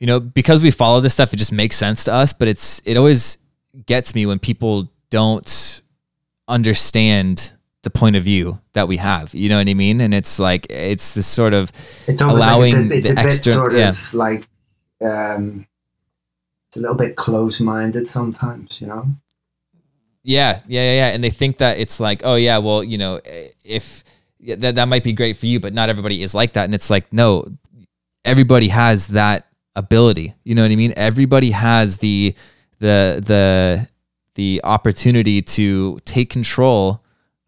you 0.00 0.06
know 0.06 0.18
because 0.20 0.62
we 0.62 0.70
follow 0.70 1.00
this 1.00 1.14
stuff 1.14 1.32
it 1.32 1.36
just 1.38 1.52
makes 1.52 1.76
sense 1.76 2.04
to 2.04 2.12
us 2.12 2.32
but 2.32 2.48
it's 2.48 2.80
it 2.84 2.96
always 2.96 3.38
gets 3.86 4.14
me 4.14 4.26
when 4.26 4.38
people 4.38 4.90
don't 5.10 5.82
understand 6.48 7.52
the 7.82 7.90
point 7.90 8.16
of 8.16 8.22
view 8.24 8.58
that 8.72 8.88
we 8.88 8.96
have. 8.96 9.32
You 9.34 9.48
know 9.48 9.58
what 9.58 9.68
I 9.68 9.74
mean? 9.74 10.00
And 10.00 10.12
it's 10.12 10.38
like 10.38 10.66
it's 10.68 11.14
this 11.14 11.26
sort 11.26 11.54
of 11.54 11.70
It's 12.06 12.20
allowing 12.20 12.88
like 12.88 12.98
it's 12.98 13.10
a, 13.10 13.10
it's 13.10 13.10
the 13.10 13.12
a 13.12 13.14
bit 13.16 13.24
extern- 13.26 13.54
sort 13.54 13.72
yeah. 13.74 13.88
of 13.90 14.14
like 14.14 14.48
um, 15.00 15.66
a 16.78 16.80
little 16.80 16.96
bit 16.96 17.16
close-minded 17.16 18.08
sometimes, 18.08 18.80
you 18.80 18.86
know. 18.86 19.06
Yeah, 20.22 20.60
yeah, 20.66 20.82
yeah, 20.82 20.92
yeah. 20.92 21.14
And 21.14 21.22
they 21.22 21.30
think 21.30 21.58
that 21.58 21.78
it's 21.78 22.00
like, 22.00 22.22
oh 22.24 22.34
yeah, 22.34 22.58
well, 22.58 22.84
you 22.84 22.98
know, 22.98 23.20
eh, 23.24 23.48
if 23.64 24.04
that 24.40 24.74
that 24.76 24.88
might 24.88 25.04
be 25.04 25.12
great 25.12 25.36
for 25.36 25.46
you, 25.46 25.60
but 25.60 25.72
not 25.72 25.88
everybody 25.88 26.22
is 26.22 26.34
like 26.34 26.52
that. 26.54 26.64
And 26.64 26.74
it's 26.74 26.90
like, 26.90 27.12
no, 27.12 27.46
everybody 28.24 28.68
has 28.68 29.08
that 29.08 29.46
ability. 29.74 30.34
You 30.44 30.54
know 30.54 30.62
what 30.62 30.70
I 30.70 30.76
mean? 30.76 30.92
Everybody 30.96 31.50
has 31.52 31.98
the 31.98 32.34
the 32.78 33.22
the 33.24 33.88
the 34.34 34.60
opportunity 34.64 35.42
to 35.42 35.98
take 36.04 36.30
control 36.30 37.02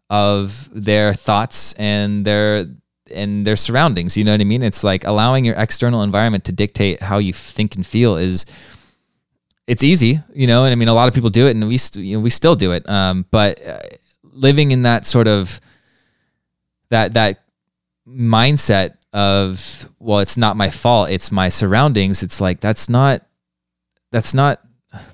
of 0.09 0.69
their 0.73 1.13
thoughts 1.13 1.73
and 1.73 2.25
their 2.25 2.67
and 3.13 3.45
their 3.45 3.55
surroundings. 3.55 4.17
You 4.17 4.23
know 4.23 4.31
what 4.31 4.41
I 4.41 4.45
mean? 4.45 4.63
It's 4.63 4.83
like 4.83 5.05
allowing 5.05 5.45
your 5.45 5.55
external 5.55 6.03
environment 6.03 6.45
to 6.45 6.51
dictate 6.51 7.01
how 7.01 7.17
you 7.17 7.33
think 7.33 7.75
and 7.75 7.85
feel 7.85 8.17
is 8.17 8.45
it's 9.71 9.85
easy, 9.85 10.19
you 10.33 10.47
know, 10.47 10.65
and 10.65 10.73
I 10.73 10.75
mean, 10.75 10.89
a 10.89 10.93
lot 10.93 11.07
of 11.07 11.13
people 11.13 11.29
do 11.29 11.47
it, 11.47 11.51
and 11.51 11.65
we, 11.65 11.77
st- 11.77 12.05
you 12.05 12.17
know, 12.17 12.21
we 12.21 12.29
still 12.29 12.57
do 12.57 12.73
it. 12.73 12.87
Um, 12.89 13.25
but 13.31 13.65
uh, 13.65 13.79
living 14.33 14.71
in 14.73 14.81
that 14.81 15.05
sort 15.05 15.27
of 15.29 15.61
that 16.89 17.13
that 17.13 17.39
mindset 18.05 18.97
of 19.13 19.87
well, 19.97 20.19
it's 20.19 20.35
not 20.35 20.57
my 20.57 20.69
fault, 20.69 21.09
it's 21.09 21.31
my 21.31 21.47
surroundings. 21.47 22.21
It's 22.21 22.41
like 22.41 22.59
that's 22.59 22.89
not 22.89 23.21
that's 24.11 24.33
not 24.33 24.59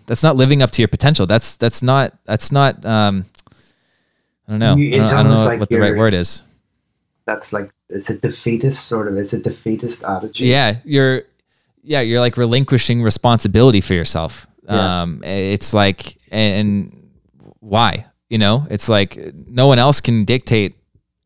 that's 0.07 0.23
not 0.23 0.35
living 0.35 0.63
up 0.63 0.71
to 0.71 0.81
your 0.81 0.87
potential. 0.87 1.27
That's 1.27 1.55
that's 1.57 1.83
not 1.83 2.13
that's 2.25 2.51
not. 2.51 2.83
Um, 2.83 3.25
I 4.47 4.51
don't 4.51 4.59
know. 4.59 4.75
You- 4.75 4.87
I 4.87 4.91
don't, 4.97 5.01
it's 5.01 5.11
I 5.13 5.23
don't 5.23 5.31
know 5.33 5.45
like 5.45 5.59
what 5.59 5.69
the 5.69 5.79
right 5.79 5.95
word 5.95 6.15
is. 6.15 6.41
That's 7.25 7.53
like 7.53 7.69
it's 7.89 8.09
a 8.09 8.17
defeatist 8.17 8.87
sort 8.87 9.07
of. 9.07 9.17
It's 9.17 9.33
a 9.33 9.39
defeatist 9.39 10.03
attitude. 10.03 10.47
Yeah, 10.47 10.77
you're 10.83 11.23
yeah, 11.87 12.01
you're 12.01 12.19
like 12.19 12.37
relinquishing 12.37 13.01
responsibility 13.01 13.81
for 13.81 13.93
yourself. 13.93 14.45
Yeah. 14.63 15.01
Um 15.01 15.23
it's 15.23 15.73
like 15.73 16.17
and 16.31 17.09
why? 17.59 18.05
You 18.29 18.37
know, 18.37 18.67
it's 18.69 18.89
like 18.89 19.17
no 19.47 19.67
one 19.67 19.79
else 19.79 20.01
can 20.01 20.25
dictate 20.25 20.75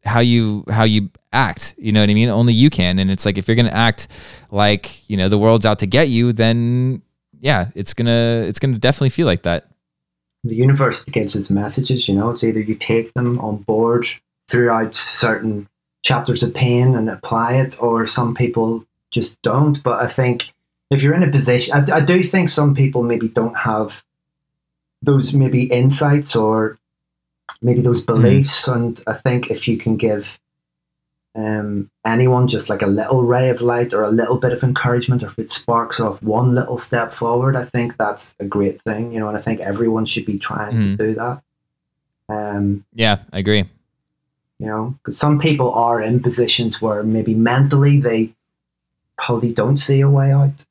how 0.05 0.19
you 0.19 0.63
how 0.69 0.83
you 0.83 1.09
act. 1.33 1.75
You 1.77 1.91
know 1.91 2.01
what 2.01 2.09
I 2.09 2.13
mean? 2.13 2.29
Only 2.29 2.53
you 2.53 2.69
can. 2.69 2.99
And 2.99 3.09
it's 3.09 3.25
like 3.25 3.37
if 3.37 3.47
you're 3.47 3.55
gonna 3.55 3.69
act 3.69 4.07
like, 4.51 5.09
you 5.09 5.17
know, 5.17 5.29
the 5.29 5.37
world's 5.37 5.65
out 5.65 5.79
to 5.79 5.87
get 5.87 6.09
you, 6.09 6.33
then 6.33 7.01
yeah, 7.39 7.69
it's 7.73 7.93
gonna 7.93 8.43
it's 8.47 8.59
gonna 8.59 8.77
definitely 8.77 9.09
feel 9.09 9.25
like 9.25 9.43
that. 9.43 9.65
the 10.43 10.55
universe 10.55 11.03
gives 11.05 11.35
its 11.35 11.49
messages 11.51 12.07
you 12.07 12.15
know 12.15 12.31
it's 12.31 12.43
either 12.43 12.59
you 12.59 12.75
take 12.75 13.13
them 13.13 13.37
on 13.39 13.57
board 13.57 14.07
throughout 14.49 14.95
certain 14.95 15.67
chapters 16.01 16.41
of 16.43 16.51
pain 16.53 16.95
and 16.95 17.07
apply 17.09 17.53
it 17.63 17.77
or 17.79 18.07
some 18.07 18.33
people 18.33 18.83
just 19.11 19.41
don't 19.41 19.83
but 19.83 20.01
i 20.01 20.07
think 20.07 20.53
if 20.89 21.03
you're 21.03 21.13
in 21.13 21.23
a 21.23 21.31
position 21.31 21.73
i, 21.75 21.97
I 21.97 22.01
do 22.01 22.23
think 22.23 22.49
some 22.49 22.73
people 22.75 23.03
maybe 23.03 23.27
don't 23.27 23.55
have 23.57 24.03
those 25.01 25.33
maybe 25.33 25.63
insights 25.65 26.35
or 26.35 26.77
maybe 27.61 27.81
those 27.81 28.01
beliefs 28.01 28.67
and 28.67 29.01
i 29.07 29.13
think 29.13 29.49
if 29.51 29.67
you 29.67 29.77
can 29.77 29.97
give 29.97 30.39
um, 31.33 31.89
anyone 32.03 32.49
just 32.49 32.67
like 32.69 32.81
a 32.81 32.87
little 32.87 33.23
ray 33.23 33.47
of 33.49 33.61
light 33.61 33.93
or 33.93 34.03
a 34.03 34.11
little 34.11 34.35
bit 34.37 34.51
of 34.51 34.63
encouragement, 34.65 35.23
or 35.23 35.27
if 35.27 35.39
it 35.39 35.49
sparks 35.49 36.01
off 36.01 36.21
one 36.21 36.53
little 36.53 36.77
step 36.77 37.13
forward, 37.13 37.55
I 37.55 37.63
think 37.63 37.95
that's 37.95 38.35
a 38.41 38.43
great 38.43 38.81
thing, 38.81 39.13
you 39.13 39.21
know. 39.21 39.29
And 39.29 39.37
I 39.37 39.41
think 39.41 39.61
everyone 39.61 40.05
should 40.05 40.25
be 40.25 40.37
trying 40.37 40.75
Mhm. 40.75 40.83
to 40.83 40.97
do 40.97 41.13
that. 41.15 41.41
Um, 42.27 42.83
Yeah, 42.93 43.19
I 43.31 43.39
agree. 43.39 43.63
you 44.59 44.67
know, 44.67 44.95
because 44.97 45.17
some 45.17 45.39
people 45.39 45.71
are 45.71 46.01
in 46.01 46.19
positions 46.21 46.81
where 46.81 47.01
maybe 47.01 47.33
mentally 47.33 47.97
they 48.01 48.33
probably 49.25 49.53
don't 49.53 49.77
see 49.77 50.01
a 50.01 50.09
way 50.09 50.31
out. 50.31 50.65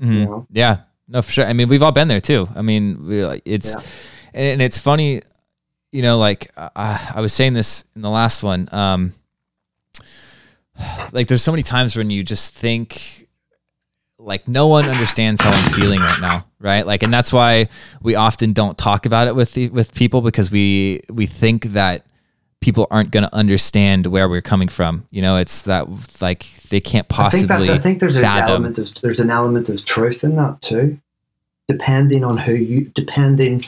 Mhm. 0.00 0.12
You 0.14 0.24
know, 0.24 0.46
Yeah, 0.50 0.76
no, 1.08 1.22
for 1.22 1.30
sure. 1.30 1.46
I 1.46 1.52
mean, 1.52 1.68
we've 1.68 1.82
all 1.82 1.92
been 1.92 2.08
there 2.08 2.20
too. 2.20 2.48
I 2.54 2.62
mean, 2.62 3.06
we, 3.06 3.24
like, 3.24 3.42
it's 3.44 3.74
Yeah. 3.74 3.82
and, 4.34 4.46
and 4.54 4.62
it's 4.62 4.78
funny, 4.78 5.22
you 5.92 6.02
know. 6.02 6.18
Like 6.18 6.50
uh, 6.56 6.70
I 7.14 7.20
was 7.20 7.32
saying 7.32 7.52
this 7.54 7.84
in 7.94 8.02
the 8.02 8.10
last 8.10 8.42
one. 8.42 8.68
Um, 8.72 9.12
like 11.12 11.28
there's 11.28 11.42
so 11.42 11.52
many 11.52 11.62
times 11.62 11.96
when 11.96 12.10
you 12.10 12.22
just 12.24 12.54
think 12.54 13.28
like 14.18 14.46
no 14.48 14.68
one 14.68 14.88
understands 14.88 15.40
how 15.42 15.50
I'm 15.50 15.72
feeling 15.72 16.00
right 16.00 16.20
now, 16.20 16.46
right? 16.60 16.86
Like, 16.86 17.02
and 17.02 17.12
that's 17.12 17.32
why 17.32 17.68
we 18.02 18.14
often 18.14 18.52
don't 18.52 18.78
talk 18.78 19.04
about 19.04 19.26
it 19.28 19.34
with 19.34 19.52
the, 19.54 19.68
with 19.68 19.94
people 19.94 20.20
because 20.22 20.50
we 20.50 21.00
we 21.10 21.26
think 21.26 21.64
that 21.72 22.06
people 22.62 22.86
aren't 22.90 23.10
going 23.10 23.24
to 23.24 23.34
understand 23.34 24.06
where 24.06 24.28
we're 24.28 24.40
coming 24.40 24.68
from. 24.68 25.06
You 25.10 25.20
know, 25.20 25.36
it's 25.36 25.62
that 25.62 25.86
like 26.22 26.46
they 26.70 26.80
can't 26.80 27.06
I 27.12 27.28
think 27.28 27.48
possibly. 27.48 27.70
I 27.70 27.78
think 27.78 28.00
there's 28.00 28.16
an 28.16 28.24
element 28.24 28.78
of 28.78 28.94
there's 29.02 29.20
an 29.20 29.30
element 29.30 29.68
of 29.68 29.84
truth 29.84 30.24
in 30.24 30.36
that 30.36 30.62
too, 30.62 30.98
depending 31.68 32.24
on 32.24 32.38
who 32.38 32.54
you 32.54 32.90
depending 32.94 33.64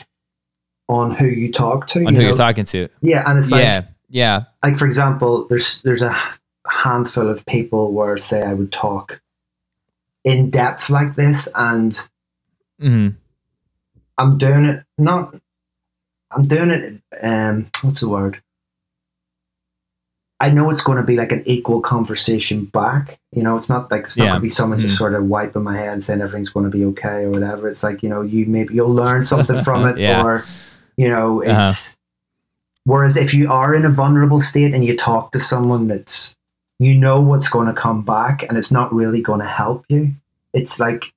on 0.89 1.11
who 1.11 1.27
you 1.27 1.51
talk 1.51 1.87
to. 1.87 1.99
on 1.99 2.05
you 2.05 2.11
who 2.13 2.17
know? 2.17 2.29
you're 2.29 2.37
talking 2.37 2.65
to. 2.65 2.87
Yeah, 3.01 3.29
and 3.29 3.37
it's 3.37 3.51
like 3.51 3.61
yeah, 3.61 3.83
yeah. 4.09 4.43
like 4.63 4.79
for 4.79 4.85
example, 4.87 5.45
there's 5.47 5.81
there's 5.81 6.01
a 6.01 6.17
handful 6.67 7.29
of 7.29 7.45
people 7.45 7.91
where 7.91 8.17
say 8.17 8.41
I 8.41 8.53
would 8.53 8.71
talk 8.71 9.21
in 10.23 10.49
depth 10.49 10.89
like 10.89 11.15
this, 11.15 11.47
and 11.53 11.99
hmm 12.79 13.09
I'm 14.17 14.37
doing 14.37 14.65
it 14.65 14.83
not. 14.97 15.35
I'm 16.31 16.47
doing 16.47 16.69
it. 16.71 17.01
Um, 17.21 17.69
what's 17.81 17.99
the 17.99 18.09
word? 18.09 18.41
I 20.41 20.49
know 20.49 20.69
it's 20.69 20.81
going 20.83 20.97
to 20.97 21.03
be 21.03 21.15
like 21.15 21.31
an 21.31 21.43
equal 21.45 21.79
conversation 21.81 22.65
back. 22.65 23.19
You 23.31 23.41
know, 23.41 23.55
it's 23.55 23.69
not 23.69 23.89
like 23.89 24.03
it's 24.03 24.17
not 24.17 24.23
Yeah. 24.25 24.29
going 24.31 24.39
to 24.41 24.43
be 24.43 24.49
someone 24.49 24.79
just 24.81 24.95
Mhm. 24.95 24.97
sort 24.97 25.13
of 25.13 25.23
wiping 25.25 25.63
my 25.63 25.77
head 25.77 25.93
and 25.93 26.03
saying 26.03 26.19
everything's 26.21 26.49
going 26.49 26.65
to 26.69 26.77
be 26.77 26.83
okay 26.85 27.23
or 27.23 27.31
whatever. 27.31 27.67
It's 27.69 27.83
like 27.83 28.03
you 28.03 28.09
know, 28.09 28.21
you 28.21 28.45
maybe 28.45 28.73
you'll 28.73 28.93
learn 28.93 29.23
something 29.25 29.63
from 29.63 29.87
it, 29.89 29.97
Yeah. 29.97 30.23
or 30.23 30.43
you 30.97 31.07
know, 31.09 31.41
it's. 31.41 31.51
Uh-huh. 31.51 31.95
Whereas 32.87 33.17
if 33.17 33.33
you 33.33 33.51
are 33.51 33.73
in 33.73 33.83
a 33.85 33.89
vulnerable 33.89 34.41
state 34.41 34.73
and 34.73 34.85
you 34.85 34.95
talk 34.95 35.31
to 35.31 35.39
someone 35.39 35.87
that's, 35.87 36.35
you 36.77 36.93
know 36.93 37.19
what's 37.19 37.49
going 37.49 37.65
to 37.67 37.73
come 37.73 38.03
back 38.03 38.43
and 38.47 38.57
it's 38.59 38.71
not 38.71 38.93
really 38.93 39.21
going 39.23 39.39
to 39.39 39.45
help 39.47 39.85
you. 39.89 40.11
It's 40.53 40.79
like, 40.79 41.11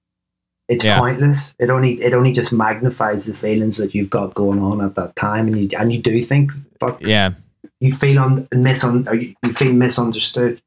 it's 0.69 0.83
Yeah. 0.85 0.99
pointless. 0.99 1.55
It 1.59 1.69
only 1.71 1.95
it 2.03 2.14
only 2.14 2.33
just 2.33 2.53
magnifies 2.53 3.27
the 3.27 3.35
feelings 3.35 3.77
that 3.79 3.95
you've 3.95 4.09
got 4.11 4.33
going 4.35 4.61
on 4.61 4.81
at 4.81 4.95
that 4.95 5.14
time, 5.16 5.47
and 5.49 5.59
you 5.61 5.69
and 5.79 5.93
you 5.93 5.99
do 6.01 6.23
think, 6.23 6.53
fuck, 6.81 7.03
Yeah, 7.03 7.31
you 7.81 7.93
feel 7.93 8.18
un, 8.18 8.47
misun, 8.53 9.20
you, 9.20 9.35
you 9.43 9.53
feel 9.53 9.72
misunderstood. 9.72 10.61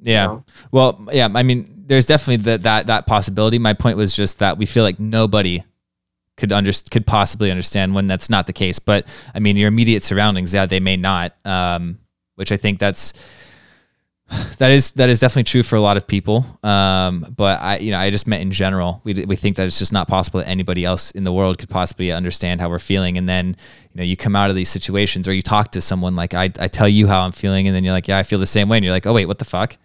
you 0.00 0.12
yeah. 0.12 0.26
know? 0.26 0.44
Well, 0.70 1.06
yeah. 1.12 1.28
I 1.34 1.42
mean, 1.42 1.84
there's 1.86 2.06
definitely 2.06 2.44
that 2.44 2.62
that 2.62 2.86
that 2.86 3.06
possibility. 3.06 3.58
My 3.58 3.72
point 3.72 3.96
was 3.96 4.14
just 4.14 4.38
that 4.38 4.58
we 4.58 4.66
feel 4.66 4.84
like 4.84 5.00
nobody 5.00 5.64
could 6.36 6.52
under 6.52 6.72
could 6.90 7.06
possibly 7.06 7.50
understand 7.50 7.94
when 7.94 8.06
that's 8.06 8.30
not 8.30 8.46
the 8.46 8.52
case. 8.52 8.78
But 8.78 9.06
I 9.34 9.40
mean, 9.40 9.56
your 9.56 9.68
immediate 9.68 10.02
surroundings, 10.02 10.54
yeah, 10.54 10.66
they 10.66 10.80
may 10.80 10.96
not. 10.96 11.34
Um, 11.46 11.98
which 12.36 12.50
I 12.50 12.56
think 12.56 12.78
that's 12.78 13.12
that 14.58 14.70
is 14.70 14.92
that 14.92 15.08
is 15.08 15.18
definitely 15.18 15.44
true 15.44 15.62
for 15.62 15.76
a 15.76 15.80
lot 15.80 15.96
of 15.96 16.06
people. 16.06 16.44
Um, 16.62 17.26
but 17.36 17.60
I, 17.60 17.78
you 17.78 17.90
know, 17.90 17.98
I 17.98 18.10
just 18.10 18.26
meant 18.26 18.42
in 18.42 18.50
general. 18.50 19.00
We 19.04 19.24
we 19.24 19.36
think 19.36 19.56
that 19.56 19.66
it's 19.66 19.78
just 19.78 19.92
not 19.92 20.08
possible 20.08 20.40
that 20.40 20.48
anybody 20.48 20.84
else 20.84 21.10
in 21.12 21.24
the 21.24 21.32
world 21.32 21.58
could 21.58 21.68
possibly 21.68 22.12
understand 22.12 22.60
how 22.60 22.68
we're 22.68 22.78
feeling. 22.78 23.18
And 23.18 23.28
then 23.28 23.48
you 23.48 23.98
know, 23.98 24.04
you 24.04 24.16
come 24.16 24.36
out 24.36 24.50
of 24.50 24.56
these 24.56 24.70
situations, 24.70 25.28
or 25.28 25.34
you 25.34 25.42
talk 25.42 25.72
to 25.72 25.80
someone 25.80 26.16
like 26.16 26.34
I, 26.34 26.44
I 26.58 26.68
tell 26.68 26.88
you 26.88 27.06
how 27.06 27.22
I'm 27.22 27.32
feeling, 27.32 27.66
and 27.66 27.76
then 27.76 27.84
you're 27.84 27.92
like, 27.92 28.08
yeah, 28.08 28.18
I 28.18 28.22
feel 28.22 28.38
the 28.38 28.46
same 28.46 28.68
way, 28.68 28.78
and 28.78 28.84
you're 28.84 28.94
like, 28.94 29.06
oh 29.06 29.12
wait, 29.12 29.26
what 29.26 29.38
the 29.38 29.44
fuck? 29.44 29.76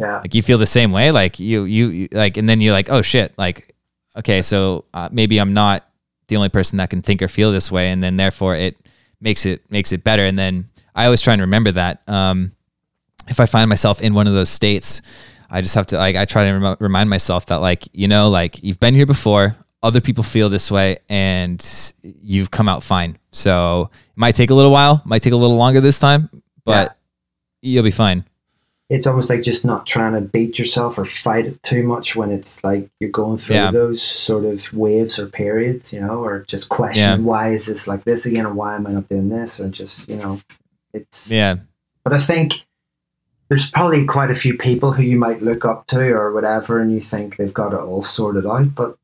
Yeah, 0.00 0.18
like 0.18 0.34
you 0.34 0.42
feel 0.42 0.58
the 0.58 0.66
same 0.66 0.90
way 0.90 1.12
like 1.12 1.38
you 1.38 1.64
you, 1.64 1.88
you 1.88 2.08
like 2.12 2.36
and 2.36 2.48
then 2.48 2.60
you're 2.60 2.72
like 2.72 2.90
oh 2.90 3.02
shit 3.02 3.36
like 3.38 3.74
okay 4.16 4.42
so 4.42 4.84
uh, 4.94 5.08
maybe 5.12 5.38
i'm 5.38 5.52
not 5.52 5.86
the 6.26 6.36
only 6.36 6.48
person 6.48 6.78
that 6.78 6.90
can 6.90 7.02
think 7.02 7.22
or 7.22 7.28
feel 7.28 7.52
this 7.52 7.70
way 7.70 7.90
and 7.90 8.02
then 8.02 8.16
therefore 8.16 8.56
it 8.56 8.76
makes 9.20 9.46
it 9.46 9.70
makes 9.70 9.92
it 9.92 10.02
better 10.02 10.24
and 10.24 10.36
then 10.36 10.68
i 10.94 11.04
always 11.04 11.20
try 11.20 11.34
and 11.34 11.42
remember 11.42 11.70
that 11.70 12.02
um 12.08 12.50
if 13.28 13.40
i 13.40 13.46
find 13.46 13.68
myself 13.68 14.00
in 14.00 14.14
one 14.14 14.26
of 14.26 14.34
those 14.34 14.48
states 14.48 15.02
i 15.50 15.60
just 15.60 15.74
have 15.74 15.86
to 15.86 15.96
like 15.96 16.16
i 16.16 16.24
try 16.24 16.44
to 16.50 16.52
rem- 16.58 16.76
remind 16.80 17.08
myself 17.10 17.46
that 17.46 17.56
like 17.56 17.84
you 17.92 18.08
know 18.08 18.28
like 18.30 18.62
you've 18.62 18.80
been 18.80 18.94
here 18.94 19.06
before 19.06 19.56
other 19.82 20.00
people 20.00 20.22
feel 20.24 20.48
this 20.48 20.70
way 20.70 20.96
and 21.08 21.92
you've 22.02 22.50
come 22.50 22.68
out 22.68 22.82
fine 22.82 23.16
so 23.32 23.90
it 23.92 24.16
might 24.18 24.34
take 24.34 24.50
a 24.50 24.54
little 24.54 24.70
while 24.72 25.02
might 25.04 25.22
take 25.22 25.32
a 25.32 25.36
little 25.36 25.56
longer 25.56 25.80
this 25.80 25.98
time 25.98 26.28
but 26.64 26.96
you'll 27.62 27.82
be 27.82 27.90
fine 27.90 28.24
it's 28.90 29.06
almost 29.06 29.30
like 29.30 29.40
just 29.42 29.64
not 29.64 29.86
trying 29.86 30.12
to 30.12 30.20
beat 30.20 30.58
yourself 30.58 30.98
or 30.98 31.06
fight 31.06 31.46
it 31.46 31.62
too 31.62 31.82
much 31.82 32.14
when 32.14 32.30
it's 32.30 32.62
like 32.62 32.90
you're 33.00 33.08
going 33.08 33.38
through 33.38 33.54
Yeah. 33.56 33.70
those 33.70 34.02
sort 34.02 34.44
of 34.44 34.70
waves 34.74 35.18
or 35.18 35.28
periods, 35.28 35.94
you 35.94 36.00
know, 36.02 36.22
or 36.22 36.44
just 36.46 36.68
question 36.68 37.00
Yeah. 37.02 37.16
why 37.16 37.54
is 37.54 37.64
this 37.66 37.88
like 37.88 38.04
this 38.04 38.26
again, 38.26 38.44
or 38.44 38.52
why 38.52 38.74
am 38.74 38.86
I 38.86 38.90
not 38.92 39.08
doing 39.08 39.30
this, 39.30 39.58
or 39.58 39.70
just 39.70 40.06
you 40.10 40.16
know, 40.16 40.40
it's 40.92 41.32
yeah 41.32 41.56
But 42.04 42.12
I 42.12 42.18
think 42.18 42.64
there's 43.52 43.68
probably 43.68 44.06
quite 44.06 44.30
a 44.30 44.34
few 44.34 44.56
people 44.56 44.92
who 44.92 45.02
you 45.02 45.18
might 45.18 45.42
look 45.42 45.66
up 45.66 45.86
to 45.88 46.00
or 46.00 46.32
whatever, 46.32 46.80
and 46.80 46.90
you 46.90 47.02
think 47.02 47.36
they've 47.36 47.52
got 47.52 47.74
it 47.74 47.80
all 47.80 48.02
sorted 48.02 48.46
out. 48.46 48.74
But 48.74 48.96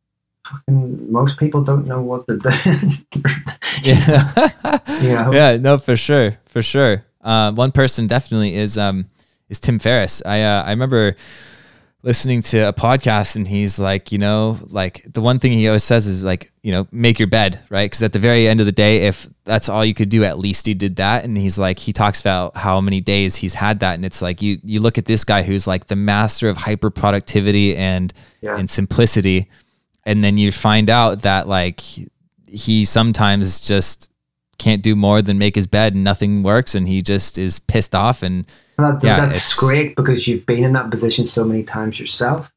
fucking 0.46 1.12
most 1.12 1.38
people 1.38 1.62
don't 1.62 1.86
know 1.86 2.00
what 2.00 2.26
they're 2.26 2.38
doing. 2.38 3.06
yeah. 3.82 4.80
you 5.02 5.10
know? 5.10 5.30
yeah, 5.34 5.58
no, 5.60 5.76
for 5.76 5.98
sure, 5.98 6.38
for 6.46 6.62
sure. 6.62 7.04
Um, 7.20 7.56
one 7.56 7.72
person 7.72 8.06
definitely 8.06 8.54
is 8.54 8.78
um, 8.78 9.10
is 9.50 9.60
Tim 9.60 9.78
Ferriss. 9.78 10.22
I 10.24 10.40
uh, 10.40 10.62
I 10.62 10.70
remember 10.70 11.14
listening 12.02 12.40
to 12.42 12.68
a 12.68 12.72
podcast 12.72 13.34
and 13.34 13.46
he's 13.46 13.78
like, 13.78 14.12
you 14.12 14.18
know, 14.18 14.58
like 14.68 15.04
the 15.12 15.20
one 15.20 15.38
thing 15.40 15.52
he 15.52 15.66
always 15.66 15.82
says 15.82 16.06
is 16.06 16.22
like, 16.22 16.52
you 16.62 16.70
know, 16.70 16.86
make 16.92 17.18
your 17.18 17.26
bed, 17.26 17.60
right? 17.70 17.90
Because 17.90 18.02
at 18.04 18.12
the 18.12 18.20
very 18.20 18.46
end 18.46 18.60
of 18.60 18.66
the 18.66 18.72
day, 18.72 19.06
if 19.08 19.28
that's 19.44 19.68
all 19.68 19.84
you 19.84 19.94
could 19.94 20.08
do, 20.08 20.22
at 20.22 20.38
least 20.38 20.66
he 20.66 20.74
did 20.74 20.96
that. 20.96 21.24
And 21.24 21.36
he's 21.36 21.58
like, 21.58 21.78
he 21.78 21.92
talks 21.92 22.20
about 22.20 22.56
how 22.56 22.80
many 22.80 23.00
days 23.00 23.34
he's 23.34 23.54
had 23.54 23.80
that, 23.80 23.94
and 23.94 24.04
it's 24.04 24.22
like 24.22 24.40
you 24.42 24.58
you 24.62 24.80
look 24.80 24.96
at 24.98 25.06
this 25.06 25.24
guy 25.24 25.42
who's 25.42 25.66
like 25.66 25.86
the 25.88 25.96
master 25.96 26.48
of 26.48 26.56
hyper 26.56 26.90
productivity 26.90 27.76
and 27.76 28.12
Yeah. 28.40 28.56
and 28.56 28.70
simplicity, 28.70 29.50
and 30.04 30.22
then 30.22 30.36
you 30.36 30.52
find 30.52 30.88
out 30.90 31.22
that 31.22 31.48
like 31.48 31.80
he 32.46 32.84
sometimes 32.84 33.60
just 33.60 34.08
can't 34.58 34.82
do 34.82 34.94
more 34.96 35.20
than 35.22 35.38
make 35.38 35.54
his 35.54 35.66
bed 35.66 35.94
and 35.94 36.02
nothing 36.04 36.42
works 36.42 36.74
and 36.74 36.88
he 36.88 37.00
just 37.02 37.38
is 37.38 37.58
pissed 37.58 37.94
off 37.94 38.22
and 38.22 38.36
And 38.36 38.46
that, 38.78 39.02
Yeah, 39.02 39.20
that's 39.20 39.54
great 39.54 39.96
because 39.96 40.26
you've 40.26 40.46
been 40.46 40.64
in 40.64 40.72
that 40.72 40.90
position 40.90 41.24
so 41.26 41.44
many 41.44 41.62
times 41.62 41.98
yourself. 41.98 42.52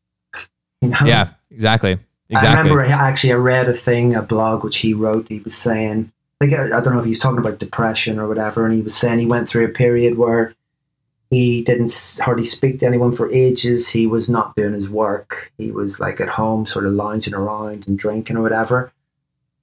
You 0.82 0.90
know? 0.90 0.98
yeah 1.06 1.30
exactly 1.52 2.00
Exactly. 2.32 2.72
I 2.72 2.74
remember 2.74 2.94
actually 2.94 3.34
I 3.34 3.36
read 3.36 3.68
a 3.68 3.74
thing, 3.74 4.16
a 4.16 4.22
blog 4.22 4.64
which 4.64 4.78
he 4.78 4.94
wrote. 4.94 5.28
He 5.28 5.40
was 5.40 5.56
saying, 5.56 6.12
I 6.40 6.46
think 6.46 6.58
I 6.58 6.80
don't 6.80 6.94
know 6.94 7.00
if 7.00 7.06
he 7.06 7.12
was 7.12 7.20
talking 7.20 7.40
about 7.40 7.60
depression 7.60 8.20
or 8.20 8.28
whatever, 8.28 8.66
and 8.66 8.74
he 8.74 8.82
was 8.82 8.96
saying 8.96 9.20
he 9.20 9.26
went 9.26 9.50
through 9.50 9.66
a 9.66 9.70
period 9.70 10.18
where 10.18 10.56
he 11.30 11.62
didn't 11.62 12.20
hardly 12.22 12.46
speak 12.46 12.80
to 12.80 12.88
anyone 12.88 13.16
for 13.16 13.32
ages. 13.34 13.90
He 13.90 14.08
was 14.08 14.30
not 14.30 14.56
doing 14.56 14.74
his 14.74 14.90
work. 14.90 15.52
He 15.58 15.72
was 15.72 16.00
like 16.00 16.22
at 16.22 16.30
home, 16.30 16.66
sort 16.66 16.86
of 16.86 16.94
lounging 16.94 17.34
around 17.34 17.86
and 17.88 18.00
drinking 18.00 18.38
or 18.38 18.42
whatever. 18.42 18.94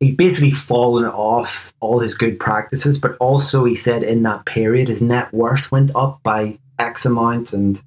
He'd 0.01 0.17
basically 0.17 0.53
fallen 0.53 1.05
off 1.05 1.73
all 1.81 1.99
his 1.99 2.15
good 2.15 2.39
practices, 2.39 2.99
but 2.99 3.17
also 3.19 3.65
he 3.65 3.75
said 3.77 4.03
in 4.05 4.23
that 4.23 4.45
period 4.47 4.89
his 4.89 5.03
net 5.03 5.33
worth 5.33 5.73
went 5.73 5.91
up 5.97 6.23
by 6.23 6.59
X 6.79 7.05
amount, 7.05 7.53
and 7.53 7.81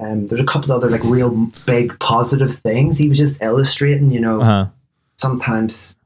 um, 0.00 0.26
there's 0.28 0.40
a 0.40 0.46
couple 0.46 0.72
other 0.72 0.88
like 0.88 1.04
real 1.04 1.50
big 1.66 1.98
positive 1.98 2.54
things. 2.54 2.98
He 2.98 3.08
was 3.08 3.18
just 3.18 3.42
illustrating, 3.42 4.10
you 4.10 4.20
know, 4.20 4.40
uh-huh 4.40 4.66
sometimes 5.20 5.96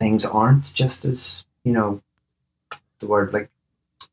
things 0.00 0.26
aren't 0.26 0.74
just 0.74 1.04
as 1.04 1.44
you 1.62 1.72
know 1.72 2.02
the 2.98 3.06
word 3.06 3.32
like 3.32 3.48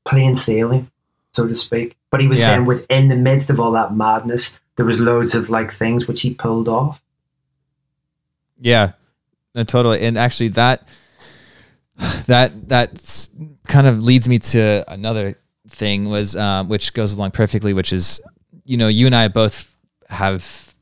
plain 0.05 0.35
sailing 0.35 0.89
so 1.31 1.47
to 1.47 1.55
speak 1.55 1.95
but 2.11 2.21
he 2.21 2.27
was 2.27 2.39
Yeah. 2.39 2.49
saying 2.49 2.65
within 2.65 3.07
the 3.07 3.15
midst 3.15 3.49
of 3.49 3.59
all 3.59 3.71
that 3.71 3.95
madness 3.95 4.59
there 4.75 4.85
was 4.85 4.99
loads 4.99 5.33
of 5.33 5.49
like 5.49 5.73
things 5.73 6.07
which 6.07 6.21
he 6.21 6.35
pulled 6.35 6.69
off 6.69 7.01
Yeah, 8.61 8.91
no, 9.55 9.63
totally. 9.63 10.01
And 10.01 10.17
actually, 10.17 10.49
that 10.49 10.87
that 12.25 12.69
that 12.69 13.27
kind 13.67 13.87
of 13.87 14.03
leads 14.03 14.27
me 14.27 14.39
to 14.39 14.83
another 14.87 15.37
thing 15.69 16.09
was 16.09 16.35
um, 16.35 16.69
which 16.69 16.93
goes 16.93 17.13
along 17.13 17.31
perfectly, 17.31 17.73
which 17.73 17.93
is 17.93 18.19
you 18.65 18.77
know 18.77 18.87
you 18.87 19.05
and 19.05 19.15
I 19.15 19.27
both 19.27 19.73
have 20.09 20.73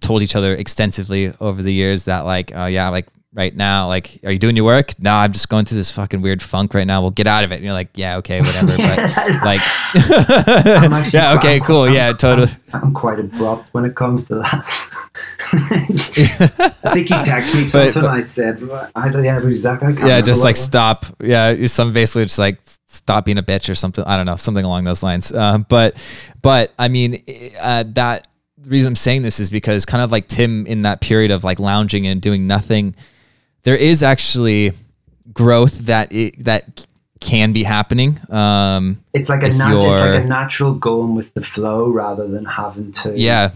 told 0.00 0.22
each 0.22 0.34
other 0.36 0.54
extensively 0.54 1.32
over 1.40 1.62
the 1.62 1.72
years 1.72 2.04
that 2.04 2.20
like 2.20 2.52
oh 2.54 2.64
yeah 2.66 2.88
like 2.88 3.06
right 3.34 3.54
now 3.54 3.86
like 3.86 4.18
are 4.24 4.32
you 4.32 4.38
doing 4.38 4.56
your 4.56 4.64
work? 4.64 4.98
No 4.98 5.14
i'm 5.14 5.32
just 5.32 5.48
going 5.50 5.64
through 5.66 5.76
this 5.76 5.92
fucking 5.92 6.20
weird 6.22 6.42
funk 6.42 6.72
right 6.74 6.86
now. 6.86 7.00
We'll 7.02 7.10
get 7.10 7.26
out 7.26 7.44
of 7.44 7.52
it. 7.52 7.56
And 7.56 7.64
you're 7.64 7.74
like 7.74 7.90
yeah 7.94 8.16
okay 8.18 8.40
whatever 8.40 8.76
but 8.76 8.98
like 9.44 9.60
yeah 11.12 11.34
okay 11.36 11.60
cool. 11.60 11.82
I'm- 11.82 11.94
yeah 11.94 12.12
totally. 12.12 12.50
I'm 12.72 12.92
quite 12.94 13.20
abrupt 13.20 13.72
when 13.74 13.84
it 13.84 13.94
comes 13.94 14.24
to 14.26 14.36
that 14.36 14.64
i 15.52 16.92
think 16.94 17.10
you 17.10 17.16
texted 17.16 17.56
me 17.56 17.64
something 17.64 18.02
but- 18.02 18.10
i 18.10 18.20
said 18.20 18.62
i 18.94 19.08
don't 19.08 19.24
have 19.24 19.44
exactly 19.46 19.94
yeah 20.06 20.20
just 20.20 20.44
like 20.44 20.56
stop 20.56 21.04
yeah 21.20 21.66
some 21.66 21.92
basically 21.92 22.24
just 22.24 22.38
like 22.38 22.58
stop 22.86 23.24
being 23.24 23.38
a 23.38 23.42
bitch 23.42 23.68
or 23.68 23.74
something 23.74 24.04
i 24.04 24.16
don't 24.16 24.26
know 24.26 24.36
something 24.36 24.64
along 24.64 24.84
those 24.84 25.02
lines. 25.02 25.32
Um, 25.32 25.66
but 25.68 25.96
but 26.42 26.72
i 26.78 26.88
mean 26.88 27.22
uh, 27.60 27.84
that 27.88 28.28
the 28.58 28.70
reason 28.70 28.90
i'm 28.90 28.96
saying 28.96 29.22
this 29.22 29.40
is 29.40 29.50
because 29.50 29.84
kind 29.84 30.02
of 30.02 30.12
like 30.12 30.28
tim 30.28 30.66
in 30.66 30.82
that 30.82 31.00
period 31.00 31.30
of 31.30 31.42
like 31.42 31.58
lounging 31.58 32.06
and 32.06 32.20
doing 32.20 32.46
nothing 32.46 32.94
there 33.64 33.76
is 33.76 34.02
actually 34.02 34.72
growth 35.32 35.78
that 35.80 36.12
it, 36.12 36.44
that 36.44 36.86
can 37.20 37.52
be 37.52 37.62
happening 37.64 38.18
um, 38.30 39.02
it's 39.12 39.28
like 39.28 39.42
a 39.42 39.50
nat- 39.50 39.76
it's 39.76 40.00
like 40.00 40.24
a 40.24 40.26
natural 40.26 40.74
going 40.74 41.14
with 41.14 41.34
the 41.34 41.42
flow 41.42 41.88
rather 41.88 42.26
than 42.28 42.44
having 42.44 42.92
to 42.92 43.18
yeah 43.18 43.50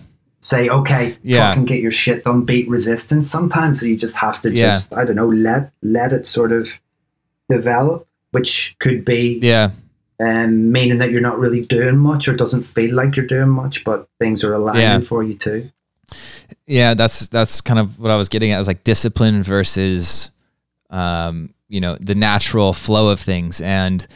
say, 0.45 0.69
okay, 0.69 1.17
Yeah. 1.23 1.49
fucking 1.51 1.65
get 1.65 1.81
your 1.81 1.91
shit 1.91 2.23
done, 2.25 2.43
beat 2.45 2.69
resistance. 2.69 3.31
Sometimes 3.31 3.81
So 3.81 3.87
you 3.87 3.97
just 3.97 4.17
have 4.17 4.43
to 4.43 4.53
Yeah. 4.53 4.73
just, 4.73 4.93
I 4.93 5.05
don't 5.07 5.17
know, 5.17 5.29
let 5.29 5.73
let 5.83 6.13
it 6.13 6.27
sort 6.27 6.53
of 6.53 6.69
develop, 7.49 8.07
which 8.33 8.77
could 8.79 9.05
be 9.05 9.39
yeah 9.43 9.71
um, 10.21 10.71
meaning 10.71 10.99
that 10.99 11.11
you're 11.11 11.21
not 11.21 11.39
really 11.41 11.63
doing 11.63 11.97
much 11.99 12.29
or 12.29 12.37
doesn't 12.37 12.63
feel 12.63 12.95
like 12.95 13.17
you're 13.17 13.27
doing 13.27 13.49
much, 13.49 13.83
but 13.85 14.07
things 14.21 14.45
are 14.45 14.55
aligning 14.55 14.83
Yeah. 14.83 15.01
for 15.01 15.23
you 15.25 15.35
too. 15.35 15.71
yeah 16.67 16.93
that's 16.95 17.29
that's 17.29 17.61
kind 17.63 17.81
of 17.81 17.99
what 17.99 18.11
i 18.11 18.17
was 18.17 18.29
getting 18.29 18.53
at 18.53 18.59
was 18.59 18.69
like 18.69 18.85
discipline 18.85 19.43
versus 19.43 20.31
um, 20.91 21.53
you 21.69 21.81
know 21.81 21.97
the 22.01 22.15
natural 22.15 22.73
flow 22.75 23.09
of 23.09 23.19
things 23.19 23.61
and 23.63 24.07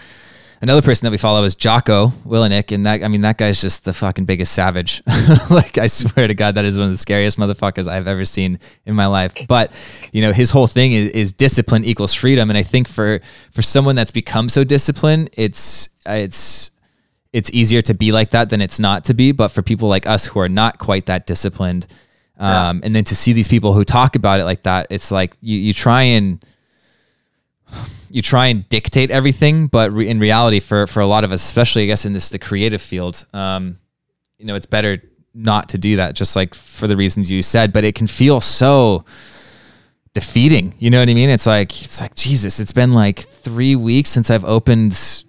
another 0.61 0.83
person 0.83 1.07
that 1.07 1.11
we 1.11 1.19
follow 1.19 1.45
is 1.45 1.55
Jocko 1.55 2.09
Willink 2.27 2.73
and 2.73 2.87
that 2.87 3.03
I 3.05 3.09
mean 3.09 3.23
that 3.23 3.39
guy's 3.39 3.61
just 3.61 3.85
the 3.85 3.93
fucking 3.93 4.25
biggest 4.25 4.53
savage. 4.53 5.03
Like 5.51 5.79
I 5.79 5.87
swear 5.87 6.29
to 6.29 6.35
god 6.35 6.57
that 6.57 6.65
is 6.65 6.79
one 6.79 6.87
of 6.87 6.93
the 6.93 6.99
scariest 6.99 7.39
motherfuckers 7.39 7.89
I've 7.89 8.07
ever 8.07 8.25
seen 8.25 8.59
in 8.85 8.95
my 8.95 9.07
life. 9.07 9.35
But 9.47 9.73
you 10.13 10.21
know 10.21 10.33
his 10.33 10.51
whole 10.51 10.67
thing 10.67 10.93
is, 10.93 11.11
is 11.11 11.33
discipline 11.33 11.85
equals 11.85 12.15
freedom. 12.15 12.51
And 12.51 12.59
I 12.59 12.63
think 12.63 12.89
for 12.89 13.21
for 13.53 13.63
someone 13.63 13.97
that's 13.97 14.11
become 14.11 14.49
so 14.49 14.65
disciplined 14.65 15.31
it's 15.33 15.89
it's 16.07 16.71
it's 17.33 17.51
easier 17.53 17.83
to 17.83 17.95
be 17.95 18.13
like 18.13 18.31
that 18.31 18.51
than 18.51 18.61
it's 18.61 18.81
not 18.81 19.05
to 19.05 19.15
be. 19.15 19.33
But 19.33 19.49
for 19.49 19.63
people 19.63 19.89
like 19.89 20.07
us 20.07 20.25
who 20.25 20.41
are 20.41 20.49
not 20.49 20.79
quite 20.79 21.07
that 21.07 21.27
disciplined, 21.27 21.87
um, 22.39 22.81
and 22.85 22.95
then 22.95 23.05
to 23.05 23.17
see 23.17 23.33
these 23.33 23.49
people 23.49 23.73
who 23.73 23.85
talk 23.85 24.17
about 24.17 24.41
it 24.41 24.45
like 24.45 24.63
that, 24.63 24.87
it's 24.91 25.11
like 25.11 25.37
you, 25.41 25.59
you 25.59 25.75
try 25.75 26.03
and 26.03 26.45
you 28.11 28.23
try 28.23 28.47
and 28.47 28.69
dictate 28.69 29.11
everything, 29.11 29.67
but 29.67 29.93
re- 29.93 30.09
in 30.09 30.19
reality, 30.19 30.61
for 30.61 30.87
for 30.87 31.01
a 31.01 31.07
lot 31.07 31.25
of 31.25 31.33
us, 31.33 31.45
especially 31.45 31.85
I 31.85 31.87
guess 31.87 32.05
in 32.05 32.13
this 32.13 32.31
the 32.31 32.39
creative 32.39 32.83
field, 32.83 33.27
um, 33.33 33.79
you 34.39 34.47
know, 34.47 34.55
it's 34.55 34.67
better 34.67 35.03
not 35.35 35.69
to 35.71 35.79
do 35.79 35.97
that. 35.97 36.15
Just 36.15 36.37
like 36.37 36.55
for 36.55 36.87
the 36.87 36.97
reasons 36.97 37.31
you 37.31 37.43
said, 37.43 37.73
but 37.73 37.85
it 37.85 37.95
can 37.95 38.07
feel 38.07 38.41
so 38.41 39.05
defeating. 40.15 40.75
You 40.79 40.91
know 40.91 40.99
what 40.99 41.09
I 41.09 41.15
mean? 41.15 41.31
It's 41.31 41.47
like 41.47 41.83
it's 41.83 42.01
like 42.01 42.15
Jesus. 42.15 42.61
It's 42.61 42.73
been 42.73 42.93
like 42.93 43.21
three 43.21 43.77
weeks 43.77 44.11
since 44.11 44.31
I've 44.31 44.45
opened 44.45 45.25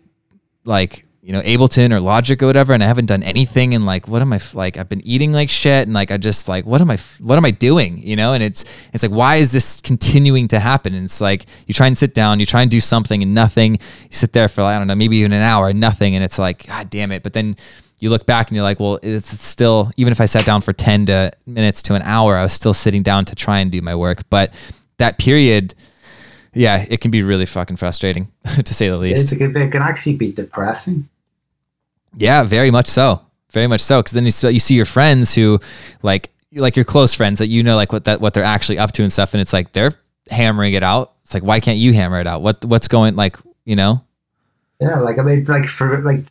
like 0.65 1.05
you 1.29 1.33
know 1.33 1.41
Ableton 1.41 1.93
or 1.93 1.99
Logic 1.99 2.41
or 2.41 2.47
whatever, 2.47 2.73
and 2.73 2.83
I 2.83 2.87
haven't 2.87 3.05
done 3.05 3.21
anything. 3.21 3.75
And 3.75 3.85
like, 3.85 4.07
what 4.07 4.23
am 4.23 4.33
i 4.33 4.39
like? 4.55 4.77
I've 4.77 4.89
been 4.89 5.05
eating 5.05 5.31
like 5.31 5.47
shit, 5.47 5.83
and 5.83 5.93
like 5.93 6.09
I 6.09 6.17
just 6.17 6.47
like, 6.47 6.65
what 6.65 6.81
am 6.81 6.89
i 6.89 6.97
What 7.19 7.37
am 7.37 7.45
I 7.45 7.51
doing? 7.51 8.01
You 8.01 8.15
know? 8.15 8.33
And 8.33 8.41
it's 8.41 8.65
it's 8.93 9.03
like, 9.03 9.11
why 9.11 9.35
is 9.35 9.51
this 9.51 9.79
continuing 9.79 10.47
to 10.47 10.59
happen? 10.59 10.95
And 10.95 11.05
it's 11.05 11.21
like 11.21 11.45
you 11.67 11.75
try 11.75 11.85
and 11.85 11.95
sit 11.95 12.15
down, 12.15 12.39
you 12.39 12.47
try 12.47 12.63
and 12.63 12.71
do 12.71 12.79
something, 12.79 13.21
and 13.21 13.35
nothing. 13.35 13.73
You 13.73 14.09
sit 14.09 14.33
there 14.33 14.47
for 14.47 14.63
I 14.63 14.79
don't 14.79 14.87
know, 14.87 14.95
maybe 14.95 15.17
even 15.17 15.31
an 15.31 15.43
hour, 15.43 15.69
and 15.69 15.79
nothing, 15.79 16.15
and 16.15 16.23
it's 16.23 16.39
like, 16.39 16.65
god 16.65 16.89
damn 16.89 17.11
it. 17.11 17.21
But 17.21 17.33
then 17.33 17.57
you 17.99 18.09
look 18.09 18.25
back 18.25 18.47
and 18.47 18.55
you're 18.55 18.63
like, 18.63 18.79
well, 18.79 18.97
it's 19.03 19.29
still 19.39 19.91
even 19.97 20.11
if 20.11 20.19
I 20.19 20.25
sat 20.25 20.45
down 20.45 20.61
for 20.61 20.73
ten 20.73 21.05
to 21.05 21.31
minutes 21.45 21.83
to 21.83 21.93
an 21.93 22.01
hour, 22.01 22.37
I 22.37 22.41
was 22.41 22.53
still 22.53 22.73
sitting 22.73 23.03
down 23.03 23.25
to 23.25 23.35
try 23.35 23.59
and 23.59 23.71
do 23.71 23.83
my 23.83 23.93
work. 23.93 24.27
But 24.31 24.51
that 24.97 25.19
period 25.19 25.75
yeah, 26.53 26.85
it 26.89 27.01
can 27.01 27.11
be 27.11 27.21
really 27.21 27.45
fucking 27.45 27.77
frustrating 27.77 28.31
to 28.65 28.73
say 28.73 28.89
the 28.89 28.97
least. 28.97 29.31
a 29.31 29.35
good. 29.35 29.55
It 29.55 29.71
can 29.71 29.83
actually 29.83 30.15
be 30.15 30.31
depressing. 30.31 31.07
Yeah, 32.15 32.43
very 32.43 32.71
much 32.71 32.87
so. 32.87 33.21
Very 33.51 33.67
much 33.67 33.81
so. 33.81 33.99
Because 33.99 34.13
then 34.13 34.25
you 34.25 34.31
see, 34.31 34.49
you 34.49 34.59
see 34.59 34.75
your 34.75 34.85
friends 34.85 35.33
who, 35.33 35.59
like, 36.03 36.29
like 36.53 36.75
your 36.75 36.85
close 36.85 37.13
friends 37.13 37.39
that 37.39 37.47
you 37.47 37.63
know, 37.63 37.75
like 37.75 37.91
what 37.91 38.05
that 38.05 38.21
what 38.21 38.33
they're 38.33 38.43
actually 38.43 38.79
up 38.79 38.91
to 38.93 39.03
and 39.03 39.13
stuff, 39.13 39.33
and 39.33 39.41
it's 39.41 39.53
like 39.53 39.71
they're 39.73 39.93
hammering 40.29 40.73
it 40.73 40.83
out. 40.83 41.13
It's 41.23 41.33
like, 41.33 41.43
why 41.43 41.59
can't 41.59 41.77
you 41.77 41.93
hammer 41.93 42.19
it 42.19 42.27
out? 42.27 42.41
What 42.41 42.63
what's 42.65 42.87
going 42.87 43.15
like, 43.15 43.37
you 43.65 43.75
know? 43.75 44.03
Yeah, 44.79 44.99
like 44.99 45.19
I 45.19 45.21
mean, 45.23 45.45
like 45.45 45.67
for 45.67 46.01
like 46.01 46.25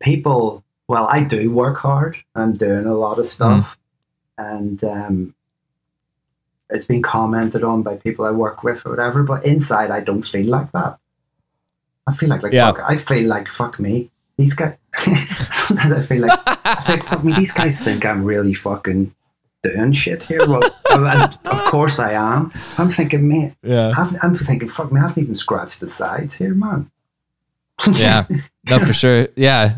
people. 0.00 0.62
Well, 0.86 1.06
I 1.06 1.20
do 1.22 1.50
work 1.50 1.76
hard. 1.76 2.16
I'm 2.34 2.54
doing 2.54 2.86
a 2.86 2.94
lot 2.94 3.18
of 3.18 3.26
stuff, 3.26 3.76
and 4.38 4.82
um, 4.84 5.34
it's 6.70 6.86
been 6.86 7.02
commented 7.02 7.62
on 7.62 7.82
by 7.82 7.96
people 7.96 8.24
I 8.24 8.30
work 8.30 8.62
with 8.62 8.86
or 8.86 8.90
whatever. 8.90 9.22
But 9.22 9.44
inside, 9.44 9.90
I 9.90 10.00
don't 10.00 10.22
feel 10.22 10.46
like 10.46 10.72
that. 10.72 10.98
I 12.06 12.12
feel 12.14 12.28
like 12.30 12.42
like 12.42 12.52
Yeah. 12.54 12.72
fuck. 12.72 12.88
I 12.88 12.96
feel 12.96 13.28
like 13.28 13.48
fuck 13.48 13.78
me. 13.78 14.10
These 14.38 14.54
guys. 14.54 14.76
sometimes 15.52 15.94
I 15.94 16.02
feel 16.02 16.22
like 16.22 16.38
I 16.64 16.74
think 16.86 17.04
fuck 17.04 17.22
me. 17.24 17.34
These 17.34 17.52
guys 17.52 17.80
think 17.82 18.06
I'm 18.06 18.24
really 18.24 18.54
fucking 18.54 19.14
doing 19.62 19.92
shit 19.92 20.22
here. 20.22 20.40
Well, 20.46 20.62
and 20.90 21.38
of 21.46 21.64
course 21.66 21.98
I 21.98 22.12
am. 22.12 22.52
I'm 22.78 22.88
thinking, 22.88 23.26
mate. 23.28 23.54
Yeah. 23.62 23.92
I 23.96 24.16
I'm 24.22 24.34
thinking, 24.36 24.68
fuck 24.68 24.92
me. 24.92 25.00
I 25.00 25.08
haven't 25.08 25.22
even 25.22 25.36
scratched 25.36 25.80
the 25.80 25.90
sides 25.90 26.36
here, 26.36 26.54
man. 26.54 26.90
Yeah. 27.92 28.26
No, 28.68 28.78
for 28.80 28.92
sure. 28.92 29.28
Yeah. 29.36 29.74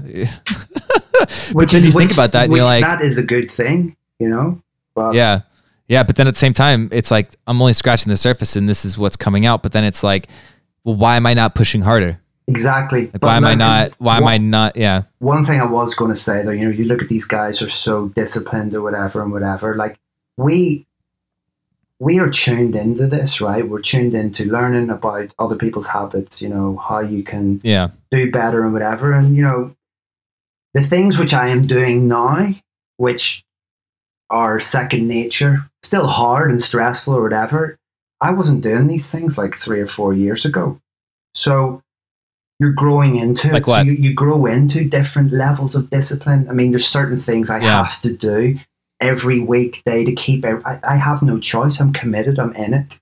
Which 1.53 1.73
then 1.73 1.79
is- 1.81 1.85
you 1.87 1.93
think 1.93 1.95
which- 2.11 2.13
about 2.13 2.33
that 2.33 2.45
and 2.45 2.55
you're 2.55 2.65
like- 2.65 2.83
that 2.85 3.03
is 3.03 3.19
a 3.19 3.23
good 3.23 3.51
thing, 3.51 3.97
you 4.19 4.29
know. 4.29 4.61
But 4.95 5.15
Yeah. 5.15 5.41
Yeah, 5.89 6.05
but 6.05 6.15
then 6.15 6.29
at 6.29 6.35
the 6.35 6.39
same 6.39 6.53
time, 6.53 6.89
it's 6.93 7.11
like 7.11 7.31
I'm 7.49 7.61
only 7.61 7.73
scratching 7.73 8.11
the 8.11 8.17
surface, 8.17 8.55
and 8.55 8.69
this 8.69 8.85
is 8.85 8.97
what's 8.97 9.17
coming 9.17 9.45
out. 9.45 9.63
But 9.65 9.73
then 9.73 9.83
it's 9.83 10.05
like, 10.05 10.29
well, 10.85 10.95
why 10.95 11.17
am 11.17 11.27
I 11.27 11.35
not 11.35 11.57
pushing 11.57 11.83
harder? 11.83 12.20
Exactly. 12.51 13.07
Like, 13.13 13.23
why 13.23 13.37
am 13.37 13.45
I 13.45 13.55
not? 13.55 13.93
Why 13.99 14.17
am 14.17 14.27
I 14.27 14.39
not? 14.39 14.77
Yeah. 14.77 15.03
One 15.21 15.45
thing 15.45 15.61
I 15.61 15.65
was 15.67 15.95
going 15.95 16.11
to 16.11 16.17
say 16.17 16.43
though, 16.43 16.51
you 16.51 16.65
know, 16.65 16.71
you 16.71 16.85
look 16.85 17.01
at 17.03 17.09
these 17.09 17.27
guys 17.27 17.63
are 17.63 17.69
so 17.69 18.09
disciplined 18.09 18.75
or 18.75 18.83
whatever 18.83 19.23
and 19.23 19.31
whatever. 19.33 19.77
Like 19.77 19.99
we, 20.37 20.87
we 22.01 22.19
are 22.19 22.31
tuned 22.31 22.75
into 22.75 23.07
this, 23.07 23.41
right? 23.41 23.69
We're 23.69 23.83
tuned 23.83 24.15
into 24.15 24.45
learning 24.47 24.91
about 24.91 25.33
other 25.39 25.55
people's 25.57 25.89
habits. 25.89 26.43
You 26.43 26.49
know 26.49 26.77
how 26.77 27.01
you 27.01 27.23
can 27.23 27.61
Yeah. 27.63 27.89
do 28.11 28.31
better 28.33 28.65
and 28.65 28.73
whatever. 28.73 29.13
And 29.13 29.37
you 29.37 29.43
know, 29.43 29.77
the 30.75 30.83
things 30.83 31.19
which 31.19 31.35
I 31.35 31.49
am 31.49 31.67
doing 31.67 32.09
now, 32.09 32.55
which 32.97 33.45
are 34.29 34.61
second 34.61 35.07
nature, 35.09 35.69
still 35.83 36.07
hard 36.07 36.51
and 36.51 36.63
stressful 36.63 37.15
or 37.15 37.23
whatever. 37.23 37.77
I 38.21 38.33
wasn't 38.33 38.63
doing 38.63 38.87
these 38.87 39.11
things 39.11 39.39
like 39.39 39.55
three 39.57 39.81
or 39.81 39.87
four 39.87 40.13
years 40.15 40.45
ago. 40.45 40.81
So 41.35 41.83
you're 42.61 42.73
growing 42.73 43.17
into 43.17 43.49
Like 43.51 43.63
it. 43.63 43.67
So 43.71 43.81
you, 43.81 43.93
you 43.93 44.13
grow 44.15 44.47
into 44.47 44.85
different 44.85 45.33
levels 45.33 45.75
of 45.75 45.91
discipline. 45.91 46.47
I 46.49 46.53
mean, 46.53 46.71
there's 46.71 46.87
certain 46.87 47.19
things 47.19 47.51
I 47.51 47.59
Yeah. 47.59 47.83
have 47.85 48.01
to 48.03 48.13
do 48.13 48.59
every 49.01 49.41
weekday 49.41 50.05
to 50.05 50.13
keep 50.13 50.45
it. 50.45 50.61
I, 50.67 50.79
I 50.85 50.97
have 50.97 51.23
no 51.23 51.39
choice. 51.41 51.81
I'm 51.81 51.93
committed. 51.93 52.39
I'm 52.39 52.55
in 52.55 52.75
it. 52.75 52.99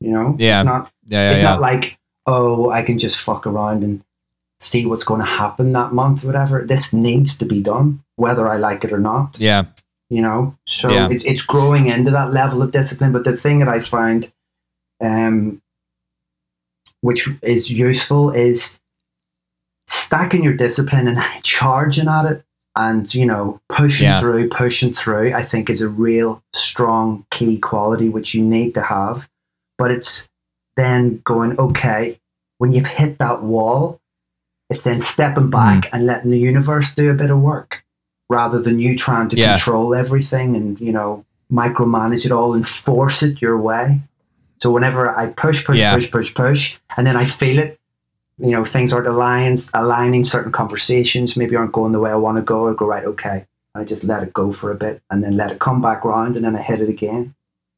You 0.00 0.10
know? 0.10 0.34
Yeah. 0.38 0.60
It's 0.60 0.64
not 0.66 0.90
Yeah. 1.06 1.18
Yeah. 1.20 1.32
it's 1.32 1.42
yeah. 1.42 1.50
not 1.50 1.60
like, 1.60 1.98
oh, 2.26 2.70
I 2.70 2.82
can 2.82 2.98
just 2.98 3.20
fuck 3.20 3.46
around 3.46 3.84
and 3.84 4.02
see 4.58 4.86
what's 4.86 5.04
going 5.04 5.20
to 5.20 5.26
happen 5.26 5.72
that 5.72 5.92
month, 5.92 6.24
whatever. 6.24 6.64
This 6.64 6.94
needs 6.94 7.36
to 7.38 7.44
be 7.44 7.60
done, 7.62 8.02
whether 8.16 8.48
I 8.48 8.56
like 8.56 8.84
it 8.84 8.92
or 8.92 8.98
not. 9.00 9.38
yeah. 9.38 9.64
You 10.10 10.20
know, 10.22 10.56
so 10.66 10.90
it's 11.10 11.24
it's 11.24 11.42
growing 11.42 11.86
into 11.88 12.10
that 12.12 12.30
level 12.32 12.62
of 12.62 12.70
discipline. 12.70 13.10
But 13.10 13.24
the 13.24 13.36
thing 13.36 13.58
that 13.60 13.68
I 13.68 13.80
find, 13.80 14.30
um, 15.02 15.60
which 17.00 17.28
is 17.42 17.70
useful, 17.72 18.30
is 18.30 18.78
stacking 19.86 20.42
your 20.44 20.54
discipline 20.54 21.08
and 21.08 21.22
charging 21.42 22.08
at 22.08 22.26
it, 22.26 22.44
and 22.76 23.12
you 23.14 23.26
know, 23.26 23.60
pushing 23.68 24.06
Yeah. 24.08 24.20
through, 24.20 24.48
pushing 24.48 24.92
through. 24.94 25.32
I 25.34 25.42
think 25.44 25.70
is 25.70 25.82
a 25.82 25.88
real 25.88 26.42
strong 26.54 27.24
key 27.30 27.58
quality 27.58 28.08
which 28.08 28.34
you 28.34 28.42
need 28.42 28.74
to 28.74 28.82
have. 28.82 29.28
But 29.78 29.90
it's 29.90 30.28
then 30.76 31.20
going 31.24 31.58
okay 31.58 32.18
when 32.58 32.72
you've 32.72 32.86
hit 32.86 33.18
that 33.18 33.42
wall. 33.42 34.00
It's 34.70 34.82
then 34.84 35.00
stepping 35.00 35.50
back 35.50 35.84
Mm-hmm. 35.84 35.96
and 35.96 36.06
letting 36.06 36.30
the 36.30 36.38
universe 36.38 36.94
do 36.94 37.10
a 37.10 37.14
bit 37.14 37.30
of 37.30 37.38
work 37.40 37.82
rather 38.30 38.60
than 38.60 38.78
you 38.80 38.96
trying 38.96 39.28
to 39.28 39.36
Yeah. 39.36 39.50
control 39.52 39.94
everything 39.94 40.56
and 40.56 40.80
you 40.80 40.90
know 40.90 41.24
micromanage 41.52 42.24
it 42.24 42.32
all 42.32 42.54
and 42.54 42.66
force 42.66 43.22
it 43.22 43.40
your 43.42 43.56
way. 43.58 44.00
So 44.60 44.70
whenever 44.70 45.10
I 45.16 45.26
push, 45.28 45.64
push, 45.64 45.78
Yeah. 45.78 45.94
push, 45.94 46.10
push, 46.10 46.34
push, 46.34 46.78
and 46.96 47.06
then 47.06 47.16
I 47.16 47.26
feel 47.26 47.58
it, 47.58 47.78
you 48.38 48.50
know, 48.50 48.64
things 48.64 48.92
aren't 48.92 49.06
aligning, 49.06 49.58
aligning 49.74 50.24
certain 50.24 50.52
conversations 50.52 51.36
maybe 51.36 51.56
aren't 51.56 51.72
going 51.72 51.92
the 51.92 52.00
way 52.00 52.10
I 52.10 52.16
want 52.16 52.36
to 52.38 52.42
go. 52.42 52.68
I 52.68 52.74
go 52.74 52.86
right, 52.86 53.04
okay, 53.04 53.46
and 53.74 53.82
I 53.82 53.84
just 53.84 54.04
let 54.04 54.22
it 54.22 54.32
go 54.32 54.52
for 54.52 54.70
a 54.70 54.74
bit, 54.74 55.02
and 55.10 55.22
then 55.22 55.36
let 55.36 55.52
it 55.52 55.58
come 55.58 55.80
back 55.80 56.04
round, 56.04 56.36
and 56.36 56.44
then 56.44 56.56
I 56.56 56.62
hit 56.62 56.80
it 56.80 56.88
again. 56.88 57.34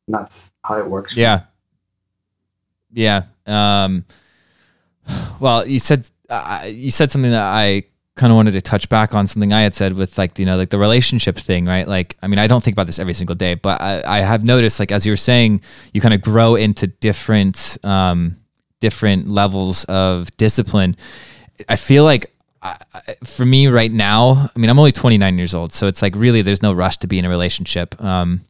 And 0.06 0.14
that's 0.14 0.52
how 0.62 0.78
it 0.78 0.86
works. 0.86 1.16
Yeah. 1.16 1.42
Yeah. 2.92 3.24
Um, 3.46 4.04
well, 5.40 5.66
you 5.66 5.78
said 5.78 6.08
uh, 6.28 6.64
you 6.66 6.90
said 6.90 7.10
something 7.10 7.30
that 7.30 7.44
I 7.44 7.84
kind 8.16 8.32
of 8.32 8.36
wanted 8.36 8.52
to 8.52 8.62
touch 8.62 8.88
back 8.88 9.14
on 9.14 9.26
something 9.26 9.52
I 9.52 9.60
had 9.60 9.74
said 9.74 9.92
with 9.92 10.16
like 10.16 10.38
you 10.38 10.46
know 10.46 10.56
like 10.56 10.70
the 10.70 10.78
relationship 10.78 11.36
thing, 11.36 11.66
right? 11.66 11.86
Like, 11.86 12.16
I 12.22 12.26
mean, 12.26 12.38
I 12.38 12.46
don't 12.46 12.64
think 12.64 12.74
about 12.74 12.86
this 12.86 12.98
every 12.98 13.14
single 13.14 13.36
day, 13.36 13.54
but 13.54 13.80
I, 13.80 14.02
I 14.18 14.20
have 14.20 14.44
noticed 14.44 14.80
like 14.80 14.90
as 14.90 15.04
you 15.04 15.12
were 15.12 15.16
saying, 15.16 15.60
you 15.92 16.00
kind 16.00 16.14
of 16.14 16.22
grow 16.22 16.54
into 16.54 16.86
different 16.86 17.76
um, 17.84 18.36
different 18.80 19.28
levels 19.28 19.84
of 19.84 20.34
discipline. 20.36 20.96
I 21.68 21.76
feel 21.76 22.04
like 22.04 22.32
I, 22.62 22.76
for 23.24 23.46
me 23.46 23.66
right 23.68 23.92
now, 23.92 24.50
I 24.54 24.58
mean, 24.58 24.70
I'm 24.70 24.78
only 24.78 24.92
29 24.92 25.38
years 25.38 25.54
old, 25.54 25.72
so 25.72 25.86
it's 25.86 26.02
like 26.02 26.14
really 26.16 26.42
there's 26.42 26.62
no 26.62 26.72
rush 26.72 26.96
to 26.98 27.06
be 27.06 27.18
in 27.18 27.24
a 27.24 27.28
relationship. 27.28 28.02
Um, 28.02 28.42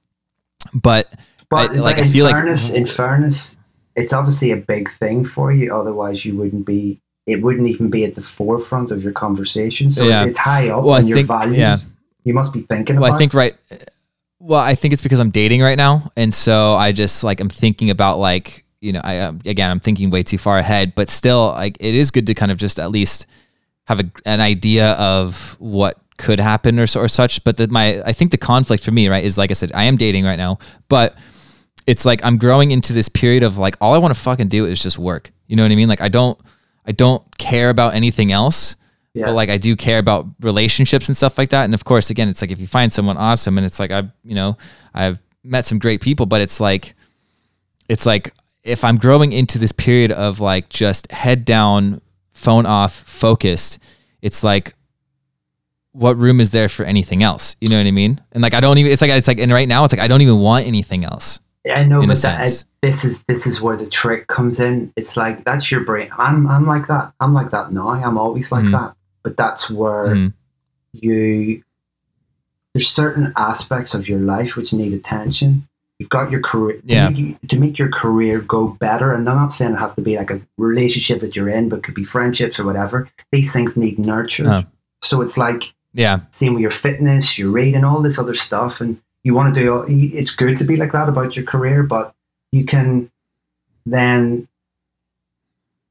but 0.74 1.12
But 1.50 1.70
I- 1.76 1.80
like, 1.80 1.98
I 1.98 2.02
in 2.02 2.08
feel 2.08 2.24
like- 2.24 2.34
in 2.74 2.86
fairness, 2.86 3.56
it's 3.94 4.12
obviously 4.12 4.50
a 4.52 4.56
big 4.56 4.90
thing 4.90 5.24
for 5.24 5.52
you. 5.52 5.74
Otherwise, 5.74 6.24
you 6.24 6.36
wouldn't 6.36 6.66
be. 6.66 7.00
It 7.26 7.42
wouldn't 7.42 7.66
even 7.68 7.90
be 7.90 8.04
at 8.04 8.14
the 8.14 8.22
forefront 8.22 8.90
of 8.92 9.02
your 9.02 9.12
conversation. 9.12 9.90
So 9.90 10.04
Yeah. 10.04 10.20
it's, 10.22 10.30
it's 10.30 10.38
high 10.38 10.68
up 10.68 10.84
Well, 10.84 10.94
I 10.94 11.00
your 11.00 11.16
think- 11.16 11.28
values. 11.28 11.56
yeah. 11.58 11.78
You 12.24 12.34
must 12.34 12.52
be 12.52 12.62
thinking 12.62 12.96
Well, 12.96 13.06
about. 13.06 13.14
I 13.14 13.18
think 13.18 13.34
right. 13.34 13.54
Well, 14.38 14.60
I 14.60 14.74
think 14.74 14.92
it's 14.92 15.02
because 15.02 15.18
I'm 15.18 15.30
dating 15.30 15.60
right 15.62 15.78
now, 15.78 16.10
and 16.16 16.32
so 16.32 16.74
I 16.76 16.92
just 16.92 17.24
like 17.24 17.40
I'm 17.40 17.48
thinking 17.48 17.90
about 17.90 18.18
like 18.18 18.64
you 18.80 18.92
know 18.92 19.00
I 19.04 19.20
um, 19.20 19.40
again 19.46 19.70
I'm 19.70 19.80
thinking 19.80 20.10
way 20.10 20.22
too 20.22 20.38
far 20.38 20.58
ahead, 20.58 20.94
but 20.94 21.10
still 21.10 21.48
like 21.48 21.76
it 21.80 21.94
is 21.94 22.10
good 22.10 22.26
to 22.26 22.34
kind 22.34 22.52
of 22.52 22.58
just 22.58 22.78
at 22.78 22.90
least 22.90 23.26
have 23.84 24.00
a, 24.00 24.10
an 24.24 24.40
idea 24.40 24.92
of 24.92 25.56
what 25.58 25.98
could 26.18 26.40
happen 26.40 26.78
or 26.78 26.86
or 26.96 27.08
such. 27.08 27.42
But 27.44 27.56
that 27.58 27.70
my 27.70 28.02
I 28.02 28.12
think 28.12 28.30
the 28.30 28.38
conflict 28.38 28.82
for 28.84 28.90
me 28.90 29.08
right 29.08 29.24
is 29.24 29.36
like 29.38 29.50
I 29.50 29.54
said 29.54 29.72
I 29.74 29.84
am 29.84 29.96
dating 29.96 30.24
right 30.24 30.36
now, 30.36 30.58
but 30.88 31.16
it's 31.86 32.04
like 32.04 32.24
I'm 32.24 32.36
growing 32.36 32.70
into 32.72 32.92
this 32.92 33.08
period 33.08 33.42
of 33.42 33.58
like 33.58 33.76
all 33.80 33.94
I 33.94 33.98
want 33.98 34.14
to 34.14 34.20
fucking 34.20 34.48
do 34.48 34.66
is 34.66 34.82
just 34.82 34.98
work. 34.98 35.30
You 35.46 35.56
know 35.56 35.62
what 35.62 35.72
I 35.72 35.76
mean? 35.76 35.88
Like 35.88 36.00
I 36.00 36.08
don't 36.08 36.38
I 36.84 36.92
don't 36.92 37.22
care 37.38 37.70
about 37.70 37.94
anything 37.94 38.30
else 38.32 38.76
Yeah. 39.14 39.26
but 39.26 39.34
like 39.34 39.48
I 39.50 39.56
do 39.58 39.76
care 39.76 39.98
about 39.98 40.26
relationships 40.40 41.08
and 41.08 41.16
stuff 41.16 41.38
like 41.38 41.50
that. 41.50 41.64
And 41.64 41.74
of 41.74 41.84
course, 41.84 42.10
again, 42.10 42.28
it's 42.28 42.40
like 42.42 42.50
if 42.50 42.58
you 42.60 42.66
find 42.66 42.92
someone 42.92 43.16
awesome, 43.16 43.56
and 43.58 43.64
it's 43.64 43.78
like 43.78 43.90
I've 43.90 44.10
you 44.24 44.34
know 44.34 44.56
I've 44.94 45.18
met 45.44 45.64
some 45.66 45.78
great 45.78 46.00
people, 46.00 46.26
but 46.26 46.40
it's 46.40 46.60
like 46.60 46.94
it's 47.88 48.04
like 48.06 48.32
if 48.66 48.84
I'm 48.84 48.96
growing 48.96 49.32
into 49.32 49.58
this 49.58 49.72
period 49.72 50.12
of 50.12 50.40
like 50.40 50.68
just 50.68 51.10
head 51.12 51.44
down, 51.44 52.00
phone 52.32 52.66
off, 52.66 52.92
focused, 52.94 53.78
it's 54.22 54.42
like 54.44 54.74
what 55.92 56.16
room 56.18 56.40
is 56.40 56.50
there 56.50 56.68
for 56.68 56.84
anything 56.84 57.22
else? 57.22 57.56
You 57.60 57.68
know 57.70 57.78
what 57.78 57.86
I 57.86 57.90
mean? 57.90 58.20
And 58.32 58.42
like 58.42 58.52
I 58.54 58.60
don't 58.60 58.76
even 58.78 58.92
it's 58.92 59.00
like 59.02 59.10
it's 59.10 59.28
like 59.28 59.38
and 59.38 59.52
right 59.52 59.68
now 59.68 59.84
it's 59.84 59.92
like 59.94 60.00
I 60.00 60.08
don't 60.08 60.20
even 60.22 60.38
want 60.40 60.66
anything 60.66 61.04
else. 61.04 61.40
I 61.72 61.82
know, 61.84 62.00
but 62.00 62.08
that, 62.08 62.16
sense. 62.48 62.64
this 62.82 63.04
is 63.04 63.22
this 63.24 63.46
is 63.46 63.60
where 63.60 63.76
the 63.76 63.86
trick 63.86 64.26
comes 64.28 64.60
in. 64.60 64.92
It's 64.96 65.16
like 65.16 65.44
that's 65.44 65.70
your 65.72 65.80
brain. 65.84 66.10
I'm 66.18 66.46
I'm 66.48 66.66
like 66.66 66.86
that. 66.88 67.12
I'm 67.20 67.34
like 67.34 67.50
that 67.50 67.72
now. 67.72 67.88
I'm 67.88 68.18
always 68.18 68.52
like 68.52 68.64
Mhm. 68.64 68.72
that. 68.72 68.94
But 69.22 69.36
that's 69.36 69.70
where 69.70 70.06
Mhm. 70.08 70.32
you 70.92 71.62
there's 72.74 72.88
certain 72.88 73.32
aspects 73.36 73.94
of 73.94 74.06
your 74.08 74.20
life 74.20 74.54
which 74.54 74.72
need 74.74 74.92
attention. 74.92 75.66
You've 75.98 76.10
got 76.10 76.30
your 76.30 76.40
career 76.40 76.76
to, 76.80 76.82
Yeah. 76.94 77.08
make, 77.08 77.18
you- 77.18 77.36
to 77.48 77.58
make 77.58 77.78
your 77.78 77.88
career 77.88 78.40
go 78.40 78.68
better. 78.68 79.12
And 79.14 79.28
I'm 79.28 79.36
not 79.36 79.54
saying 79.54 79.72
it 79.72 79.78
has 79.78 79.94
to 79.94 80.02
be 80.02 80.16
like 80.16 80.30
a 80.30 80.40
relationship 80.58 81.20
that 81.20 81.34
you're 81.34 81.48
in, 81.48 81.68
but 81.70 81.78
it 81.78 81.82
could 81.84 81.94
be 81.94 82.04
friendships 82.04 82.58
or 82.58 82.64
whatever. 82.64 83.08
These 83.32 83.52
things 83.52 83.76
need 83.76 83.98
nurture. 83.98 84.46
Uh-huh. 84.46 84.62
So 85.02 85.22
it's 85.22 85.38
like 85.38 85.72
Yeah. 85.94 86.20
same 86.32 86.52
with 86.54 86.60
your 86.60 86.70
fitness, 86.70 87.38
your 87.38 87.50
reading, 87.50 87.82
all 87.84 88.02
this 88.02 88.18
other 88.18 88.34
stuff, 88.34 88.80
and 88.82 88.98
you 89.24 89.32
want 89.34 89.54
to 89.54 89.60
do. 89.60 89.72
all- 89.72 89.84
It's 89.88 90.34
good 90.36 90.58
to 90.58 90.64
be 90.64 90.76
like 90.76 90.92
that 90.92 91.08
about 91.08 91.34
your 91.34 91.46
career, 91.46 91.82
but 91.82 92.14
you 92.52 92.64
can 92.66 93.10
then, 93.86 94.46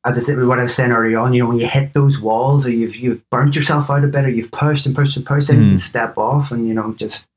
as 0.05 0.17
I 0.17 0.21
said, 0.21 0.43
what 0.45 0.59
I 0.59 0.63
was 0.63 0.75
saying 0.75 0.91
earlier 0.91 1.17
on, 1.17 1.34
you 1.34 1.41
know, 1.41 1.49
when 1.49 1.57
you 1.57 1.65
hit 1.67 1.93
those 1.93 2.21
walls, 2.21 2.67
or 2.67 2.71
you've 2.71 2.95
you've 2.95 3.27
burnt 3.31 3.55
yourself 3.55 3.89
out 3.89 4.03
a 4.03 4.07
bit, 4.07 4.25
or 4.25 4.30
you've 4.30 4.51
pushed 4.51 4.85
and 4.85 4.95
pushed 4.95 5.17
and 5.17 5.25
pushed, 5.25 5.47
then 5.47 5.57
you 5.61 5.65
Mhm. 5.65 5.69
can 5.71 5.77
step 5.80 6.17
off 6.17 6.51
and 6.51 6.67
you 6.67 6.73
know 6.75 6.93
just 6.97 7.27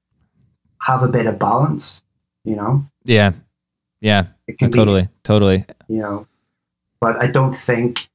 have 0.82 1.02
a 1.02 1.08
bit 1.08 1.26
of 1.26 1.38
balance. 1.38 2.02
You 2.48 2.56
know, 2.56 2.86
Yeah. 3.04 3.32
Yeah. 4.00 4.26
No, 4.48 4.54
can 4.58 4.70
be 4.70 4.78
totally. 4.78 5.08
Totally. 5.22 5.64
you 5.88 5.98
know 5.98 6.26
but 7.00 7.14
i 7.22 7.26
don't 7.26 7.54
think 7.54 8.08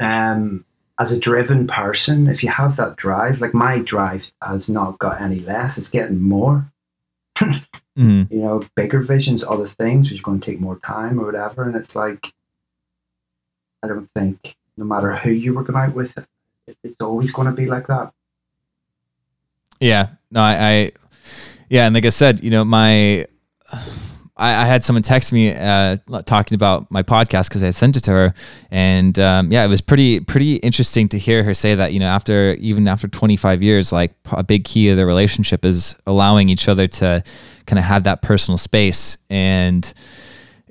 um 0.00 0.64
as 0.98 1.12
a 1.12 1.18
driven 1.18 1.66
person 1.66 2.26
if 2.28 2.42
you 2.42 2.48
have 2.50 2.76
that 2.76 2.96
drive 2.96 3.40
like 3.40 3.54
my 3.54 3.78
drive 3.78 4.32
has 4.42 4.68
not 4.68 4.98
got 4.98 5.20
any 5.20 5.40
less 5.40 5.78
it's 5.78 5.88
getting 5.88 6.20
more 6.20 6.70
Mhm. 7.96 8.28
you 8.30 8.40
know 8.44 8.62
bigger 8.74 9.00
visions 9.00 9.44
other 9.44 9.68
things 9.68 10.10
which 10.10 10.18
are 10.20 10.22
going 10.28 10.40
to 10.40 10.50
take 10.50 10.60
more 10.60 10.78
time 10.80 11.18
or 11.20 11.26
whatever 11.26 11.62
and 11.62 11.76
it's 11.76 11.94
like 11.94 12.32
i 13.82 13.86
don't 13.88 14.10
think 14.16 14.56
no 14.76 14.84
matter 14.84 15.14
who 15.14 15.30
you 15.30 15.52
going 15.54 15.76
out 15.76 15.94
with 15.94 16.12
it's 16.82 17.00
always 17.00 17.30
going 17.30 17.46
to 17.46 17.52
be 17.62 17.66
like 17.66 17.86
that 17.86 18.12
Yeah. 19.80 20.08
No, 20.30 20.40
I, 20.40 20.54
I 20.70 20.92
yeah, 21.74 21.86
and 21.86 21.94
like 21.94 22.04
I 22.04 22.10
said, 22.10 22.44
you 22.44 22.50
know, 22.50 22.64
my 22.64 23.26
I, 24.36 24.62
I 24.62 24.64
had 24.64 24.84
someone 24.84 25.02
text 25.02 25.32
me 25.32 25.52
uh, 25.52 25.96
talking 26.24 26.54
about 26.54 26.88
my 26.88 27.02
podcast 27.02 27.48
because 27.48 27.64
I 27.64 27.66
had 27.66 27.74
sent 27.74 27.96
it 27.96 28.02
to 28.02 28.12
her, 28.12 28.34
and 28.70 29.18
um, 29.18 29.50
yeah, 29.50 29.64
it 29.64 29.66
was 29.66 29.80
pretty 29.80 30.20
pretty 30.20 30.54
interesting 30.56 31.08
to 31.08 31.18
hear 31.18 31.42
her 31.42 31.52
say 31.52 31.74
that 31.74 31.92
you 31.92 31.98
know 31.98 32.06
after 32.06 32.54
even 32.60 32.86
after 32.86 33.08
25 33.08 33.60
years, 33.60 33.92
like 33.92 34.12
a 34.30 34.44
big 34.44 34.64
key 34.64 34.88
of 34.90 34.96
the 34.96 35.04
relationship 35.04 35.64
is 35.64 35.96
allowing 36.06 36.48
each 36.48 36.68
other 36.68 36.86
to 36.86 37.24
kind 37.66 37.80
of 37.80 37.84
have 37.84 38.04
that 38.04 38.22
personal 38.22 38.56
space, 38.56 39.18
and 39.28 39.92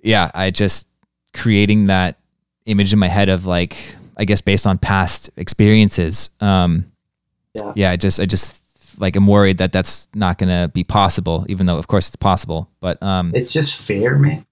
yeah, 0.03 0.31
I 0.33 0.51
just 0.51 0.87
creating 1.33 1.87
that 1.87 2.17
image 2.65 2.93
in 2.93 2.99
my 2.99 3.09
head 3.09 3.27
of 3.27 3.45
like 3.45 3.75
I 4.15 4.23
guess 4.23 4.39
based 4.39 4.65
on 4.65 4.77
past 4.77 5.31
experiences. 5.35 6.29
Um, 6.39 6.85
Yeah. 7.53 7.73
yeah, 7.75 7.91
I 7.91 7.97
just 7.97 8.21
I 8.21 8.25
just 8.25 8.62
like 8.99 9.15
I'm 9.15 9.27
worried 9.27 9.57
that 9.59 9.71
that's 9.71 10.07
not 10.13 10.37
going 10.37 10.49
to 10.49 10.67
be 10.69 10.83
possible, 10.83 11.45
even 11.49 11.65
though 11.65 11.77
of 11.77 11.87
course 11.87 12.07
it's 12.07 12.15
possible. 12.15 12.69
But 12.79 13.01
um, 13.03 13.31
It's 13.33 13.51
just 13.51 13.75
fear, 13.79 14.17
man. 14.17 14.45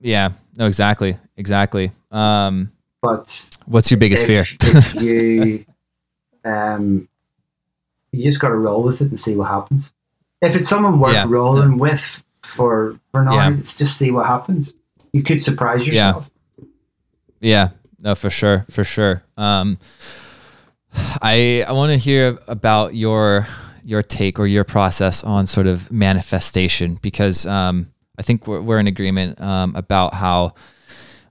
yeah, 0.00 0.30
no, 0.56 0.66
exactly, 0.66 1.16
exactly. 1.36 1.90
Um, 2.10 2.72
But 3.02 3.50
what's 3.66 3.90
your 3.90 3.98
biggest 3.98 4.26
fear? 4.26 4.42
if, 4.42 4.56
if 4.62 4.94
you 5.02 5.64
um 6.44 7.06
you 8.12 8.24
just 8.24 8.40
gotta 8.40 8.56
roll 8.56 8.82
with 8.82 9.00
it 9.02 9.10
and 9.10 9.20
see 9.20 9.36
what 9.36 9.48
happens. 9.48 9.92
If 10.42 10.56
it's 10.56 10.68
someone 10.68 10.98
worth 10.98 11.12
Yeah. 11.14 11.26
rolling 11.28 11.78
with 11.78 12.24
for 12.42 12.98
for 13.12 13.22
now, 13.24 13.34
Yeah. 13.34 13.56
it's 13.58 13.76
just 13.76 13.96
see 13.96 14.10
what 14.10 14.26
happens. 14.26 14.72
You 15.12 15.22
could 15.22 15.42
surprise 15.42 15.86
Yeah. 15.86 16.06
yourself. 16.08 16.30
Yeah, 17.40 17.68
no, 17.98 18.14
for 18.14 18.30
sure, 18.30 18.66
for 18.70 18.84
sure. 18.84 19.22
Um, 19.36 19.78
I 20.94 21.64
I 21.66 21.72
want 21.72 21.92
to 21.92 21.98
hear 21.98 22.38
about 22.48 22.94
your 22.94 23.46
your 23.84 24.02
take 24.02 24.38
or 24.38 24.46
your 24.46 24.64
process 24.64 25.24
on 25.24 25.46
sort 25.46 25.66
of 25.66 25.90
manifestation 25.90 26.96
because 27.00 27.46
um, 27.46 27.90
I 28.18 28.22
think 28.22 28.46
we're, 28.46 28.60
we're 28.60 28.78
in 28.78 28.86
agreement 28.86 29.40
um, 29.40 29.74
about 29.74 30.14
how 30.14 30.54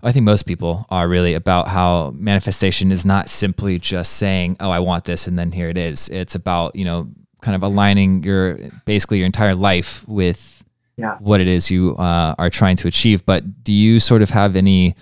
I 0.01 0.11
think 0.11 0.23
most 0.23 0.43
people 0.43 0.85
are 0.89 1.07
really 1.07 1.33
about 1.33 1.67
how 1.67 2.11
manifestation 2.15 2.91
is 2.91 3.05
not 3.05 3.29
simply 3.29 3.79
just 3.79 4.13
saying, 4.13 4.57
"Oh, 4.59 4.71
I 4.71 4.79
want 4.79 5.03
this," 5.05 5.27
and 5.27 5.37
then 5.37 5.51
here 5.51 5.69
it 5.69 5.77
is. 5.77 6.09
It's 6.09 6.35
about 6.35 6.75
you 6.75 6.85
know 6.85 7.09
kind 7.41 7.55
of 7.55 7.63
aligning 7.63 8.23
your 8.23 8.57
basically 8.85 9.17
your 9.19 9.25
entire 9.25 9.55
life 9.55 10.05
with 10.07 10.63
Yeah. 10.97 11.17
what 11.19 11.39
it 11.41 11.47
is 11.47 11.71
you 11.71 11.95
uh, 11.97 12.35
are 12.37 12.49
trying 12.49 12.75
to 12.77 12.87
achieve. 12.87 13.25
But 13.25 13.63
do 13.63 13.71
you 13.71 13.99
sort 14.01 14.21
of 14.21 14.29
have 14.31 14.57
any, 14.57 14.95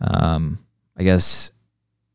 um, 0.00 0.58
I 0.96 1.02
guess, 1.02 1.50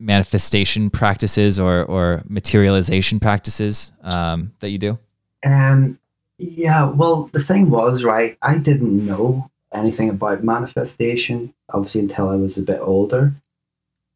manifestation 0.03 0.89
practices 0.89 1.59
or 1.59 1.83
or 1.85 2.23
materialization 2.27 3.19
practices 3.19 3.93
um, 4.03 4.53
that 4.59 4.69
you 4.69 4.77
do? 4.77 4.99
Um 5.43 5.99
yeah, 6.37 6.89
well 6.89 7.29
the 7.31 7.41
thing 7.41 7.69
was, 7.69 8.03
right, 8.03 8.37
I 8.41 8.57
didn't 8.57 9.05
know 9.05 9.49
anything 9.73 10.09
about 10.09 10.43
manifestation, 10.43 11.53
obviously 11.69 12.01
until 12.01 12.29
I 12.29 12.35
was 12.35 12.57
a 12.57 12.61
bit 12.61 12.79
older. 12.81 13.33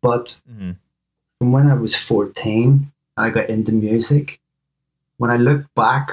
But 0.01 0.41
Mm-hmm. 0.51 0.72
from 1.39 1.51
when 1.51 1.68
I 1.68 1.73
was 1.73 1.95
14, 1.95 2.91
I 3.18 3.30
got 3.30 3.49
into 3.49 3.72
music. 3.72 4.39
When 5.18 5.31
I 5.31 5.38
look 5.38 5.65
back, 5.76 6.11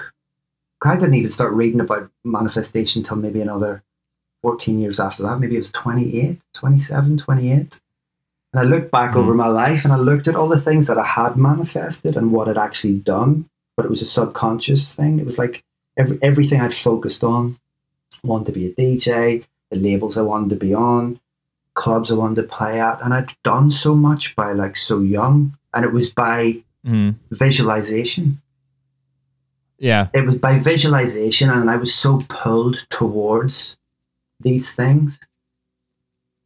I 0.82 0.96
didn't 0.96 1.14
even 1.14 1.30
start 1.30 1.52
reading 1.52 1.80
about 1.80 2.10
manifestation 2.24 3.02
until 3.02 3.16
maybe 3.16 3.40
another 3.40 3.82
14 4.42 4.78
years 4.78 5.00
after 5.00 5.22
that. 5.22 5.38
Maybe 5.38 5.56
it 5.56 5.60
was 5.60 5.72
28, 5.72 6.40
27, 6.52 7.18
28. 7.18 7.80
And 8.54 8.60
I 8.60 8.70
looked 8.70 8.92
back 8.92 9.12
Mhm. 9.14 9.16
over 9.16 9.34
my 9.34 9.48
life 9.48 9.82
and 9.84 9.92
I 9.92 9.96
looked 9.96 10.28
at 10.28 10.36
all 10.36 10.46
the 10.46 10.60
things 10.60 10.86
that 10.86 10.96
I 10.96 11.04
had 11.04 11.36
manifested 11.36 12.16
and 12.16 12.30
what 12.30 12.48
I'd 12.48 12.56
actually 12.56 12.98
done, 13.00 13.46
but 13.76 13.84
it 13.84 13.90
was 13.90 14.00
a 14.00 14.06
subconscious 14.06 14.94
thing. 14.94 15.18
It 15.18 15.26
was 15.26 15.38
like 15.38 15.64
every, 15.96 16.18
everything 16.22 16.60
I'd 16.60 16.72
focused 16.72 17.24
on. 17.24 17.58
I 18.12 18.26
wanted 18.28 18.46
to 18.46 18.52
be 18.52 18.66
a 18.66 18.72
DJ, 18.72 19.44
the 19.72 19.76
labels 19.76 20.16
I 20.16 20.22
wanted 20.22 20.50
to 20.50 20.56
be 20.56 20.72
on, 20.72 21.18
clubs 21.74 22.12
I 22.12 22.14
wanted 22.14 22.36
to 22.42 22.44
play 22.44 22.80
at, 22.80 23.00
and 23.02 23.12
I'd 23.12 23.32
done 23.42 23.72
so 23.72 23.96
much 23.96 24.36
by 24.36 24.52
like 24.52 24.76
so 24.76 25.00
young, 25.00 25.56
and 25.74 25.84
it 25.84 25.92
was 25.92 26.10
by 26.10 26.62
Mm-hmm. 26.86 27.10
visualization. 27.34 28.40
Yeah. 29.78 30.08
It 30.14 30.26
was 30.26 30.36
by 30.36 30.58
visualization, 30.58 31.50
and 31.50 31.68
I 31.70 31.76
was 31.76 31.92
so 31.92 32.18
pulled 32.28 32.86
towards 32.90 33.76
these 34.38 34.72
things. 34.72 35.18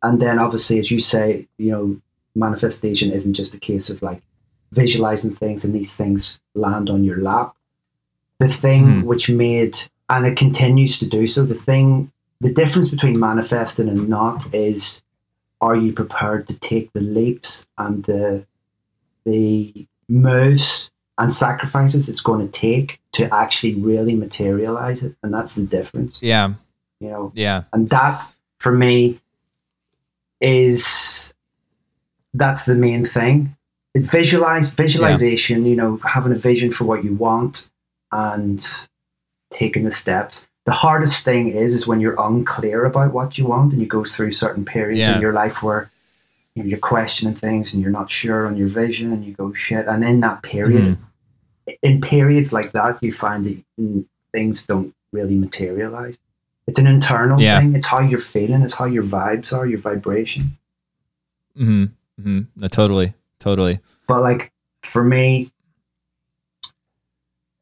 And 0.03 0.21
then, 0.21 0.39
obviously, 0.39 0.79
as 0.79 0.91
you 0.91 1.01
say, 1.01 1.49
you 1.59 1.71
know, 1.71 2.01
manifestation 2.35 3.11
isn't 3.11 3.35
just 3.35 3.55
a 3.55 3.59
case 3.59 3.91
of 3.91 4.01
like 4.03 4.23
visualizing 4.73 5.35
things 5.35 5.65
and 5.65 5.75
these 5.75 5.95
things 5.97 6.39
land 6.55 6.89
on 6.91 7.03
your 7.05 7.19
lap. 7.19 7.55
The 8.39 8.49
thing 8.49 8.85
Mhm. 9.01 9.05
which 9.05 9.29
made, 9.29 9.79
and 10.09 10.25
it 10.27 10.37
continues 10.37 10.99
to 11.01 11.07
do 11.07 11.27
so, 11.27 11.45
the 11.45 11.55
thing, 11.55 12.13
the 12.41 12.53
difference 12.53 12.89
between 12.89 13.19
manifesting 13.19 13.89
and 13.89 14.09
not 14.09 14.53
is 14.55 15.03
are 15.61 15.75
you 15.75 15.93
prepared 15.93 16.47
to 16.47 16.55
take 16.55 16.93
the 16.93 17.01
leaps 17.01 17.67
and 17.79 18.05
the 18.05 18.47
the 19.25 19.87
moves 20.09 20.91
and 21.19 21.35
sacrifices 21.35 22.09
it's 22.09 22.21
going 22.21 22.47
to 22.47 22.53
take 22.61 23.01
to 23.13 23.33
actually 23.35 23.75
really 23.75 24.15
materialize 24.15 25.03
it 25.03 25.15
and 25.23 25.35
that's 25.35 25.55
the 25.57 25.63
difference 25.63 26.21
Yeah. 26.23 26.55
you 27.01 27.09
know 27.11 27.33
Yeah. 27.35 27.65
and 27.73 27.89
that 27.91 28.33
for 28.59 28.71
me 28.73 29.21
is 30.41 31.33
that's 32.35 32.67
the 32.67 32.75
main 32.75 33.05
thing. 33.05 33.57
It's 33.95 34.09
visualize 34.11 34.73
visualization 34.75 35.65
you 35.67 35.75
know 35.77 35.97
having 35.99 36.33
a 36.33 36.37
vision 36.37 36.73
for 36.73 36.85
what 36.85 37.05
you 37.05 37.15
want 37.15 37.71
and 38.13 38.65
taking 39.51 39.85
the 39.85 39.93
steps. 39.93 40.47
The 40.67 40.73
hardest 40.73 41.25
thing 41.25 41.49
is 41.49 41.75
is 41.75 41.87
when 41.87 42.01
you're 42.01 42.21
unclear 42.21 42.85
about 42.85 43.13
what 43.13 43.39
you 43.39 43.47
want 43.47 43.73
and 43.73 43.81
you 43.81 43.89
go 43.89 44.05
through 44.05 44.33
certain 44.33 44.65
periods 44.65 44.99
Yeah. 45.01 45.17
in 45.17 45.21
your 45.23 45.33
life 45.33 45.63
where 45.63 45.91
you 46.55 46.63
know, 46.63 46.69
you're 46.69 46.79
questioning 46.79 47.35
things 47.35 47.73
and 47.73 47.83
you're 47.83 47.93
not 47.93 48.11
sure 48.11 48.47
on 48.47 48.57
your 48.57 48.69
vision 48.69 49.13
and 49.13 49.25
you 49.25 49.33
go 49.33 49.53
shit 49.55 49.87
and 49.87 50.05
in 50.05 50.21
that 50.21 50.43
period 50.43 50.99
in 51.83 52.01
periods 52.01 52.53
like 52.53 52.73
that 52.73 53.03
you 53.03 53.13
find 53.13 53.45
that 53.47 53.63
mm, 53.81 54.05
things 54.33 54.67
don't 54.67 54.95
really 55.13 55.35
materialize 55.35 56.19
it's 56.69 56.79
an 56.79 56.87
internal 56.87 57.41
Yeah. 57.41 57.59
thing 57.61 57.75
it's 57.75 57.87
how 57.89 58.01
you're 58.01 58.21
feeling 58.21 58.63
it's 58.63 58.75
how 58.81 58.85
your 58.85 59.03
vibes 59.17 59.53
are 59.53 59.67
your 59.67 59.81
vibration 59.91 60.57
Mm-hmm. 61.59 61.85
Mm-hmm. 62.21 62.41
No, 62.55 62.69
totally. 62.69 63.15
Totally. 63.41 63.81
but 64.07 64.23
like 64.23 64.53
for 64.83 65.03
me 65.03 65.51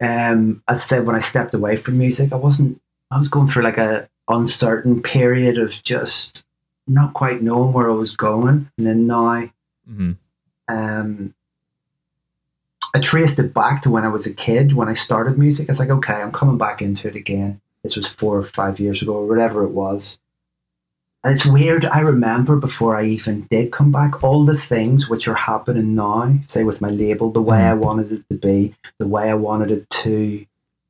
um 0.00 0.62
as 0.68 0.78
I 0.82 0.84
said 0.84 1.06
when 1.06 1.16
I 1.16 1.20
stepped 1.20 1.54
away 1.54 1.76
from 1.76 1.96
music 1.98 2.32
I 2.32 2.36
wasn't 2.36 2.80
I 3.10 3.18
was 3.18 3.28
going 3.28 3.48
through 3.48 3.62
like 3.64 3.78
a 3.78 4.08
uncertain 4.28 5.00
period 5.02 5.56
of 5.58 5.70
just 5.82 6.44
not 6.86 7.14
quite 7.14 7.42
knowing 7.42 7.72
where 7.72 7.90
I 7.90 7.94
was 7.94 8.14
going 8.16 8.70
and 8.76 8.86
then 8.86 9.06
now 9.06 9.48
Mm-hmm. 9.88 10.12
um, 10.68 11.32
I 12.92 12.98
traced 12.98 13.38
it 13.38 13.54
back 13.54 13.82
to 13.82 13.90
when 13.90 14.04
I 14.04 14.08
was 14.08 14.26
a 14.26 14.34
kid 14.34 14.72
when 14.72 14.88
I 14.88 14.94
started 14.94 15.38
music. 15.38 15.68
I 15.68 15.72
was 15.72 15.78
like, 15.78 15.90
okay, 15.90 16.14
I'm 16.14 16.32
coming 16.32 16.58
back 16.58 16.82
into 16.82 17.06
it 17.06 17.14
again. 17.14 17.60
This 17.86 17.96
was 17.96 18.08
four 18.12 18.38
or 18.38 18.44
five 18.44 18.78
years 18.80 19.02
ago, 19.02 19.14
or 19.14 19.26
whatever 19.26 19.64
it 19.64 19.70
was. 19.70 20.18
And 21.24 21.32
it's 21.32 21.46
weird. 21.46 21.84
I 21.84 22.00
remember 22.00 22.56
before 22.56 22.94
I 22.96 23.04
even 23.06 23.46
did 23.50 23.72
come 23.72 23.90
back, 23.90 24.22
all 24.22 24.44
the 24.44 24.56
things 24.56 25.08
which 25.08 25.26
are 25.26 25.34
happening 25.34 25.94
now, 25.94 26.38
say 26.46 26.62
with 26.62 26.80
my 26.80 26.90
label, 26.90 27.30
the 27.32 27.42
way. 27.42 27.58
I 27.62 27.74
wanted 27.74 28.12
it 28.12 28.22
to 28.30 28.36
be, 28.36 28.74
the 28.98 29.08
way 29.08 29.28
I 29.30 29.34
wanted 29.34 29.70
it 29.72 29.90
to, 29.90 30.46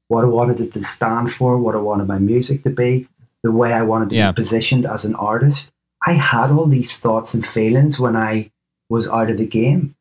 what 0.09 0.24
I 0.24 0.28
wanted 0.28 0.60
it 0.60 0.73
to 0.74 0.85
stand 0.85 1.32
for, 1.32 1.56
what 1.59 1.74
I 1.74 1.78
wanted 1.78 2.06
my 2.06 2.18
music 2.18 2.62
to 2.64 2.70
be, 2.70 3.09
the 3.43 3.52
way 3.52 3.73
I 3.73 3.82
wanted 3.82 4.10
to 4.10 4.16
Yeah. 4.16 4.32
be 4.32 4.36
positioned 4.43 4.85
as 4.85 5.05
an 5.06 5.14
artist. 5.14 5.73
I 6.06 6.12
had 6.12 6.51
all 6.51 6.66
these 6.66 7.01
thoughts 7.01 7.32
and 7.32 7.47
feelings 7.47 7.98
when 7.98 8.14
I 8.16 8.51
was 8.90 9.09
out 9.09 9.31
of 9.31 9.39
the 9.39 9.47
game 9.47 9.94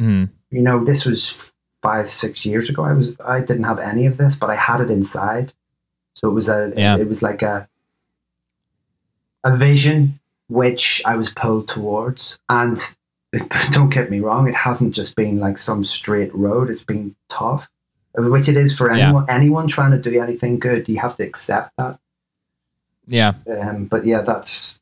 Mm-hmm. 0.00 0.24
you 0.50 0.60
know 0.62 0.82
this 0.84 1.04
was 1.06 1.52
five 1.80 2.10
six 2.10 2.44
years 2.44 2.68
ago 2.68 2.82
i 2.82 2.92
was 2.92 3.16
i 3.20 3.38
didn't 3.40 3.62
have 3.62 3.78
any 3.78 4.06
of 4.06 4.16
this 4.16 4.36
but 4.36 4.50
i 4.50 4.56
had 4.56 4.80
it 4.80 4.90
inside 4.90 5.52
so 6.24 6.30
it 6.30 6.34
was 6.34 6.48
a 6.48 6.72
Yeah. 6.74 6.96
it 6.96 7.06
was 7.08 7.22
like 7.22 7.42
a 7.42 7.68
a 9.44 9.54
vision 9.56 10.18
which 10.48 11.02
i 11.04 11.16
was 11.16 11.28
pulled 11.30 11.68
towards 11.68 12.38
and 12.48 12.78
don't 13.72 13.90
get 13.90 14.10
me 14.10 14.20
wrong 14.20 14.48
it 14.48 14.54
hasn't 14.54 14.94
just 14.94 15.16
been 15.16 15.38
like 15.38 15.58
some 15.58 15.84
straight 15.84 16.34
road 16.34 16.70
it's 16.70 16.82
been 16.84 17.14
tough 17.28 17.68
which 18.16 18.48
it 18.48 18.56
is 18.56 18.74
for 18.76 18.90
Yeah. 18.90 19.04
anyone 19.08 19.26
anyone 19.28 19.68
trying 19.68 19.90
to 19.90 19.98
do 19.98 20.22
anything 20.22 20.58
good 20.58 20.88
you 20.88 20.98
have 20.98 21.16
to 21.18 21.24
accept 21.24 21.72
that 21.76 21.98
Yeah. 23.06 23.34
um, 23.60 23.84
but 23.84 24.06
yeah 24.06 24.22
that's 24.22 24.80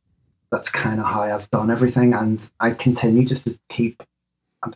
that's 0.53 0.71
kind 0.71 1.01
of 1.01 1.07
how 1.07 1.23
i've 1.23 1.51
done 1.51 1.69
everything 1.71 2.15
and 2.15 2.49
i 2.61 2.71
continue 2.71 3.25
just 3.27 3.45
to 3.45 3.59
keep 3.69 4.03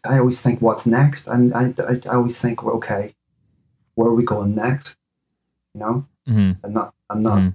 I 0.03 0.19
always 0.19 0.43
think, 0.43 0.61
what's 0.61 0.85
next? 0.85 1.29
And 1.29 1.55
I, 1.55 1.73
I, 1.79 2.01
I 2.11 2.15
always 2.17 2.41
think, 2.41 2.61
well, 2.65 2.75
okay, 2.79 3.15
where 3.95 4.09
are 4.09 4.15
we 4.17 4.25
going 4.25 4.57
next? 4.57 4.97
You 5.75 5.81
know, 5.81 6.07
Mm-hmm. 6.29 6.53
I'm 6.65 6.73
not, 6.73 6.95
I'm 7.11 7.23
not, 7.23 7.39
Mhm. 7.39 7.55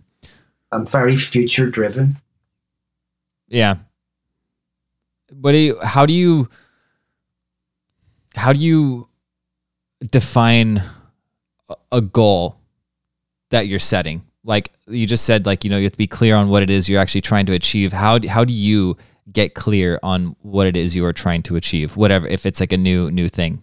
I'm 0.71 0.85
very 0.85 1.17
future 1.17 1.69
driven. 1.69 2.17
Yeah. 3.49 3.75
What 5.39 5.51
do 5.51 5.57
you? 5.57 5.79
How 5.81 6.05
do 6.05 6.13
you? 6.13 6.47
How 8.35 8.53
do 8.53 8.59
you 8.59 9.07
define 10.11 10.81
a- 11.91 12.01
goal 12.01 12.57
that 13.49 13.67
you're 13.67 13.79
setting? 13.79 14.23
Like 14.45 14.71
you 14.87 15.05
just 15.05 15.25
said, 15.25 15.45
like 15.45 15.63
you 15.65 15.69
know, 15.69 15.77
you 15.77 15.83
have 15.83 15.91
to 15.91 15.97
be 15.97 16.07
clear 16.07 16.35
on 16.35 16.47
what 16.49 16.63
it 16.63 16.69
is 16.69 16.87
you're 16.89 16.99
actually 17.01 17.21
trying 17.21 17.45
to 17.47 17.53
achieve. 17.53 17.91
How 17.93 18.17
d- 18.17 18.27
how 18.29 18.43
do 18.45 18.53
you 18.53 18.95
get 19.31 19.53
clear 19.53 19.99
on 20.03 20.35
what 20.41 20.67
it 20.67 20.75
is 20.77 20.95
you 20.95 21.05
are 21.05 21.13
trying 21.13 21.43
to 21.43 21.55
achieve? 21.57 21.95
Whatever, 21.97 22.25
if 22.27 22.45
it's 22.45 22.59
like 22.61 22.71
a 22.73 22.77
new 22.77 23.11
new 23.11 23.27
thing. 23.29 23.61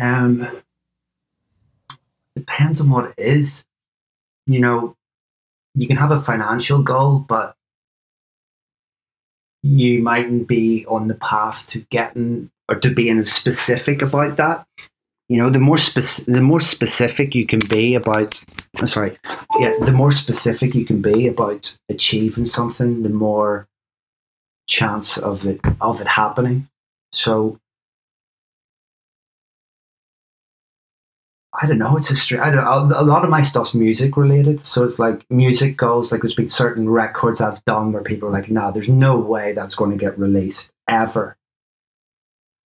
Um, 0.00 0.48
depends 2.46 2.80
on 2.80 2.90
what 2.90 3.06
it 3.10 3.14
is. 3.18 3.64
You 4.46 4.60
know, 4.60 4.96
you 5.74 5.86
can 5.86 5.96
have 5.96 6.10
a 6.10 6.20
financial 6.20 6.82
goal, 6.82 7.18
but 7.18 7.54
you 9.62 10.02
mightn't 10.02 10.48
be 10.48 10.84
on 10.86 11.08
the 11.08 11.14
path 11.14 11.66
to 11.68 11.80
getting 11.90 12.50
or 12.68 12.76
to 12.76 12.90
being 12.90 13.22
specific 13.22 14.02
about 14.02 14.36
that. 14.36 14.66
You 15.28 15.38
know, 15.38 15.50
the 15.50 15.60
more 15.60 15.78
spec- 15.78 16.26
the 16.26 16.40
more 16.40 16.60
specific 16.60 17.34
you 17.34 17.46
can 17.46 17.60
be 17.70 17.94
about. 17.94 18.42
I'm 18.78 18.86
sorry, 18.86 19.18
yeah, 19.60 19.74
the 19.80 19.92
more 19.92 20.12
specific 20.12 20.74
you 20.74 20.84
can 20.84 21.00
be 21.00 21.26
about 21.26 21.78
achieving 21.88 22.46
something, 22.46 23.02
the 23.02 23.10
more 23.10 23.68
chance 24.68 25.18
of 25.18 25.46
it 25.46 25.60
of 25.80 26.00
it 26.00 26.08
happening. 26.08 26.68
So 27.12 27.58
I 31.60 31.66
don't 31.66 31.78
know. 31.78 31.96
It's 31.98 32.10
a 32.10 32.16
straight. 32.16 32.40
I 32.40 32.50
don't. 32.50 32.88
know. 32.88 32.98
A 32.98 33.02
lot 33.04 33.24
of 33.24 33.30
my 33.30 33.42
stuff's 33.42 33.74
music 33.74 34.16
related, 34.16 34.64
so 34.64 34.84
it's 34.84 34.98
like 34.98 35.30
music 35.30 35.76
goes. 35.76 36.10
Like 36.10 36.22
there's 36.22 36.34
been 36.34 36.48
certain 36.48 36.88
records 36.88 37.40
I've 37.42 37.62
done 37.66 37.92
where 37.92 38.02
people 38.02 38.28
are 38.28 38.32
like, 38.32 38.50
"Nah, 38.50 38.70
there's 38.70 38.88
no 38.88 39.18
way 39.18 39.52
that's 39.52 39.74
going 39.74 39.90
to 39.90 39.96
get 39.98 40.18
released 40.18 40.70
ever," 40.88 41.36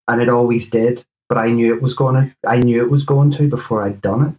and 0.06 0.22
it 0.22 0.28
always 0.28 0.70
did. 0.70 1.04
But 1.28 1.38
I 1.38 1.50
knew 1.50 1.74
it 1.74 1.82
was 1.82 1.94
going 1.94 2.14
to. 2.14 2.36
I 2.48 2.58
knew 2.58 2.80
it 2.80 2.90
was 2.90 3.04
going 3.04 3.32
to 3.32 3.48
before 3.48 3.82
I'd 3.82 4.00
done 4.00 4.24
it. 4.28 4.34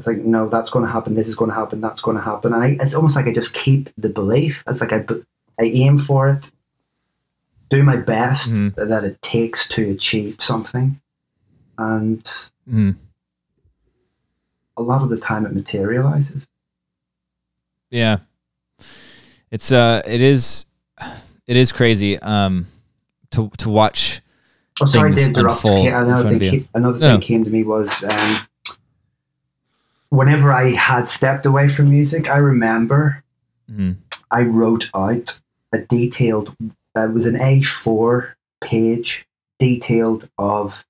It's 0.00 0.06
like, 0.08 0.18
no, 0.18 0.48
that's 0.48 0.70
going 0.70 0.84
to 0.86 0.90
happen. 0.90 1.14
This 1.14 1.28
is 1.28 1.34
going 1.36 1.50
to 1.50 1.54
happen. 1.54 1.80
That's 1.82 2.00
going 2.00 2.16
to 2.16 2.22
happen. 2.22 2.54
And 2.54 2.62
I, 2.64 2.68
it's 2.82 2.94
almost 2.94 3.16
like 3.16 3.26
I 3.26 3.32
just 3.34 3.52
keep 3.52 3.90
the 3.98 4.08
belief. 4.08 4.64
It's 4.66 4.80
like 4.80 4.94
I, 4.94 5.04
I 5.60 5.64
aim 5.64 5.98
for 5.98 6.30
it, 6.30 6.50
do 7.68 7.82
my 7.82 7.96
best 7.96 8.54
Mhm. 8.54 8.74
that 8.88 9.04
it 9.04 9.20
takes 9.20 9.68
to 9.68 9.90
achieve 9.90 10.36
something, 10.40 11.00
and 11.78 12.24
Mhm. 12.68 12.96
A 14.80 14.82
lot 14.82 15.02
of 15.02 15.10
the 15.10 15.18
time 15.18 15.44
it 15.46 15.52
materializes. 15.52 16.48
Yeah. 17.90 18.18
It's 19.50 19.70
uh 19.72 20.00
it 20.06 20.20
is 20.20 20.64
it 21.46 21.56
is 21.56 21.70
crazy 21.72 22.18
um 22.20 22.66
to 23.32 23.50
to 23.58 23.68
watch 23.68 24.20
Oh, 24.80 24.86
sorry 24.86 25.14
to 25.14 25.22
interrupt. 25.22 25.62
unfold 25.64 25.88
Ca- 25.90 25.98
in 25.98 26.04
Another 26.04 26.28
thing, 26.30 26.36
of 26.36 26.42
you. 26.42 26.60
ca- 26.62 26.68
another 26.74 26.98
No, 26.98 27.10
thing 27.12 27.20
came 27.20 27.44
to 27.44 27.50
me 27.50 27.62
was 27.64 28.02
um, 28.04 28.46
whenever 30.08 30.52
I 30.52 30.70
had 30.70 31.10
stepped 31.10 31.44
away 31.44 31.68
from 31.68 31.90
music, 31.90 32.30
I 32.30 32.38
remember 32.38 33.22
Mhm. 33.70 33.96
I 34.30 34.42
wrote 34.42 34.88
out 34.94 35.38
a 35.72 35.78
detailed. 35.78 36.56
uh, 36.96 37.02
It 37.08 37.12
was 37.12 37.26
an 37.26 37.36
A4 37.36 38.34
page 38.62 39.26
detailed 39.58 40.28
of 40.38 40.84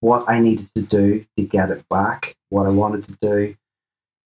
what 0.00 0.28
I 0.28 0.38
needed 0.40 0.68
to 0.74 0.82
do 0.82 1.24
to 1.36 1.44
get 1.44 1.70
it 1.70 1.84
back, 1.88 2.36
what 2.50 2.66
I 2.66 2.70
wanted 2.70 3.06
to 3.06 3.18
do, 3.20 3.56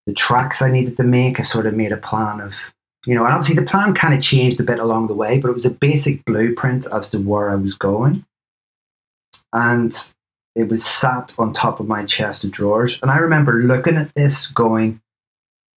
the 0.07 0.13
tracks 0.13 0.63
I 0.63 0.71
needed 0.71 0.97
to 0.97 1.05
make. 1.05 1.39
I 1.39 1.43
sort 1.43 1.67
of 1.67 1.75
made 1.75 1.93
a 1.93 1.97
plan 1.97 2.41
of, 2.41 2.55
you 3.07 3.15
know, 3.15 3.25
and 3.25 3.33
obviously 3.33 3.63
the 3.63 3.69
plan 3.69 3.95
kind 3.95 4.15
of 4.15 4.23
changed 4.23 4.61
a 4.61 4.65
bit 4.65 4.79
along 4.79 5.07
the 5.07 5.15
way, 5.15 5.39
but 5.39 5.49
it 5.49 5.55
was 5.55 5.67
a 5.67 5.71
basic 5.71 6.25
blueprint 6.25 6.87
as 6.93 7.09
to 7.11 7.19
where 7.19 7.51
I 7.51 7.55
was 7.55 7.75
going. 7.75 8.25
And 9.53 9.97
it 10.55 10.69
was 10.69 10.85
sat 10.85 11.35
on 11.39 11.53
top 11.53 11.81
of 11.81 11.89
my 11.89 12.05
chest 12.05 12.45
of 12.45 12.51
drawers. 12.51 12.99
And 13.01 13.11
I 13.11 13.19
remember 13.19 13.55
looking 13.55 13.97
at 13.97 14.15
this 14.15 14.49
going, 14.49 15.01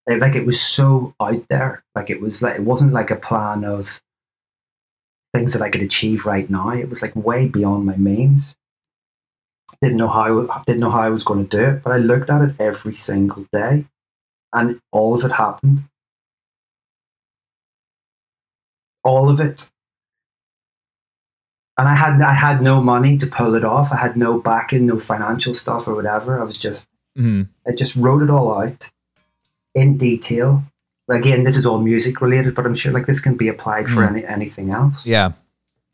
like 0.07 0.35
it 0.35 0.45
was 0.45 0.61
so 0.61 1.13
out 1.19 1.47
there. 1.49 1.84
Like 1.95 2.09
it 2.09 2.22
was 2.22 2.41
like, 2.41 2.55
it 2.55 2.63
wasn't 2.63 2.93
like 2.93 3.11
a 3.11 3.15
plan 3.15 3.63
of 3.63 4.01
things 5.34 5.53
that 5.53 5.61
I 5.61 5.69
could 5.69 5.81
achieve 5.81 6.26
right 6.26 6.49
now. 6.49 6.69
It 6.69 6.89
was 6.89 7.01
like 7.01 7.15
way 7.15 7.47
beyond 7.47 7.85
my 7.85 7.95
means 7.95 8.55
didn't 9.81 9.97
know 9.97 10.07
how 10.07 10.47
I 10.47 10.63
didn't 10.65 10.79
know 10.81 10.91
how 10.91 11.01
I 11.01 11.09
was 11.09 11.23
going 11.23 11.47
to 11.47 11.57
do 11.57 11.63
it, 11.63 11.83
but 11.83 11.91
I 11.91 11.97
looked 11.97 12.29
at 12.29 12.41
it 12.41 12.55
every 12.59 12.95
single 12.95 13.45
day, 13.51 13.85
and 14.53 14.79
all 14.91 15.15
of 15.15 15.23
it 15.25 15.31
happened. 15.33 15.83
All 19.03 19.29
of 19.29 19.39
it, 19.39 19.69
and 21.77 21.87
I 21.87 21.93
had 21.93 22.19
I 22.21 22.33
had 22.33 22.61
no 22.63 22.81
money 22.81 23.17
to 23.19 23.27
pull 23.27 23.53
it 23.53 23.63
off. 23.63 23.91
I 23.91 23.97
had 23.97 24.17
no 24.17 24.39
backing, 24.39 24.87
no 24.87 24.99
financial 24.99 25.53
stuff 25.53 25.87
or 25.87 25.93
whatever. 25.93 26.39
I 26.39 26.43
was 26.43 26.57
just 26.57 26.87
Mhm. 27.17 27.49
I 27.67 27.71
just 27.71 27.95
wrote 27.95 28.23
it 28.23 28.29
all 28.31 28.53
out 28.61 28.89
in 29.75 29.97
detail. 29.97 30.63
Again, 31.07 31.43
this 31.43 31.55
is 31.55 31.67
all 31.67 31.79
music 31.79 32.19
related, 32.19 32.55
but 32.55 32.65
I'm 32.65 32.73
sure 32.73 32.91
like 32.91 33.05
this 33.05 33.21
can 33.21 33.37
be 33.37 33.47
applied 33.47 33.87
for 33.89 34.01
Mm. 34.01 34.09
any 34.09 34.25
anything 34.25 34.71
else. 34.71 35.05
Yeah. 35.05 35.33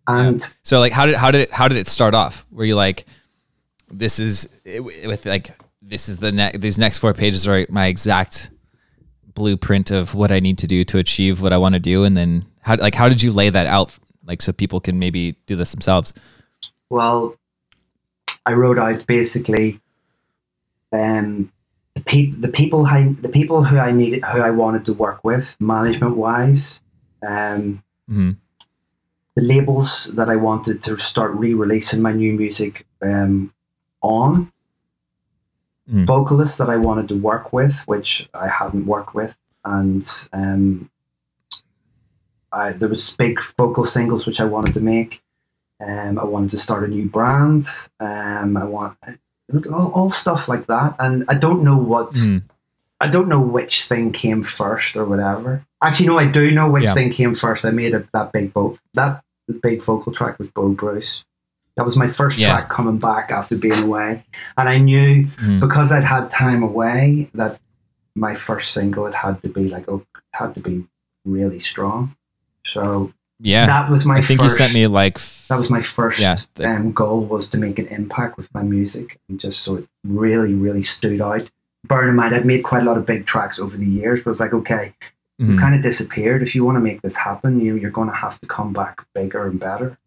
And 0.08 0.42
So 0.64 0.80
like 0.80 0.94
how 0.94 1.06
did 1.06 1.16
how 1.16 1.32
did 1.32 1.42
it 1.42 1.52
how 1.52 1.68
did 1.68 1.78
it 1.78 1.88
start 1.88 2.16
off? 2.16 2.46
Were 2.50 2.64
you 2.66 2.76
like 2.76 3.06
this 3.92 4.20
is 4.20 4.62
with 4.66 5.26
like 5.26 5.52
this 5.82 6.08
is 6.10 6.18
the 6.18 6.32
next 6.32 6.62
these 6.62 6.78
next 6.78 7.00
four 7.00 7.14
pages 7.14 7.48
are 7.48 7.66
my 7.70 7.88
exact 7.88 8.50
blueprint 9.34 9.92
of 9.92 10.14
what 10.14 10.32
I 10.32 10.40
need 10.40 10.58
to 10.60 10.68
do 10.68 10.84
to 10.86 10.98
achieve 10.98 11.42
what 11.42 11.54
I 11.54 11.58
want 11.58 11.74
to 11.76 11.80
do 11.80 12.04
and 12.04 12.16
then 12.18 12.46
how 12.62 12.76
like 12.76 12.96
how 12.96 13.10
did 13.10 13.22
you 13.24 13.32
lay 13.32 13.50
that 13.50 13.66
out 13.68 13.98
like 14.26 14.42
so 14.42 14.52
people 14.52 14.80
can 14.80 15.00
maybe 15.00 15.36
do 15.46 15.56
this 15.56 15.72
themselves? 15.72 16.14
Well, 16.90 17.36
I 18.46 18.54
wrote 18.54 18.78
out 18.78 19.06
basically 19.08 19.80
um, 20.92 21.52
the, 21.96 22.02
peop- 22.02 22.42
the 22.42 22.48
people 22.50 22.86
I, 22.86 23.16
the 23.22 23.30
people 23.30 23.64
who 23.64 23.78
I 23.78 23.92
needed 23.92 24.24
who 24.26 24.42
I 24.42 24.52
wanted 24.52 24.86
to 24.86 24.94
work 24.94 25.24
with 25.24 25.56
management 25.60 26.18
wise, 26.18 26.80
um, 27.26 27.84
Mhm. 28.10 28.36
the 29.36 29.42
labels 29.42 30.06
that 30.14 30.28
I 30.28 30.36
wanted 30.36 30.84
to 30.84 30.98
start 30.98 31.32
re-releasing 31.34 32.02
my 32.02 32.12
new 32.12 32.34
music 32.34 32.86
um, 33.02 33.54
on, 34.02 34.52
Mhm. 35.92 36.06
vocalists 36.06 36.58
that 36.58 36.70
I 36.70 36.78
wanted 36.78 37.08
to 37.10 37.16
work 37.16 37.52
with, 37.52 37.76
which 37.88 38.30
I 38.34 38.48
hadn't 38.48 38.86
worked 38.86 39.14
with, 39.16 39.36
and 39.66 40.08
um, 40.32 40.90
I, 42.52 42.72
there 42.74 42.90
was 42.90 43.12
big 43.16 43.40
vocal 43.58 43.86
singles 43.86 44.26
which 44.26 44.40
I 44.42 44.46
wanted 44.46 44.74
to 44.76 44.80
make. 44.82 45.22
Um, 45.86 46.20
I 46.20 46.26
wanted 46.26 46.52
to 46.52 46.58
start 46.58 46.84
a 46.84 46.88
new 46.88 47.08
brand. 47.10 47.66
Um, 48.00 48.56
I 48.58 48.66
want 48.66 48.98
all, 49.72 49.92
all 49.94 50.12
stuff 50.12 50.48
like 50.48 50.68
that, 50.68 50.96
and 51.00 51.26
I 51.28 51.34
don't 51.36 51.64
know 51.64 51.78
what 51.78 52.14
Mhm. 52.14 52.44
I 53.00 53.08
don't 53.08 53.28
know 53.28 53.42
which 53.42 53.88
thing 53.88 54.12
came 54.12 54.44
first 54.44 54.96
or 54.96 55.06
whatever. 55.06 55.66
Actually, 55.82 56.06
no, 56.08 56.20
I 56.20 56.26
do 56.28 56.52
know 56.52 56.70
which 56.70 56.84
Yeah. 56.84 56.94
thing 56.94 57.10
came 57.12 57.34
first. 57.34 57.66
I 57.66 57.72
made 57.72 57.96
a, 57.96 58.08
that 58.14 58.32
big 58.32 58.52
vocal 58.54 58.78
that 58.94 59.24
big 59.62 59.82
vocal 59.82 60.12
track 60.12 60.38
with 60.38 60.54
Bo 60.54 60.70
Bruce. 60.70 61.24
That 61.78 61.86
was 61.86 61.96
my 61.98 62.08
first 62.08 62.38
Yeah. 62.38 62.50
track 62.50 62.70
coming 62.70 62.98
back 62.98 63.32
after 63.32 63.56
being 63.56 63.82
away, 63.82 64.24
and 64.58 64.68
I 64.70 64.78
knew 64.78 65.28
Mhm. 65.38 65.60
because 65.62 65.92
I'd 65.92 66.04
had 66.04 66.30
time 66.30 66.64
away 66.64 67.30
that 67.34 67.60
my 68.16 68.36
first 68.36 68.74
single 68.74 69.06
it 69.08 69.16
had 69.16 69.42
to 69.44 69.50
be 69.50 69.70
like 69.70 69.86
oh 69.88 70.04
had 70.34 70.54
to 70.56 70.60
be 70.60 70.86
really 71.26 71.60
strong. 71.62 72.14
So 72.66 73.12
Yeah. 73.40 73.66
that 73.68 73.90
was 73.90 74.06
my 74.06 74.18
I 74.18 74.22
think 74.22 74.42
first, 74.42 74.60
you 74.60 74.66
sent 74.66 74.74
me 74.74 74.88
like 74.88 75.20
that 75.48 75.58
was 75.58 75.70
my 75.70 75.82
first 75.82 76.20
Yeah, 76.20 76.38
the- 76.56 76.70
um, 76.70 76.92
goal 76.92 77.26
was 77.26 77.48
to 77.50 77.58
make 77.58 77.80
an 77.80 77.88
impact 77.88 78.38
with 78.38 78.54
my 78.54 78.64
music 78.64 79.18
and 79.30 79.40
just 79.40 79.62
so 79.62 79.76
it 79.78 79.88
really 80.06 80.54
really 80.54 80.84
stood 80.84 81.22
out. 81.22 81.50
Bear 81.88 82.08
in 82.08 82.16
mind 82.16 82.36
I'd 82.36 82.46
made 82.46 82.64
quite 82.64 82.84
a 82.84 82.86
lot 82.86 82.98
of 82.98 83.06
big 83.06 83.26
tracks 83.26 83.60
over 83.60 83.76
the 83.78 83.86
years, 83.86 84.22
but 84.24 84.32
it's 84.32 84.40
like 84.42 84.54
okay, 84.54 84.94
you've 85.40 85.56
Mhm. 85.56 85.60
kind 85.60 85.74
of 85.76 85.82
disappeared. 85.82 86.44
If 86.44 86.54
you 86.54 86.64
want 86.66 86.76
to 86.76 86.82
make 86.82 87.02
this 87.02 87.16
happen, 87.16 87.60
you 87.62 87.76
you're 87.76 87.92
going 87.92 88.10
to 88.10 88.16
have 88.16 88.40
to 88.42 88.48
come 88.48 88.74
back 88.74 89.02
bigger 89.16 89.48
and 89.48 89.60
better. 89.60 89.98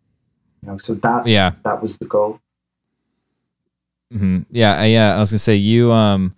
You 0.65 0.71
know, 0.73 0.79
so 0.79 0.95
that 0.95 1.27
yeah. 1.27 1.53
that 1.63 1.83
was 1.83 1.99
the 1.99 2.07
goal. 2.07 2.41
hmm 4.11 4.41
Yeah, 4.51 4.77
I- 4.81 4.87
yeah. 4.87 5.15
I 5.15 5.19
was 5.19 5.31
gonna 5.31 5.39
say 5.39 5.57
you 5.57 5.93
um 5.93 6.35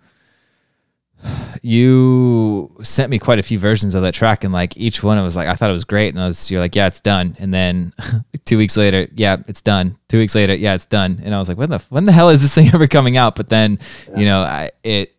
you 1.61 2.71
sent 2.83 3.09
me 3.09 3.19
quite 3.19 3.39
a 3.39 3.43
few 3.43 3.57
versions 3.57 3.95
of 3.95 4.01
that 4.03 4.13
track, 4.13 4.43
and 4.43 4.53
like 4.53 4.77
each 4.77 5.01
one, 5.01 5.17
I 5.17 5.23
was 5.23 5.35
like, 5.35 5.47
I 5.47 5.55
thought 5.55 5.69
it 5.69 5.73
was 5.73 5.83
great, 5.83 6.13
and 6.13 6.21
I 6.21 6.27
was 6.27 6.51
you're 6.51 6.59
like, 6.59 6.75
yeah, 6.75 6.87
it's 6.87 7.01
done, 7.01 7.35
and 7.39 7.53
then 7.53 7.93
two 8.45 8.57
weeks 8.57 8.77
later, 8.77 9.07
yeah, 9.15 9.37
it's 9.47 9.61
done. 9.61 9.97
Two 10.09 10.17
weeks 10.19 10.35
later, 10.35 10.53
yeah, 10.55 10.75
it's 10.75 10.85
done, 10.85 11.21
and 11.23 11.33
I 11.33 11.39
was 11.39 11.49
like, 11.49 11.57
when 11.57 11.69
the 11.69 11.79
when 11.89 12.05
the 12.05 12.11
hell 12.11 12.29
is 12.29 12.41
this 12.41 12.53
thing 12.53 12.67
ever 12.73 12.87
coming 12.87 13.17
out? 13.17 13.35
But 13.35 13.49
then, 13.49 13.79
you 14.15 14.25
know, 14.25 14.41
I 14.41 14.71
it 14.83 15.15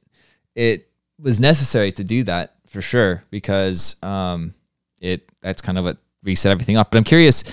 it 0.54 0.88
was 1.18 1.40
necessary 1.40 1.92
to 1.92 2.04
do 2.04 2.22
that 2.24 2.54
for 2.66 2.80
sure 2.82 3.24
because 3.30 3.96
um 4.02 4.54
it 5.00 5.30
that's 5.40 5.62
kind 5.62 5.78
of 5.78 5.84
what 5.84 5.98
reset 6.22 6.52
everything 6.52 6.76
up. 6.76 6.90
But 6.90 6.98
I'm 6.98 7.04
curious, 7.04 7.44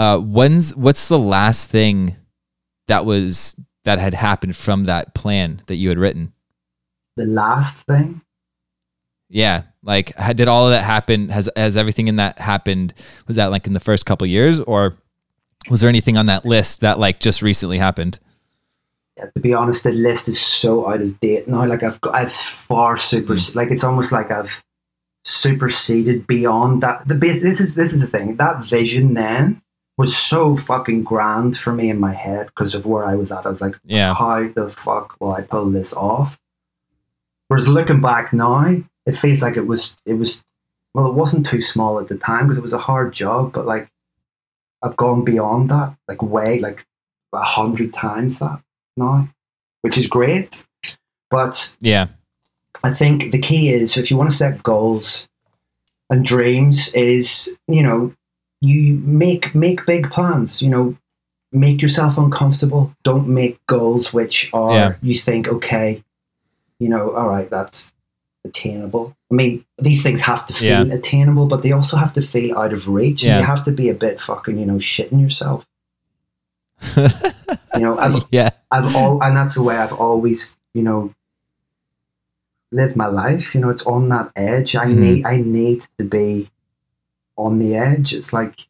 uh, 0.00 0.18
when's 0.18 0.74
what's 0.74 1.08
the 1.08 1.18
last 1.18 1.70
thing 1.70 2.16
that 2.88 3.04
was 3.04 3.54
that 3.84 3.98
had 3.98 4.14
happened 4.14 4.56
from 4.56 4.86
that 4.86 5.14
plan 5.14 5.60
that 5.66 5.76
you 5.76 5.90
had 5.90 5.98
written. 5.98 6.32
The 7.18 7.26
last 7.26 7.80
thing, 7.82 8.22
Yeah, 9.28 9.64
like 9.82 10.16
did 10.34 10.48
all 10.48 10.66
of 10.66 10.72
that 10.72 10.84
happen? 10.84 11.28
Has 11.28 11.50
has 11.54 11.76
everything 11.76 12.08
in 12.08 12.16
that 12.16 12.38
happened? 12.38 12.94
Was 13.26 13.36
that 13.36 13.50
like 13.50 13.66
in 13.66 13.74
the 13.74 13.80
first 13.80 14.06
couple 14.06 14.26
years, 14.26 14.58
or 14.60 14.96
was 15.68 15.82
there 15.82 15.90
anything 15.90 16.16
on 16.16 16.26
that 16.26 16.46
list 16.46 16.80
that 16.80 16.98
like 16.98 17.20
just 17.20 17.42
recently 17.42 17.76
happened? 17.76 18.18
yeah, 19.18 19.26
to 19.34 19.40
be 19.40 19.52
honest, 19.52 19.84
the 19.84 19.92
list 19.92 20.30
is 20.30 20.40
so 20.40 20.88
out 20.88 21.02
of 21.02 21.20
date 21.20 21.46
now. 21.46 21.66
Like 21.66 21.82
I've 21.82 22.00
got, 22.00 22.14
I've 22.14 22.32
far 22.32 22.96
super, 22.96 23.36
like 23.54 23.70
it's 23.70 23.84
almost 23.84 24.12
like 24.12 24.30
I've 24.30 24.64
superseded 25.26 26.26
beyond 26.26 26.82
that. 26.84 27.06
The 27.06 27.16
base. 27.16 27.42
This 27.42 27.60
is 27.60 27.74
this 27.74 27.92
is 27.92 28.00
the 28.00 28.06
thing. 28.06 28.36
That 28.36 28.64
vision 28.64 29.12
then 29.12 29.60
was 29.96 30.16
so 30.16 30.56
fucking 30.56 31.02
grand 31.04 31.56
for 31.58 31.72
me 31.72 31.90
in 31.90 32.00
my 32.00 32.14
head 32.14 32.46
because 32.46 32.74
of 32.74 32.86
where 32.86 33.04
I 33.04 33.16
was 33.16 33.30
at. 33.30 33.44
I 33.46 33.50
was 33.50 33.60
like, 33.60 33.76
Yeah, 33.84 34.14
how 34.14 34.48
the 34.48 34.70
fuck 34.70 35.16
will 35.20 35.32
I 35.32 35.42
pull 35.42 35.70
this 35.70 35.92
off? 35.92 36.38
Whereas 37.48 37.68
looking 37.68 38.00
back 38.00 38.32
now, 38.32 38.76
it 39.06 39.16
feels 39.16 39.42
like 39.42 39.56
it 39.56 39.66
was 39.66 39.96
it 40.06 40.14
was 40.14 40.44
well, 40.94 41.06
it 41.08 41.14
wasn't 41.14 41.46
too 41.46 41.62
small 41.62 42.00
at 42.00 42.08
the 42.08 42.16
time 42.16 42.46
because 42.46 42.58
it 42.58 42.64
was 42.64 42.72
a 42.72 42.78
hard 42.78 43.12
job, 43.12 43.52
but 43.52 43.66
like 43.66 43.88
I've 44.82 44.96
gone 44.96 45.24
beyond 45.24 45.70
that, 45.70 45.94
like 46.08 46.22
way 46.22 46.58
like 46.58 46.86
a 47.32 47.42
hundred 47.42 47.92
times 47.92 48.38
that 48.38 48.60
now, 48.96 49.28
which 49.82 49.98
is 49.98 50.06
great. 50.06 50.64
But 51.30 51.76
Yeah. 51.80 52.08
I 52.82 52.92
think 52.94 53.30
the 53.30 53.38
key 53.38 53.68
is 53.72 53.96
if 53.96 54.10
you 54.10 54.16
want 54.16 54.30
to 54.30 54.36
set 54.36 54.62
goals 54.62 55.28
and 56.08 56.24
dreams 56.24 56.92
is, 56.94 57.50
you 57.68 57.82
know, 57.82 58.14
you 58.60 58.94
make 59.04 59.54
make 59.54 59.86
big 59.86 60.10
plans, 60.10 60.60
you 60.62 60.68
know, 60.68 60.96
make 61.52 61.80
yourself 61.82 62.18
uncomfortable. 62.18 62.94
Don't 63.02 63.28
make 63.28 63.64
goals 63.66 64.12
which 64.12 64.50
are 64.52 64.72
Yeah. 64.72 64.94
you 65.02 65.14
think, 65.14 65.48
okay, 65.48 66.02
you 66.78 66.88
know, 66.88 67.10
all 67.12 67.28
right, 67.28 67.48
that's 67.50 67.92
attainable. 68.44 69.16
I 69.30 69.34
mean, 69.34 69.64
these 69.78 70.02
things 70.02 70.20
have 70.22 70.46
to 70.46 70.54
feel 70.54 70.86
Yeah. 70.86 70.94
attainable, 70.94 71.46
but 71.46 71.62
they 71.62 71.72
also 71.72 71.96
have 71.96 72.12
to 72.14 72.22
feel 72.22 72.56
out 72.58 72.72
of 72.72 72.88
reach. 72.88 73.22
Yeah. 73.22 73.38
You 73.38 73.44
have 73.44 73.64
to 73.64 73.72
be 73.72 73.88
a 73.88 73.94
bit 73.94 74.20
fucking, 74.20 74.58
you 74.58 74.66
know, 74.66 74.76
shitting 74.76 75.20
yourself. 75.20 75.66
You 77.76 77.82
know, 77.86 77.98
I've 77.98 78.24
yeah. 78.32 78.50
I've 78.72 78.94
all, 78.96 79.22
and 79.22 79.36
that's 79.36 79.54
the 79.54 79.62
way 79.62 79.76
I've 79.76 79.92
always, 79.92 80.56
you 80.74 80.82
know, 80.82 81.14
lived 82.72 82.96
my 82.96 83.06
life. 83.06 83.54
You 83.54 83.60
know, 83.60 83.70
it's 83.70 83.86
on 83.86 84.08
that 84.10 84.30
edge. 84.34 84.74
I 84.76 84.86
Mhm. 84.86 84.96
need, 84.96 85.24
I 85.26 85.36
need 85.40 85.86
to 85.98 86.04
be 86.04 86.50
on 87.40 87.58
the 87.58 87.74
edge. 87.74 88.12
It's 88.14 88.32
like, 88.32 88.66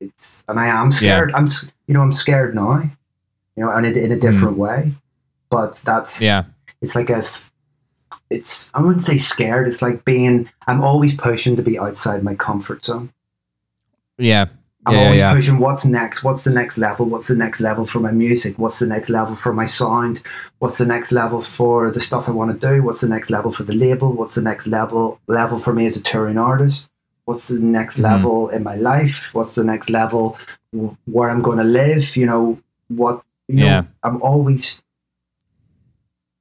it's, 0.00 0.44
and 0.48 0.58
I 0.58 0.66
am 0.66 0.90
scared. 0.90 1.32
I'm, 1.34 1.48
you 1.86 1.94
know, 1.94 2.02
I'm 2.02 2.12
scared 2.12 2.54
now. 2.54 2.82
You 3.56 3.64
know, 3.64 3.70
and 3.70 3.84
in, 3.86 3.96
in 3.96 4.12
a 4.12 4.16
mm. 4.16 4.20
different 4.20 4.56
way. 4.56 4.92
But 5.50 5.76
that's, 5.84 6.22
Yeah. 6.22 6.44
it's 6.80 6.94
like 6.94 7.10
a, 7.10 7.24
it's, 8.30 8.70
I 8.74 8.80
wouldn't 8.80 9.02
say 9.02 9.18
scared. 9.18 9.68
It's 9.68 9.82
like 9.82 10.04
being, 10.04 10.48
I'm 10.66 10.82
always 10.82 11.16
pushing 11.16 11.56
to 11.56 11.62
be 11.62 11.78
outside 11.78 12.22
my 12.22 12.34
comfort 12.34 12.84
zone. 12.84 13.12
Yeah. 14.16 14.46
I'm 14.86 14.94
Yeah, 14.94 15.04
always 15.04 15.18
yeah. 15.20 15.34
pushing 15.34 15.58
what's 15.58 15.84
next, 15.84 16.24
what's 16.24 16.44
the 16.44 16.50
next 16.50 16.78
level, 16.78 17.06
what's 17.06 17.28
the 17.28 17.36
next 17.36 17.60
level 17.60 17.86
for 17.86 18.00
my 18.00 18.10
music, 18.10 18.58
what's 18.58 18.80
the 18.80 18.86
next 18.86 19.10
level 19.10 19.36
for 19.36 19.52
my 19.52 19.66
sound, 19.66 20.22
what's 20.58 20.78
the 20.78 20.86
next 20.86 21.12
level 21.12 21.40
for 21.42 21.90
the 21.90 22.00
stuff 22.00 22.28
I 22.28 22.32
want 22.32 22.58
to 22.58 22.66
do, 22.66 22.82
what's 22.82 23.02
the 23.02 23.08
next 23.08 23.30
level 23.30 23.52
for 23.52 23.62
the 23.62 23.74
label, 23.74 24.12
what's 24.12 24.34
the 24.34 24.42
next 24.42 24.66
level 24.66 25.20
level 25.28 25.60
for 25.60 25.72
me 25.72 25.86
as 25.86 25.96
a 25.96 26.02
touring 26.02 26.38
artist, 26.38 26.90
what's 27.24 27.48
the 27.48 27.58
next 27.58 27.98
Mhm. 27.98 28.02
level 28.02 28.48
in 28.48 28.62
my 28.62 28.76
life, 28.76 29.34
what's 29.34 29.54
the 29.54 29.64
next 29.64 29.90
level 29.90 30.36
where 31.06 31.30
I'm 31.30 31.42
going 31.42 31.58
to 31.58 31.64
live, 31.64 32.16
you 32.16 32.26
know, 32.26 32.58
what 32.88 33.22
you 33.48 33.56
know, 33.58 33.64
Yeah. 33.66 33.82
I'm 34.02 34.20
always 34.22 34.82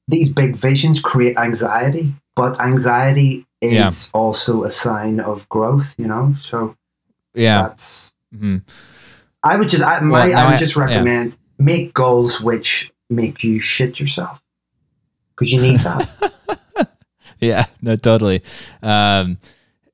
these 0.08 0.32
big 0.32 0.56
visions 0.56 1.02
create 1.02 1.38
anxiety, 1.38 2.14
but 2.36 2.60
anxiety 2.60 3.46
Yeah. 3.62 3.88
is 3.88 4.10
also 4.14 4.64
a 4.64 4.72
sign 4.72 5.20
of 5.20 5.48
growth, 5.50 5.94
you 5.98 6.08
know. 6.08 6.36
So 6.42 6.76
Yeah. 7.34 7.62
that's 7.64 8.12
hmm 8.38 8.58
I 9.44 9.56
would 9.58 9.70
just, 9.70 9.84
I, 9.84 10.00
my, 10.02 10.28
Well, 10.28 10.38
I 10.38 10.46
would 10.46 10.56
I- 10.56 10.58
just 10.58 10.76
yeah. 10.76 10.84
recommend 10.84 11.38
make 11.58 11.94
goals 11.94 12.40
which 12.42 12.92
make 13.10 13.44
you 13.44 13.60
shit 13.60 14.00
yourself 14.00 14.42
because 15.36 15.52
you 15.52 15.62
need 15.62 15.80
that. 15.82 16.08
Yeah, 17.40 17.66
no, 17.82 17.96
totally. 17.96 18.44
Um, 18.84 19.40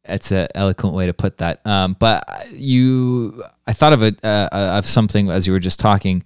that's 0.08 0.32
an 0.32 0.48
eloquent 0.56 0.96
way 0.96 1.06
to 1.06 1.14
put 1.14 1.38
that. 1.40 1.66
Um, 1.66 1.96
but 2.00 2.48
you, 2.52 3.44
I 3.68 3.74
thought 3.74 3.94
of 3.94 4.02
it 4.04 4.24
uh, 4.24 4.50
of 4.52 4.86
something 4.86 5.30
as 5.30 5.46
you 5.46 5.54
were 5.54 5.60
just 5.60 5.80
talking. 5.80 6.24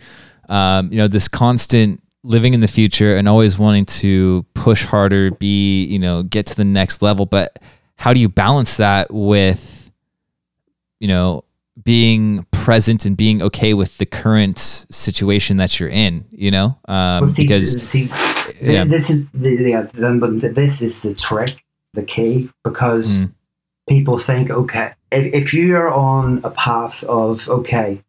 Um, 0.49 0.91
you 0.91 0.97
know, 0.97 1.07
this 1.07 1.27
constant 1.27 2.01
living 2.23 2.53
in 2.53 2.59
the 2.59 2.67
future 2.67 3.15
and 3.15 3.27
always 3.27 3.57
wanting 3.57 3.85
to 3.85 4.45
push 4.53 4.85
harder, 4.85 5.31
be 5.31 5.85
you 5.85 5.97
know, 5.99 6.23
get 6.23 6.45
to 6.47 6.55
the 6.55 6.65
next 6.65 7.01
level. 7.01 7.25
But 7.25 7.59
how 7.95 8.13
do 8.13 8.19
you 8.19 8.29
balance 8.29 8.77
that 8.77 9.11
with, 9.13 9.91
you 10.99 11.07
know, 11.07 11.43
being 11.83 12.45
present 12.51 13.05
and 13.05 13.17
being 13.17 13.41
okay 13.41 13.73
with 13.73 13.97
the 13.97 14.05
current 14.05 14.59
situation 14.91 15.57
that 15.57 15.79
you're 15.79 15.89
in? 15.89 16.25
You 16.31 16.51
know, 16.51 16.65
um, 16.87 17.21
Well, 17.21 17.27
see, 17.27 17.43
because 17.43 17.81
see, 17.81 18.11
yeah. 18.61 18.83
this 18.83 19.09
is 19.09 19.25
the, 19.33 19.49
yeah, 19.55 19.87
this 19.93 20.81
is 20.81 21.01
the 21.01 21.15
trick, 21.15 21.63
the 21.93 22.03
key, 22.03 22.49
because 22.63 23.21
Mm. 23.21 23.31
People 23.95 24.17
think, 24.19 24.49
okay, 24.49 24.93
if, 25.11 25.25
if 25.33 25.53
you 25.53 25.75
are 25.75 25.89
on 25.89 26.41
a 26.43 26.51
path 26.51 27.03
of, 27.03 27.47
okay, 27.49 28.01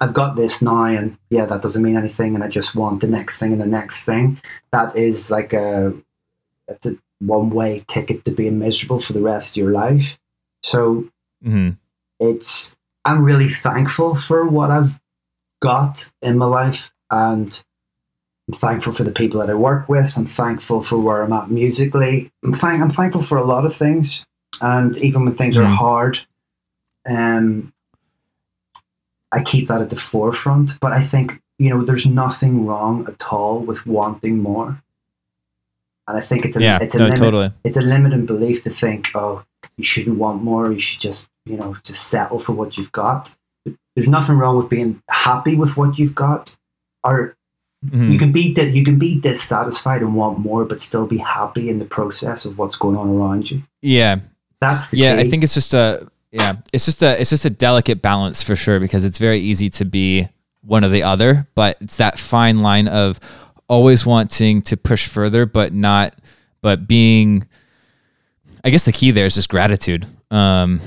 I've 0.00 0.14
got 0.14 0.36
this 0.36 0.62
now, 0.62 0.84
and 0.84 1.18
yeah, 1.30 1.46
that 1.46 1.62
doesn't 1.62 1.82
mean 1.82 1.96
anything, 1.96 2.34
and 2.34 2.42
I 2.42 2.48
just 2.48 2.74
want 2.74 3.00
the 3.00 3.06
next 3.06 3.38
thing 3.38 3.52
and 3.52 3.60
the 3.60 3.66
next 3.66 4.04
thing, 4.04 4.40
that 4.72 4.96
is 4.96 5.30
like 5.30 5.52
a, 5.52 5.92
that's 6.66 6.86
a 6.86 6.96
one 7.18 7.50
way 7.50 7.84
ticket 7.88 8.24
to 8.24 8.30
being 8.30 8.58
miserable 8.58 9.00
for 9.00 9.12
the 9.12 9.20
rest 9.20 9.52
of 9.52 9.56
your 9.62 9.72
life. 9.72 10.18
So 10.62 11.08
mhm, 11.44 11.76
it's 12.18 12.76
I'm 13.04 13.22
really 13.22 13.48
thankful 13.50 14.14
for 14.14 14.46
what 14.46 14.70
I've 14.70 14.98
got 15.60 16.10
in 16.22 16.38
my 16.38 16.46
life 16.46 16.92
and 17.10 17.62
I'm 18.48 18.58
thankful 18.58 18.92
for 18.94 19.04
the 19.04 19.12
people 19.12 19.40
that 19.40 19.50
I 19.50 19.54
work 19.54 19.88
with. 19.88 20.16
I'm 20.16 20.26
thankful 20.26 20.82
for 20.82 20.98
where 20.98 21.22
I'm 21.22 21.32
at 21.32 21.50
musically. 21.50 22.30
I'm, 22.42 22.52
thank- 22.54 22.80
I'm 22.80 22.90
thankful 22.90 23.22
for 23.22 23.36
a 23.38 23.44
lot 23.44 23.64
of 23.66 23.76
things. 23.76 24.24
And 24.60 24.96
even 24.98 25.24
when 25.24 25.34
things 25.34 25.56
are 25.56 25.64
Mhm. 25.64 25.74
hard, 25.76 26.20
um, 27.08 27.72
I 29.32 29.42
keep 29.42 29.68
that 29.68 29.80
at 29.80 29.90
the 29.90 29.96
forefront. 29.96 30.78
But 30.80 30.92
I 30.92 31.02
think, 31.02 31.40
you 31.58 31.70
know, 31.70 31.82
there's 31.82 32.06
nothing 32.06 32.66
wrong 32.66 33.06
at 33.06 33.32
all 33.32 33.60
with 33.60 33.86
wanting 33.86 34.42
more. 34.42 34.82
And 36.08 36.18
I 36.18 36.20
think 36.20 36.44
it's 36.44 36.56
a, 36.56 36.60
yeah, 36.60 36.78
it's 36.80 36.96
a 36.96 36.98
no, 36.98 37.04
limit 37.04 37.18
totally. 37.18 37.52
it's 37.62 37.76
a 37.76 37.80
limiting 37.82 38.26
belief 38.26 38.64
to 38.64 38.70
think, 38.70 39.10
oh, 39.14 39.44
you 39.76 39.84
shouldn't 39.84 40.18
want 40.18 40.42
more. 40.42 40.72
You 40.72 40.80
should 40.80 41.00
just, 41.00 41.28
you 41.46 41.56
know, 41.56 41.76
just 41.84 42.08
settle 42.08 42.40
for 42.40 42.52
what 42.52 42.76
you've 42.76 42.92
got. 42.92 43.36
There's 43.94 44.08
nothing 44.08 44.36
wrong 44.36 44.56
with 44.56 44.68
being 44.68 45.00
happy 45.08 45.54
with 45.54 45.76
what 45.76 45.98
you've 45.98 46.14
got, 46.14 46.56
or 47.04 47.36
Mhm. 47.86 48.12
you 48.12 48.18
can 48.18 48.32
be 48.32 48.52
you 48.72 48.84
can 48.84 48.98
be 48.98 49.20
dissatisfied 49.20 50.02
and 50.02 50.14
want 50.14 50.38
more, 50.38 50.64
but 50.64 50.82
still 50.82 51.06
be 51.06 51.18
happy 51.18 51.68
in 51.70 51.78
the 51.78 51.84
process 51.84 52.44
of 52.44 52.58
what's 52.58 52.76
going 52.76 52.96
on 52.96 53.08
around 53.08 53.50
you. 53.50 53.62
Yeah, 53.80 54.20
That's 54.60 54.88
the 54.88 54.98
yeah 54.98 55.16
key. 55.16 55.22
i 55.22 55.28
think 55.28 55.42
it's 55.42 55.54
just 55.54 55.74
a 55.74 56.08
yeah 56.30 56.56
it's 56.72 56.84
just 56.84 57.02
a 57.02 57.20
it's 57.20 57.30
just 57.30 57.44
a 57.44 57.50
delicate 57.50 58.02
balance 58.02 58.42
for 58.42 58.56
sure 58.56 58.80
because 58.80 59.04
it's 59.04 59.18
very 59.18 59.38
easy 59.38 59.68
to 59.70 59.84
be 59.84 60.28
one 60.62 60.84
or 60.84 60.88
the 60.88 61.02
other 61.02 61.48
but 61.54 61.76
it's 61.80 61.96
that 61.96 62.18
fine 62.18 62.62
line 62.62 62.88
of 62.88 63.18
always 63.68 64.04
wanting 64.04 64.60
to 64.62 64.76
push 64.76 65.08
further 65.08 65.46
but 65.46 65.72
not 65.72 66.14
but 66.60 66.86
being 66.86 67.46
i 68.64 68.70
guess 68.70 68.84
the 68.84 68.92
key 68.92 69.10
there 69.10 69.26
is 69.26 69.34
just 69.34 69.48
gratitude 69.48 70.06
um 70.30 70.80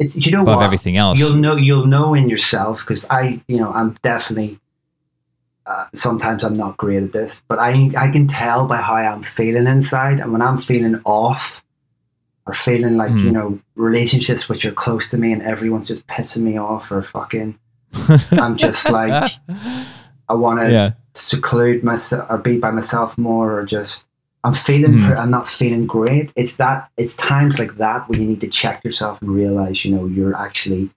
it's 0.00 0.16
you 0.16 0.32
know 0.32 0.42
above 0.42 0.56
what? 0.56 0.64
everything 0.64 0.96
else 0.96 1.20
You'll 1.20 1.34
know 1.34 1.56
you'll 1.56 1.86
know 1.86 2.14
in 2.14 2.28
yourself 2.28 2.80
because 2.80 3.06
I, 3.10 3.40
you 3.46 3.58
know, 3.58 3.70
I'm 3.70 3.96
definitely. 4.02 4.58
Uh, 5.66 5.86
sometimes 5.94 6.42
I'm 6.42 6.54
not 6.54 6.78
great 6.78 7.02
at 7.02 7.12
this, 7.12 7.42
but 7.46 7.58
I 7.58 7.92
I 7.96 8.10
can 8.10 8.26
tell 8.26 8.66
by 8.66 8.78
how 8.78 8.94
I'm 8.94 9.22
feeling 9.22 9.66
inside, 9.66 10.18
and 10.18 10.32
when 10.32 10.40
I'm 10.40 10.58
feeling 10.58 11.00
off, 11.04 11.62
or 12.46 12.54
feeling 12.54 12.96
like 12.96 13.10
you 13.12 13.30
Mhm. 13.30 13.32
know 13.32 13.58
relationships 13.76 14.48
which 14.48 14.64
are 14.64 14.72
close 14.72 15.08
to 15.10 15.16
me 15.18 15.32
and 15.32 15.42
everyone's 15.42 15.88
just 15.88 16.06
pissing 16.06 16.42
me 16.42 16.58
off 16.58 16.90
or 16.90 17.02
fucking, 17.02 17.56
I'm 18.32 18.56
just 18.56 18.90
like 18.98 19.32
I 20.28 20.34
want 20.34 20.60
to 20.60 20.70
yeah 20.72 20.92
seclude 21.14 21.82
myself 21.84 22.26
or 22.30 22.38
be 22.38 22.56
by 22.58 22.70
myself 22.70 23.18
more 23.18 23.58
or 23.58 23.64
just 23.64 24.04
I'm 24.42 24.54
feeling 24.54 25.02
pr- 25.04 25.16
I'm 25.16 25.30
not 25.30 25.48
feeling 25.50 25.86
great. 25.86 26.32
It's 26.34 26.54
that 26.54 26.88
it's 26.96 27.14
times 27.16 27.58
like 27.58 27.76
that 27.76 28.08
where 28.08 28.18
you 28.18 28.26
need 28.26 28.40
to 28.40 28.48
check 28.48 28.82
yourself 28.84 29.20
and 29.20 29.30
realize, 29.30 29.84
you 29.84 29.94
know, 29.94 30.06
you're 30.06 30.34
actually 30.36 30.88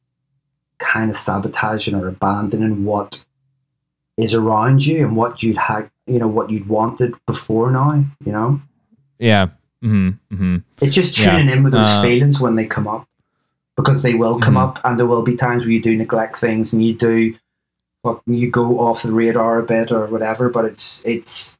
kind 0.79 1.09
of 1.11 1.17
sabotaging 1.17 1.95
or 1.95 2.07
abandoning 2.07 2.85
what 2.85 3.25
is 4.17 4.33
around 4.33 4.85
you 4.85 5.05
and 5.05 5.15
what 5.15 5.41
you'd 5.43 5.57
had 5.57 5.89
you 6.05 6.19
know, 6.19 6.27
what 6.27 6.49
you'd 6.49 6.67
wanted 6.67 7.13
before 7.25 7.71
now, 7.71 8.03
you 8.25 8.31
know? 8.31 8.59
yeah 9.19 9.47
hmm 9.83 10.09
hmm 10.31 10.57
It's 10.81 10.95
just 10.95 11.19
Yeah. 11.19 11.31
tuning 11.37 11.49
in 11.49 11.63
with 11.63 11.73
those 11.73 11.87
Uh, 11.89 12.01
feelings 12.01 12.39
when 12.39 12.55
they 12.55 12.65
come 12.65 12.87
up. 12.87 13.07
Because 13.75 14.01
they 14.03 14.13
will 14.13 14.39
come 14.39 14.53
Mhm. 14.55 14.63
up 14.63 14.79
and 14.85 14.97
there 14.99 15.05
will 15.07 15.23
be 15.23 15.35
times 15.35 15.63
where 15.63 15.71
you 15.71 15.81
do 15.81 15.95
neglect 15.97 16.37
things 16.39 16.73
and 16.73 16.85
you 16.85 16.93
do 16.93 17.33
fucking 18.03 18.33
you 18.35 18.49
go 18.49 18.79
off 18.79 19.01
the 19.03 19.11
radar 19.11 19.59
a 19.59 19.63
bit 19.63 19.91
or 19.91 20.05
whatever, 20.07 20.49
but 20.49 20.65
it's 20.65 21.01
it's 21.05 21.57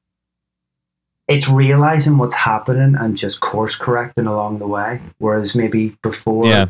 it's 1.28 1.50
realizing 1.50 2.18
what's 2.18 2.36
happening 2.36 2.96
and 2.96 3.18
just 3.18 3.40
course 3.40 3.76
correcting 3.76 4.28
along 4.28 4.60
the 4.60 4.68
way. 4.68 5.02
Whereas 5.18 5.56
maybe 5.56 5.98
before 6.04 6.46
yeah 6.46 6.68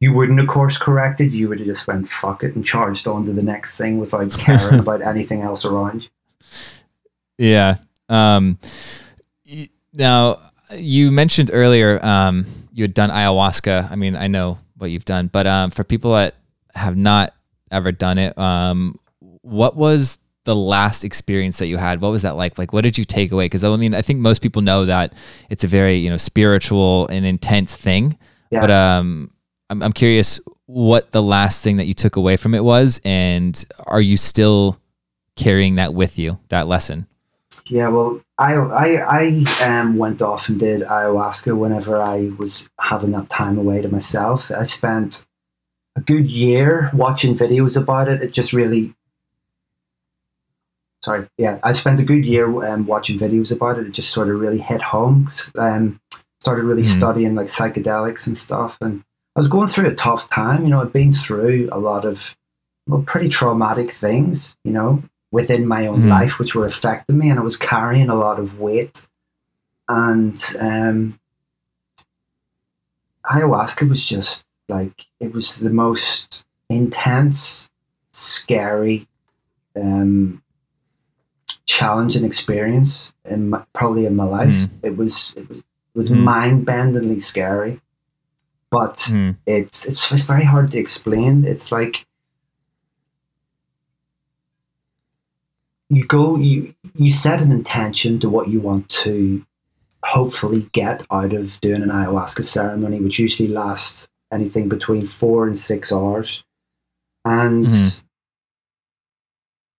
you 0.00 0.12
wouldn't 0.12 0.38
have 0.38 0.46
course 0.48 0.78
corrected, 0.78 1.32
you 1.32 1.48
would 1.48 1.58
have 1.58 1.66
just 1.66 1.88
went 1.88 2.08
fuck 2.08 2.44
it 2.44 2.54
and 2.54 2.64
charged 2.64 3.08
on 3.08 3.26
to 3.26 3.32
the 3.32 3.42
next 3.42 3.76
thing 3.76 3.98
without 3.98 4.30
caring 4.30 4.78
about 4.84 5.02
anything 5.02 5.42
else 5.42 5.64
around 5.64 6.04
you. 6.04 6.08
Yeah. 7.36 7.76
Um, 8.08 8.58
now 9.92 10.38
you 10.72 11.10
mentioned 11.10 11.50
earlier 11.52 12.04
um, 12.04 12.46
you 12.72 12.84
had 12.84 12.94
done 12.94 13.10
ayahuasca. 13.10 13.90
I 13.90 13.96
mean, 13.96 14.16
I 14.16 14.26
know 14.26 14.58
what 14.76 14.90
you've 14.90 15.04
done, 15.04 15.28
but 15.28 15.46
um, 15.46 15.70
for 15.70 15.84
people 15.84 16.12
that 16.12 16.34
have 16.74 16.96
not 16.96 17.34
ever 17.70 17.92
done 17.92 18.18
it, 18.18 18.36
um, 18.38 18.98
what 19.42 19.76
was 19.76 20.18
the 20.44 20.54
last 20.56 21.04
experience 21.04 21.58
that 21.58 21.66
you 21.66 21.76
had? 21.76 22.00
What 22.00 22.10
was 22.10 22.22
that 22.22 22.36
like? 22.36 22.58
Like, 22.58 22.72
what 22.72 22.82
did 22.82 22.96
you 22.96 23.04
take 23.04 23.32
away? 23.32 23.46
Because 23.46 23.64
I 23.64 23.74
mean, 23.76 23.94
I 23.94 24.02
think 24.02 24.20
most 24.20 24.40
people 24.40 24.62
know 24.62 24.84
that 24.86 25.12
it's 25.50 25.64
a 25.64 25.68
very 25.68 25.96
you 25.96 26.10
know 26.10 26.16
spiritual 26.16 27.06
and 27.08 27.26
intense 27.26 27.76
thing, 27.76 28.16
Yeah. 28.50 28.60
but 28.60 28.70
um, 28.70 29.30
I'm 29.70 29.82
I'm 29.82 29.92
curious 29.92 30.40
what 30.66 31.12
the 31.12 31.22
last 31.22 31.62
thing 31.64 31.78
that 31.78 31.86
you 31.86 31.94
took 31.94 32.16
away 32.16 32.36
from 32.36 32.54
it 32.54 32.62
was, 32.62 33.00
and 33.04 33.62
are 33.86 34.00
you 34.00 34.16
still 34.16 34.78
carrying 35.36 35.76
that 35.76 35.94
with 35.94 36.18
you, 36.18 36.38
that 36.48 36.66
lesson? 36.68 37.06
Yeah, 37.66 37.88
well, 37.88 38.20
I 38.38 38.54
I 38.54 39.44
I 39.60 39.64
um, 39.80 39.96
went 39.96 40.22
off 40.22 40.48
and 40.48 40.58
did 40.60 40.82
ayahuasca 40.82 41.56
whenever 41.56 42.00
I 42.00 42.30
was 42.38 42.68
having 42.80 43.12
that 43.12 43.30
time 43.30 43.58
away 43.58 43.82
to 43.82 43.88
myself. 43.88 44.50
I 44.50 44.64
spent 44.64 45.26
a 45.96 46.00
good 46.00 46.30
year 46.30 46.90
watching 46.94 47.34
videos 47.34 47.76
about 47.80 48.08
it. 48.08 48.22
It 48.22 48.32
just 48.32 48.52
really, 48.52 48.94
sorry, 51.02 51.26
yeah, 51.36 51.58
I 51.62 51.72
spent 51.72 52.00
a 52.00 52.04
good 52.04 52.24
year 52.24 52.46
um, 52.66 52.86
watching 52.86 53.18
videos 53.18 53.52
about 53.52 53.78
it. 53.78 53.86
It 53.86 53.92
just 53.92 54.10
sort 54.12 54.28
of 54.28 54.40
really 54.40 54.58
hit 54.58 54.82
home. 54.82 55.30
Um, 55.56 56.00
started 56.40 56.64
really 56.64 56.82
Mhm. 56.82 56.96
studying 56.96 57.34
like 57.34 57.48
psychedelics 57.48 58.26
and 58.26 58.38
stuff, 58.38 58.78
and 58.80 59.02
I 59.36 59.40
was 59.40 59.48
going 59.48 59.68
through 59.68 59.88
a 59.88 59.94
tough 59.94 60.30
time. 60.30 60.64
You 60.64 60.70
know, 60.70 60.80
I'd 60.80 60.92
been 60.92 61.12
through 61.12 61.68
a 61.72 61.78
lot 61.78 62.04
of 62.04 62.36
well, 62.86 63.02
pretty 63.02 63.28
traumatic 63.28 63.92
things. 63.92 64.56
You 64.64 64.72
know, 64.72 65.02
within 65.30 65.66
my 65.66 65.86
own 65.86 66.02
Mhm. 66.02 66.08
life, 66.08 66.38
which 66.38 66.54
were 66.54 66.66
affecting 66.66 67.18
me, 67.18 67.28
and 67.30 67.38
I 67.38 67.42
was 67.42 67.56
carrying 67.56 68.08
a 68.08 68.14
lot 68.14 68.38
of 68.38 68.58
weight. 68.58 69.06
And 69.88 70.42
um, 70.60 71.18
ayahuasca 73.26 73.88
was 73.88 74.04
just 74.04 74.44
like 74.68 75.06
it 75.20 75.32
was 75.32 75.58
the 75.60 75.70
most 75.70 76.44
intense, 76.68 77.70
scary, 78.12 79.06
um, 79.76 80.42
challenging 81.66 82.24
experience 82.24 83.12
in 83.24 83.50
my, 83.50 83.62
probably 83.74 84.06
in 84.06 84.16
my 84.16 84.24
life. 84.24 84.48
Mhm. 84.50 84.70
It 84.82 84.96
was 84.96 85.32
it 85.36 85.48
was 85.48 85.62
was 85.94 86.10
Mhm. 86.10 86.22
mind-bendingly 86.22 87.22
scary, 87.22 87.80
but 88.70 88.96
Mhm. 88.96 89.36
it's 89.46 89.86
it's 89.86 90.12
it's 90.12 90.24
very 90.24 90.44
hard 90.44 90.70
to 90.72 90.78
explain. 90.78 91.44
It's 91.44 91.72
like 91.72 92.06
you 95.90 96.06
go 96.06 96.36
you 96.36 96.74
you 96.94 97.10
set 97.10 97.40
an 97.40 97.50
intention 97.50 98.18
to 98.20 98.28
what 98.28 98.48
you 98.48 98.60
want 98.60 98.88
to 98.88 99.44
hopefully 100.04 100.68
get 100.72 101.04
out 101.10 101.32
of 101.32 101.60
doing 101.60 101.82
an 101.82 101.88
ayahuasca 101.88 102.44
ceremony, 102.44 103.00
which 103.00 103.18
usually 103.18 103.48
lasts 103.48 104.08
anything 104.32 104.68
between 104.68 105.06
four 105.06 105.46
and 105.46 105.58
six 105.58 105.92
hours. 105.92 106.44
And 107.24 107.66
Mhm. 107.66 108.04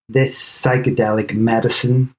this 0.10 0.36
psychedelic 0.38 1.34
medicine, 1.34 2.14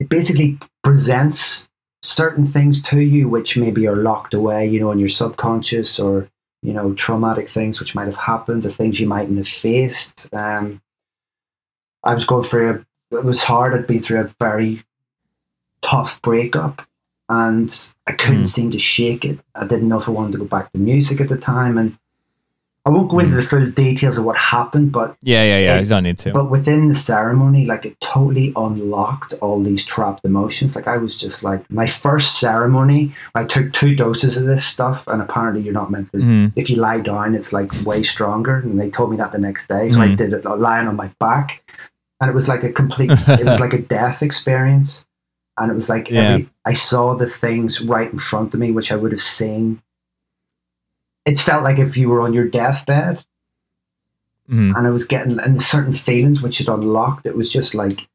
it 0.00 0.08
basically 0.08 0.58
presents 0.82 1.68
certain 2.02 2.46
things 2.46 2.82
to 2.82 2.98
you 3.00 3.28
which 3.28 3.56
maybe 3.56 3.86
are 3.86 3.96
locked 3.96 4.32
away, 4.34 4.66
you 4.66 4.80
know, 4.80 4.90
in 4.90 4.98
your 4.98 5.08
subconscious 5.08 5.98
or, 5.98 6.28
you 6.62 6.72
know, 6.72 6.94
traumatic 6.94 7.48
things 7.48 7.78
which 7.78 7.94
might 7.94 8.06
have 8.06 8.16
happened 8.16 8.64
or 8.64 8.72
things 8.72 8.98
you 8.98 9.06
mightn't 9.06 9.36
have 9.38 9.48
faced. 9.48 10.26
Um, 10.34 10.80
I 12.02 12.14
was 12.14 12.24
going 12.26 12.44
through 12.44 12.70
a, 12.70 12.86
it 13.10 13.24
was 13.24 13.42
hard. 13.44 13.74
I'd 13.74 13.86
been 13.86 14.02
through 14.02 14.20
a 14.20 14.30
very 14.40 14.82
tough 15.82 16.20
breakup 16.22 16.82
and 17.28 17.92
I 18.06 18.12
couldn't 18.12 18.42
Mm. 18.44 18.48
seem 18.48 18.70
to 18.72 18.78
shake 18.78 19.24
it. 19.24 19.38
I 19.54 19.64
didn't 19.66 19.88
know 19.88 19.98
if 19.98 20.08
I 20.08 20.12
wanted 20.12 20.32
to 20.32 20.38
go 20.38 20.44
back 20.44 20.72
to 20.72 20.78
music 20.78 21.20
at 21.20 21.28
the 21.28 21.36
time. 21.38 21.78
And 21.78 21.96
I 22.86 22.90
won't 22.90 23.10
go 23.10 23.18
into 23.18 23.32
Mm. 23.34 23.36
the 23.36 23.42
full 23.42 23.66
details 23.70 24.18
of 24.18 24.24
what 24.24 24.36
happened, 24.36 24.90
but 24.90 25.14
Yeah, 25.22 25.44
yeah, 25.44 25.58
yeah. 25.58 25.80
You 25.80 25.86
don't 25.86 26.02
need 26.02 26.18
to. 26.18 26.32
but 26.32 26.50
within 26.50 26.88
the 26.88 26.94
ceremony, 26.94 27.66
like 27.66 27.84
it 27.86 27.96
totally 28.00 28.52
unlocked 28.56 29.34
all 29.40 29.62
these 29.62 29.84
trapped 29.84 30.24
emotions. 30.24 30.74
Like 30.74 30.88
I 30.88 30.96
was 30.96 31.16
just 31.16 31.44
like 31.44 31.70
my 31.70 31.86
first 31.86 32.38
ceremony. 32.40 33.14
I 33.34 33.44
took 33.44 33.72
two 33.72 33.94
doses 33.94 34.36
of 34.38 34.46
this 34.46 34.64
stuff, 34.64 35.06
and 35.06 35.20
apparently 35.22 35.60
you're 35.62 35.74
not 35.74 35.90
meant 35.90 36.10
to. 36.12 36.18
Mhm. 36.18 36.52
If 36.56 36.68
you 36.70 36.76
lie 36.76 37.00
down, 37.00 37.34
it's 37.34 37.52
like 37.52 37.70
way 37.84 38.02
stronger. 38.02 38.56
And 38.56 38.80
they 38.80 38.90
told 38.90 39.10
me 39.10 39.16
that 39.18 39.32
the 39.32 39.38
next 39.38 39.68
day, 39.68 39.90
so 39.90 40.00
I 40.00 40.08
Mhm. 40.08 40.16
did 40.16 40.32
it 40.32 40.44
lying 40.44 40.88
on 40.88 40.96
my 40.96 41.10
back, 41.20 41.62
and 42.20 42.30
it 42.30 42.34
was 42.34 42.48
like 42.48 42.62
a 42.64 42.72
complete. 42.72 43.10
it 43.12 43.46
was 43.46 43.60
like 43.60 43.72
a 43.72 43.78
death 43.96 44.22
experience, 44.22 45.06
and 45.58 45.70
it 45.70 45.74
was 45.74 45.88
like 45.88 46.10
Yeah. 46.10 46.20
every, 46.22 46.48
I 46.64 46.72
saw 46.74 47.14
the 47.14 47.28
things 47.28 47.80
right 47.80 48.12
in 48.12 48.18
front 48.18 48.54
of 48.54 48.60
me, 48.60 48.70
which 48.72 48.92
I 48.92 48.96
would 48.96 49.12
have 49.12 49.20
seen. 49.20 49.80
It 51.26 51.38
felt 51.38 51.62
like 51.64 51.78
if 51.78 51.96
you 51.96 52.08
were 52.08 52.20
on 52.22 52.32
your 52.32 52.46
deathbed 52.48 53.24
Mhm. 54.50 54.76
and 54.76 54.86
I 54.86 54.90
was 54.90 55.06
getting 55.06 55.38
and 55.38 55.62
certain 55.62 55.92
feelings 55.94 56.42
which 56.42 56.58
had 56.58 56.68
unlocked. 56.68 57.24
It 57.26 57.36
was 57.36 57.48
just 57.50 57.74
like 57.74 58.08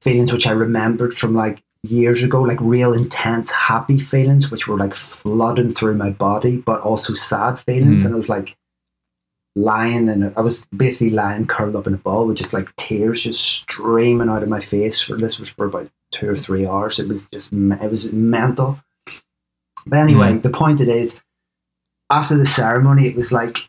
feelings 0.00 0.32
which 0.32 0.46
I 0.46 0.52
remembered 0.52 1.14
from 1.14 1.34
like 1.34 1.62
years 1.82 2.22
ago, 2.22 2.42
like 2.42 2.58
real 2.60 2.92
intense 2.92 3.50
happy 3.50 3.98
feelings, 3.98 4.50
which 4.50 4.68
were 4.68 4.76
like 4.76 4.94
flooding 4.94 5.72
through 5.72 5.94
my 5.96 6.10
body, 6.10 6.58
but 6.58 6.80
also 6.82 7.14
sad 7.14 7.58
feelings. 7.58 8.02
Mhm. 8.02 8.06
And 8.06 8.14
I 8.14 8.16
was 8.16 8.28
like 8.28 8.56
lying 9.54 10.08
and 10.08 10.32
I 10.36 10.40
was 10.40 10.64
basically 10.76 11.10
lying 11.10 11.46
curled 11.46 11.76
up 11.76 11.86
in 11.86 11.94
a 11.94 11.98
ball 11.98 12.26
with 12.26 12.38
just 12.38 12.52
like 12.54 12.74
tears 12.76 13.22
just 13.22 13.40
streaming 13.42 14.28
out 14.28 14.42
of 14.42 14.48
my 14.48 14.60
face. 14.60 15.00
For 15.00 15.16
this 15.16 15.38
was 15.38 15.50
for 15.50 15.66
about 15.66 15.90
two 16.10 16.28
or 16.30 16.36
three 16.36 16.66
hours. 16.66 16.98
It 16.98 17.08
was 17.08 17.26
just 17.26 17.52
it 17.52 17.90
was 17.90 18.12
mental. 18.12 18.80
But 19.86 19.98
anyway, 19.98 20.38
the 20.38 20.50
point 20.50 20.80
it 20.80 20.88
is, 20.88 21.20
after 22.08 22.36
the 22.36 22.46
ceremony, 22.46 23.06
it 23.08 23.16
was 23.16 23.32
like 23.32 23.68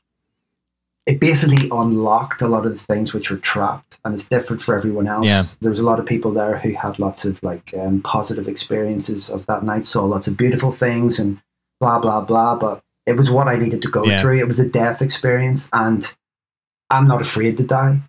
it 1.06 1.20
basically 1.20 1.70
unlocked 1.70 2.42
a 2.42 2.48
lot 2.48 2.66
of 2.66 2.72
the 2.74 2.80
things 2.94 3.14
which 3.14 3.30
were 3.30 3.36
trapped 3.38 4.00
and 4.06 4.16
it's 4.16 4.30
different 4.30 4.62
for 4.62 4.74
everyone 4.74 5.06
else 5.06 5.26
Yeah. 5.28 5.44
there 5.60 5.70
was 5.70 5.80
a 5.80 5.84
lot 5.84 6.00
of 6.00 6.06
people 6.06 6.32
there 6.32 6.58
who 6.58 6.72
had 6.72 6.98
lots 6.98 7.26
of 7.26 7.44
like 7.44 7.74
um, 7.78 8.02
positive 8.02 8.48
experiences 8.48 9.30
of 9.30 9.46
that 9.48 9.64
night 9.64 9.86
saw 9.86 10.06
lots 10.06 10.30
of 10.30 10.38
beautiful 10.38 10.72
things 10.72 11.20
and 11.20 11.42
blah 11.82 12.00
blah 12.00 12.22
blah 12.22 12.56
but 12.56 12.82
it 13.06 13.14
was 13.18 13.30
what 13.30 13.48
i 13.48 13.56
needed 13.56 13.82
to 13.82 13.90
go 13.90 14.04
Yeah. 14.04 14.20
through 14.22 14.40
it 14.40 14.48
was 14.48 14.60
a 14.60 14.68
death 14.68 15.02
experience 15.02 15.70
and 15.74 16.14
i'm 16.90 17.08
not 17.08 17.22
afraid 17.22 17.58
to 17.58 17.64
die 17.64 18.00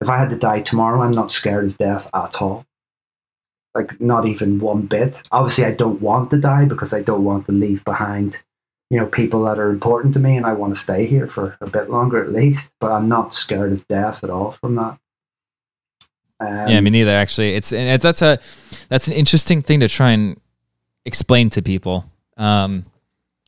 if 0.00 0.08
i 0.08 0.18
had 0.18 0.30
to 0.30 0.36
die 0.36 0.60
tomorrow 0.60 1.02
i'm 1.02 1.12
not 1.12 1.32
scared 1.32 1.64
of 1.66 1.78
death 1.78 2.08
at 2.14 2.40
all 2.40 2.64
like 3.74 4.00
not 4.00 4.26
even 4.26 4.60
one 4.60 4.82
bit 4.82 5.22
obviously 5.32 5.64
i 5.64 5.72
don't 5.72 6.00
want 6.00 6.30
to 6.30 6.38
die 6.38 6.64
because 6.64 6.94
i 6.94 7.02
don't 7.02 7.24
want 7.24 7.46
to 7.46 7.52
leave 7.52 7.84
behind 7.84 8.40
you 8.90 9.00
know 9.00 9.06
people 9.06 9.42
that 9.44 9.58
are 9.58 9.70
important 9.70 10.12
to 10.14 10.20
me 10.20 10.36
and 10.36 10.44
I 10.46 10.52
want 10.52 10.74
to 10.74 10.80
stay 10.80 11.06
here 11.06 11.26
for 11.26 11.56
a 11.60 11.68
bit 11.68 11.88
longer 11.90 12.22
at 12.22 12.30
least 12.30 12.70
but 12.80 12.92
I'm 12.92 13.08
not 13.08 13.32
scared 13.32 13.72
of 13.72 13.88
death 13.88 14.22
at 14.22 14.30
all 14.30 14.52
from 14.52 14.76
that 14.76 14.98
um, 16.40 16.68
yeah, 16.68 16.80
me 16.80 16.90
neither. 16.90 17.12
Actually, 17.12 17.54
it's 17.54 17.72
it's, 17.72 18.02
that's 18.02 18.20
a 18.20 18.38
that's 18.88 19.06
an 19.08 19.14
interesting 19.14 19.62
thing 19.62 19.80
to 19.80 19.88
try 19.88 20.10
and 20.10 20.38
explain 21.06 21.48
to 21.50 21.62
people. 21.62 22.04
Um, 22.36 22.86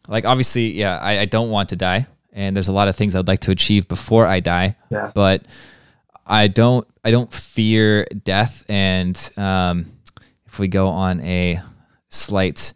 like 0.08 0.24
obviously, 0.24 0.72
yeah, 0.72 0.98
I, 0.98 1.20
I 1.20 1.24
don't 1.24 1.50
want 1.50 1.70
to 1.70 1.76
die, 1.76 2.06
and 2.32 2.54
there's 2.54 2.68
a 2.68 2.72
lot 2.72 2.88
of 2.88 2.96
things 2.96 3.14
I'd 3.14 3.28
like 3.28 3.40
to 3.40 3.50
achieve 3.50 3.88
before 3.88 4.26
I 4.26 4.40
die. 4.40 4.76
Yeah. 4.90 5.10
But 5.14 5.42
I 6.26 6.48
don't 6.48 6.86
I 7.04 7.10
don't 7.10 7.32
fear 7.32 8.04
death, 8.24 8.64
and 8.68 9.16
um, 9.36 9.86
if 10.46 10.58
we 10.58 10.68
go 10.68 10.88
on 10.88 11.20
a 11.20 11.60
slight 12.08 12.72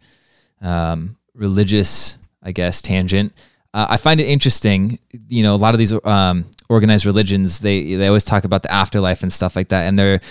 um, 0.61 1.17
religious, 1.33 2.17
I 2.41 2.51
guess, 2.51 2.81
tangent. 2.81 3.33
Uh, 3.73 3.87
I 3.89 3.97
find 3.97 4.19
it 4.19 4.27
interesting. 4.27 4.99
You 5.27 5.43
know, 5.43 5.55
a 5.55 5.57
lot 5.57 5.73
of 5.73 5.79
these 5.79 5.93
um, 6.05 6.45
organized 6.69 7.05
religions 7.05 7.59
they 7.59 7.95
they 7.95 8.07
always 8.07 8.23
talk 8.23 8.43
about 8.43 8.63
the 8.63 8.71
afterlife 8.71 9.23
and 9.23 9.31
stuff 9.31 9.55
like 9.55 9.69
that, 9.69 9.87
and 9.87 9.97
they're 9.99 10.21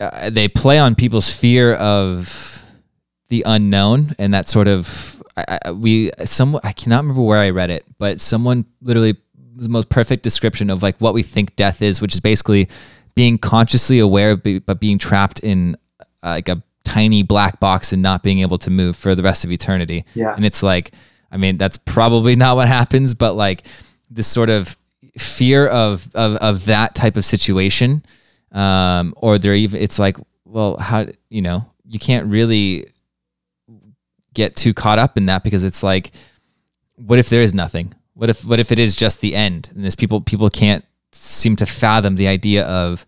uh, 0.00 0.30
they 0.30 0.48
play 0.48 0.78
on 0.78 0.94
people's 0.94 1.30
fear 1.30 1.74
of 1.74 2.62
the 3.28 3.42
unknown 3.46 4.14
and 4.18 4.34
that 4.34 4.48
sort 4.48 4.68
of. 4.68 5.10
I, 5.36 5.58
I, 5.64 5.70
we 5.72 6.10
some 6.24 6.58
I 6.62 6.72
cannot 6.72 7.02
remember 7.02 7.22
where 7.22 7.38
I 7.38 7.50
read 7.50 7.70
it, 7.70 7.84
but 7.98 8.20
someone 8.20 8.64
literally 8.82 9.16
the 9.56 9.68
most 9.68 9.88
perfect 9.88 10.22
description 10.22 10.70
of 10.70 10.82
like 10.82 10.96
what 10.98 11.14
we 11.14 11.22
think 11.22 11.56
death 11.56 11.82
is, 11.82 12.00
which 12.00 12.14
is 12.14 12.20
basically 12.20 12.68
being 13.14 13.38
consciously 13.38 13.98
aware 13.98 14.36
be- 14.36 14.58
but 14.58 14.80
being 14.80 14.98
trapped 14.98 15.40
in 15.40 15.76
uh, 16.00 16.06
like 16.22 16.48
a 16.48 16.62
tiny 16.84 17.22
black 17.22 17.60
box 17.60 17.92
and 17.92 18.02
not 18.02 18.22
being 18.22 18.40
able 18.40 18.58
to 18.58 18.70
move 18.70 18.96
for 18.96 19.14
the 19.14 19.22
rest 19.22 19.44
of 19.44 19.50
eternity. 19.50 20.04
Yeah. 20.14 20.34
And 20.34 20.44
it's 20.44 20.62
like, 20.62 20.92
I 21.30 21.36
mean, 21.36 21.56
that's 21.56 21.76
probably 21.76 22.36
not 22.36 22.56
what 22.56 22.68
happens, 22.68 23.14
but 23.14 23.34
like 23.34 23.66
this 24.10 24.26
sort 24.26 24.50
of 24.50 24.76
fear 25.18 25.66
of 25.66 26.08
of, 26.14 26.36
of 26.36 26.64
that 26.66 26.94
type 26.94 27.16
of 27.16 27.24
situation, 27.24 28.04
um, 28.52 29.14
or 29.16 29.38
there 29.38 29.54
even 29.54 29.80
it's 29.80 29.98
like, 29.98 30.16
well, 30.44 30.76
how 30.76 31.06
you 31.28 31.42
know 31.42 31.64
you 31.86 31.98
can't 31.98 32.26
really 32.26 32.86
get 34.34 34.56
too 34.56 34.74
caught 34.74 34.98
up 34.98 35.16
in 35.16 35.26
that 35.26 35.44
because 35.44 35.64
it's 35.64 35.82
like, 35.82 36.12
what 36.96 37.18
if 37.18 37.28
there 37.28 37.42
is 37.42 37.54
nothing? 37.54 37.94
What 38.14 38.30
if 38.30 38.44
what 38.44 38.60
if 38.60 38.70
it 38.70 38.78
is 38.78 38.94
just 38.94 39.20
the 39.20 39.34
end? 39.34 39.70
And 39.74 39.84
this 39.84 39.94
people 39.94 40.20
people 40.20 40.50
can't 40.50 40.84
seem 41.12 41.56
to 41.56 41.66
fathom 41.66 42.16
the 42.16 42.28
idea 42.28 42.64
of 42.66 43.06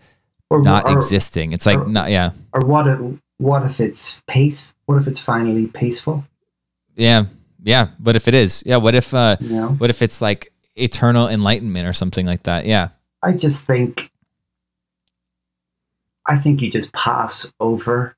or, 0.50 0.62
not 0.62 0.86
or, 0.86 0.92
existing. 0.92 1.52
It's 1.52 1.66
like 1.66 1.78
or- 1.78 1.86
not 1.86 2.10
yeah. 2.10 2.30
or 2.52 2.60
what 2.60 2.86
if, 2.86 3.00
what 3.38 3.64
if 3.64 3.80
it's 3.80 4.22
peace 4.26 4.74
what 4.86 4.96
if 4.96 5.06
it's 5.06 5.20
finally 5.20 5.66
peaceful 5.66 6.24
Yeah. 6.96 7.26
Yeah. 7.62 7.88
What 7.98 8.16
if 8.16 8.28
it 8.28 8.34
is? 8.34 8.62
Yeah. 8.64 8.76
What 8.76 8.94
if 8.94 9.12
uh 9.12 9.36
you 9.40 9.56
know 9.56 9.68
what 9.68 9.90
if 9.90 10.02
it's 10.02 10.20
like 10.20 10.52
eternal 10.74 11.28
enlightenment 11.28 11.86
or 11.86 11.92
something 11.92 12.26
like 12.26 12.44
that? 12.44 12.66
Yeah. 12.66 12.88
I 13.22 13.32
just 13.32 13.66
think 13.66 14.10
I 16.26 16.36
think 16.36 16.62
you 16.62 16.70
just 16.70 16.92
pass 16.92 17.50
over 17.60 18.15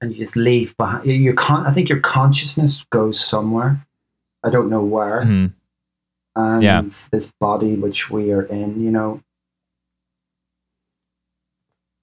and 0.00 0.12
you 0.12 0.18
just 0.18 0.36
leave 0.36 0.76
behind 0.76 1.06
your 1.06 1.34
con- 1.34 1.66
I 1.66 1.72
think 1.72 1.88
your 1.88 2.00
consciousness 2.00 2.84
goes 2.90 3.18
somewhere 3.24 3.84
I 4.44 4.50
don't 4.50 4.70
know 4.70 4.84
where 4.84 5.22
Mhm. 5.22 5.52
and 6.36 6.62
Yeah. 6.62 6.82
this 7.10 7.32
body 7.40 7.74
which 7.74 8.08
we 8.10 8.30
are 8.32 8.42
in, 8.44 8.80
you 8.80 8.90
know, 8.92 9.20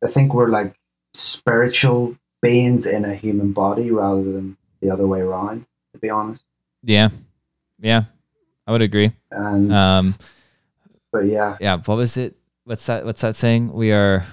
I 0.03 0.07
think 0.09 0.33
we're 0.33 0.49
like 0.49 0.75
spiritual 1.13 2.17
beings 2.41 2.85
in 2.87 3.05
a 3.05 3.15
human 3.15 3.53
body 3.53 3.89
rather 3.91 4.23
than 4.23 4.57
the 4.81 4.89
other 4.91 5.07
way 5.07 5.21
around. 5.21 5.65
To 5.93 5.99
be 5.99 6.09
honest, 6.09 6.43
Yeah. 6.83 7.09
Yeah. 7.79 8.03
I 8.67 8.71
would 8.73 8.81
agree. 8.81 9.13
and 9.31 9.71
Um, 9.73 10.13
but 11.11 11.25
yeah, 11.25 11.55
yeah. 11.61 11.77
What 11.77 11.95
was 11.97 12.17
it? 12.17 12.35
What's 12.65 12.85
that? 12.87 13.05
What's 13.05 13.21
that 13.21 13.35
saying? 13.35 13.71
We 13.71 13.91
are 13.93 14.25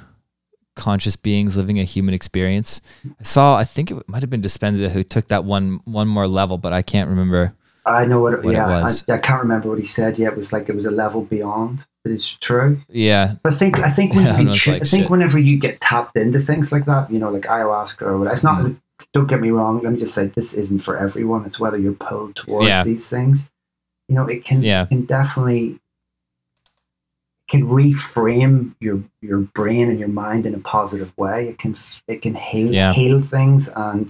conscious 0.76 1.16
beings 1.16 1.56
living 1.56 1.78
a 1.78 1.84
human 1.84 2.14
experience. 2.14 2.80
I 3.20 3.22
saw. 3.24 3.56
I 3.56 3.64
think 3.64 3.90
it 3.90 4.08
might 4.08 4.22
have 4.22 4.30
been 4.30 4.42
Dispenza 4.42 4.90
who 4.90 5.04
took 5.04 5.28
that 5.28 5.44
one 5.44 5.80
one 5.84 6.08
more 6.08 6.26
level, 6.26 6.58
but 6.58 6.72
I 6.72 6.82
can't 6.82 7.08
remember. 7.10 7.54
I 7.84 8.04
know 8.04 8.20
what. 8.20 8.34
It, 8.34 8.44
what 8.44 8.54
it 8.54 8.56
yeah, 8.56 8.82
was. 8.82 9.04
I, 9.08 9.14
I 9.14 9.18
can't 9.18 9.42
remember 9.42 9.68
what 9.68 9.78
he 9.78 9.86
said. 9.86 10.18
Yeah, 10.18 10.28
it 10.28 10.36
was 10.36 10.52
like 10.52 10.68
it 10.68 10.76
was 10.76 10.86
a 10.86 10.90
level 10.90 11.22
beyond. 11.22 11.84
But 12.04 12.12
it's 12.12 12.28
true. 12.34 12.80
Yeah. 12.88 13.34
But 13.42 13.52
I 13.52 13.56
think 13.56 13.78
I 13.78 13.90
think 13.90 14.14
when 14.14 14.24
Yeah, 14.24 14.40
you 14.40 14.54
cho- 14.54 14.72
like 14.72 14.82
I 14.82 14.84
think 14.84 15.08
whenever 15.10 15.38
you 15.38 15.58
get 15.58 15.80
tapped 15.80 16.16
into 16.16 16.40
things 16.40 16.72
like 16.72 16.84
that, 16.86 17.10
you 17.10 17.18
know, 17.18 17.30
like 17.30 17.42
ayahuasca 17.44 18.02
or 18.02 18.18
whatever, 18.18 18.34
it's 18.34 18.44
not. 18.44 18.58
Mm-hmm. 18.58 18.74
Don't 19.12 19.26
get 19.26 19.40
me 19.40 19.50
wrong. 19.50 19.80
Let 19.82 19.92
me 19.92 19.98
just 19.98 20.14
say 20.14 20.26
this 20.26 20.54
isn't 20.54 20.80
for 20.80 20.96
everyone. 20.96 21.44
It's 21.44 21.58
whether 21.58 21.78
you're 21.78 21.92
pulled 21.92 22.36
towards 22.36 22.66
Yeah. 22.66 22.84
these 22.84 23.08
things. 23.08 23.48
You 24.08 24.14
know, 24.14 24.26
it 24.26 24.44
can 24.44 24.62
Yeah. 24.62 24.86
can 24.86 25.04
definitely 25.04 25.80
can 27.52 27.62
reframe 27.68 28.74
your 28.80 29.00
your 29.20 29.38
brain 29.58 29.88
and 29.90 29.98
your 30.00 30.08
mind 30.08 30.46
in 30.46 30.54
a 30.54 30.58
positive 30.58 31.16
way. 31.16 31.48
It 31.50 31.58
can 31.58 31.76
it 32.08 32.22
can 32.22 32.34
heal 32.34 32.72
Yeah. 32.72 32.92
heal 32.92 33.20
things 33.22 33.68
and 33.68 34.08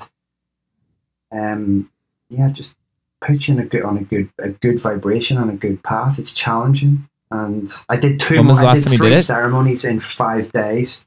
um 1.31 1.91
yeah, 2.31 2.49
just 2.51 2.77
put 3.21 3.47
you 3.49 3.55
in 3.55 3.61
a 3.61 3.67
good 3.67 3.83
on 3.83 3.99
a 3.99 4.03
good 4.03 4.31
a 4.39 4.51
good 4.51 4.81
vibration 4.81 5.37
on 5.39 5.51
a 5.51 5.57
good 5.57 5.83
path. 5.83 6.19
It's 6.19 6.33
challenging. 6.35 7.09
And 7.31 7.71
I 7.89 7.97
did 7.97 8.21
two 8.21 8.37
When 8.37 8.47
was 8.47 8.59
the 8.59 8.63
more- 8.63 8.71
I 8.71 8.75
last 8.75 8.85
time 8.85 8.93
you 8.93 8.99
did 8.99 9.13
it? 9.19 9.23
ceremonies 9.23 9.85
in 9.85 10.01
five 10.01 10.53
days. 10.53 11.05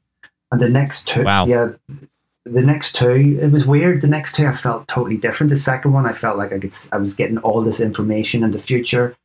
And 0.51 0.61
the 0.61 0.69
next 0.69 1.07
two 1.07 1.23
Wow. 1.23 1.45
yeah 1.47 1.69
the 2.45 2.61
next 2.61 2.95
two 2.95 3.39
it 3.41 3.51
was 3.51 3.65
weird. 3.65 4.01
The 4.01 4.07
next 4.07 4.35
two 4.35 4.45
I 4.47 4.53
felt 4.53 4.87
totally 4.87 5.17
different. 5.17 5.49
The 5.51 5.57
second 5.57 5.93
one 5.93 6.05
I 6.05 6.13
felt 6.13 6.37
like 6.37 6.51
I 6.53 6.59
could 6.59 6.73
I 6.91 6.97
was 6.97 7.15
getting 7.15 7.37
all 7.39 7.61
this 7.61 7.79
information 7.79 8.43
in 8.43 8.51
the 8.51 8.59
future. 8.59 9.15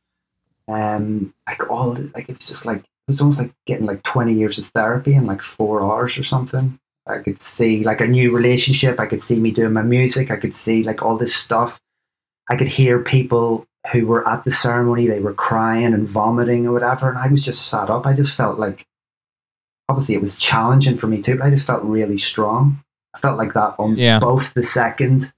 Um 0.67 1.33
like 1.47 1.69
all 1.69 1.97
like 2.15 2.29
it's 2.29 2.47
just 2.49 2.65
like 2.65 2.83
was 3.11 3.21
almost 3.21 3.39
like 3.39 3.51
getting 3.67 3.85
like 3.85 4.03
20 4.03 4.33
years 4.33 4.57
of 4.59 4.67
therapy 4.67 5.13
in 5.13 5.25
like 5.25 5.41
four 5.41 5.81
hours 5.83 6.17
or 6.17 6.23
something. 6.23 6.77
I 7.07 7.17
could 7.19 7.41
see 7.41 7.83
like 7.83 8.01
a 8.01 8.07
new 8.07 8.35
relationship. 8.35 8.99
I 8.99 9.05
could 9.07 9.23
see 9.23 9.39
me 9.39 9.51
doing 9.51 9.73
my 9.73 9.81
music. 9.81 10.31
I 10.31 10.37
could 10.37 10.55
see 10.55 10.83
like 10.83 11.01
all 11.03 11.17
this 11.17 11.35
stuff. 11.35 11.79
I 12.49 12.55
could 12.55 12.67
hear 12.67 12.99
people 12.99 13.65
who 13.91 14.05
were 14.05 14.27
at 14.27 14.43
the 14.43 14.51
ceremony. 14.51 15.07
They 15.07 15.19
were 15.19 15.33
crying 15.33 15.93
and 15.93 16.07
vomiting 16.07 16.67
or 16.67 16.73
whatever. 16.73 17.09
And 17.09 17.17
I 17.17 17.27
was 17.27 17.43
just 17.43 17.67
sat 17.69 17.89
up. 17.89 18.05
I 18.05 18.13
just 18.13 18.37
felt 18.37 18.59
like, 18.59 18.85
obviously, 19.89 20.15
it 20.15 20.21
was 20.21 20.37
challenging 20.39 20.97
for 20.97 21.07
me 21.07 21.21
too, 21.21 21.37
but 21.37 21.45
I 21.45 21.49
just 21.49 21.67
felt 21.67 21.83
really 21.83 22.17
strong. 22.19 22.81
I 23.15 23.19
felt 23.19 23.37
like 23.37 23.53
that 23.53 23.75
on 23.79 23.97
Yeah. 23.97 24.19
both 24.19 24.53
the 24.53 24.63
second, 24.63 25.33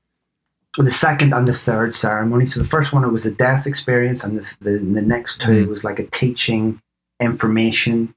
the 0.78 0.92
second 0.92 1.34
and 1.34 1.48
the 1.48 1.54
third 1.54 1.94
ceremony. 1.94 2.46
So 2.48 2.60
the 2.60 2.68
first 2.68 2.94
one, 2.94 3.04
it 3.04 3.08
was 3.12 3.26
a 3.26 3.32
death 3.32 3.66
experience, 3.66 4.24
and 4.24 4.38
the, 4.40 4.56
the, 4.60 4.72
the 4.80 5.02
next 5.02 5.42
2 5.42 5.66
Mhm. 5.66 5.70
was 5.70 5.84
like 5.84 6.00
a 6.00 6.06
teaching 6.08 6.82
information 7.24 8.14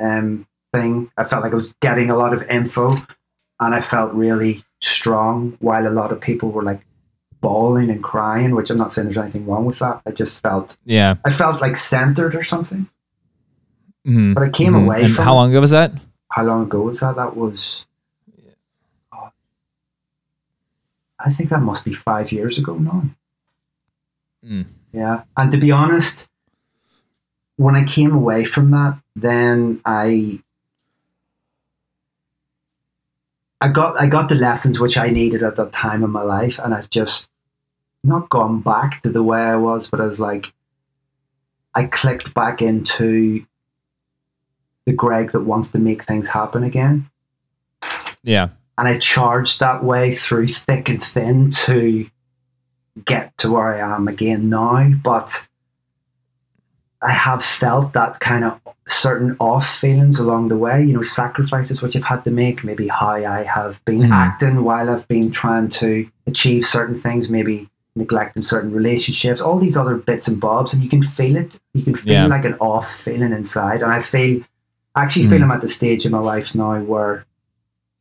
um, 0.00 0.46
thing. 0.72 1.10
I 1.16 1.24
felt 1.24 1.42
like 1.44 1.52
I 1.52 1.56
was 1.56 1.74
getting 1.80 2.10
a 2.10 2.16
lot 2.16 2.32
of 2.32 2.42
info 2.48 2.96
and 3.60 3.74
I 3.74 3.80
felt 3.80 4.12
really 4.14 4.64
strong 4.80 5.56
while 5.60 5.86
a 5.86 5.90
lot 6.00 6.12
of 6.12 6.20
people 6.20 6.50
were 6.50 6.62
like 6.62 6.82
bawling 7.40 7.90
and 7.90 8.02
crying, 8.02 8.54
which 8.54 8.70
I'm 8.70 8.76
not 8.78 8.92
saying 8.92 9.06
there's 9.06 9.16
anything 9.18 9.46
wrong 9.46 9.64
with 9.64 9.78
that. 9.78 10.02
I 10.06 10.10
just 10.10 10.40
felt, 10.42 10.76
Yeah. 10.84 11.14
I 11.24 11.30
felt 11.32 11.60
like 11.60 11.76
centered 11.76 12.34
or 12.34 12.42
something. 12.44 12.88
Mhm. 14.06 14.34
But 14.34 14.42
I 14.42 14.50
came 14.50 14.72
Mhm. 14.74 14.84
away 14.84 15.08
how 15.08 15.34
long 15.34 15.50
ago 15.50 15.60
was 15.60 15.70
that? 15.70 15.92
How 16.30 16.44
long 16.44 16.62
ago 16.64 16.82
was 16.82 17.00
that? 17.00 17.16
That 17.16 17.36
was, 17.36 17.86
oh, 19.12 19.30
I 21.18 21.32
think 21.32 21.50
that 21.50 21.60
must 21.62 21.84
be 21.84 21.94
five 21.94 22.30
years 22.32 22.58
ago 22.58 22.76
now. 22.76 23.02
Mm. 24.44 24.66
Yeah. 24.92 25.22
And 25.36 25.50
to 25.52 25.58
be 25.58 25.70
honest, 25.72 26.28
when 27.56 27.74
I 27.74 27.84
came 27.84 28.12
away 28.14 28.44
from 28.44 28.70
that, 28.70 28.98
then 29.14 29.80
I 29.84 30.40
I 33.60 33.68
got 33.68 33.98
I 34.00 34.06
got 34.06 34.28
the 34.28 34.34
lessons 34.34 34.78
which 34.78 34.98
I 34.98 35.08
needed 35.08 35.42
at 35.42 35.56
that 35.56 35.72
time 35.72 36.02
in 36.04 36.10
my 36.10 36.22
life 36.22 36.58
and 36.58 36.74
I've 36.74 36.90
just 36.90 37.28
not 38.04 38.28
gone 38.28 38.60
back 38.60 39.02
to 39.02 39.10
the 39.10 39.22
way 39.22 39.40
I 39.40 39.56
was, 39.56 39.88
but 39.88 40.00
I 40.00 40.06
was 40.06 40.20
like 40.20 40.52
I 41.74 41.84
clicked 41.84 42.34
back 42.34 42.60
into 42.62 43.44
the 44.84 44.92
Greg 44.92 45.32
that 45.32 45.40
wants 45.40 45.70
to 45.72 45.78
make 45.78 46.04
things 46.04 46.28
happen 46.28 46.62
again 46.62 47.10
Yeah. 48.22 48.50
and 48.78 48.86
I 48.86 48.98
charged 48.98 49.58
that 49.60 49.82
way 49.82 50.14
through 50.14 50.48
thick 50.48 50.88
and 50.88 51.02
thin 51.02 51.50
to 51.66 52.08
get 53.04 53.36
to 53.38 53.50
where 53.50 53.74
I 53.74 53.94
am 53.96 54.06
again 54.08 54.48
now. 54.48 54.90
But 55.02 55.48
I 57.06 57.12
have 57.12 57.44
felt 57.44 57.92
that 57.92 58.18
kind 58.20 58.44
of 58.44 58.60
certain 58.88 59.36
off 59.38 59.68
feelings 59.68 60.18
along 60.18 60.48
the 60.48 60.56
way, 60.56 60.82
you 60.84 60.92
know, 60.92 61.02
sacrifices 61.02 61.80
which 61.80 61.94
I've 61.96 62.04
had 62.04 62.24
to 62.24 62.30
make, 62.32 62.64
maybe 62.64 62.88
how 62.88 63.10
I 63.10 63.44
have 63.44 63.84
been 63.84 64.00
Mhm. 64.00 64.10
acting 64.10 64.64
while 64.64 64.90
I've 64.90 65.06
been 65.06 65.30
trying 65.30 65.68
to 65.80 66.06
achieve 66.26 66.66
certain 66.66 66.98
things, 66.98 67.28
maybe 67.28 67.68
neglecting 67.94 68.42
certain 68.42 68.72
relationships, 68.72 69.40
all 69.40 69.58
these 69.58 69.76
other 69.76 69.94
bits 69.94 70.26
and 70.28 70.40
bobs, 70.40 70.72
and 70.74 70.82
you 70.82 70.88
can 70.90 71.02
feel 71.02 71.36
it. 71.36 71.58
You 71.74 71.82
can 71.84 71.94
feel 71.94 72.12
Yeah. 72.12 72.26
like 72.26 72.44
an 72.44 72.54
off 72.60 72.90
feeling 72.90 73.32
inside. 73.32 73.82
And 73.82 73.92
I 73.92 74.02
feel 74.02 74.42
I 74.96 75.02
actually 75.04 75.26
Mhm. 75.26 75.30
feel 75.30 75.42
I'm 75.44 75.50
at 75.52 75.60
the 75.60 75.68
stage 75.68 76.04
in 76.06 76.12
my 76.12 76.18
life 76.18 76.54
now 76.54 76.78
where 76.80 77.24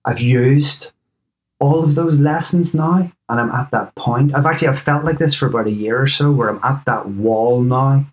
I've 0.03 0.19
used 0.21 0.91
all 1.59 1.83
of 1.83 1.95
those 1.95 2.17
lessons 2.19 2.73
now, 2.73 3.09
and 3.29 3.39
I'm 3.41 3.51
at 3.51 3.69
that 3.71 3.93
point. 3.95 4.33
I've 4.35 4.45
actually 4.45 4.69
I've 4.69 4.79
felt 4.79 5.05
like 5.05 5.19
this 5.19 5.35
for 5.35 5.45
about 5.47 5.67
a 5.67 5.71
year 5.71 6.01
or 6.01 6.07
so, 6.07 6.31
where 6.31 6.49
I'm 6.49 6.59
at 6.63 6.83
that 6.85 7.09
wall 7.09 7.61
now, 7.61 8.05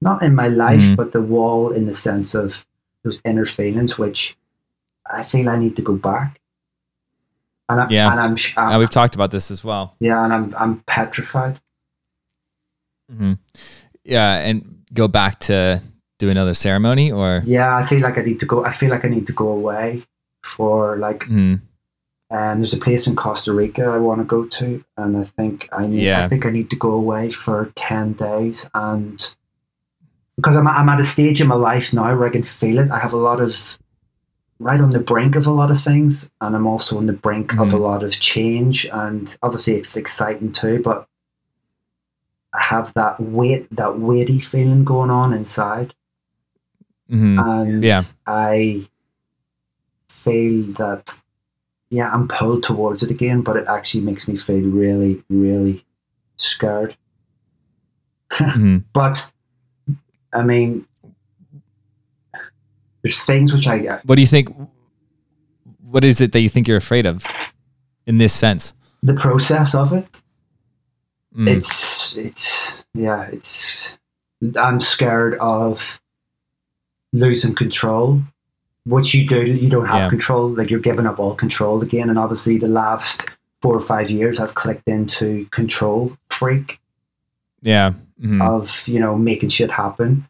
not 0.00 0.22
in 0.22 0.34
my 0.34 0.48
life, 0.48 0.82
Mhm. 0.82 0.96
but 0.96 1.12
the 1.12 1.20
wall 1.20 1.70
in 1.72 1.86
the 1.86 1.94
sense 1.94 2.34
of 2.34 2.64
those 3.04 3.20
inner 3.24 3.46
feelings, 3.46 3.98
which 3.98 4.36
I 5.10 5.22
feel 5.22 5.48
I 5.48 5.58
need 5.58 5.76
to 5.76 5.82
go 5.82 5.94
back. 5.96 6.40
And, 7.68 7.80
I, 7.82 7.86
yeah, 7.90 8.10
and 8.10 8.20
I'm, 8.20 8.36
I'm 8.56 8.72
uh, 8.74 8.78
we've 8.78 8.90
talked 8.90 9.14
about 9.14 9.30
this 9.30 9.50
as 9.50 9.62
well. 9.62 9.94
yeah, 10.00 10.24
and 10.24 10.32
I'm 10.32 10.54
I'm 10.56 10.80
petrified. 10.86 11.60
hmm 13.10 13.34
Yeah, 14.04 14.36
and 14.38 14.84
go 14.94 15.06
back 15.08 15.38
to 15.40 15.82
do 16.18 16.30
another 16.30 16.54
ceremony 16.54 17.12
or. 17.12 17.42
Yeah, 17.44 17.76
I 17.76 17.84
feel 17.86 18.00
like 18.00 18.16
I 18.18 18.22
need 18.22 18.40
to 18.40 18.46
go. 18.46 18.64
I 18.64 18.72
feel 18.72 18.90
like 18.90 19.04
I 19.04 19.08
need 19.08 19.26
to 19.26 19.32
go 19.32 19.48
away 19.48 20.04
for 20.42 20.96
like. 20.96 21.24
And 22.30 22.60
there's 22.60 22.74
a 22.74 22.78
place 22.78 23.06
in 23.06 23.16
Costa 23.16 23.52
Rica 23.54 23.84
I 23.84 23.96
want 23.98 24.20
to 24.20 24.24
go 24.24 24.44
to, 24.44 24.84
and 24.98 25.16
I 25.16 25.24
think 25.24 25.66
I 25.72 25.86
need. 25.86 26.02
Yeah. 26.02 26.24
I 26.24 26.28
think 26.28 26.44
I 26.44 26.50
need 26.50 26.68
to 26.70 26.76
go 26.76 26.90
away 26.92 27.30
for 27.30 27.72
ten 27.74 28.12
days, 28.14 28.66
and 28.74 29.34
because 30.38 30.54
I'm 30.54 30.68
I'm 30.68 30.88
at 30.88 31.00
a 31.00 31.04
stage 31.04 31.40
in 31.40 31.48
my 31.48 31.56
life 31.56 31.92
now 31.92 32.16
where 32.16 32.28
I 32.28 32.30
can 32.30 32.44
feel 32.44 32.78
it. 32.78 32.90
I 32.92 32.98
have 33.00 33.12
a 33.12 33.16
lot 33.16 33.40
of 33.40 33.76
right 34.60 34.80
on 34.80 34.90
the 34.90 35.00
brink 35.00 35.34
of 35.34 35.46
a 35.48 35.50
lot 35.50 35.70
of 35.72 35.82
things, 35.82 36.30
and 36.40 36.54
I'm 36.54 36.66
also 36.66 36.96
on 36.96 37.06
the 37.06 37.12
brink 37.12 37.52
of 37.54 37.72
a 37.74 37.76
Mhm. 37.76 37.80
lot 37.80 38.02
of 38.04 38.12
change, 38.12 38.86
and 38.86 39.36
obviously 39.42 39.74
it's 39.76 39.96
exciting 39.96 40.52
too. 40.52 40.80
But 40.82 41.08
I 42.52 42.62
have 42.62 42.94
that 42.94 43.20
weight, 43.20 43.66
that 43.74 43.98
weighty 43.98 44.38
feeling 44.38 44.84
going 44.84 45.10
on 45.10 45.32
inside, 45.32 45.92
Mhm. 47.10 47.38
and 47.44 47.82
Yeah. 47.84 48.02
I 48.26 48.88
feel 50.08 50.72
that 50.74 51.20
yeah, 51.90 52.12
I'm 52.12 52.28
pulled 52.28 52.62
towards 52.62 53.02
it 53.02 53.10
again, 53.10 53.40
but 53.40 53.56
it 53.56 53.66
actually 53.66 54.04
makes 54.04 54.28
me 54.28 54.36
feel 54.36 54.60
really, 54.70 55.24
really 55.30 55.84
scared. 56.36 56.94
Mhm. 58.30 58.84
But 58.92 59.32
I 60.32 60.42
mean, 60.42 60.86
there's 63.02 63.24
things 63.24 63.52
which 63.52 63.66
I 63.66 64.00
What 64.04 64.16
do 64.16 64.22
you 64.22 64.26
think? 64.26 64.54
What 65.82 66.04
is 66.04 66.20
it 66.20 66.32
that 66.32 66.40
you 66.40 66.48
think 66.48 66.68
you're 66.68 66.76
afraid 66.76 67.06
of 67.06 67.24
in 68.06 68.18
this 68.18 68.32
sense? 68.32 68.74
the 69.02 69.14
process 69.14 69.74
of 69.74 69.92
it. 69.92 70.22
Mm. 71.36 71.48
It's 71.48 72.16
it's 72.16 72.84
yeah, 72.94 73.22
it's 73.32 73.98
I'm 74.56 74.80
scared 74.80 75.34
of 75.36 76.00
losing 77.12 77.54
control. 77.54 78.22
What 78.84 79.12
you 79.12 79.26
do, 79.26 79.44
you 79.44 79.68
don't 79.68 79.86
have 79.86 80.00
Yeah. 80.04 80.08
control. 80.08 80.48
Like 80.48 80.70
you're 80.70 80.80
giving 80.80 81.06
up 81.06 81.18
all 81.18 81.34
control 81.34 81.82
again. 81.82 82.08
And 82.10 82.18
obviously, 82.18 82.58
the 82.58 82.68
last 82.68 83.26
four 83.60 83.74
or 83.74 83.80
five 83.80 84.10
years, 84.10 84.40
I've 84.40 84.54
clicked 84.54 84.88
into 84.88 85.46
control 85.50 86.16
freak. 86.30 86.80
Yeah. 87.62 87.92
Mhm. 88.20 88.42
of 88.42 88.86
you 88.88 88.98
know 88.98 89.16
making 89.16 89.48
shit 89.50 89.70
happen. 89.70 90.26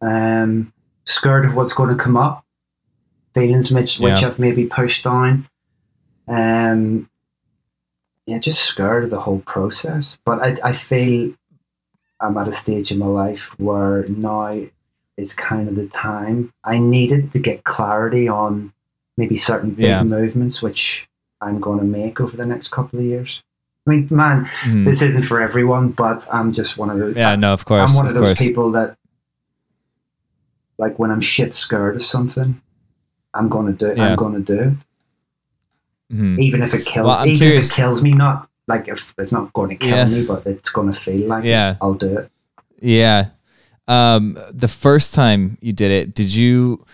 Um, 0.00 0.72
scared 1.04 1.44
of 1.46 1.54
what's 1.56 1.72
going 1.74 1.90
to 1.90 2.02
come 2.02 2.16
up, 2.16 2.44
feelings 3.34 3.70
which 3.72 3.98
which 3.98 4.22
I've 4.26 4.38
maybe 4.38 4.66
pushed 4.66 5.04
down. 5.04 5.48
Um, 6.28 7.08
yeah, 8.26 8.38
just 8.38 8.62
scared 8.62 9.04
of 9.04 9.10
the 9.10 9.20
whole 9.20 9.40
process. 9.40 10.18
But 10.24 10.40
I 10.42 10.56
I 10.70 10.72
feel 10.72 11.34
I'm 12.20 12.36
at 12.36 12.48
a 12.48 12.54
stage 12.54 12.90
in 12.92 12.98
my 12.98 13.06
life 13.06 13.54
where 13.58 14.06
now 14.08 14.56
it's 15.16 15.34
kind 15.34 15.68
of 15.68 15.74
the 15.76 15.88
time 15.88 16.52
I 16.62 16.78
needed 16.78 17.32
to 17.32 17.38
get 17.40 17.64
clarity 17.64 18.28
on 18.28 18.72
maybe 19.16 19.36
certain 19.36 19.70
big 19.70 19.86
Yeah. 19.86 20.02
movements 20.04 20.62
which 20.62 21.08
I'm 21.40 21.58
going 21.60 21.78
to 21.80 21.84
make 21.84 22.20
over 22.20 22.36
the 22.36 22.46
next 22.46 22.68
couple 22.70 22.98
of 23.00 23.04
years. 23.04 23.42
I 23.88 23.90
mean, 23.90 24.08
man, 24.10 24.44
Mhm. 24.64 24.84
this 24.84 25.00
isn't 25.00 25.22
for 25.24 25.40
everyone, 25.40 25.88
but 25.88 26.28
I'm 26.32 26.52
just 26.52 26.76
one 26.76 26.90
of 26.90 26.98
those. 26.98 27.16
Yeah, 27.16 27.36
no, 27.36 27.52
of 27.54 27.64
course. 27.64 27.90
I'm 27.90 27.96
one 27.96 28.06
of, 28.08 28.14
those 28.14 28.28
course. 28.28 28.38
people 28.38 28.70
that, 28.72 28.96
like, 30.76 30.98
when 30.98 31.10
I'm 31.10 31.20
shit 31.22 31.54
scared 31.54 31.96
of 31.96 32.04
something, 32.04 32.60
I'm 33.32 33.48
going 33.48 33.66
to 33.66 33.72
do. 33.72 33.94
Yeah. 33.96 34.08
I'm 34.10 34.16
going 34.16 34.34
to 34.34 34.40
do 34.40 34.60
it, 36.10 36.14
Mhm. 36.14 36.38
even 36.40 36.62
if 36.62 36.74
it 36.74 36.84
kills. 36.84 37.06
Well, 37.06 37.26
even 37.26 37.38
curious- 37.38 37.66
if 37.66 37.72
it 37.72 37.76
kills 37.76 38.02
me, 38.02 38.12
not 38.12 38.48
like 38.66 38.88
if 38.88 39.14
it's 39.16 39.32
not 39.32 39.52
going 39.54 39.70
to 39.70 39.76
kill 39.76 39.96
Yeah. 39.96 40.04
me, 40.08 40.26
but 40.26 40.44
it's 40.46 40.70
going 40.70 40.92
to 40.92 40.98
feel 40.98 41.26
like 41.26 41.44
Yeah. 41.44 41.70
it. 41.72 41.76
I'll 41.80 41.94
do 41.94 42.18
it. 42.18 42.30
Yeah. 42.82 43.28
Um, 43.86 44.36
the 44.52 44.68
first 44.68 45.14
time 45.14 45.56
you 45.62 45.72
did 45.72 45.90
it, 45.90 46.14
did 46.14 46.34
you 46.34 46.84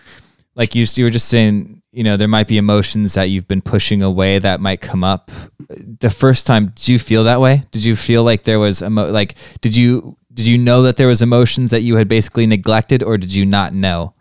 like 0.55 0.73
you, 0.75 0.85
you 0.95 1.03
were 1.03 1.09
just 1.09 1.27
saying, 1.27 1.81
you 1.95 2.03
know, 2.03 2.17
there 2.17 2.27
might 2.27 2.49
be 2.49 2.57
emotions 2.57 3.13
that 3.13 3.29
you've 3.29 3.47
been 3.47 3.61
pushing 3.61 4.01
away 4.01 4.37
that 4.37 4.59
might 4.59 4.81
come 4.81 5.01
up. 5.01 5.31
The 5.69 6.09
first 6.09 6.45
time, 6.45 6.73
did 6.75 6.89
you 6.89 6.99
feel 6.99 7.23
that 7.23 7.39
way? 7.39 7.63
Did 7.71 7.85
you 7.85 7.95
feel 7.95 8.21
like 8.25 8.43
there 8.43 8.59
was 8.59 8.81
emo- 8.81 9.09
like 9.09 9.35
did 9.61 9.77
you 9.77 10.17
did 10.33 10.45
you 10.45 10.57
know 10.57 10.81
that 10.81 10.97
there 10.97 11.07
was 11.07 11.21
emotions 11.21 11.71
that 11.71 11.83
you 11.83 11.95
had 11.95 12.09
basically 12.09 12.45
neglected 12.47 13.01
or 13.01 13.17
did 13.17 13.33
you 13.33 13.45
not 13.45 13.73
know? 13.73 14.13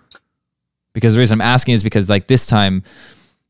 Because 0.92 1.14
the 1.14 1.18
reason 1.18 1.40
I'm 1.40 1.46
asking 1.46 1.74
is 1.74 1.82
because 1.82 2.08
like 2.08 2.28
this 2.28 2.46
time 2.46 2.84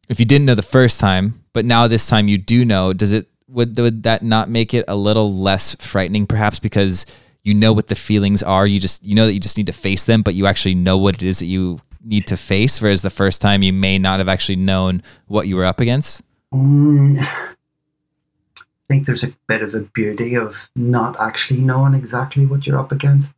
if 0.09 0.19
you 0.19 0.25
didn't 0.25 0.47
know 0.47 0.55
the 0.55 0.63
first 0.63 1.01
time, 1.01 1.45
but 1.53 1.67
now 1.67 1.87
this 1.87 2.07
time 2.07 2.27
you 2.27 2.39
do 2.39 2.65
know, 2.65 2.95
does 2.95 3.13
it 3.13 3.29
would 3.49 3.79
would 3.79 4.05
that 4.05 4.23
not 4.23 4.49
make 4.49 4.73
it 4.73 4.87
a 4.89 4.97
little 4.97 5.31
less 5.31 5.75
frightening 5.81 6.27
perhaps 6.27 6.59
because 6.59 7.05
you 7.43 7.53
know 7.53 7.75
what 7.75 7.89
the 7.89 7.95
feelings 7.95 8.43
are, 8.43 8.67
you 8.67 8.81
just 8.81 9.05
you 9.05 9.15
know 9.15 9.27
that 9.27 9.35
you 9.35 9.41
just 9.41 9.59
need 9.59 9.67
to 9.67 9.73
face 9.75 10.05
them, 10.05 10.23
but 10.23 10.35
you 10.35 10.47
actually 10.47 10.75
know 10.75 10.97
what 10.97 11.15
it 11.15 11.23
is 11.23 11.41
that 11.41 11.47
you 11.47 11.79
need 12.05 12.27
to 12.27 12.37
face 12.37 12.81
whereas 12.83 13.03
the 13.03 13.11
first 13.11 13.41
time 13.41 13.63
you 13.63 13.73
may 13.73 13.99
not 13.99 14.19
have 14.19 14.29
actually 14.29 14.57
known 14.57 15.03
what 15.27 15.47
you 15.49 15.57
were 15.57 15.65
up 15.65 15.81
against? 15.81 16.23
Mm, 16.53 17.19
I 17.21 18.63
think 18.89 19.07
there's 19.07 19.25
a 19.25 19.33
bit 19.47 19.63
of 19.63 19.75
a 19.75 19.81
beauty 19.81 20.35
of 20.37 20.71
not 20.77 21.19
actually 21.19 21.61
knowing 21.61 21.95
exactly 21.95 22.47
what 22.47 22.67
you're 22.67 22.79
up 22.79 22.93
against. 22.93 23.35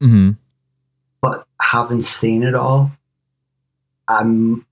Mhm. 0.00 0.38
but 1.20 1.46
having 1.60 2.00
seen 2.00 2.42
it 2.42 2.54
all, 2.54 2.90
I'm, 4.08 4.64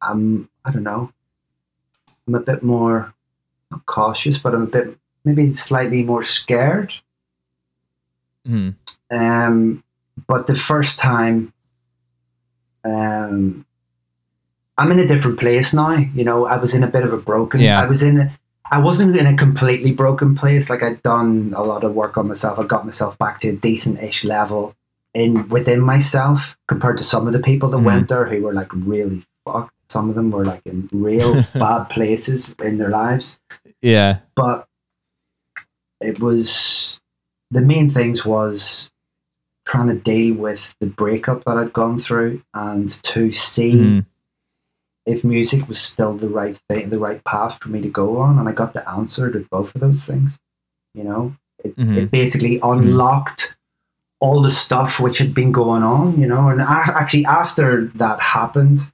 I'm, 0.00 0.48
I 0.64 0.70
don't 0.70 0.82
know, 0.82 1.12
I'm 2.26 2.34
a 2.34 2.40
bit 2.40 2.62
more 2.62 3.12
not 3.70 3.84
cautious, 3.84 4.38
but 4.38 4.54
I'm 4.54 4.62
a 4.62 4.66
bit 4.66 4.96
maybe 5.26 5.52
slightly 5.52 6.02
more 6.02 6.22
scared. 6.22 6.94
Mhm. 8.46 8.76
Um, 9.10 9.84
but 10.26 10.46
the 10.46 10.56
first 10.56 10.98
time, 10.98 11.52
um, 12.84 13.64
I'm 14.76 14.90
in 14.92 14.98
a 15.00 15.06
different 15.06 15.38
place 15.38 15.74
now. 15.74 15.96
You 15.96 16.24
know, 16.24 16.46
I 16.46 16.56
was 16.56 16.74
in 16.74 16.82
a 16.84 16.88
bit 16.88 17.04
of 17.04 17.12
a 17.12 17.16
broken. 17.18 17.60
Yeah. 17.60 17.80
I 17.82 17.86
was 17.86 18.02
in. 18.02 18.20
A, 18.20 18.38
I 18.70 18.80
wasn't 18.80 19.16
in 19.16 19.26
a 19.26 19.36
completely 19.36 19.92
broken 19.92 20.34
place. 20.36 20.68
Like 20.70 20.82
I'd 20.82 21.02
done 21.02 21.54
a 21.56 21.62
lot 21.64 21.84
of 21.84 21.94
work 21.94 22.16
on 22.18 22.28
myself. 22.28 22.58
I 22.58 22.64
got 22.64 22.84
myself 22.86 23.16
back 23.18 23.40
to 23.40 23.48
a 23.48 23.52
decent-ish 23.52 24.24
level 24.24 24.74
in 25.14 25.48
within 25.48 25.80
myself 25.80 26.56
compared 26.68 26.98
to 26.98 27.04
some 27.04 27.26
of 27.26 27.32
the 27.32 27.38
people 27.40 27.70
that 27.70 27.78
Mhm. 27.78 27.84
went 27.84 28.08
there 28.08 28.26
who 28.26 28.42
were 28.42 28.52
like 28.52 28.68
really 28.74 29.24
fucked. 29.46 29.72
Some 29.88 30.10
of 30.10 30.14
them 30.16 30.30
were 30.30 30.44
like 30.44 30.60
in 30.66 30.88
real 30.92 31.42
bad 31.54 31.84
places 31.88 32.54
in 32.62 32.76
their 32.76 32.90
lives 32.90 33.38
Yeah. 33.80 34.18
but 34.36 34.68
it 36.00 36.20
was 36.20 37.00
the 37.50 37.62
main 37.62 37.88
things 37.90 38.26
was 38.26 38.90
trying 39.68 39.88
to 39.88 39.94
deal 39.94 40.34
with 40.34 40.74
the 40.80 40.86
breakup 40.86 41.44
that 41.44 41.58
I'd 41.58 41.74
gone 41.74 42.00
through 42.00 42.42
and 42.54 42.88
to 43.04 43.32
see 43.32 43.74
Mhm. 43.74 44.06
if 45.04 45.22
music 45.24 45.68
was 45.68 45.78
still 45.80 46.14
the 46.16 46.28
right 46.28 46.56
thing, 46.68 46.88
the 46.88 46.98
right 46.98 47.22
path 47.22 47.58
for 47.60 47.68
me 47.68 47.82
to 47.82 47.88
go 47.88 48.16
on, 48.16 48.38
and 48.38 48.48
I 48.48 48.52
got 48.52 48.72
the 48.72 48.88
answer 48.88 49.30
to 49.30 49.46
both 49.50 49.74
of 49.74 49.82
those 49.82 50.06
things. 50.06 50.38
You 50.94 51.04
know, 51.04 51.34
it, 51.62 51.76
Mhm. 51.76 51.96
it 51.98 52.10
basically 52.10 52.58
unlocked 52.62 53.56
all 54.20 54.40
the 54.42 54.50
stuff 54.50 54.98
which 54.98 55.18
had 55.18 55.34
been 55.34 55.52
going 55.52 55.82
on. 55.82 56.18
You 56.18 56.26
know, 56.26 56.48
and 56.48 56.60
a 56.62 56.64
actually 56.66 57.26
after 57.26 57.86
that 57.96 58.20
happened, 58.20 58.90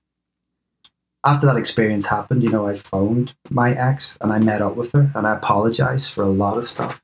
after 1.25 1.47
that 1.47 1.57
experience 1.57 2.07
happened, 2.07 2.43
you 2.43 2.51
know, 2.51 2.67
I 2.67 2.77
phoned 2.77 3.33
my 3.49 3.73
ex 3.75 4.19
and 4.21 4.33
I 4.33 4.39
met 4.41 4.61
up 4.61 4.75
with 4.77 4.91
her 4.93 5.11
and 5.15 5.25
I 5.27 5.35
apologized 5.37 6.11
for 6.13 6.23
a 6.25 6.29
lot 6.43 6.59
of 6.59 6.67
stuff. 6.67 7.01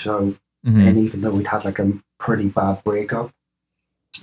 So 0.00 0.34
Mhm. 0.64 0.86
and 0.88 0.98
even 0.98 1.20
though 1.22 1.30
we'd 1.32 1.48
had 1.48 1.64
like 1.64 1.78
a 1.80 1.92
pretty 2.24 2.48
bad 2.48 2.82
breakup, 2.84 3.30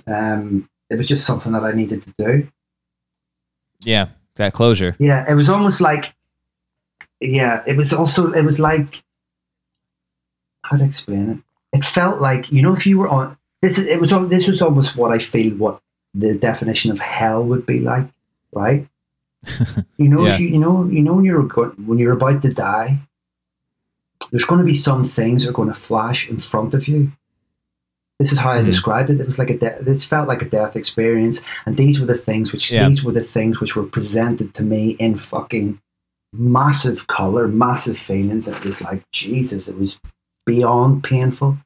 um, 0.06 0.68
it 0.90 0.96
was 0.96 1.08
just 1.08 1.24
something 1.26 1.52
that 1.52 1.64
I 1.64 1.72
needed 1.72 2.02
to 2.02 2.14
do. 2.18 2.48
Yeah. 3.80 4.08
That 4.36 4.52
closure. 4.54 4.96
Yeah, 4.98 5.30
it 5.30 5.34
was 5.34 5.48
almost 5.50 5.80
like, 5.80 6.14
yeah, 7.20 7.62
it 7.66 7.76
was 7.76 7.92
also, 7.92 8.32
it 8.32 8.44
was 8.44 8.58
like, 8.58 9.02
how 10.64 10.76
to 10.78 10.84
explain 10.84 11.28
it? 11.30 11.38
It 11.78 11.84
felt 11.84 12.20
like, 12.20 12.50
you 12.50 12.62
know, 12.62 12.74
if 12.74 12.86
you 12.86 12.98
were 12.98 13.08
on, 13.08 13.36
this 13.60 13.78
is, 13.78 13.86
it 13.86 14.00
was, 14.00 14.12
al- 14.12 14.26
this 14.26 14.46
was 14.48 14.62
almost 14.62 14.96
what 14.96 15.12
I 15.12 15.18
feel 15.18 15.54
what 15.56 15.80
the 16.14 16.34
definition 16.34 16.90
of 16.90 16.98
hell 17.00 17.44
would 17.44 17.66
be 17.66 17.80
like, 17.80 18.08
right? 18.52 18.86
You 19.98 20.08
know, 20.08 20.26
Yeah. 20.26 20.38
you, 20.38 20.48
you 20.48 20.58
know, 20.58 20.84
you 20.86 21.02
know, 21.02 21.14
when 21.14 21.24
you're 21.24 21.42
when 21.86 21.98
you're 21.98 22.12
about 22.16 22.42
to 22.42 22.52
die, 22.52 22.98
there's 24.30 24.44
going 24.46 24.60
to 24.60 24.64
be 24.72 24.74
some 24.74 25.04
things 25.08 25.42
that 25.44 25.50
are 25.50 25.58
going 25.60 25.68
to 25.68 25.74
flash 25.88 26.28
in 26.28 26.38
front 26.40 26.74
of 26.74 26.88
you. 26.88 27.12
This 28.22 28.30
is 28.32 28.38
how 28.38 28.52
I 28.52 28.60
Mhm. 28.62 28.66
described 28.66 29.10
it. 29.10 29.20
It 29.20 29.26
was 29.26 29.36
like 29.38 29.50
a 29.50 29.58
de- 29.58 29.78
this 29.82 30.04
felt 30.04 30.28
like 30.28 30.42
a 30.42 30.44
death 30.48 30.76
experience, 30.76 31.42
and 31.66 31.76
these 31.76 31.98
were 31.98 32.06
the 32.06 32.16
things 32.16 32.52
which 32.52 32.70
Yeah. 32.70 32.88
these 32.88 33.02
were 33.02 33.10
the 33.10 33.24
things 33.24 33.60
which 33.60 33.74
were 33.74 33.82
presented 33.82 34.54
to 34.54 34.62
me 34.62 34.90
in 35.00 35.16
fucking 35.16 35.80
massive 36.32 37.08
color, 37.08 37.48
massive 37.48 37.98
feelings. 37.98 38.46
It 38.46 38.64
was 38.64 38.80
like 38.80 39.02
Jesus. 39.10 39.68
It 39.68 39.76
was 39.76 40.00
beyond 40.46 41.02
painful. 41.02 41.58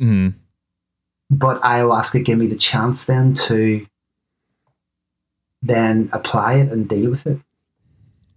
Mhm. 0.00 0.34
But 1.28 1.60
ayahuasca 1.62 2.24
gave 2.24 2.38
me 2.38 2.46
the 2.46 2.54
chance 2.56 3.04
then 3.04 3.34
to 3.46 3.84
then 5.62 6.08
apply 6.12 6.54
it 6.54 6.70
and 6.70 6.88
deal 6.88 7.10
with 7.10 7.26
it, 7.26 7.40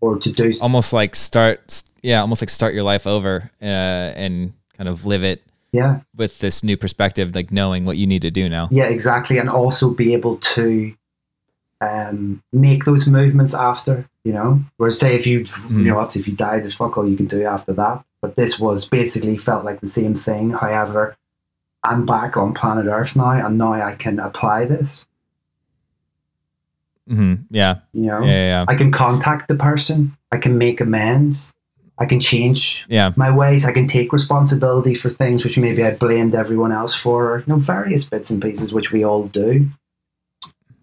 or 0.01 0.17
to 0.17 0.31
do 0.31 0.53
Almost 0.59 0.91
like 0.91 1.15
start 1.15 1.83
yeah, 2.01 2.21
almost 2.21 2.41
like 2.41 2.49
start 2.49 2.73
your 2.73 2.83
life 2.83 3.05
over 3.05 3.51
uh, 3.61 3.65
and 3.65 4.53
kind 4.77 4.87
of 4.89 5.05
live 5.05 5.23
it 5.23 5.43
yeah. 5.71 6.01
with 6.15 6.39
this 6.39 6.63
new 6.63 6.77
perspective, 6.77 7.35
like 7.35 7.51
knowing 7.51 7.85
what 7.85 7.97
you 7.97 8.07
need 8.07 8.21
to 8.23 8.31
do 8.31 8.49
now. 8.49 8.67
Yeah, 8.71 8.85
exactly, 8.85 9.37
and 9.37 9.49
also 9.49 9.89
be 9.89 10.13
able 10.13 10.37
to 10.37 10.93
um, 11.81 12.43
make 12.51 12.85
those 12.85 13.07
movements 13.07 13.53
after. 13.53 14.07
You 14.23 14.33
know, 14.33 14.63
whereas 14.77 14.99
say 14.99 15.15
if 15.15 15.25
you 15.25 15.41
Mm-hmm. 15.41 15.79
you 15.79 15.85
know 15.85 15.99
obviously 15.99 16.21
if 16.21 16.27
you 16.27 16.35
die, 16.35 16.59
there's 16.59 16.75
fuck 16.75 16.97
all 16.97 17.07
you 17.07 17.17
can 17.17 17.27
do 17.27 17.43
after 17.43 17.73
that. 17.73 18.03
But 18.21 18.35
this 18.35 18.59
was 18.59 18.87
basically 18.87 19.37
felt 19.37 19.63
like 19.63 19.79
the 19.79 19.87
same 19.89 20.13
thing. 20.13 20.51
However, 20.51 21.15
I'm 21.83 22.05
back 22.05 22.35
on 22.35 22.53
planet 22.53 22.85
Earth 22.87 23.15
now, 23.15 23.31
and 23.31 23.57
now 23.57 23.73
I 23.73 23.95
can 23.95 24.19
apply 24.19 24.65
this. 24.65 25.05
mm-hmm. 27.09 27.43
Yeah. 27.49 27.79
You 27.93 28.07
know, 28.07 28.21
Yeah. 28.21 28.63
Yeah. 28.63 28.65
I 28.67 28.75
can 28.75 28.91
contact 28.91 29.47
the 29.47 29.55
person. 29.55 30.17
I 30.31 30.37
can 30.37 30.57
make 30.57 30.81
amends. 30.81 31.53
I 32.01 32.05
can 32.05 32.19
change 32.21 32.85
Yeah. 32.89 33.11
my 33.17 33.29
ways. 33.29 33.65
I 33.65 33.73
can 33.73 33.87
take 33.87 34.13
responsibility 34.13 34.93
for 34.95 35.09
things 35.09 35.43
which 35.43 35.57
maybe 35.57 35.83
I 35.83 35.91
blamed 35.91 36.33
everyone 36.33 36.71
else 36.71 36.95
for, 36.95 37.43
you 37.45 37.53
know, 37.53 37.59
various 37.59 38.05
bits 38.09 38.29
and 38.31 38.41
pieces 38.41 38.71
which 38.73 38.91
we 38.93 39.03
all 39.03 39.27
do. 39.27 39.67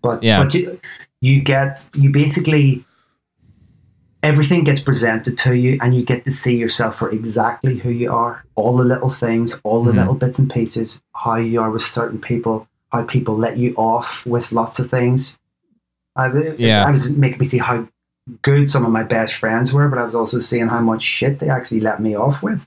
But 0.02 0.22
Yeah. 0.22 0.42
but 0.44 0.52
you, 0.54 0.78
you 1.22 1.40
get 1.40 1.88
you 1.94 2.10
basically 2.10 2.84
everything 4.22 4.64
gets 4.64 4.80
presented 4.80 5.38
to 5.38 5.56
you, 5.56 5.78
and 5.80 5.94
you 5.94 6.04
get 6.04 6.24
to 6.24 6.32
see 6.32 6.56
yourself 6.56 6.96
for 6.96 7.10
exactly 7.10 7.76
who 7.78 7.90
you 7.90 8.10
are. 8.12 8.44
All 8.56 8.76
the 8.76 8.82
little 8.84 9.10
things, 9.10 9.58
all 9.62 9.84
the 9.84 9.92
Mhm. 9.92 9.96
little 9.98 10.14
bits 10.14 10.38
and 10.38 10.50
pieces, 10.50 11.00
how 11.14 11.36
you 11.36 11.60
are 11.60 11.70
with 11.70 11.82
certain 11.82 12.18
people, 12.18 12.66
how 12.92 13.02
people 13.04 13.36
let 13.36 13.56
you 13.56 13.72
off 13.76 14.26
with 14.26 14.52
lots 14.52 14.78
of 14.80 14.90
things. 14.90 15.38
I, 16.16 16.32
Yeah. 16.58 16.84
I 16.86 16.90
was 16.90 17.08
making 17.10 17.38
me 17.38 17.46
see 17.46 17.58
how 17.58 17.86
good 18.42 18.70
some 18.70 18.84
of 18.84 18.92
my 18.92 19.02
best 19.02 19.34
friends 19.34 19.72
were, 19.72 19.88
but 19.88 19.98
I 19.98 20.04
was 20.04 20.14
also 20.14 20.40
seeing 20.40 20.68
how 20.68 20.80
much 20.80 21.02
shit 21.02 21.38
they 21.38 21.48
actually 21.48 21.80
let 21.80 22.00
me 22.00 22.16
off 22.16 22.42
with. 22.42 22.66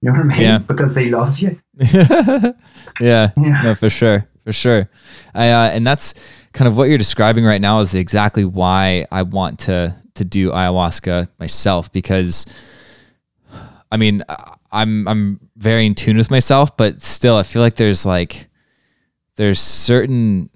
You 0.00 0.10
know 0.10 0.18
what 0.18 0.32
I 0.32 0.36
mean? 0.36 0.40
Yeah. 0.40 0.58
Because 0.66 0.94
they 0.94 1.08
love 1.08 1.38
you. 1.38 1.60
yeah. 1.92 2.52
Yeah. 3.00 3.30
No, 3.36 3.74
for 3.74 3.88
sure, 3.88 4.28
for 4.44 4.52
sure. 4.52 4.88
I 5.34 5.48
uh, 5.48 5.70
and 5.70 5.86
that's 5.86 6.12
kind 6.52 6.68
of 6.68 6.76
what 6.76 6.90
you're 6.90 6.98
describing 6.98 7.44
right 7.44 7.60
now 7.60 7.80
is 7.80 7.94
exactly 7.94 8.44
why 8.44 9.06
I 9.10 9.22
want 9.22 9.60
to 9.60 9.96
to 10.14 10.24
do 10.26 10.50
ayahuasca 10.50 11.28
myself 11.38 11.90
because 11.90 12.44
I 13.90 13.96
mean 13.96 14.22
I'm 14.70 15.08
I'm 15.08 15.40
very 15.56 15.86
in 15.86 15.94
tune 15.94 16.18
with 16.18 16.30
myself, 16.30 16.76
but 16.76 17.00
still 17.00 17.38
I 17.38 17.44
feel 17.44 17.62
like 17.62 17.76
there's 17.76 18.04
like 18.04 18.48
there's 19.36 19.58
certain 19.58 20.50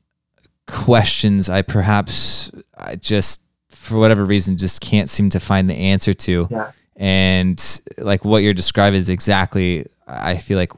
questions 0.67 1.49
I 1.49 1.63
perhaps 1.63 2.51
I 2.77 2.97
just 2.97 3.46
for 3.87 3.97
whatever 3.99 4.25
reason 4.25 4.57
just 4.59 4.81
can't 4.81 5.09
seem 5.11 5.31
to 5.31 5.41
find 5.41 5.69
the 5.71 5.75
answer 5.75 6.13
to 6.15 6.47
Yeah. 6.51 6.71
and 6.97 7.81
like 7.99 8.25
what 8.25 8.43
you're 8.43 8.55
describing 8.55 9.01
is 9.01 9.09
exactly 9.09 9.87
i 10.07 10.37
feel 10.37 10.59
like 10.59 10.73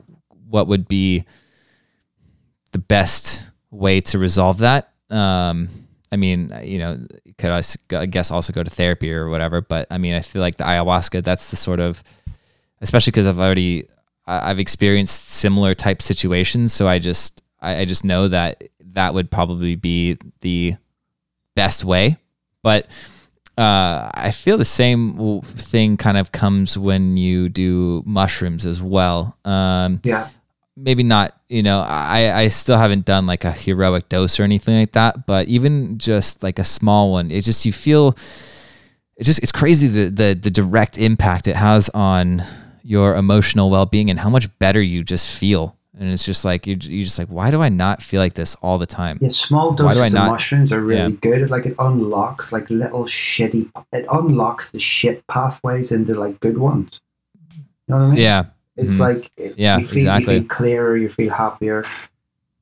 what 0.49 0.67
would 0.69 0.87
be 0.89 1.25
the 2.73 2.79
best 2.79 3.49
way 3.71 4.01
to 4.03 4.19
resolve 4.19 4.59
that 4.59 4.93
um 5.11 5.69
I 6.11 6.17
mean, 6.17 6.59
you 6.65 6.79
know, 6.79 6.99
could 7.37 7.51
I 7.95 8.07
guess 8.07 8.31
also 8.31 8.51
go 8.51 8.63
to 8.63 8.71
therapy 8.71 9.13
or 9.13 9.29
whatever. 9.29 9.61
But 9.61 9.89
I 9.91 9.99
mean, 9.99 10.15
I 10.15 10.21
feel 10.21 10.41
like 10.41 10.57
the 10.57 10.65
ayahuasca, 10.65 11.23
that's 11.23 11.51
the 11.51 11.57
sort 11.57 11.81
of, 11.81 12.03
especially 12.81 13.11
because 13.11 13.27
I've 13.27 13.39
already, 13.39 13.87
I- 14.27 14.49
I've 14.51 14.59
experienced 14.59 15.29
similar 15.29 15.75
type 15.75 16.01
situations. 16.01 16.73
So 16.73 16.89
I 16.89 16.99
just, 16.99 17.43
I, 17.61 17.81
I 17.81 17.85
just 17.85 18.07
know 18.07 18.27
that 18.29 18.65
that 18.95 19.13
would 19.13 19.31
probably 19.31 19.77
be 19.77 20.17
the 20.41 20.77
best 21.55 21.85
way. 21.85 22.17
But 22.63 22.87
uh, 23.57 24.11
I 24.15 24.31
feel 24.31 24.57
the 24.59 24.65
same 24.65 25.41
thing 25.43 25.97
kind 25.97 26.17
of 26.17 26.31
comes 26.33 26.79
when 26.79 27.17
you 27.17 27.49
do 27.49 28.03
mushrooms 28.07 28.65
as 28.67 28.81
well. 28.83 29.37
Um, 29.45 30.01
Yeah. 30.05 30.29
maybe 30.77 31.03
not 31.03 31.35
you 31.49 31.61
know 31.63 31.81
i 31.81 32.43
i 32.43 32.49
still 32.49 32.77
haven't 32.79 33.05
done 33.05 33.27
like 33.27 33.43
a 33.45 33.51
heroic 33.51 34.09
dose 34.09 34.39
or 34.39 34.45
anything 34.45 34.79
like 34.79 34.93
that 34.93 35.27
but 35.27 35.49
even 35.49 35.97
just 35.99 36.43
like 36.45 36.59
a 36.61 36.65
small 36.65 37.11
one 37.11 37.31
it 37.33 37.41
just 37.43 37.65
you 37.67 37.73
feel 37.73 38.15
it 39.17 39.25
just 39.25 39.41
it's 39.43 39.51
crazy 39.51 39.89
the 39.89 40.05
the, 40.11 40.35
the 40.41 40.51
direct 40.51 40.99
impact 40.99 41.49
it 41.49 41.57
has 41.57 41.89
on 41.95 42.43
your 42.85 43.17
emotional 43.17 43.71
well-being 43.71 44.11
and 44.11 44.21
how 44.21 44.29
much 44.31 44.47
better 44.59 44.81
you 44.81 45.03
just 45.03 45.35
feel 45.37 45.78
and 45.99 46.11
it's 46.11 46.25
just 46.25 46.45
like 46.45 46.67
you 46.67 46.77
you 46.81 47.03
just 47.03 47.19
like 47.19 47.29
why 47.29 47.51
do 47.51 47.61
i 47.61 47.69
not 47.69 48.01
feel 48.03 48.21
like 48.21 48.35
this 48.35 48.55
all 48.63 48.79
the 48.79 48.87
time 48.87 49.19
Yeah, 49.21 49.29
small 49.29 49.73
doses 49.73 50.13
not- 50.15 50.27
of 50.27 50.33
mushrooms 50.33 50.73
are 50.73 50.81
really 50.81 51.13
Yeah. 51.13 51.19
good. 51.21 51.51
Like 51.51 51.67
it 51.67 51.75
unlocks 51.79 52.53
like 52.53 52.69
little 52.71 53.05
shitty. 53.05 53.71
It 53.93 54.07
unlocks 54.13 54.71
the 54.71 54.79
shit 54.81 55.27
pathways 55.27 55.91
into 55.93 56.15
like 56.15 56.39
good 56.41 56.59
ones. 56.59 57.01
You 57.57 57.65
know 57.89 57.97
what 57.97 58.03
I 58.05 58.09
mean? 58.11 58.19
yeah 58.21 58.45
It's 58.77 58.95
Mhm. 58.97 59.01
like 59.01 59.31
it, 59.37 59.55
Yeah, 59.59 59.79
you 59.79 59.87
feel, 59.89 59.97
exactly. 59.99 60.35
You 60.35 60.41
feel 60.41 60.49
clearer. 60.49 60.97
You 60.97 61.09
feel 61.09 61.33
happier. 61.33 61.85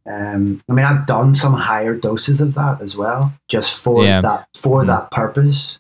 Um, 0.08 0.62
I 0.68 0.72
mean, 0.72 0.84
I've 0.86 1.06
done 1.06 1.34
some 1.34 1.52
higher 1.52 1.94
doses 1.94 2.40
of 2.40 2.54
that 2.54 2.80
as 2.80 2.96
well, 2.96 3.32
just 3.48 3.74
for 3.76 4.02
Yeah. 4.04 4.20
that 4.22 4.46
for 4.56 4.82
Mhm. 4.82 4.86
that 4.86 5.10
purpose. 5.10 5.78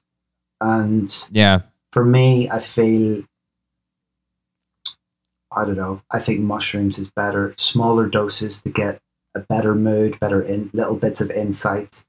And 0.60 1.08
yeah 1.30 1.60
for 1.92 2.04
me, 2.04 2.50
I 2.50 2.58
feel. 2.60 3.22
I 5.56 5.64
don't 5.64 5.76
know. 5.76 6.02
I 6.10 6.20
think 6.20 6.40
mushrooms 6.40 6.98
is 6.98 7.10
better. 7.10 7.54
Smaller 7.56 8.06
doses 8.06 8.60
to 8.62 8.70
get 8.70 9.00
a 9.34 9.40
better 9.40 9.74
mood, 9.74 10.20
better 10.20 10.42
in 10.42 10.70
little 10.74 10.96
bits 10.96 11.20
of 11.20 11.30
insights, 11.30 12.04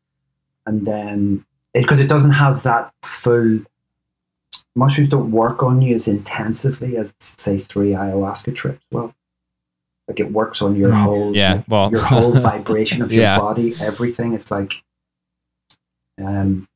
and 0.65 0.85
then 0.85 1.45
because 1.73 1.99
it, 1.99 2.07
doesn't 2.07 2.31
have 2.31 2.63
that 2.63 2.93
full. 3.03 3.59
Mushrooms 4.75 5.09
don't 5.09 5.31
work 5.31 5.63
on 5.63 5.81
you 5.81 5.95
as 5.95 6.07
intensively 6.07 6.97
as 6.97 7.13
say 7.19 7.57
three 7.57 7.91
ayahuasca 7.91 8.53
trips. 8.55 8.83
Well, 8.91 9.15
like 10.07 10.19
it 10.19 10.31
works 10.31 10.61
on 10.61 10.75
your 10.75 10.91
Mm, 10.91 11.03
whole 11.03 11.35
yeah 11.35 11.53
like, 11.53 11.65
well 11.67 11.89
your 11.89 12.01
whole 12.01 12.31
vibration 12.51 13.01
of 13.01 13.11
your 13.11 13.23
Yeah. 13.23 13.39
body, 13.39 13.75
everything. 13.81 14.33
It's 14.33 14.51
like, 14.51 14.73
um, 16.21 16.67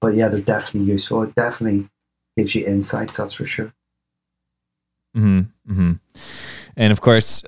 but 0.00 0.14
yeah, 0.14 0.28
they're 0.28 0.40
definitely 0.40 0.90
useful. 0.92 1.22
It 1.24 1.34
definitely 1.34 1.88
gives 2.36 2.54
you 2.54 2.64
insights. 2.66 3.16
That's 3.18 3.34
for 3.34 3.46
sure. 3.46 3.72
hmm 5.14 5.42
hmm 5.66 5.92
And 6.76 6.92
of 6.92 7.00
course, 7.00 7.44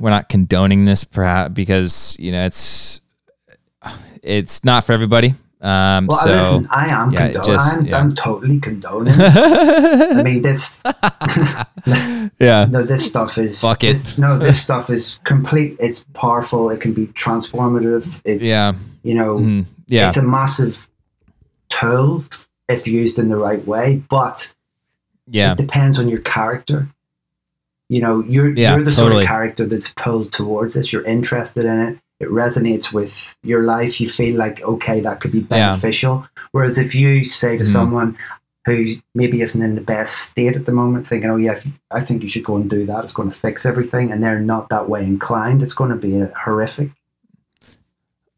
we're 0.00 0.10
not 0.10 0.28
condoning 0.28 0.84
this, 0.84 1.04
perhaps 1.04 1.52
because 1.54 2.16
you 2.18 2.32
know 2.32 2.44
it's 2.46 3.00
it's 4.22 4.64
not 4.64 4.84
for 4.84 4.92
everybody. 4.92 5.34
Um, 5.60 6.06
Well, 6.08 6.18
so 6.18 6.36
listen, 6.36 6.68
I 6.72 6.92
am 6.92 7.12
yeah, 7.12 7.24
condone- 7.32 7.44
just- 7.44 7.76
I'm, 7.76 7.84
yeah. 7.86 7.98
I'm 8.00 8.14
totally 8.16 8.58
condoning. 8.58 9.14
I 9.18 10.22
mean, 10.24 10.42
this 10.42 10.82
yeah, 12.40 12.66
no, 12.70 12.82
this 12.82 13.08
stuff 13.08 13.38
is 13.38 13.60
Fuck 13.60 13.84
it. 13.84 13.92
this- 13.92 14.18
no, 14.18 14.38
this 14.38 14.60
stuff 14.60 14.90
is 14.90 15.18
complete. 15.24 15.76
It's 15.78 16.04
powerful. 16.14 16.70
It 16.70 16.80
can 16.80 16.92
be 16.92 17.06
transformative. 17.08 18.20
It's 18.24 18.42
yeah, 18.42 18.72
you 19.04 19.14
know, 19.14 19.38
mhm, 19.38 19.66
yeah, 19.86 20.08
it's 20.08 20.16
a 20.16 20.22
massive 20.22 20.88
tool 21.68 22.24
if 22.68 22.86
used 22.86 23.18
in 23.18 23.28
the 23.28 23.36
right 23.36 23.64
way, 23.66 24.02
but 24.08 24.52
yeah, 25.28 25.52
it 25.52 25.58
depends 25.58 25.98
on 25.98 26.08
your 26.08 26.20
character. 26.20 26.88
You 27.88 28.00
know, 28.00 28.24
you're 28.26 28.50
Yeah, 28.50 28.74
you're 28.76 28.84
the 28.84 28.92
sort 28.92 29.12
of 29.12 29.22
character 29.24 29.66
that's 29.66 29.90
pulled 29.96 30.32
towards 30.32 30.74
this. 30.74 30.92
You're 30.92 31.04
interested 31.04 31.64
in 31.64 31.78
it. 31.78 31.98
It 32.20 32.28
resonates 32.28 32.92
with 32.92 33.34
your 33.42 33.64
life. 33.64 34.00
You 34.00 34.08
feel 34.08 34.36
like 34.36 34.62
okay, 34.62 35.00
that 35.00 35.20
could 35.20 35.32
be 35.32 35.40
Yeah. 35.40 35.70
beneficial. 35.70 36.26
Whereas 36.52 36.78
if 36.78 36.94
you 36.94 37.24
say 37.24 37.56
to 37.58 37.64
Mhm. 37.64 37.72
someone 37.72 38.16
who 38.64 38.94
maybe 39.14 39.42
isn't 39.42 39.60
in 39.60 39.74
the 39.74 39.80
best 39.80 40.18
state 40.30 40.54
at 40.54 40.66
the 40.66 40.72
moment, 40.72 41.06
thinking, 41.06 41.28
"Oh 41.28 41.36
yeah, 41.36 41.58
I 41.90 42.00
think 42.00 42.22
you 42.22 42.28
should 42.28 42.44
go 42.44 42.54
and 42.56 42.70
do 42.70 42.86
that. 42.86 43.02
It's 43.02 43.12
going 43.12 43.28
to 43.30 43.36
fix 43.36 43.66
everything," 43.66 44.12
and 44.12 44.22
they're 44.22 44.38
not 44.40 44.68
that 44.68 44.88
way 44.88 45.02
inclined, 45.04 45.62
it's 45.64 45.74
going 45.74 45.90
to 45.90 45.96
be 45.96 46.24
horrific. 46.44 46.90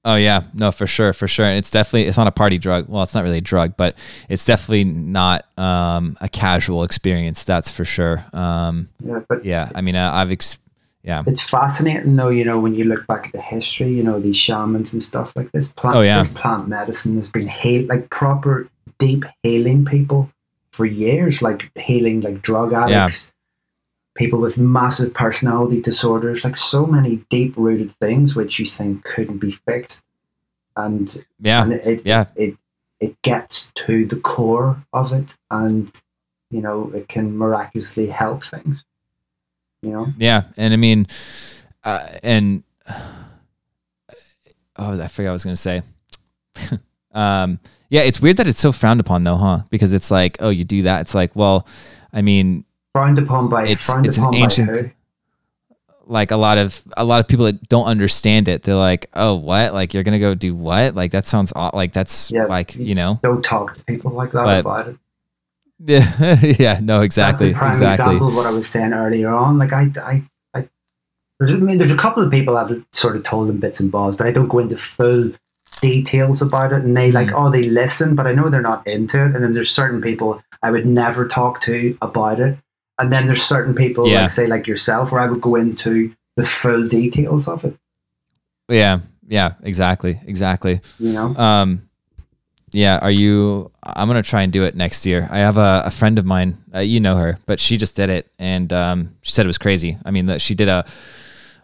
Oh 0.06 0.16
yeah, 0.16 0.42
no, 0.52 0.70
for 0.70 0.86
sure, 0.86 1.12
for 1.14 1.26
sure. 1.26 1.46
And 1.46 1.56
it's 1.56 1.70
definitely 1.70 2.08
it's 2.08 2.18
not 2.18 2.26
a 2.26 2.32
party 2.32 2.58
drug. 2.58 2.88
Well, 2.88 3.02
it's 3.02 3.14
not 3.14 3.24
really 3.24 3.38
a 3.38 3.40
drug, 3.42 3.74
but 3.76 3.96
it's 4.28 4.44
definitely 4.44 4.84
not 4.84 5.46
um, 5.58 6.18
a 6.20 6.28
casual 6.28 6.82
experience. 6.82 7.44
That's 7.44 7.70
for 7.70 7.84
sure. 7.86 8.24
Um, 8.34 8.88
Yeah, 9.02 9.20
but 9.28 9.44
yeah, 9.44 9.70
I 9.74 9.80
mean, 9.80 9.96
uh, 9.96 10.10
I've 10.12 10.30
ex- 10.30 10.58
yeah, 11.02 11.22
it's 11.26 11.42
fascinating 11.42 12.16
though 12.16 12.30
you 12.30 12.44
know 12.46 12.58
when 12.58 12.74
you 12.74 12.84
look 12.84 13.06
back 13.06 13.26
at 13.26 13.32
the 13.32 13.40
history 13.42 13.88
you 13.88 14.02
know 14.02 14.18
these 14.18 14.38
shamans 14.38 14.94
and 14.94 15.02
stuff 15.02 15.36
like 15.36 15.52
this 15.52 15.70
plant 15.70 15.96
Oh, 15.96 16.00
yeah. 16.00 16.16
this 16.16 16.32
plant 16.32 16.66
medicine 16.66 17.16
has 17.16 17.28
been 17.28 17.46
heal 17.46 17.86
like 17.88 18.08
proper 18.08 18.70
deep 18.98 19.26
healing 19.42 19.84
people 19.84 20.30
for 20.72 20.86
years 20.86 21.42
like 21.42 21.70
healing 21.76 22.22
like 22.22 22.40
drug 22.40 22.72
addicts 22.72 23.32
people 24.14 24.38
with 24.38 24.56
massive 24.56 25.12
personality 25.12 25.80
disorders 25.80 26.44
like 26.44 26.56
so 26.56 26.86
many 26.86 27.16
deep 27.30 27.54
rooted 27.56 27.94
things 27.98 28.34
which 28.34 28.58
you 28.58 28.66
think 28.66 29.04
couldn't 29.04 29.38
be 29.38 29.52
fixed 29.52 30.02
and 30.76 31.24
yeah, 31.40 31.62
and 31.62 31.72
it, 31.72 32.02
yeah. 32.04 32.26
it 32.36 32.56
it 33.00 33.20
gets 33.22 33.72
to 33.72 34.06
the 34.06 34.16
core 34.16 34.82
of 34.92 35.12
it 35.12 35.36
and 35.50 35.92
you 36.50 36.60
know 36.60 36.90
it 36.94 37.08
can 37.08 37.36
miraculously 37.36 38.06
help 38.06 38.44
things 38.44 38.84
you 39.84 39.90
know 39.90 40.06
Yeah, 40.18 40.44
and 40.56 40.72
I 40.72 40.76
mean, 40.76 41.06
uh, 41.84 42.08
and 42.22 42.64
oh, 42.88 42.94
I 44.76 45.08
forgot 45.08 45.18
what 45.18 45.28
I 45.28 45.32
was 45.32 45.44
gonna 45.44 45.56
say. 45.56 45.82
um, 47.12 47.60
yeah, 47.90 48.02
it's 48.02 48.20
weird 48.20 48.38
that 48.38 48.46
it's 48.46 48.60
so 48.60 48.72
frowned 48.72 49.00
upon 49.00 49.24
though, 49.24 49.36
huh? 49.36 49.62
Because 49.70 49.92
it's 49.92 50.10
like, 50.10 50.38
oh, 50.40 50.48
you 50.48 50.64
do 50.64 50.82
that. 50.82 51.02
It's 51.02 51.14
like, 51.14 51.36
well, 51.36 51.66
I 52.12 52.22
mean, 52.22 52.64
frowned 52.94 53.18
upon 53.18 53.48
by 53.48 53.64
It's- 53.64 53.84
frowned 53.84 54.06
it's 54.06 54.18
an 54.18 54.24
upon 54.24 54.34
ancient- 54.36 54.68
by 54.72 54.78
who? 54.78 54.90
like 56.06 56.30
a 56.30 56.36
lot 56.36 56.58
of 56.58 56.82
a 56.98 57.04
lot 57.04 57.18
of 57.20 57.26
people 57.26 57.46
that 57.46 57.66
don't 57.68 57.86
understand 57.86 58.46
it, 58.46 58.62
they're 58.62 58.74
like, 58.74 59.08
oh, 59.14 59.34
what? 59.34 59.72
Like 59.72 59.94
you're 59.94 60.02
gonna 60.02 60.18
go 60.18 60.34
do 60.34 60.54
what? 60.54 60.94
Like 60.94 61.10
that 61.12 61.24
sounds 61.26 61.52
odd. 61.56 61.74
like 61.74 61.92
that's 61.92 62.30
Yeah, 62.30 62.44
like 62.44 62.76
you- 62.76 62.84
you 62.86 62.94
know, 62.94 63.18
Don't 63.22 63.42
talk 63.44 63.74
to 63.76 63.84
people 63.84 64.12
like 64.12 64.32
that 64.32 64.44
But- 64.44 64.60
about 64.60 64.88
it. 64.88 64.96
yeah, 65.86 66.40
yeah, 66.58 66.78
no, 66.80 67.00
exactly, 67.00 67.48
That's 67.48 67.56
a 67.56 67.58
prime 67.58 67.70
exactly. 67.70 68.04
example 68.14 68.28
of 68.28 68.36
what 68.36 68.46
I 68.46 68.50
was 68.50 68.68
saying 68.68 68.92
earlier 68.92 69.28
on. 69.30 69.58
Like 69.58 69.72
I, 69.72 69.90
I, 70.00 70.22
I 70.54 70.68
there's, 71.40 71.50
I 71.50 71.56
mean, 71.56 71.78
there's 71.78 71.90
a 71.90 71.96
couple 71.96 72.22
of 72.22 72.30
people 72.30 72.56
I've 72.56 72.84
sort 72.92 73.16
of 73.16 73.24
told 73.24 73.48
them 73.48 73.58
bits 73.58 73.80
and 73.80 73.90
bobs, 73.90 74.14
but 74.14 74.26
I 74.26 74.30
don't 74.30 74.46
go 74.48 74.60
into 74.60 74.76
full 74.78 75.32
details 75.80 76.40
about 76.42 76.72
it. 76.72 76.84
And 76.84 76.96
they 76.96 77.10
like, 77.10 77.28
Mm. 77.28 77.34
oh, 77.46 77.50
they 77.50 77.64
listen, 77.64 78.14
but 78.14 78.26
I 78.26 78.32
know 78.32 78.48
they're 78.50 78.62
not 78.62 78.86
into 78.86 79.18
it. 79.20 79.34
And 79.34 79.42
then 79.42 79.52
there's 79.52 79.70
certain 79.70 80.00
people 80.00 80.40
I 80.62 80.70
would 80.70 80.86
never 80.86 81.26
talk 81.26 81.60
to 81.62 81.98
about 82.00 82.38
it. 82.40 82.56
And 82.98 83.12
then 83.12 83.26
there's 83.26 83.42
certain 83.42 83.74
people, 83.74 84.06
Yeah. 84.08 84.22
like 84.22 84.30
say 84.30 84.46
like 84.46 84.66
yourself, 84.66 85.10
where 85.12 85.20
I 85.20 85.26
would 85.26 85.40
go 85.40 85.56
into 85.56 86.14
the 86.36 86.44
full 86.46 86.86
details 86.88 87.48
of 87.48 87.64
it. 87.64 87.76
Yeah, 88.68 89.00
yeah, 89.26 89.54
exactly, 89.62 90.20
exactly. 90.26 90.80
You 90.98 91.12
know, 91.12 91.36
Um, 91.36 91.88
yeah. 92.72 92.98
Are 93.02 93.10
you? 93.10 93.70
I'm 93.82 94.08
gonna 94.08 94.22
try 94.22 94.42
and 94.42 94.52
do 94.52 94.64
it 94.64 94.74
next 94.74 95.06
year. 95.06 95.28
I 95.30 95.38
have 95.38 95.58
a, 95.58 95.82
a 95.86 95.90
friend 95.90 96.18
of 96.18 96.24
mine. 96.24 96.58
Uh, 96.74 96.78
you 96.80 96.98
know 97.00 97.16
her, 97.16 97.38
but 97.46 97.60
she 97.60 97.76
just 97.76 97.94
did 97.96 98.10
it, 98.10 98.30
and 98.38 98.72
um, 98.72 99.14
she 99.22 99.32
said 99.32 99.44
it 99.44 99.48
was 99.48 99.58
crazy. 99.58 99.96
I 100.04 100.10
mean, 100.10 100.26
that 100.26 100.40
she 100.40 100.54
did 100.54 100.68
a, 100.68 100.84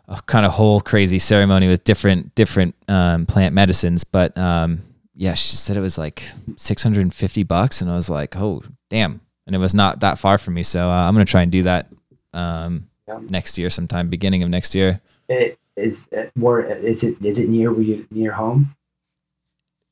a 0.08 0.20
kind 0.26 0.44
of 0.46 0.52
whole 0.52 0.80
crazy 0.80 1.18
ceremony 1.18 1.66
with 1.68 1.82
different 1.84 2.34
different 2.34 2.74
um, 2.88 3.26
plant 3.26 3.54
medicines, 3.54 4.04
but 4.04 4.36
um, 4.38 4.82
yeah, 5.16 5.34
she 5.34 5.56
said 5.56 5.76
it 5.76 5.80
was 5.80 5.96
like 5.98 6.22
650 6.56 7.42
bucks, 7.44 7.80
and 7.82 7.90
I 7.90 7.94
was 7.96 8.08
like, 8.10 8.36
oh 8.36 8.62
damn, 8.90 9.20
and 9.50 9.56
it 9.56 9.58
was 9.58 9.74
not 9.74 9.98
that 9.98 10.16
far 10.16 10.38
from 10.38 10.54
me. 10.54 10.62
So 10.62 10.88
uh, 10.88 11.08
I'm 11.08 11.12
gonna 11.12 11.24
try 11.24 11.42
and 11.42 11.50
do 11.50 11.64
that 11.64 11.88
um, 12.32 12.86
Yeah. 13.08 13.18
next 13.28 13.58
year, 13.58 13.68
sometime 13.68 14.08
beginning 14.08 14.44
of 14.44 14.48
next 14.48 14.76
year. 14.76 15.00
it 15.28 15.58
is 15.74 16.06
it, 16.12 16.30
where 16.36 16.60
is 16.60 17.02
it? 17.02 17.20
Is 17.20 17.40
it 17.40 17.48
near 17.48 17.72
you 17.80 18.06
near 18.12 18.30
home? 18.30 18.76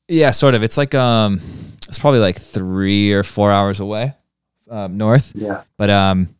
Yeah, 0.07 0.31
sort 0.31 0.55
of. 0.55 0.63
It's 0.63 0.77
like 0.77 0.95
um, 0.95 1.41
it's 1.89 1.99
probably 1.99 2.21
like 2.21 2.37
three 2.39 3.11
or 3.11 3.23
four 3.23 3.51
hours 3.51 3.81
away, 3.81 4.13
um, 4.69 4.97
north. 4.97 5.33
Yeah. 5.35 5.63
But 5.77 5.89
um, 5.89 6.33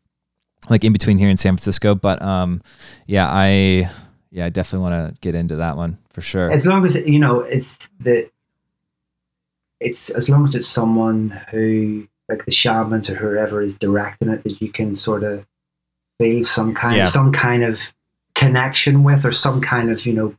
like 0.70 0.86
in 0.86 0.94
between 0.94 1.18
here 1.18 1.28
in 1.30 1.36
San 1.36 1.54
Francisco. 1.58 1.96
But 1.96 2.22
um, 2.22 2.62
yeah, 3.06 3.28
I 3.30 3.90
yeah, 4.32 4.46
I 4.46 4.50
definitely 4.50 4.90
want 4.90 5.14
to 5.16 5.20
get 5.20 5.36
into 5.36 5.58
that 5.58 5.76
one 5.76 5.98
for 6.14 6.22
sure. 6.22 6.50
as 6.52 6.66
long 6.66 6.86
as 6.86 6.96
it- 6.96 7.06
you 7.08 7.20
know 7.20 7.42
it's 7.42 7.78
the 8.00 8.30
it's 9.80 10.10
as 10.10 10.30
long 10.30 10.46
as 10.46 10.56
it's 10.56 10.68
someone 10.68 11.30
who 11.52 12.08
like 12.30 12.46
the 12.46 12.52
shamans 12.52 13.10
or 13.10 13.16
whoever 13.16 13.62
is 13.62 13.78
directing 13.78 14.30
it 14.30 14.44
that 14.44 14.62
you 14.62 14.72
can 14.72 14.96
sort 14.96 15.24
of 15.24 15.46
feel 16.20 16.44
some 16.44 16.74
kind 16.74 16.96
Yeah. 16.98 17.04
some 17.06 17.32
kind 17.32 17.64
of 17.64 17.94
connection 18.36 19.04
with 19.04 19.26
or 19.26 19.32
some 19.32 19.60
kind 19.62 19.90
of 19.92 20.06
you 20.06 20.14
know 20.14 20.36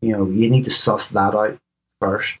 you 0.00 0.12
know 0.12 0.26
you 0.28 0.50
need 0.50 0.64
to 0.64 0.70
suss 0.70 1.08
that 1.10 1.34
out 1.34 1.56
first 2.00 2.38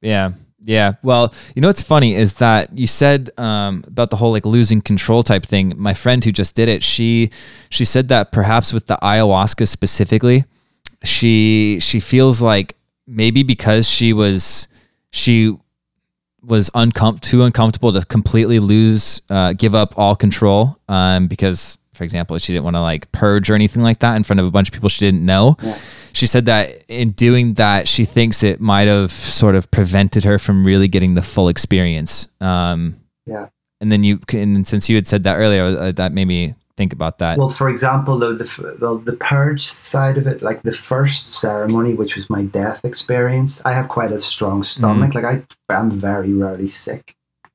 Yeah. 0.00 0.30
Yeah. 0.62 0.92
Well, 1.02 1.32
you 1.54 1.62
know 1.62 1.68
what's 1.68 1.82
funny 1.82 2.14
is 2.14 2.34
that 2.34 2.76
you 2.78 2.86
said 2.86 3.30
um, 3.38 3.82
about 3.86 4.10
the 4.10 4.16
whole 4.16 4.30
like 4.32 4.44
losing 4.44 4.82
control 4.82 5.22
type 5.22 5.46
thing. 5.46 5.72
My 5.78 5.94
friend 5.94 6.22
who 6.22 6.32
just 6.32 6.54
did 6.54 6.68
it, 6.68 6.82
she 6.82 7.30
she 7.70 7.86
said 7.86 8.08
that 8.08 8.30
perhaps 8.30 8.70
with 8.74 8.86
the 8.86 8.98
ayahuasca 9.02 9.66
specifically, 9.66 10.44
she 11.02 11.78
she 11.80 11.98
feels 11.98 12.42
like 12.42 12.76
maybe 13.06 13.42
because 13.42 13.88
she 13.88 14.12
was 14.12 14.68
she 15.12 15.56
was 16.42 16.70
uncom- 16.70 17.20
too 17.20 17.42
uncomfortable 17.42 17.92
to 17.92 18.04
completely 18.06 18.58
lose 18.58 19.22
uh, 19.30 19.52
give 19.52 19.74
up 19.74 19.98
all 19.98 20.16
control 20.16 20.78
um, 20.88 21.26
because 21.26 21.76
for 21.94 22.04
example 22.04 22.38
she 22.38 22.52
didn't 22.52 22.64
want 22.64 22.76
to 22.76 22.80
like 22.80 23.10
purge 23.12 23.50
or 23.50 23.54
anything 23.54 23.82
like 23.82 23.98
that 23.98 24.16
in 24.16 24.24
front 24.24 24.40
of 24.40 24.46
a 24.46 24.50
bunch 24.50 24.68
of 24.68 24.72
people 24.74 24.88
she 24.88 25.04
didn't 25.04 25.24
know 25.24 25.56
Yeah. 25.62 25.78
she 26.14 26.26
said 26.26 26.46
that 26.46 26.82
in 26.88 27.10
doing 27.10 27.54
that 27.54 27.86
she 27.86 28.04
thinks 28.06 28.42
it 28.42 28.60
might 28.60 28.88
have 28.88 29.10
sort 29.12 29.54
of 29.54 29.70
prevented 29.70 30.24
her 30.24 30.38
from 30.38 30.64
really 30.64 30.88
getting 30.88 31.14
the 31.14 31.22
full 31.22 31.48
experience 31.48 32.26
um, 32.40 32.96
Yeah. 33.26 33.48
and 33.82 33.92
then 33.92 34.02
you 34.02 34.20
and 34.32 34.66
since 34.66 34.88
you 34.88 34.96
had 34.96 35.06
said 35.06 35.24
that 35.24 35.36
earlier 35.36 35.64
uh, 35.64 35.92
that 35.92 36.12
made 36.12 36.26
me 36.26 36.54
think 36.80 36.92
about 37.00 37.14
that 37.18 37.34
Well, 37.40 37.50
for 37.60 37.68
example, 37.74 38.14
though 38.22 38.36
the 38.42 38.48
well 38.82 38.96
the 39.10 39.16
purge 39.32 39.62
side 39.66 40.16
of 40.20 40.24
it, 40.32 40.38
like 40.48 40.60
the 40.70 40.76
first 40.90 41.22
ceremony, 41.44 41.92
which 42.00 42.14
was 42.18 42.26
my 42.36 42.42
death 42.60 42.80
experience, 42.90 43.52
I 43.70 43.72
have 43.78 43.88
quite 43.98 44.12
a 44.18 44.20
strong 44.32 44.58
stomach. 44.64 45.10
Like 45.16 45.28
I, 45.32 45.34
I'm 45.78 45.90
very 46.10 46.32
rarely 46.44 46.70
sick. 46.86 47.04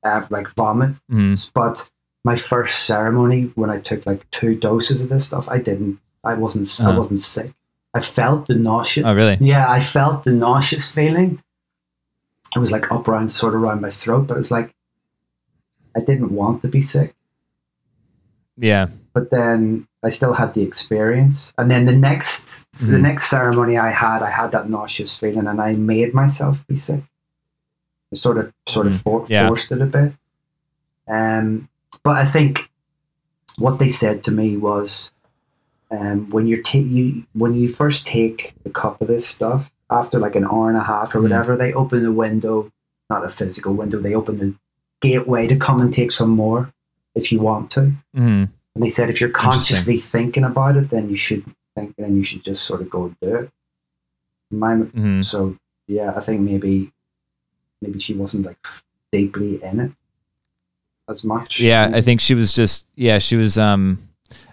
I 0.05 0.09
have 0.17 0.27
like 0.37 0.47
vomit, 0.61 0.93
Mhm. 1.11 1.33
but 1.59 1.75
my 2.29 2.35
first 2.51 2.75
ceremony 2.91 3.41
when 3.59 3.69
I 3.75 3.79
took 3.89 4.01
like 4.11 4.21
two 4.39 4.53
doses 4.67 4.97
of 5.03 5.09
this 5.09 5.25
stuff, 5.29 5.45
I 5.55 5.59
didn't. 5.69 5.95
I 6.31 6.33
wasn't. 6.43 6.67
I 6.69 6.73
Uh-huh. 6.85 6.99
wasn't 7.01 7.21
sick. 7.35 7.51
I 7.99 8.01
felt 8.17 8.39
the 8.49 8.55
nausea. 8.67 9.01
oh 9.07 9.15
really 9.21 9.37
Yeah, 9.53 9.65
I 9.77 9.79
felt 9.97 10.15
the 10.27 10.35
nauseous 10.45 10.87
feeling. 10.97 11.29
It 12.55 12.59
was 12.65 12.71
like 12.75 12.85
up 12.95 13.07
around, 13.09 13.27
sort 13.41 13.53
of 13.55 13.59
around 13.63 13.81
my 13.87 13.91
throat, 14.01 14.23
but 14.27 14.37
it's 14.41 14.51
like 14.57 14.69
I 15.97 16.01
didn't 16.09 16.31
want 16.41 16.57
to 16.61 16.67
be 16.77 16.81
sick 16.95 17.11
yeah 18.71 18.85
but 19.15 19.31
then 19.31 19.87
I 20.03 20.09
still 20.09 20.33
had 20.33 20.53
the 20.53 20.61
experience. 20.61 21.53
And 21.57 21.71
then 21.71 21.85
the 21.85 21.95
next 21.95 22.65
the 22.91 22.97
Mhm. 22.97 23.01
next 23.09 23.29
ceremony 23.29 23.77
I 23.77 23.89
had, 23.89 24.21
I 24.21 24.29
had 24.29 24.51
that 24.51 24.69
nauseous 24.69 25.17
feeling, 25.17 25.47
and 25.47 25.59
I 25.61 25.73
made 25.73 26.13
myself 26.13 26.55
be 26.67 26.75
sick. 26.77 27.01
I 28.13 28.17
sort 28.17 28.37
of 28.37 28.51
sort 28.67 28.87
of 28.87 28.93
Mhm. 28.93 29.01
for, 29.03 29.25
Yeah. 29.29 29.47
forced 29.47 29.71
it 29.71 29.81
a 29.81 29.85
bit. 29.85 30.11
Um, 31.07 31.69
but 32.03 32.17
I 32.17 32.25
think 32.25 32.69
what 33.57 33.79
they 33.79 33.89
said 33.89 34.23
to 34.25 34.31
me 34.31 34.57
was, 34.57 35.11
um, 35.89 36.29
when 36.29 36.45
you're 36.45 36.61
ta- 36.61 36.77
you 36.95 37.23
when 37.33 37.53
you 37.55 37.69
first 37.69 38.05
take 38.05 38.53
the 38.65 38.69
cup 38.69 38.99
of 39.01 39.07
this 39.07 39.25
stuff 39.25 39.71
after 39.89 40.19
like 40.19 40.35
an 40.35 40.45
hour 40.45 40.67
and 40.67 40.77
a 40.77 40.83
half 40.93 41.15
or 41.15 41.19
Mhm. 41.19 41.23
whatever, 41.23 41.55
they 41.55 41.71
open 41.73 42.03
the 42.03 42.11
window, 42.11 42.69
not 43.09 43.23
a 43.25 43.29
physical 43.29 43.73
window, 43.73 43.97
they 43.99 44.13
open 44.13 44.39
the 44.39 44.53
gateway 45.01 45.47
to 45.47 45.55
come 45.55 45.79
and 45.79 45.93
take 45.93 46.11
some 46.11 46.31
more 46.31 46.61
if 47.15 47.31
you 47.31 47.39
want 47.39 47.69
to. 47.71 47.93
Mhm. 48.13 48.49
And 48.75 48.83
they 48.83 48.89
said 48.89 49.09
if 49.09 49.21
you're 49.21 49.29
consciously 49.29 49.99
thinking 49.99 50.43
about 50.43 50.75
it, 50.75 50.89
then 50.89 51.09
you 51.09 51.15
should 51.17 51.43
think, 51.75 51.95
then 51.97 52.15
you 52.17 52.23
should 52.23 52.43
just 52.43 52.63
sort 52.65 52.81
of 52.81 52.89
go 52.89 53.15
do 53.21 53.35
it. 53.35 53.51
My, 54.51 54.75
Mhm. 54.75 55.23
So 55.25 55.57
yeah, 55.87 56.13
I 56.15 56.19
think 56.21 56.41
maybe 56.41 56.91
maybe 57.81 57.99
she 57.99 58.13
wasn't 58.13 58.45
like 58.45 58.57
deeply 59.11 59.63
in 59.63 59.79
it 59.79 59.91
as 61.09 61.23
much. 61.23 61.59
Yeah, 61.59 61.89
I 61.93 62.01
think 62.01 62.21
she 62.21 62.35
was 62.35 62.51
just 62.53 62.87
yeah, 62.95 63.17
she 63.19 63.35
was 63.35 63.57
um 63.57 63.99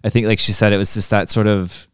I 0.05 0.09
think 0.09 0.27
like 0.27 0.39
she 0.39 0.53
said 0.53 0.73
it 0.73 0.79
was 0.79 0.95
just 0.95 1.11
that 1.11 1.29
sort 1.29 1.47
of 1.47 1.87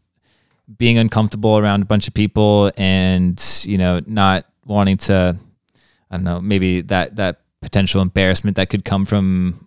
being 0.77 0.97
uncomfortable 0.99 1.57
around 1.57 1.81
a 1.81 1.85
bunch 1.85 2.07
of 2.07 2.13
people 2.13 2.71
and, 2.77 3.43
you 3.63 3.77
know, 3.77 4.01
not 4.05 4.45
wanting 4.65 4.97
to 4.97 5.35
I 6.11 6.15
don't 6.17 6.23
know, 6.23 6.39
maybe 6.41 6.81
that 6.81 7.15
that 7.15 7.41
potential 7.61 8.01
embarrassment 8.01 8.55
that 8.55 8.69
could 8.69 8.85
come 8.85 9.05
from 9.05 9.65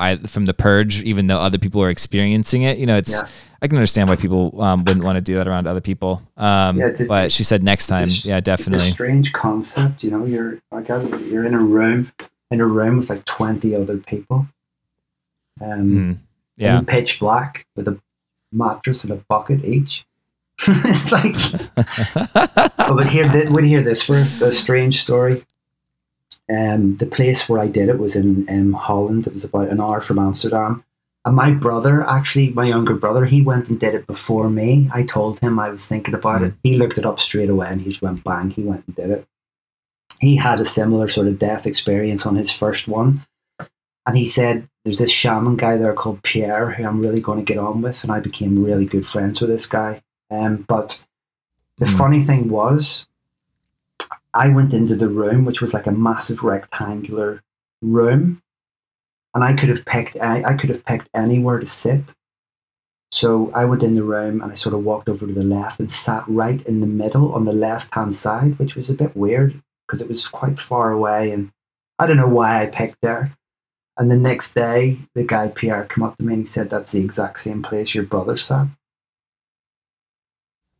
I 0.00 0.16
from 0.16 0.46
the 0.46 0.54
purge 0.54 1.02
even 1.02 1.26
though 1.28 1.38
other 1.38 1.58
people 1.58 1.82
are 1.82 1.90
experiencing 1.90 2.62
it. 2.62 2.78
You 2.78 2.86
know, 2.86 2.96
it's 2.96 3.12
Yeah. 3.12 3.28
I 3.62 3.68
can 3.68 3.76
understand 3.76 4.08
why 4.08 4.16
people 4.16 4.60
um, 4.62 4.84
wouldn't 4.84 5.04
want 5.04 5.16
to 5.16 5.20
do 5.20 5.34
that 5.34 5.46
around 5.46 5.66
other 5.66 5.82
people. 5.82 6.22
Um, 6.38 6.78
Yeah, 6.78 6.86
it's- 6.86 7.06
but 7.06 7.30
she 7.30 7.44
said 7.44 7.62
next 7.62 7.88
time, 7.88 8.04
it's- 8.04 8.24
yeah, 8.24 8.38
It's 8.38 8.46
definitely. 8.46 8.88
a 8.88 8.92
strange 8.92 9.32
concept, 9.34 10.02
you 10.02 10.10
know. 10.10 10.24
You're 10.24 10.58
like 10.72 10.88
I- 10.90 11.02
you're 11.30 11.44
in 11.44 11.52
a 11.54 11.58
room 11.60 12.10
in 12.50 12.60
a 12.60 12.66
room 12.66 12.96
with 12.96 13.10
like 13.10 13.24
twenty 13.26 13.74
other 13.74 13.98
people. 13.98 14.48
Um, 15.60 15.90
Mhm. 15.90 16.16
Yeah. 16.56 16.78
in 16.78 16.86
pitch 16.86 17.20
black 17.20 17.66
with 17.76 17.86
a 17.88 17.98
mattress 18.52 19.04
and 19.04 19.12
a 19.12 19.16
bucket 19.28 19.64
each. 19.64 20.04
it's 20.66 21.10
like 21.12 21.34
Oh, 22.78 22.94
but 22.96 23.06
here, 23.08 23.30
would 23.50 23.64
hear 23.64 23.82
this 23.82 24.02
for 24.02 24.16
a 24.42 24.52
strange 24.52 25.00
story. 25.00 25.44
Um, 26.50 26.96
the 26.96 27.06
place 27.06 27.48
where 27.48 27.60
I 27.60 27.68
did 27.68 27.88
it 27.88 27.98
was 27.98 28.16
in 28.16 28.46
um, 28.48 28.72
Holland. 28.72 29.26
It 29.26 29.34
was 29.34 29.44
about 29.44 29.68
an 29.68 29.80
hour 29.80 30.00
from 30.00 30.18
Amsterdam. 30.18 30.82
And 31.24 31.36
my 31.36 31.50
brother, 31.50 32.02
actually, 32.08 32.48
my 32.50 32.64
younger 32.64 32.94
brother, 32.94 33.26
he 33.26 33.42
went 33.42 33.68
and 33.68 33.78
did 33.78 33.94
it 33.94 34.06
before 34.06 34.48
me. 34.50 34.88
I 34.92 35.02
told 35.04 35.38
him 35.40 35.58
I 35.58 35.68
was 35.68 35.86
thinking 35.86 36.14
about 36.14 36.42
it. 36.42 36.54
He 36.62 36.76
looked 36.76 36.96
it 36.98 37.04
up 37.06 37.20
straight 37.20 37.50
away 37.50 37.68
and 37.68 37.80
he 37.80 37.90
just 37.90 38.02
went 38.02 38.24
bang. 38.24 38.50
He 38.50 38.62
went 38.62 38.84
and 38.86 38.96
did 38.96 39.10
it. 39.10 39.26
He 40.18 40.36
had 40.36 40.60
a 40.60 40.64
similar 40.64 41.08
sort 41.08 41.26
of 41.28 41.38
death 41.38 41.66
experience 41.66 42.24
on 42.26 42.36
his 42.36 42.50
first 42.50 42.88
one. 42.88 43.24
And 44.06 44.16
he 44.16 44.26
said, 44.26 44.66
There's 44.84 44.98
this 44.98 45.10
shaman 45.12 45.56
guy 45.56 45.76
there 45.76 45.92
called 45.92 46.22
Pierre 46.22 46.70
who 46.70 46.84
I'm 46.84 47.00
really 47.00 47.20
going 47.20 47.38
to 47.38 47.44
get 47.44 47.58
on 47.58 47.82
with. 47.82 48.02
And 48.02 48.10
I 48.10 48.20
became 48.20 48.64
really 48.64 48.86
good 48.86 49.06
friends 49.06 49.40
with 49.42 49.50
this 49.50 49.66
guy. 49.66 50.02
Um, 50.30 50.64
but 50.66 51.04
the 51.78 51.84
Mm. 51.86 51.98
funny 51.98 52.24
thing 52.24 52.48
was, 52.48 53.06
I 54.32 54.48
went 54.48 54.72
into 54.74 54.94
the 54.94 55.08
room, 55.08 55.44
which 55.44 55.60
was 55.60 55.74
like 55.74 55.86
a 55.86 55.92
massive 55.92 56.42
rectangular 56.42 57.42
room, 57.82 58.42
and 59.34 59.42
I 59.42 59.54
could 59.54 59.68
have 59.68 59.84
picked 59.84 60.16
I, 60.20 60.42
I 60.42 60.54
could 60.54 60.70
have 60.70 60.84
picked 60.84 61.08
anywhere 61.14 61.58
to 61.58 61.66
sit. 61.66 62.14
So 63.12 63.50
I 63.52 63.64
went 63.64 63.82
in 63.82 63.94
the 63.94 64.04
room 64.04 64.40
and 64.40 64.52
I 64.52 64.54
sort 64.54 64.74
of 64.74 64.84
walked 64.84 65.08
over 65.08 65.26
to 65.26 65.32
the 65.32 65.42
left 65.42 65.80
and 65.80 65.90
sat 65.90 66.24
right 66.28 66.64
in 66.64 66.80
the 66.80 66.86
middle 66.86 67.34
on 67.34 67.44
the 67.44 67.52
left 67.52 67.92
hand 67.92 68.14
side, 68.14 68.56
which 68.58 68.76
was 68.76 68.88
a 68.88 68.94
bit 68.94 69.16
weird 69.16 69.60
because 69.86 70.00
it 70.00 70.08
was 70.08 70.28
quite 70.28 70.60
far 70.60 70.92
away, 70.92 71.32
and 71.32 71.50
I 71.98 72.06
don't 72.06 72.16
know 72.16 72.28
why 72.28 72.62
I 72.62 72.66
picked 72.66 73.00
there. 73.02 73.36
And 73.96 74.10
the 74.10 74.16
next 74.16 74.54
day, 74.54 74.98
the 75.14 75.24
guy 75.24 75.48
Pierre 75.48 75.84
came 75.84 76.04
up 76.04 76.16
to 76.16 76.22
me 76.24 76.34
and 76.34 76.42
he 76.44 76.48
said, 76.48 76.70
"That's 76.70 76.92
the 76.92 77.00
exact 77.00 77.40
same 77.40 77.62
place 77.62 77.94
your 77.94 78.04
brother 78.04 78.36
sat." 78.36 78.68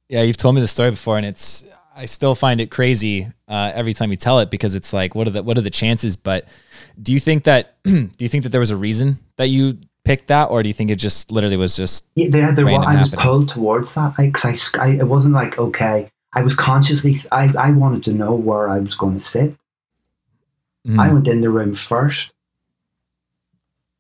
Yeah, 0.09 0.23
you've 0.23 0.37
told 0.37 0.55
me 0.55 0.61
the 0.61 0.69
story 0.69 0.91
before, 0.91 1.17
and 1.17 1.27
it's 1.27 1.65
I 1.95 2.05
still 2.05 2.35
find 2.35 2.61
it 2.61 2.71
crazy 2.71 3.31
uh, 3.49 3.73
every 3.75 3.95
time 3.95 4.11
you 4.11 4.17
tell 4.17 4.39
it 4.39 4.51
because 4.51 4.75
it's 4.75 4.93
like, 4.93 5.15
what 5.15 5.27
are 5.27 5.31
the 5.31 5.43
what 5.43 5.59
are 5.59 5.63
the 5.63 5.71
chances? 5.71 6.17
But 6.17 6.47
do 7.03 7.13
you 7.13 7.21
think 7.21 7.45
that 7.45 7.77
do 7.85 8.11
you 8.19 8.29
think 8.29 8.45
that 8.45 8.51
there 8.51 8.61
was 8.61 8.71
a 8.71 8.77
reason 8.77 9.19
that 9.37 9.49
you 9.49 9.79
picked 10.05 10.29
that, 10.29 10.51
or 10.51 10.63
do 10.63 10.69
you 10.69 10.73
think 10.73 10.91
it 10.91 10.97
just 10.97 11.31
literally 11.31 11.57
was 11.57 11.77
just 11.77 12.07
Yeah, 12.15 12.29
there, 12.31 12.53
there 12.53 12.65
was, 12.65 12.85
I 12.87 13.01
was 13.01 13.11
pulled 13.11 13.49
towards 13.51 13.95
that 13.95 14.17
because 14.17 14.75
I, 14.75 14.85
I, 14.85 14.89
it 14.93 15.09
wasn't 15.09 15.35
like 15.35 15.59
okay. 15.59 16.11
I 16.33 16.43
was 16.43 16.55
consciously, 16.55 17.17
I, 17.33 17.53
I 17.59 17.71
wanted 17.73 18.05
to 18.05 18.13
know 18.13 18.35
where 18.35 18.69
I 18.69 18.79
was 18.79 18.95
going 18.95 19.15
to 19.15 19.21
sit. 19.21 19.57
mm, 20.87 20.99
I 20.99 21.13
went 21.13 21.27
in 21.27 21.41
the 21.41 21.51
room 21.51 21.75
first. 21.75 22.33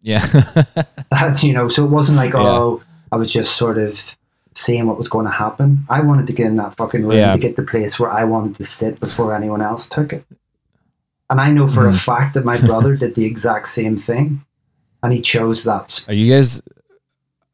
yeah, 0.00 0.24
That 1.10 1.38
you 1.42 1.52
know, 1.52 1.68
so 1.68 1.84
it 1.84 1.90
wasn't 1.90 2.18
like 2.18 2.34
Yeah. 2.34 2.40
oh, 2.40 2.82
I 3.10 3.16
was 3.16 3.32
just 3.32 3.56
sort 3.56 3.78
of 3.78 4.16
seeing 4.55 4.86
what 4.86 4.98
was 4.98 5.09
going 5.09 5.27
to 5.27 5.31
happen. 5.32 5.85
I 5.89 6.01
wanted 6.01 6.27
to 6.27 6.32
get 6.32 6.47
in 6.47 6.56
that 6.56 6.77
fucking 6.77 7.02
room 7.02 7.12
Yeah. 7.18 7.32
to 7.32 7.39
get 7.39 7.56
the 7.56 7.62
place 7.62 7.98
where 8.01 8.10
I 8.10 8.24
wanted 8.24 8.56
to 8.56 8.64
sit 8.64 8.98
before 9.01 9.35
anyone 9.35 9.62
else 9.62 9.89
took 9.89 10.12
it. 10.12 10.24
And 11.28 11.40
I 11.40 11.51
know 11.51 11.68
for 11.68 11.86
a 11.89 11.93
Mhm. 11.93 12.05
fact 12.05 12.35
that 12.35 12.44
my 12.44 12.59
brother 12.66 12.97
did 12.97 13.14
the 13.14 13.24
exact 13.24 13.68
same 13.68 13.97
thing, 13.97 14.43
and 15.02 15.12
he 15.12 15.20
chose 15.22 15.62
that. 15.64 16.05
are 16.09 16.14
you 16.14 16.28
guys 16.35 16.60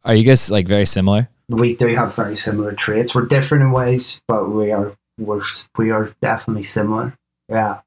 are 0.05 0.15
you 0.15 0.25
guys 0.25 0.51
like 0.51 0.67
very 0.69 0.87
similar? 0.87 1.29
We 1.49 1.77
do 1.77 1.87
have 1.95 2.15
very 2.15 2.37
similar 2.37 2.73
traits. 2.73 3.15
We're 3.15 3.27
different 3.27 3.65
in 3.65 3.73
ways, 3.73 4.21
but 4.27 4.51
we 4.51 4.73
are 4.73 4.93
we're 5.19 5.43
we 5.77 5.91
are 5.91 6.09
definitely 6.23 6.65
similar. 6.65 7.17
Yeah. 7.49 7.81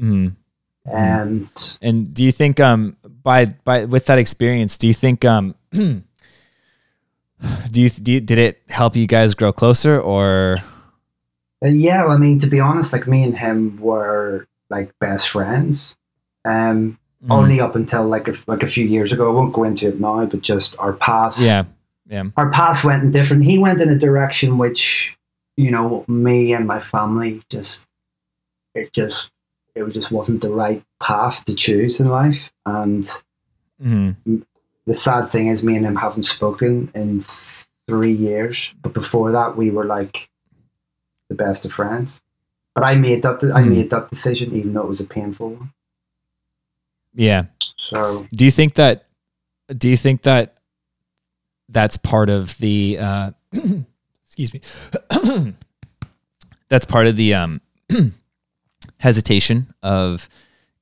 Mm. 0.00 0.36
And 0.86 1.48
And 1.82 2.14
do 2.14 2.22
you 2.24 2.32
think 2.32 2.60
um 2.60 2.96
by 3.22 3.46
by 3.46 3.84
with 3.86 4.06
that 4.06 4.18
experience, 4.18 4.78
do 4.78 4.86
you 4.86 4.94
think 4.94 5.24
um 5.24 5.54
do 7.70 7.82
you, 7.82 7.88
do 7.88 8.12
you 8.12 8.20
did 8.20 8.38
it 8.38 8.62
help 8.68 8.96
you 8.96 9.06
guys 9.06 9.34
grow 9.34 9.52
closer 9.52 10.00
or 10.00 10.58
Uh, 11.64 11.68
yeah, 11.68 12.06
I 12.06 12.16
mean, 12.16 12.38
to 12.40 12.46
be 12.46 12.60
honest, 12.60 12.92
like 12.92 13.06
me 13.08 13.22
and 13.24 13.36
him 13.36 13.78
were 13.80 14.46
like 14.70 14.92
best 15.00 15.28
friends. 15.28 15.96
Um, 16.44 16.98
Mm. 17.24 17.32
only 17.32 17.60
up 17.60 17.74
until 17.74 18.06
like 18.06 18.28
a, 18.28 18.34
like 18.46 18.62
a 18.62 18.68
few 18.68 18.86
years 18.86 19.10
ago. 19.12 19.28
I 19.28 19.34
won't 19.34 19.52
go 19.52 19.64
into 19.64 19.88
it 19.88 19.98
now, 19.98 20.24
but 20.24 20.40
just 20.40 20.78
our 20.78 20.92
paths. 20.92 21.44
yeah 21.44 21.64
yeah 22.08 22.22
our 22.36 22.48
paths 22.52 22.84
went 22.84 23.02
in 23.02 23.10
different. 23.10 23.42
He 23.42 23.58
went 23.58 23.80
in 23.80 23.88
a 23.88 23.98
direction 23.98 24.56
which, 24.56 25.18
you 25.56 25.72
know, 25.72 26.04
me 26.06 26.52
and 26.52 26.64
my 26.64 26.78
family 26.78 27.42
just, 27.50 27.88
it 28.76 28.92
just, 28.92 29.32
it 29.74 29.90
just 29.90 30.12
wasn't 30.12 30.42
the 30.42 30.48
right 30.50 30.80
path 31.00 31.44
to 31.46 31.54
choose 31.54 31.98
in 31.98 32.06
life. 32.06 32.52
And 32.64 33.10
hmm 33.82 34.12
the 34.88 34.94
sad 34.94 35.30
thing 35.30 35.48
is, 35.48 35.62
me 35.62 35.76
and 35.76 35.84
him 35.84 35.96
haven't 35.96 36.22
spoken 36.24 36.90
in 36.94 37.20
three 37.86 38.12
years. 38.12 38.72
But 38.82 38.94
before 38.94 39.32
that, 39.32 39.54
we 39.56 39.70
were 39.70 39.84
like 39.84 40.30
the 41.28 41.34
best 41.34 41.64
of 41.66 41.72
friends. 41.74 42.20
But 42.74 42.84
I 42.84 42.96
made 42.96 43.22
that. 43.22 43.44
I 43.54 43.62
Hmm. 43.62 43.70
made 43.70 43.90
that 43.90 44.08
decision, 44.10 44.54
even 44.56 44.72
though 44.72 44.82
it 44.82 44.88
was 44.88 45.00
a 45.00 45.04
painful 45.04 45.50
one. 45.50 45.72
Yeah. 47.14 47.44
So 47.76 48.26
Do 48.32 48.44
you 48.44 48.50
think 48.50 48.74
that? 48.74 49.06
Do 49.76 49.88
you 49.90 49.96
think 49.96 50.22
that 50.22 50.56
that's 51.68 51.96
part 51.98 52.30
of 52.30 52.56
the? 52.58 52.96
Uh, 52.98 53.30
excuse 54.24 54.54
me. 54.54 54.60
that's 56.70 56.86
part 56.86 57.06
of 57.06 57.16
the 57.16 57.34
um, 57.34 57.60
hesitation 58.98 59.74
of 59.82 60.28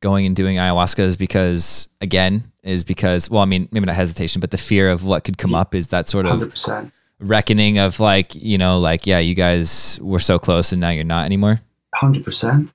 going 0.00 0.26
and 0.26 0.36
doing 0.36 0.56
ayahuasca 0.56 0.98
is 1.00 1.16
because 1.16 1.88
again 2.00 2.52
is 2.62 2.84
because 2.84 3.30
well 3.30 3.42
I 3.42 3.46
mean 3.46 3.68
maybe 3.72 3.86
not 3.86 3.96
hesitation 3.96 4.40
but 4.40 4.50
the 4.50 4.58
fear 4.58 4.90
of 4.90 5.04
what 5.04 5.24
could 5.24 5.38
come 5.38 5.54
up 5.54 5.74
is 5.74 5.88
that 5.88 6.06
sort 6.08 6.26
of 6.26 6.32
hundred 6.32 6.50
percent, 6.50 6.92
reckoning 7.18 7.78
of 7.78 7.98
like 7.98 8.34
you 8.34 8.58
know 8.58 8.78
like 8.78 9.06
yeah 9.06 9.18
you 9.18 9.34
guys 9.34 9.98
were 10.02 10.18
so 10.20 10.38
close 10.38 10.72
and 10.72 10.80
now 10.80 10.90
you're 10.90 11.04
not 11.04 11.24
anymore. 11.24 11.60
hundred 11.94 12.24
percent. 12.24 12.70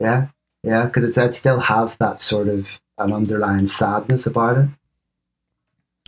Yeah, 0.00 0.28
yeah. 0.64 0.86
Because 0.86 1.04
it's 1.04 1.18
I'd 1.18 1.34
still 1.34 1.60
have 1.60 1.96
that 1.98 2.20
sort 2.22 2.48
of 2.48 2.80
an 2.98 3.12
underlying 3.12 3.66
sadness 3.66 4.26
about 4.26 4.58
it. 4.58 4.68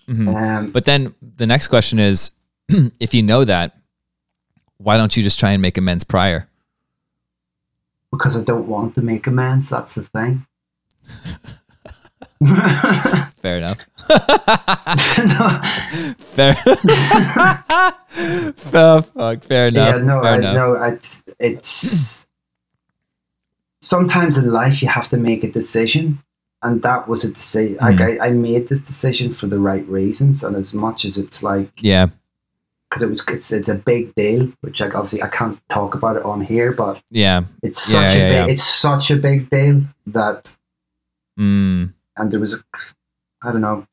Mhm. 0.09 0.35
Um, 0.35 0.71
But 0.73 0.85
then 0.85 1.15
the 1.37 1.47
next 1.47 1.69
question 1.69 1.99
is, 1.99 2.31
if 3.01 3.15
you 3.15 3.23
know 3.23 3.45
that, 3.45 3.77
why 4.79 4.97
don't 4.97 5.17
you 5.17 5.23
just 5.23 5.39
try 5.39 5.53
and 5.53 5.63
make 5.63 5.77
amends 5.79 6.05
prior? 6.05 6.49
because 8.11 8.37
I 8.41 8.45
don't 8.45 8.69
want 8.69 8.95
to 8.95 9.03
make 9.03 9.27
amends. 9.27 9.71
That's 9.71 9.97
the 9.97 10.05
thing. 10.05 10.47
Fair 13.43 13.59
enough. 13.59 13.79
No, 14.09 15.61
Fair. 16.19 16.55
fair, 18.55 19.03
fuck, 19.03 19.45
fair 19.45 19.69
enough. 19.69 19.97
yeah, 19.97 20.03
no, 20.03 20.23
fair 20.23 20.33
I 20.33 20.37
enough. 20.39 20.55
no, 20.55 20.75
it's 20.85 21.23
it's 21.39 22.27
sometimes 23.81 24.37
in 24.39 24.51
life 24.53 24.83
you 24.83 24.89
have 24.89 25.09
to 25.11 25.17
make 25.17 25.45
a 25.45 25.51
decision, 25.51 26.19
and 26.63 26.83
that 26.83 27.09
was 27.09 27.25
a 27.25 27.33
decision. 27.33 27.77
Like 27.81 27.97
Mhm. 27.97 28.21
I, 28.21 28.27
I 28.27 28.31
made 28.31 28.69
this 28.69 28.83
decision 28.83 29.33
for 29.35 29.47
the 29.47 29.59
right 29.59 29.87
reasons, 29.89 30.43
and 30.45 30.57
as 30.57 30.75
much 30.75 31.05
as 31.05 31.17
it's 31.19 31.43
like 31.43 31.71
Yeah, 31.81 32.09
because 32.91 33.03
it 33.03 33.11
was 33.11 33.25
it's 33.29 33.53
it's 33.53 33.69
a 33.69 33.75
big 33.75 34.15
deal, 34.15 34.53
which 34.61 34.81
like 34.81 34.95
obviously 34.95 35.23
I 35.23 35.29
can't 35.29 35.59
talk 35.69 35.95
about 35.95 36.17
it 36.17 36.25
on 36.25 36.41
here, 36.43 36.73
but 36.73 37.01
yeah. 37.11 37.43
it's 37.63 37.81
such 37.81 38.17
yeah, 38.17 38.23
a 38.23 38.29
big 38.29 38.47
yeah. 38.49 38.53
it's 38.53 38.65
such 38.65 39.11
a 39.11 39.17
big 39.17 39.49
deal 39.51 39.83
that 40.09 40.57
Mm, 41.39 41.93
and 42.17 42.31
there 42.31 42.41
was 42.41 42.55
a 42.55 42.65
I 43.43 43.53
don't 43.53 43.61
know. 43.61 43.87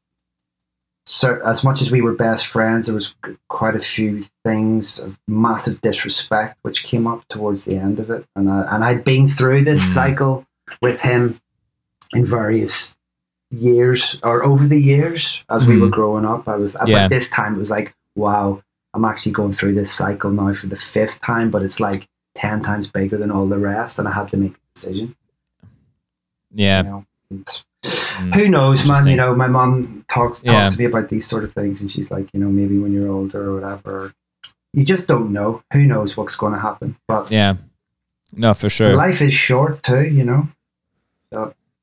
so 1.06 1.40
as 1.44 1.64
much 1.64 1.82
as 1.82 1.92
we 1.92 2.02
were 2.02 2.14
best 2.14 2.48
friends, 2.48 2.86
there 2.88 2.96
was 2.96 3.16
quite 3.50 3.76
a 3.76 3.80
few 3.80 4.24
things 4.46 5.00
of 5.00 5.18
massive 5.28 5.82
disrespect 5.82 6.58
which 6.62 6.84
came 6.84 7.08
up 7.08 7.28
towards 7.28 7.66
the 7.66 7.76
end 7.78 8.00
of 8.00 8.10
it, 8.10 8.26
and 8.36 8.50
I, 8.50 8.76
and 8.76 8.84
I'd 8.84 9.04
been 9.04 9.28
through 9.28 9.64
this 9.66 9.82
Mm. 9.84 9.94
cycle 9.94 10.46
with 10.82 11.02
him 11.02 11.40
in 12.14 12.26
various 12.26 12.96
years 13.50 14.20
or 14.24 14.44
over 14.44 14.66
the 14.68 14.80
years 14.80 15.44
as 15.50 15.66
we 15.68 15.76
Mhm. 15.76 15.82
were 15.82 15.90
growing 15.90 16.26
up. 16.26 16.48
I 16.48 16.56
was 16.56 16.78
Yeah. 16.86 17.08
but 17.08 17.10
this 17.16 17.30
time 17.30 17.56
it 17.56 17.60
was 17.60 17.70
like, 17.70 17.94
wow, 18.16 18.62
I'm 18.94 19.04
actually 19.06 19.32
going 19.34 19.54
through 19.54 19.74
this 19.74 19.92
cycle 19.92 20.32
now 20.32 20.54
for 20.54 20.68
the 20.68 20.78
fifth 20.78 21.20
time, 21.22 21.50
but 21.52 21.64
it's 21.64 21.80
like 21.80 22.08
ten 22.36 22.62
times 22.64 22.88
bigger 22.88 23.18
than 23.18 23.32
all 23.32 23.48
the 23.48 23.58
rest, 23.60 23.98
and 24.00 24.08
I 24.08 24.12
had 24.12 24.28
to 24.30 24.38
make 24.38 24.54
a 24.56 24.60
decision. 24.76 25.16
yeah. 26.54 26.84
You 26.84 26.90
know? 26.90 27.06
Mm. 27.32 28.36
who 28.36 28.48
knows, 28.50 28.86
man? 28.88 29.08
You 29.08 29.16
know, 29.16 29.34
my 29.36 29.48
mom 29.48 30.04
talks 30.08 30.42
talks 30.42 30.44
Yeah. 30.44 30.70
to 30.70 30.78
me 30.78 30.86
about 30.86 31.10
these 31.10 31.26
sort 31.26 31.44
of 31.44 31.54
things, 31.54 31.82
and 31.82 31.90
she's 31.92 32.12
like, 32.12 32.28
you 32.34 32.40
know, 32.40 32.50
maybe 32.50 32.78
when 32.78 32.92
you're 32.94 33.10
older 33.10 33.50
or 33.50 33.56
whatever, 33.56 34.14
you 34.74 34.84
just 34.84 35.08
don't 35.08 35.32
know. 35.32 35.64
Who 35.74 35.86
knows 35.86 36.16
what's 36.16 36.36
going 36.36 36.54
to 36.54 36.60
happen? 36.60 36.96
But 37.08 37.32
Yeah. 37.32 37.56
No, 38.34 38.54
for 38.54 38.70
sure. 38.70 38.96
life 38.96 39.22
is 39.22 39.34
short 39.34 39.82
too. 39.84 40.04
You 40.06 40.24
know, 40.24 40.48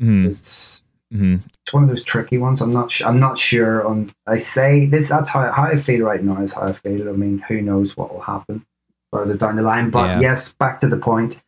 Mhm, 0.01 0.27
it's 0.31 0.81
mhm. 1.13 1.41
it's 1.63 1.73
one 1.73 1.83
of 1.83 1.89
those 1.89 2.05
tricky 2.05 2.39
ones. 2.39 2.61
I'm 2.61 2.73
not. 2.73 2.93
Su- 2.93 3.05
I'm 3.05 3.19
not 3.19 3.39
sure. 3.39 3.85
On 3.87 4.11
I 4.27 4.39
say 4.39 4.87
this. 4.87 5.09
That's 5.09 5.31
how 5.31 5.51
how 5.51 5.65
I 5.65 5.77
feel 5.77 6.05
right 6.07 6.23
now. 6.23 6.41
Is 6.43 6.53
how 6.53 6.63
I 6.63 6.73
feel. 6.73 7.09
I 7.09 7.13
mean, 7.13 7.39
who 7.49 7.61
knows 7.61 7.97
what 7.97 8.13
will 8.13 8.21
happen 8.21 8.65
further 9.13 9.35
down 9.35 9.57
the 9.57 9.63
line? 9.63 9.91
But 9.91 10.07
Yeah. 10.07 10.21
yes, 10.21 10.53
back 10.53 10.81
to 10.83 10.89
the 10.89 10.97
point. 10.97 11.43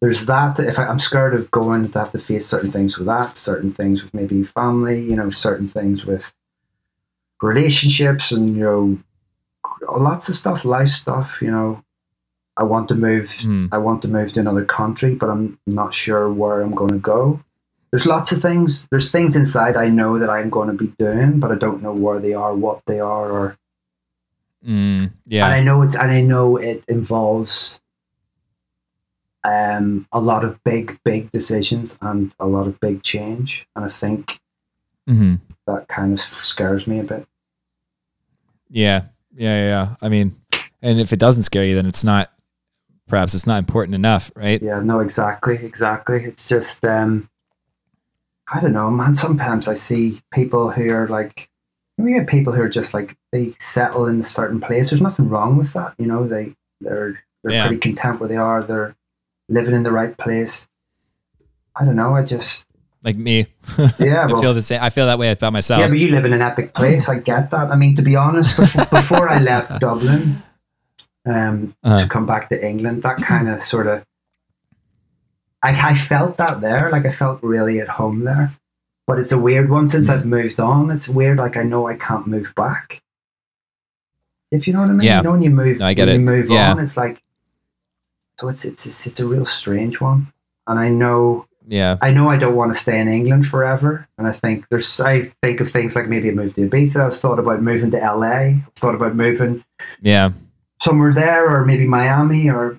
There's 0.00 0.26
that. 0.26 0.58
If 0.60 0.78
I, 0.78 0.86
I'm 0.86 0.98
scared 0.98 1.34
of 1.34 1.50
going 1.50 1.90
to 1.90 1.98
have 1.98 2.12
to 2.12 2.18
face 2.18 2.46
certain 2.46 2.70
things 2.70 2.98
with 2.98 3.06
that, 3.06 3.36
certain 3.38 3.72
things 3.72 4.02
with 4.04 4.12
maybe 4.12 4.44
family, 4.44 5.00
you 5.00 5.16
know, 5.16 5.30
certain 5.30 5.68
things 5.68 6.04
with 6.04 6.32
relationships, 7.42 8.32
and 8.32 8.56
you 8.56 8.62
know, 8.62 8.98
lots 9.98 10.28
of 10.28 10.34
stuff, 10.34 10.64
life 10.64 10.88
stuff. 10.88 11.40
You 11.40 11.50
know, 11.50 11.82
I 12.56 12.62
want 12.62 12.88
to 12.88 12.94
move 12.94 13.28
Mhm. 13.30 13.68
I 13.72 13.78
want 13.78 14.02
to 14.02 14.08
move 14.08 14.32
to 14.34 14.40
another 14.40 14.64
country, 14.64 15.14
but 15.14 15.30
I'm 15.30 15.58
not 15.66 15.94
sure 15.94 16.30
where 16.30 16.60
I'm 16.60 16.74
going 16.74 16.92
to 16.92 16.98
go. 16.98 17.40
There's 17.90 18.06
lots 18.06 18.32
of 18.32 18.42
things. 18.42 18.86
There's 18.90 19.10
things 19.12 19.36
inside 19.36 19.76
I 19.76 19.88
know 19.88 20.18
that 20.18 20.28
I'm 20.28 20.50
going 20.50 20.68
to 20.68 20.74
be 20.74 20.92
doing, 20.98 21.40
but 21.40 21.52
I 21.52 21.54
don't 21.54 21.82
know 21.82 21.94
where 21.94 22.18
they 22.20 22.34
are, 22.34 22.54
what 22.54 22.80
they 22.86 23.00
are, 23.00 23.30
or 23.30 23.56
Mm, 24.66 25.12
and. 25.26 25.44
I 25.44 25.62
know 25.62 25.82
it's 25.82 25.94
and 25.94 26.10
I 26.10 26.20
know 26.22 26.56
it 26.56 26.82
involves 26.88 27.78
um 29.46 30.06
a 30.12 30.20
lot 30.20 30.44
of 30.44 30.62
big, 30.64 30.98
big 31.04 31.30
decisions 31.32 31.98
and 32.02 32.34
a 32.40 32.46
lot 32.46 32.66
of 32.66 32.80
big 32.80 33.02
change, 33.02 33.66
and 33.76 33.84
I 33.84 33.88
think 33.88 34.40
Mhm. 35.08 35.40
that 35.66 35.86
kind 35.88 36.12
of 36.12 36.20
scares 36.20 36.86
me 36.86 36.98
a 36.98 37.04
bit. 37.04 37.26
Yeah. 38.70 39.02
Yeah. 39.36 39.56
Yeah. 39.56 39.66
Yeah. 39.66 39.94
I 40.02 40.08
mean, 40.08 40.36
and 40.82 40.98
if 41.00 41.12
it 41.12 41.18
doesn't 41.18 41.44
scare 41.44 41.64
you, 41.64 41.74
then 41.76 41.86
it's 41.86 42.04
not. 42.04 42.32
Perhaps 43.08 43.34
it's 43.34 43.46
not 43.46 43.58
important 43.60 43.94
enough, 43.94 44.32
right? 44.34 44.60
Yeah, 44.60 44.80
no, 44.80 44.98
exactly, 44.98 45.54
exactly. 45.64 46.24
It's 46.24 46.48
just, 46.48 46.84
um, 46.84 47.28
I 48.52 48.58
don't 48.60 48.72
know, 48.72 48.90
man. 48.90 49.14
Sometimes 49.14 49.68
I 49.68 49.74
see 49.74 50.20
people 50.32 50.70
who 50.72 50.90
are 50.92 51.06
like, 51.06 51.48
we 51.98 52.14
get 52.14 52.26
people 52.26 52.52
who 52.52 52.62
are 52.62 52.68
just 52.68 52.92
like 52.94 53.16
they 53.30 53.54
settle 53.60 54.06
in 54.06 54.20
a 54.20 54.24
certain 54.24 54.60
place. 54.60 54.90
There's 54.90 55.00
nothing 55.02 55.28
wrong 55.28 55.56
with 55.56 55.72
that, 55.74 55.94
you 55.98 56.06
know. 56.08 56.26
They 56.26 56.56
they're 56.80 57.22
they're 57.44 57.52
Yeah. 57.52 57.66
pretty 57.68 57.80
content 57.80 58.18
where 58.18 58.28
they 58.28 58.36
are. 58.36 58.60
They're 58.64 58.96
living 59.48 59.74
in 59.74 59.82
the 59.82 59.92
right 59.92 60.16
place. 60.16 60.66
I 61.74 61.84
don't 61.84 61.96
know. 61.96 62.14
I 62.14 62.22
just 62.24 62.64
Like 63.02 63.16
me. 63.16 63.46
yeah. 63.98 64.24
I 64.26 64.40
feel 64.40 64.54
the 64.54 64.62
same. 64.62 64.82
I 64.82 64.90
feel 64.90 65.06
that 65.06 65.18
way 65.18 65.30
about 65.30 65.52
myself. 65.52 65.80
yeah, 65.80 65.88
but 65.88 65.98
you 65.98 66.08
live 66.10 66.24
in 66.24 66.32
an 66.32 66.42
epic 66.42 66.74
place. 66.74 67.08
I 67.08 67.18
get 67.18 67.50
that. 67.50 67.70
I 67.70 67.76
mean, 67.76 67.94
to 67.96 68.02
be 68.02 68.16
honest, 68.16 68.56
before, 68.56 68.84
before 69.00 69.28
I 69.28 69.38
left 69.38 69.80
Dublin 69.80 70.42
um, 71.26 71.74
Uh-huh. 71.84 72.02
to 72.02 72.08
come 72.08 72.26
back 72.26 72.48
to 72.48 72.66
England, 72.66 73.02
that 73.02 73.18
kind 73.18 73.48
of 73.48 73.62
sort 73.64 73.86
of, 73.86 74.04
I, 75.62 75.90
I 75.90 75.94
felt 75.94 76.36
that 76.38 76.60
there. 76.60 76.88
Like 76.90 77.06
I 77.06 77.12
felt 77.12 77.42
really 77.42 77.80
at 77.80 77.88
home 77.88 78.24
there. 78.24 78.52
But 79.06 79.18
it's 79.20 79.30
a 79.32 79.38
weird 79.38 79.70
one 79.70 79.86
since 79.86 80.10
Mm. 80.10 80.14
I've 80.14 80.26
moved 80.26 80.58
on. 80.58 80.90
It's 80.90 81.08
weird. 81.08 81.38
Like 81.38 81.56
I 81.56 81.62
know 81.62 81.86
I 81.86 81.94
can't 81.96 82.26
move 82.26 82.52
back. 82.56 83.00
If 84.50 84.66
you 84.66 84.72
know 84.72 84.80
what 84.80 84.90
I 84.90 84.92
mean. 84.94 85.02
Yeah. 85.06 85.18
You 85.18 85.22
know 85.24 85.32
when 85.32 85.42
you 85.42 85.50
move, 85.50 85.78
No, 85.78 85.86
I 85.86 85.94
get 85.94 86.06
when 86.08 86.16
it. 86.16 86.18
you 86.20 86.24
move 86.24 86.50
Yeah. 86.50 86.70
on, 86.72 86.78
it's 86.80 86.96
like. 86.96 87.22
So 88.40 88.48
it's, 88.48 88.64
it's 88.64 88.86
it's 88.86 89.06
it's 89.06 89.20
a 89.20 89.26
real 89.26 89.46
strange 89.46 90.00
one, 90.00 90.32
and 90.66 90.78
I 90.78 90.88
know 90.88 91.46
yeah. 91.66 91.96
I 92.02 92.10
know 92.12 92.28
I 92.28 92.36
don't 92.36 92.54
want 92.54 92.74
to 92.74 92.80
stay 92.80 93.00
in 93.00 93.08
England 93.08 93.46
forever, 93.48 94.06
and 94.18 94.26
I 94.26 94.32
think 94.32 94.68
there's 94.68 95.00
I 95.00 95.20
think 95.42 95.60
of 95.60 95.70
things 95.70 95.96
like 95.96 96.08
maybe 96.08 96.28
a 96.28 96.32
move 96.32 96.54
to 96.54 96.68
Ibiza. 96.68 96.96
I've 97.06 97.16
thought 97.16 97.38
about 97.38 97.62
moving 97.62 97.90
to 97.92 97.98
LA. 97.98 98.26
I've 98.28 98.72
thought 98.76 98.94
about 98.94 99.14
moving 99.16 99.64
Yeah. 100.02 100.30
somewhere 100.82 101.12
there, 101.14 101.48
or 101.48 101.64
maybe 101.64 101.86
Miami, 101.86 102.50
or 102.50 102.78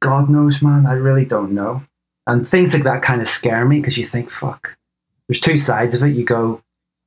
God 0.00 0.28
knows, 0.28 0.60
man. 0.62 0.86
I 0.86 0.92
really 0.92 1.24
don't 1.24 1.52
know. 1.52 1.82
And 2.26 2.46
things 2.48 2.74
like 2.74 2.82
that 2.84 3.02
kind 3.02 3.20
of 3.22 3.28
scare 3.28 3.64
me 3.64 3.80
because 3.80 3.96
you 3.96 4.04
think, 4.04 4.30
fuck. 4.30 4.76
There's 5.28 5.40
two 5.40 5.56
sides 5.56 5.94
of 5.96 6.02
it. 6.02 6.14
You 6.14 6.24
go, 6.24 6.60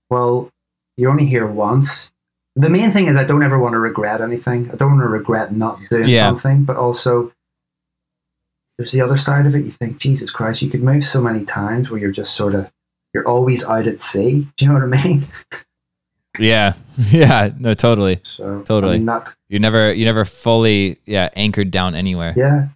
well, 0.10 0.50
you're 0.98 1.12
only 1.12 1.26
here 1.26 1.46
once. 1.48 2.10
The 2.56 2.70
main 2.70 2.92
thing 2.92 3.08
is 3.08 3.18
I 3.18 3.24
don't 3.26 3.44
ever 3.44 3.60
want 3.60 3.74
to 3.74 3.80
regret 3.80 4.22
anything. 4.22 4.70
I 4.72 4.76
don't 4.76 4.92
want 4.92 5.02
to 5.04 5.08
regret 5.08 5.54
not 5.56 5.80
doing 5.90 6.10
Yeah. 6.10 6.24
something, 6.30 6.64
but 6.64 6.78
also 6.78 7.32
there's 8.80 8.94
the 8.94 9.02
other 9.02 9.18
side 9.18 9.46
of 9.46 9.54
it. 9.58 9.66
You 9.66 9.72
think, 9.72 9.98
Jesus 9.98 10.32
Christ, 10.32 10.62
you 10.62 10.70
could 10.70 10.82
move 10.82 11.04
so 11.06 11.20
many 11.20 11.44
times 11.44 11.90
where 11.90 12.00
you're 12.00 12.12
just 12.14 12.34
sort 12.34 12.56
of 12.56 12.72
you're 13.14 13.28
always 13.28 13.66
out 13.66 13.88
at 13.88 14.00
sea. 14.00 14.48
Do 14.58 14.66
you 14.66 14.72
know 14.72 14.80
what 14.80 14.98
I 14.98 15.04
mean? 15.04 15.28
Yeah. 16.40 16.74
Yeah. 17.12 17.52
No, 17.58 17.74
totally. 17.74 18.20
So 18.24 18.62
Totally. 18.64 18.96
I 18.96 18.98
mean, 18.98 19.06
that 19.08 19.34
You 19.48 19.60
never, 19.60 19.94
you 19.94 20.04
never 20.06 20.26
fully, 20.26 21.00
yeah, 21.06 21.30
anchored 21.36 21.72
down 21.72 21.96
anywhere. 21.96 22.34
yeah, 22.36 22.68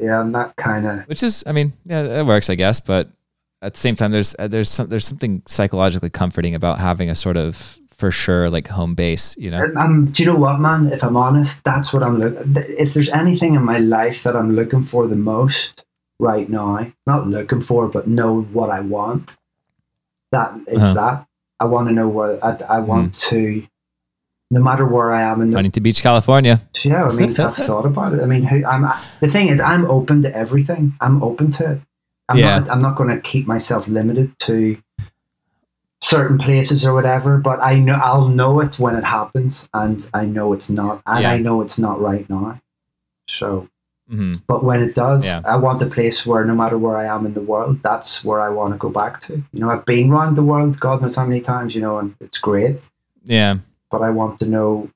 yeah, 0.00 0.20
and 0.20 0.34
that 0.34 0.56
kind 0.56 0.84
of 0.84 1.00
Which 1.08 1.22
is, 1.22 1.44
I 1.46 1.52
mean, 1.52 1.72
yeah, 1.86 2.02
it 2.20 2.26
works, 2.26 2.50
I 2.50 2.56
guess. 2.56 2.80
But 2.80 3.08
at 3.62 3.74
the 3.74 3.78
same 3.80 3.94
time, 3.94 4.10
there's, 4.10 4.34
uh, 4.40 4.48
there's 4.48 4.68
some, 4.68 4.88
there's 4.88 5.06
something 5.06 5.42
psychologically 5.46 6.10
comforting 6.10 6.56
about 6.56 6.78
having 6.78 7.10
a 7.10 7.14
sort 7.14 7.36
of, 7.36 7.78
for 7.98 8.10
sure, 8.10 8.50
like 8.50 8.68
home 8.68 8.94
base. 8.94 9.36
You 9.38 9.50
know. 9.50 9.58
And, 9.58 9.76
and 9.78 10.12
do 10.14 10.22
you 10.22 10.32
know 10.32 10.38
what, 10.38 10.60
man? 10.60 10.92
If 10.92 11.02
I'm 11.02 11.16
honest, 11.16 11.64
that's 11.64 11.92
what 11.92 12.02
I'm 12.02 12.18
looking. 12.18 12.54
If 12.78 12.94
there's 12.94 13.10
anything 13.10 13.54
in 13.54 13.62
my 13.64 13.78
life 13.78 14.22
that 14.24 14.36
I'm 14.36 14.54
looking 14.54 14.82
for 14.84 15.06
the 15.06 15.16
most 15.16 15.84
right 16.18 16.48
now, 16.48 16.90
not 17.06 17.26
looking 17.28 17.60
for, 17.60 17.88
but 17.88 18.06
know 18.06 18.42
what 18.42 18.70
I 18.70 18.80
want, 18.80 19.36
that 20.32 20.54
it's 20.66 20.80
Uh-huh. 20.80 20.94
that. 20.94 21.26
I 21.60 21.66
want 21.66 21.88
to 21.88 21.94
know 21.94 22.08
what 22.08 22.42
I, 22.42 22.56
I 22.68 22.80
want 22.80 23.14
to 23.30 23.66
no 24.50 24.60
matter 24.62 24.84
where 24.86 25.12
I 25.12 25.22
am 25.22 25.40
in 25.40 25.50
the 25.50 25.56
Huntington 25.56 25.82
Beach, 25.82 26.02
California. 26.02 26.60
yeah, 26.84 27.04
I 27.04 27.12
mean, 27.12 27.30
I've 27.40 27.56
thought 27.68 27.86
about 27.86 28.12
it. 28.14 28.20
I 28.22 28.26
mean, 28.26 28.44
who, 28.44 28.64
I'm 28.64 28.86
the 29.20 29.28
thing 29.28 29.48
is, 29.48 29.60
I'm 29.60 29.84
open 29.86 30.22
to 30.22 30.36
everything. 30.36 30.92
I'm 31.00 31.22
open 31.22 31.50
to 31.52 31.72
it. 31.72 31.80
I'm 32.28 32.36
Yeah. 32.38 32.58
not. 32.60 32.70
I'm 32.70 32.82
not 32.82 32.96
going 32.96 33.08
to 33.10 33.20
keep 33.20 33.46
myself 33.46 33.88
limited 33.88 34.38
to 34.40 34.76
certain 36.12 36.38
places 36.38 36.84
or 36.86 36.92
whatever. 36.98 37.38
But 37.38 37.58
I 37.62 37.74
know 37.86 37.94
I'll 38.08 38.28
know 38.28 38.60
it 38.60 38.78
when 38.78 38.94
it 39.00 39.04
happens, 39.04 39.68
and 39.72 39.98
I 40.12 40.24
know 40.26 40.52
it's 40.52 40.70
not, 40.70 41.02
and 41.06 41.22
Yeah. 41.22 41.32
I 41.32 41.38
know 41.38 41.62
it's 41.62 41.78
not 41.78 42.00
right 42.10 42.28
now. 42.28 42.60
So, 43.28 43.68
hmm 44.08 44.34
but 44.46 44.60
when 44.68 44.80
it 44.86 44.94
does, 44.94 45.24
Yeah. 45.26 45.40
I 45.54 45.56
want 45.56 45.82
a 45.82 45.86
place 45.96 46.18
where 46.28 46.44
no 46.44 46.54
matter 46.54 46.76
where 46.84 46.96
I 47.04 47.06
am 47.14 47.24
in 47.28 47.32
the 47.34 47.46
world, 47.52 47.74
that's 47.82 48.22
where 48.26 48.40
I 48.48 48.50
want 48.58 48.74
to 48.74 48.78
go 48.86 48.90
back 48.90 49.14
to. 49.26 49.32
You 49.52 49.60
know, 49.60 49.70
I've 49.70 49.86
been 49.86 50.10
around 50.12 50.34
the 50.36 50.42
world, 50.50 50.78
God 50.78 51.00
knows 51.00 51.16
how 51.16 51.24
many 51.30 51.40
times. 51.40 51.74
You 51.74 51.80
know, 51.80 51.98
and 52.00 52.14
it's 52.20 52.38
great 52.38 52.78
Yeah. 53.24 53.54
but 53.90 54.02
I 54.02 54.10
want 54.10 54.38
to 54.40 54.46
know. 54.46 54.90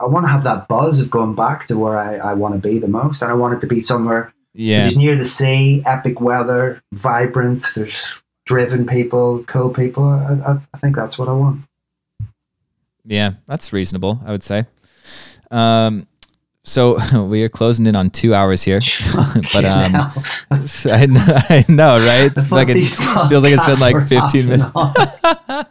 I 0.00 0.06
want 0.06 0.24
to 0.26 0.30
have 0.36 0.44
that 0.44 0.66
buzz 0.66 1.00
of 1.00 1.08
going 1.10 1.34
back 1.36 1.66
to 1.68 1.78
where 1.78 1.96
I, 1.96 2.16
I 2.30 2.34
want 2.34 2.54
to 2.54 2.60
be 2.70 2.78
the 2.80 2.88
most, 3.00 3.22
and 3.22 3.30
I 3.30 3.34
want 3.34 3.54
it 3.54 3.60
to 3.60 3.68
be 3.76 3.80
somewhere 3.80 4.34
Yeah. 4.52 4.84
just 4.86 4.96
near 4.96 5.16
the 5.16 5.24
sea, 5.24 5.82
epic 5.86 6.20
weather, 6.20 6.82
vibrant. 6.92 7.62
There's 7.76 8.20
driven 8.44 8.86
people, 8.86 9.42
cool 9.44 9.70
people. 9.70 10.04
I, 10.04 10.58
I, 10.72 10.78
think 10.78 10.96
that's 10.96 11.18
what 11.18 11.28
I 11.28 11.32
want. 11.32 11.62
Yeah, 13.04 13.32
that's 13.46 13.72
reasonable, 13.72 14.20
I 14.24 14.32
would 14.32 14.42
say. 14.42 14.66
Um, 15.50 16.06
so 16.62 16.98
we 17.26 17.42
are 17.42 17.48
closing 17.48 17.86
in 17.86 17.96
on 17.96 18.10
two 18.10 18.34
hours 18.34 18.62
here, 18.62 18.80
but 19.52 19.64
um, 19.64 19.94
I 20.86 21.06
know, 21.06 21.24
I 21.50 21.64
know, 21.68 21.98
right? 21.98 22.32
It's 22.36 22.50
like 22.50 22.68
it 22.70 22.86
feels 23.28 23.42
like 23.44 23.52
it's 23.52 23.64
been 23.66 23.80
like 23.80 24.06
15 24.08 24.46
minutes. 24.48 24.72
half 24.74 25.08
an 25.08 25.44
hour. 25.50 25.66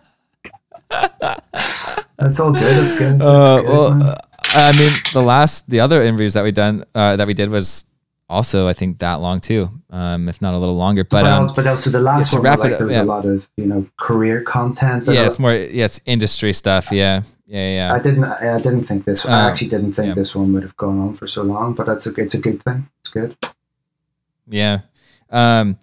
That's 2.18 2.40
all 2.40 2.52
good. 2.54 2.62
That's 2.62 2.98
good. 2.98 3.20
That's 3.20 3.24
Uh, 3.24 3.62
good, 3.62 3.70
well, 3.70 3.96
man. 3.96 4.08
uh, 4.10 4.16
I 4.56 4.72
mean, 4.78 4.92
the 5.14 5.22
last, 5.22 5.70
the 5.70 5.80
other 5.80 6.02
interviews 6.04 6.36
that 6.36 6.44
we 6.44 6.52
done, 6.52 6.86
uh, 6.94 7.16
that 7.16 7.26
we 7.26 7.34
did 7.34 7.50
was 7.50 7.86
also, 8.30 8.68
I 8.68 8.74
think, 8.74 9.00
that 9.00 9.16
long 9.16 9.40
too, 9.40 9.70
um, 9.90 10.30
if 10.30 10.42
not 10.42 10.54
a 10.54 10.58
little 10.58 10.76
longer. 10.76 11.04
But 11.04 11.26
um, 11.26 11.44
also, 11.44 11.54
but 11.54 11.68
also 11.68 11.90
the 11.90 12.00
last 12.00 12.32
to 12.32 12.38
one, 12.38 12.44
wrap 12.44 12.60
like, 12.60 12.74
it 12.74 12.78
there 12.78 12.88
was 12.88 12.96
yeah. 12.96 13.04
a 13.04 13.06
lot 13.06 13.26
of 13.26 13.50
you 13.58 13.66
know 13.66 13.88
career 13.98 14.42
content. 14.42 15.08
yeah, 15.08 15.28
it's 15.28 15.40
more, 15.40 15.54
yeah, 15.54 15.88
industry 16.06 16.54
stuff. 16.54 16.92
Yeah, 16.92 17.24
yeah, 17.46 17.76
yeah. 17.76 17.94
I 17.94 18.00
didn't. 18.00 18.24
I 18.24 18.58
didn't 18.58 18.86
think 18.86 19.06
this. 19.06 19.26
Uh, 19.26 19.30
I 19.30 19.50
actually 19.50 19.70
didn't 19.70 19.94
think 19.94 20.10
yeah. 20.10 20.14
this 20.14 20.34
one 20.34 20.54
would 20.54 20.64
have 20.64 20.76
gone 20.78 21.00
on 21.00 21.14
for 21.14 21.28
so 21.28 21.44
long. 21.44 21.74
But 21.74 21.86
that's 21.86 22.08
a. 22.08 22.14
It's 22.16 22.34
a 22.34 22.40
good 22.40 22.64
thing. 22.64 22.90
It's 23.00 23.10
good. 23.10 23.38
Yeah. 24.48 24.80
Um, 25.30 25.78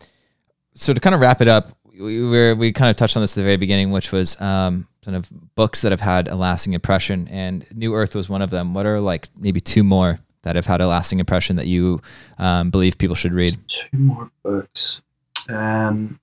so 0.75 0.95
to 0.95 1.01
kind 1.01 1.15
of 1.15 1.21
wrap 1.21 1.41
it 1.41 1.49
up, 1.49 1.77
we 1.85 2.29
we 2.29 2.53
we 2.55 2.73
kind 2.73 2.91
of 2.91 2.97
touched 2.97 3.17
on 3.17 3.23
this 3.23 3.33
at 3.33 3.37
the 3.37 3.45
very 3.45 3.57
beginning, 3.57 3.91
which 3.91 4.13
was 4.13 4.41
um, 4.41 4.89
kind 5.05 5.17
of 5.17 5.29
books 5.55 5.83
that 5.83 5.93
have 5.93 6.01
had 6.01 6.29
a 6.29 6.35
lasting 6.35 6.73
impression, 6.73 7.29
and 7.29 7.67
New 7.75 7.95
Earth 7.95 8.15
was 8.15 8.29
one 8.29 8.43
of 8.43 8.51
them. 8.51 8.75
What 8.75 8.87
are 8.87 9.01
like 9.01 9.29
maybe 9.39 9.61
two 9.61 9.85
more 9.85 10.19
that 10.43 10.57
have 10.57 10.67
had 10.67 10.81
a 10.81 10.87
lasting 10.87 11.19
impression 11.21 11.57
that 11.57 11.67
you 11.67 12.01
um, 12.39 12.71
believe 12.71 12.99
people 12.99 13.17
should 13.17 13.33
read? 13.33 13.59
Two 13.69 13.97
more 13.99 14.31
books. 14.43 15.01
Um. 15.49 16.19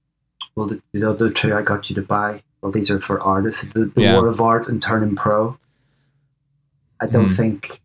Well, 0.56 0.68
the, 0.68 0.82
the 0.92 1.08
other 1.10 1.30
two 1.30 1.56
I 1.56 1.62
got 1.62 1.90
you 1.90 1.96
to 1.98 2.02
buy. 2.02 2.42
Well, 2.62 2.72
these 2.72 2.90
are 2.90 3.00
for 3.00 3.20
artists. 3.22 3.62
The, 3.74 3.86
the 3.86 4.02
Yeah. 4.02 4.14
War 4.14 4.28
of 4.28 4.42
Art 4.42 4.68
and 4.68 4.82
Turning 4.82 5.16
Pro. 5.16 5.58
I 7.00 7.06
don't 7.06 7.30
Mhm. 7.30 7.36
think. 7.38 7.82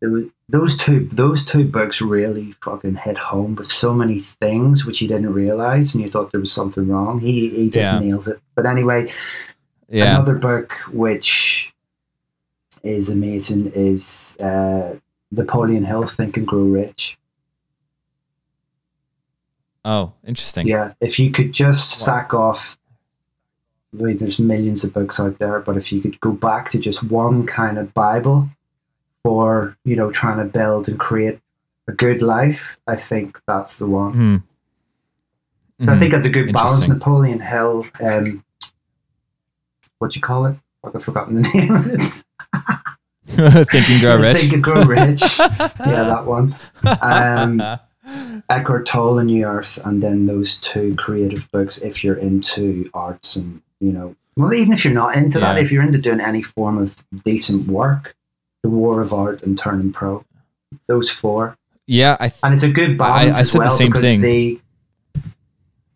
There 0.00 0.10
was, 0.10 0.24
those 0.50 0.76
two. 0.76 1.08
Those 1.12 1.44
two 1.46 1.64
books 1.64 2.00
really 2.02 2.52
fucking 2.62 2.96
hit 2.96 3.16
home 3.16 3.54
with 3.54 3.70
so 3.72 3.94
many 3.94 4.20
things 4.20 4.84
which 4.84 5.00
you 5.00 5.08
didn't 5.08 5.32
realize, 5.32 5.94
and 5.94 6.02
you 6.04 6.10
thought 6.10 6.30
there 6.32 6.40
was 6.40 6.52
something 6.52 6.88
wrong. 6.88 7.20
He 7.20 7.48
he 7.50 7.70
just 7.70 7.92
Yeah. 7.92 7.98
nails 8.00 8.28
it. 8.28 8.38
But 8.54 8.66
anyway, 8.66 9.12
Yeah. 9.88 10.14
Another 10.16 10.34
book 10.36 10.72
which 10.92 11.69
is 12.82 13.10
amazing 13.10 13.72
is 13.74 14.36
uh, 14.40 14.96
Napoleon 15.30 15.84
Hill, 15.84 16.06
Think 16.06 16.36
and 16.36 16.46
Grow 16.46 16.62
Rich. 16.62 17.18
oh, 19.84 20.12
interesting. 20.26 20.66
Yeah, 20.66 20.92
if 21.00 21.18
you 21.18 21.30
could 21.30 21.52
just 21.52 21.90
sack 21.90 22.34
off, 22.34 22.78
I 23.98 24.02
mean, 24.02 24.18
there's 24.18 24.38
millions 24.38 24.84
of 24.84 24.92
books 24.92 25.18
out 25.18 25.38
there, 25.38 25.60
but 25.60 25.76
if 25.76 25.92
you 25.92 26.00
could 26.00 26.20
go 26.20 26.32
back 26.32 26.70
to 26.72 26.78
just 26.78 27.02
one 27.02 27.46
kind 27.46 27.78
of 27.78 27.92
Bible 27.94 28.48
for, 29.22 29.76
you 29.84 29.96
know, 29.96 30.10
trying 30.10 30.38
to 30.38 30.44
build 30.44 30.88
and 30.88 30.98
create 30.98 31.40
a 31.88 31.92
good 31.92 32.22
life, 32.22 32.78
I 32.86 32.96
think 32.96 33.40
that's 33.46 33.78
the 33.78 33.86
one. 33.86 34.44
Hmm. 35.80 35.88
I 35.88 35.98
think 35.98 36.12
that's 36.12 36.26
a 36.26 36.30
good 36.30 36.52
balance. 36.52 36.86
Napoleon 36.88 37.40
Hill, 37.40 37.86
um, 38.00 38.44
what 39.98 40.12
do 40.12 40.18
you 40.18 40.22
call 40.22 40.46
it? 40.46 40.56
I've 40.84 41.02
forgotten 41.02 41.42
the 41.42 41.48
name 41.54 41.74
of 41.74 41.86
it. 41.86 42.22
Think 43.26 43.90
and 43.90 44.00
Grow 44.00 44.16
Rich. 44.18 44.38
Think 44.38 44.52
and 44.54 44.62
Grow 44.64 44.82
Rich. 44.82 45.22
yeah, 45.38 45.68
that 45.78 46.26
one. 46.26 46.54
Um, 47.00 47.62
Eckhart 48.48 48.86
Tolle 48.86 49.18
and 49.20 49.28
New 49.28 49.44
Earth, 49.44 49.78
and 49.84 50.02
then 50.02 50.26
those 50.26 50.58
two 50.58 50.94
creative 50.96 51.50
books. 51.52 51.78
If 51.78 52.02
you're 52.02 52.16
into 52.16 52.90
arts 52.92 53.36
and 53.36 53.62
you 53.80 53.92
know, 53.92 54.16
well, 54.36 54.52
even 54.52 54.72
if 54.72 54.84
you're 54.84 54.94
not 54.94 55.16
into 55.16 55.38
that, 55.40 55.58
if 55.58 55.70
you're 55.70 55.82
into 55.82 55.98
doing 55.98 56.20
any 56.20 56.42
form 56.42 56.78
of 56.78 57.04
decent 57.24 57.68
work, 57.68 58.14
The 58.62 58.70
War 58.70 59.00
of 59.00 59.12
Art 59.12 59.42
and 59.42 59.58
Turning 59.58 59.92
Pro, 59.92 60.24
those 60.86 61.10
four, 61.10 61.56
yeah, 61.86 62.16
I 62.18 62.28
th- 62.28 62.40
and 62.42 62.54
it's 62.54 62.62
a 62.64 62.70
good 62.70 62.98
balance 62.98 63.36
I 63.36 63.40
as 63.40 63.50
said 63.52 63.58
the 63.58 63.62
well 63.62 63.70
same 63.70 63.88
because 63.88 64.02
thing. 64.02 64.20
the 64.20 64.60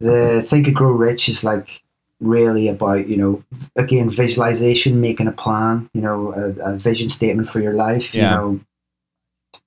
the 0.01 0.43
Think 0.43 0.67
and 0.69 0.77
Grow 0.77 0.93
Rich 0.93 1.29
is 1.29 1.43
like 1.45 1.83
really 2.21 2.69
about 2.69 3.09
you 3.09 3.17
know 3.17 3.43
again 3.77 4.09
visualization, 4.11 5.01
making 5.01 5.27
a 5.29 5.33
plan, 5.33 5.89
you 5.95 6.01
know, 6.01 6.33
a, 6.33 6.73
a 6.73 6.77
vision 6.77 7.09
statement 7.09 7.49
for 7.49 7.61
your 7.61 7.75
life, 7.75 8.15
Yeah. 8.15 8.23
you 8.31 8.37
know. 8.37 8.61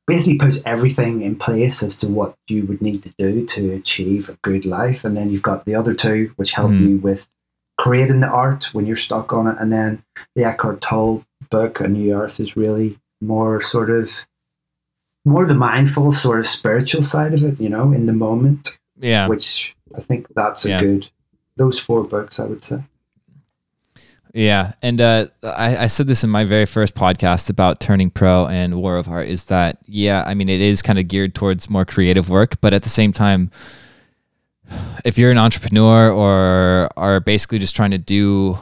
Basically 0.05 0.37
puts 0.37 0.61
everything 0.65 1.21
in 1.21 1.35
place 1.35 1.83
as 1.83 1.97
to 1.97 2.07
what 2.07 2.35
you 2.47 2.65
would 2.65 2.81
need 2.81 3.03
to 3.03 3.13
do 3.17 3.45
to 3.47 3.73
achieve 3.73 4.29
a 4.29 4.37
good 4.41 4.65
life. 4.65 5.03
And 5.03 5.17
then 5.17 5.29
you've 5.29 5.41
got 5.41 5.65
the 5.65 5.75
other 5.75 5.93
two 5.93 6.31
which 6.37 6.53
help 6.53 6.71
Mhm. 6.71 6.87
you 6.89 6.97
with 6.97 7.29
creating 7.77 8.21
the 8.21 8.27
art 8.27 8.73
when 8.73 8.85
you're 8.85 8.95
stuck 8.95 9.33
on 9.33 9.47
it. 9.47 9.57
And 9.59 9.71
then 9.71 10.01
the 10.33 10.45
Eckhart 10.45 10.79
Tolle 10.81 11.25
book, 11.49 11.81
A 11.81 11.89
New 11.89 12.13
Earth, 12.13 12.39
is 12.39 12.55
really 12.55 12.97
more 13.19 13.61
sort 13.61 13.89
of 13.89 14.11
more 15.25 15.45
the 15.45 15.53
mindful 15.53 16.13
sort 16.13 16.39
of 16.39 16.47
spiritual 16.47 17.01
side 17.01 17.33
of 17.33 17.43
it, 17.43 17.59
you 17.59 17.67
know, 17.67 17.91
in 17.91 18.05
the 18.05 18.13
moment, 18.13 18.77
yeah. 18.97 19.27
which 19.27 19.75
I 19.93 19.99
think 19.99 20.27
that's 20.35 20.63
a 20.65 20.69
Yeah. 20.69 20.79
good 20.81 21.09
those 21.57 21.79
four 21.79 22.03
books 22.03 22.39
I 22.39 22.45
would 22.45 22.63
say. 22.63 22.83
Yeah, 24.33 24.73
and 24.83 25.01
uh, 25.01 25.27
I, 25.41 25.77
I 25.77 25.87
said 25.87 26.05
this 26.05 26.23
in 26.23 26.29
my 26.29 26.43
very 26.43 26.65
first 26.67 26.93
podcast 26.93 27.49
about 27.49 27.79
turning 27.79 28.11
pro 28.11 28.45
and 28.45 28.75
War 28.79 28.97
of 28.97 29.07
Art 29.07 29.27
is 29.27 29.45
that 29.45 29.79
yeah, 29.87 30.23
I 30.27 30.33
mean 30.35 30.47
it 30.49 30.61
is 30.61 30.81
kind 30.81 30.99
of 30.99 31.07
geared 31.07 31.33
towards 31.33 31.69
more 31.69 31.85
creative 31.85 32.29
work, 32.29 32.61
but 32.61 32.73
at 32.73 32.83
the 32.83 32.89
same 32.89 33.11
time, 33.11 33.49
if 35.05 35.17
you're 35.17 35.31
an 35.31 35.37
entrepreneur 35.37 36.11
or 36.11 36.89
are 36.97 37.19
basically 37.19 37.57
just 37.57 37.75
trying 37.75 37.91
to 37.91 37.97
do 37.97 38.57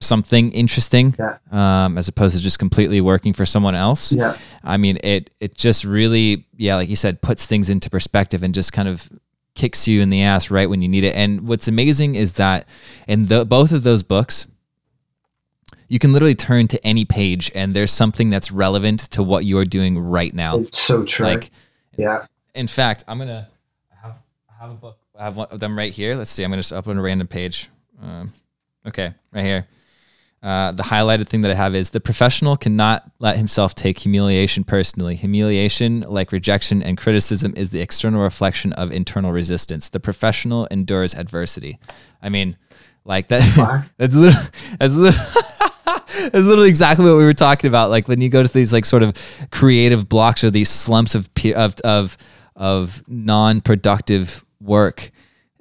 something 0.00 0.50
interesting, 0.52 1.14
Yeah. 1.18 1.36
um, 1.84 1.96
as 1.98 2.08
opposed 2.08 2.34
to 2.36 2.42
just 2.42 2.58
completely 2.58 3.00
working 3.00 3.32
for 3.32 3.46
someone 3.46 3.76
else, 3.76 4.12
Yeah. 4.12 4.36
I 4.64 4.76
mean 4.76 4.98
it 5.04 5.30
it 5.40 5.56
just 5.56 5.84
really 5.84 6.46
yeah, 6.56 6.74
like 6.76 6.88
you 6.88 6.96
said, 6.96 7.20
puts 7.22 7.46
things 7.46 7.70
into 7.70 7.90
perspective 7.90 8.42
and 8.42 8.52
just 8.54 8.72
kind 8.72 8.88
of 8.88 9.08
kicks 9.54 9.86
you 9.86 10.00
in 10.00 10.10
the 10.10 10.22
ass 10.22 10.50
right 10.50 10.68
when 10.68 10.82
you 10.82 10.88
need 10.88 11.04
it. 11.04 11.14
And 11.14 11.46
what's 11.46 11.68
amazing 11.68 12.14
is 12.14 12.34
that 12.34 12.66
in 13.06 13.26
the, 13.26 13.44
both 13.44 13.72
of 13.72 13.82
those 13.82 14.02
books, 14.02 14.46
you 15.88 15.98
can 15.98 16.12
literally 16.12 16.34
turn 16.34 16.68
to 16.68 16.86
any 16.86 17.04
page 17.04 17.52
and 17.54 17.74
there's 17.74 17.90
something 17.90 18.30
that's 18.30 18.50
relevant 18.50 19.00
to 19.10 19.22
what 19.22 19.44
you're 19.44 19.66
doing 19.66 19.98
right 19.98 20.32
now. 20.32 20.60
It's 20.60 20.78
so 20.78 21.04
true. 21.04 21.26
Like, 21.26 21.50
yeah. 21.96 22.26
in 22.54 22.66
fact, 22.66 23.04
I'm 23.06 23.18
gonna 23.18 23.46
I 23.92 24.06
have 24.06 24.18
I 24.48 24.62
have 24.62 24.70
a 24.70 24.74
book. 24.74 24.96
I 25.18 25.24
have 25.24 25.36
one 25.36 25.48
of 25.50 25.60
them 25.60 25.76
right 25.76 25.92
here. 25.92 26.16
Let's 26.16 26.30
see. 26.30 26.44
I'm 26.44 26.50
gonna 26.50 26.62
just 26.62 26.72
upload 26.72 26.98
a 26.98 27.02
random 27.02 27.26
page. 27.26 27.68
Um, 28.02 28.32
okay, 28.86 29.12
right 29.32 29.44
here. 29.44 29.66
Uh, 30.42 30.72
the 30.72 30.82
highlighted 30.82 31.28
thing 31.28 31.42
that 31.42 31.52
I 31.52 31.54
have 31.54 31.74
is 31.74 31.90
the 31.90 32.00
professional 32.00 32.56
cannot 32.56 33.08
let 33.20 33.36
himself 33.36 33.76
take 33.76 33.98
humiliation 33.98 34.64
personally. 34.64 35.14
Humiliation, 35.14 36.00
like 36.00 36.32
rejection 36.32 36.82
and 36.82 36.98
criticism, 36.98 37.54
is 37.56 37.70
the 37.70 37.80
external 37.80 38.20
reflection 38.20 38.72
of 38.72 38.90
internal 38.90 39.30
resistance. 39.30 39.88
The 39.88 40.00
professional 40.00 40.66
endures 40.66 41.14
adversity. 41.14 41.78
I 42.20 42.28
mean, 42.28 42.56
like 43.04 43.28
that. 43.28 43.86
That's 43.98 44.14
literally, 44.14 44.48
that's 44.78 44.94
literally, 44.94 45.26
that's 46.30 46.34
literally 46.34 46.68
exactly 46.68 47.04
what 47.04 47.16
we 47.16 47.24
were 47.24 47.34
talking 47.34 47.68
about. 47.68 47.90
Like 47.90 48.08
when 48.08 48.20
you 48.20 48.28
go 48.28 48.42
to 48.42 48.52
these 48.52 48.72
like 48.72 48.84
sort 48.84 49.02
of 49.02 49.16
creative 49.50 50.08
blocks 50.08 50.42
or 50.42 50.50
these 50.50 50.70
slumps 50.70 51.14
of 51.14 51.28
of 51.54 51.76
of 51.84 52.16
of 52.56 53.02
non-productive 53.08 54.44
work. 54.60 55.10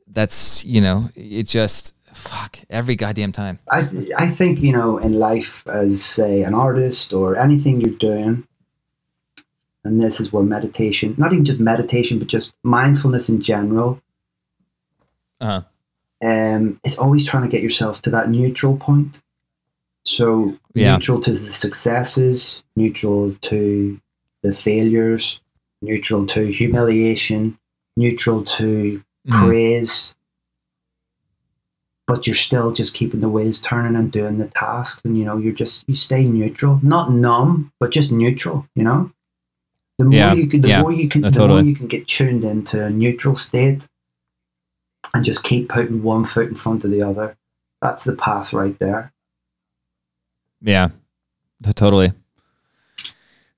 That's 0.08 0.66
you 0.66 0.82
know, 0.82 1.10
it 1.16 1.44
just 1.44 1.96
fuck 2.22 2.60
every 2.70 2.96
goddamn 2.96 3.32
time. 3.32 3.60
I 3.70 3.80
I 4.18 4.28
think 4.28 4.60
you 4.62 4.72
know 4.72 4.98
in 4.98 5.14
life 5.20 5.66
as 5.68 6.04
say 6.04 6.44
an 6.44 6.54
artist 6.54 7.14
or 7.14 7.36
anything 7.38 7.82
you're 7.82 7.98
doing, 7.98 8.48
and 9.84 10.02
this 10.02 10.20
is 10.22 10.32
where 10.32 10.44
meditation, 10.44 11.16
not 11.18 11.34
even 11.34 11.46
just 11.46 11.60
meditation, 11.60 12.20
but 12.20 12.28
just 12.28 12.54
mindfulness 12.64 13.30
in 13.30 13.42
general, 13.42 14.02
Uh 15.40 15.62
huh. 15.62 15.62
um, 16.30 16.80
is 16.84 16.98
always 16.98 17.26
trying 17.26 17.44
to 17.44 17.50
get 17.50 17.64
yourself 17.64 18.02
to 18.04 18.10
that 18.12 18.30
neutral 18.30 18.78
point. 18.78 19.22
So 20.06 20.58
Yeah. 20.74 20.94
neutral 20.96 21.20
to 21.22 21.32
the 21.34 21.52
successes, 21.52 22.64
neutral 22.76 23.36
to 23.50 24.00
the 24.44 24.54
failures, 24.54 25.40
neutral 25.82 26.26
to 26.28 26.46
humiliation, 26.48 27.58
neutral 27.98 28.44
to 28.44 29.02
Mhm. 29.28 29.40
praise. 29.40 30.16
But 32.08 32.28
you're 32.28 32.36
still 32.36 32.72
just 32.72 32.94
keeping 32.94 33.22
the 33.22 33.30
wheels 33.30 33.62
turning 33.62 33.96
and 33.96 34.12
doing 34.12 34.38
the 34.38 34.48
tasks, 34.48 35.02
and 35.06 35.18
you 35.18 35.24
know 35.24 35.38
you're 35.38 35.54
just 35.54 35.84
you 35.88 35.96
stay 35.96 36.24
neutral, 36.24 36.80
not 36.84 37.12
numb, 37.12 37.72
but 37.80 37.92
just 37.92 38.12
neutral. 38.12 38.68
You 38.76 38.84
know, 38.84 39.12
the 39.98 40.06
more 40.06 40.14
Yeah, 40.14 40.34
you 40.34 40.48
can, 40.48 40.62
the 40.62 40.68
yeah. 40.68 40.82
more 40.82 40.92
you 40.92 41.08
can, 41.08 41.22
the 41.22 41.32
totally. 41.32 41.62
more 41.62 41.70
you 41.70 41.76
can 41.76 41.88
get 41.88 42.08
tuned 42.08 42.44
into 42.44 42.84
a 42.84 42.90
neutral 42.90 43.36
state, 43.36 43.88
and 45.14 45.24
just 45.24 45.44
keep 45.44 45.70
putting 45.70 46.04
one 46.04 46.26
foot 46.26 46.50
in 46.50 46.56
front 46.56 46.84
of 46.84 46.92
the 46.92 47.02
other. 47.02 47.38
That's 47.82 48.04
the 48.04 48.14
path 48.16 48.52
right 48.52 48.78
there. 48.80 49.14
Yeah, 50.62 50.90
totally. 51.76 52.14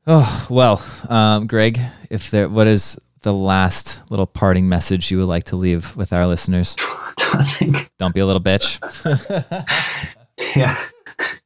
Oh 0.05 0.47
well, 0.49 0.83
um, 1.09 1.47
Greg, 1.47 1.79
if 2.09 2.29
there, 2.29 2.49
what 2.49 2.67
is 2.67 2.97
the 3.23 3.33
last 3.33 4.01
little 4.11 4.27
parting 4.27 4.69
message 4.69 5.09
you 5.11 5.17
would 5.17 5.27
like 5.27 5.45
to 5.45 5.55
leave 5.55 5.95
with 5.97 6.13
our 6.13 6.27
listeners? 6.27 6.75
I 7.33 7.43
think, 7.43 7.89
Don't 7.97 8.13
be 8.13 8.19
a 8.19 8.25
little 8.25 8.41
bitch. 8.41 8.79
yeah, 10.55 10.79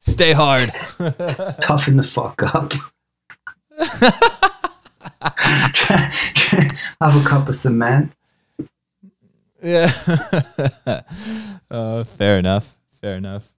Stay 0.00 0.32
hard. 0.32 0.70
toughen 1.60 1.96
the 1.96 2.02
fuck 2.02 2.42
up. 2.54 2.72
Try- 5.72 6.12
try- 6.34 6.70
Have 7.00 7.16
a 7.16 7.28
cup 7.28 7.48
of 7.48 7.56
cement. 7.56 8.12
yeah. 9.62 9.92
uh, 11.70 12.04
fair 12.04 12.38
enough. 12.38 12.76
Fair 13.00 13.16
enough. 13.16 13.50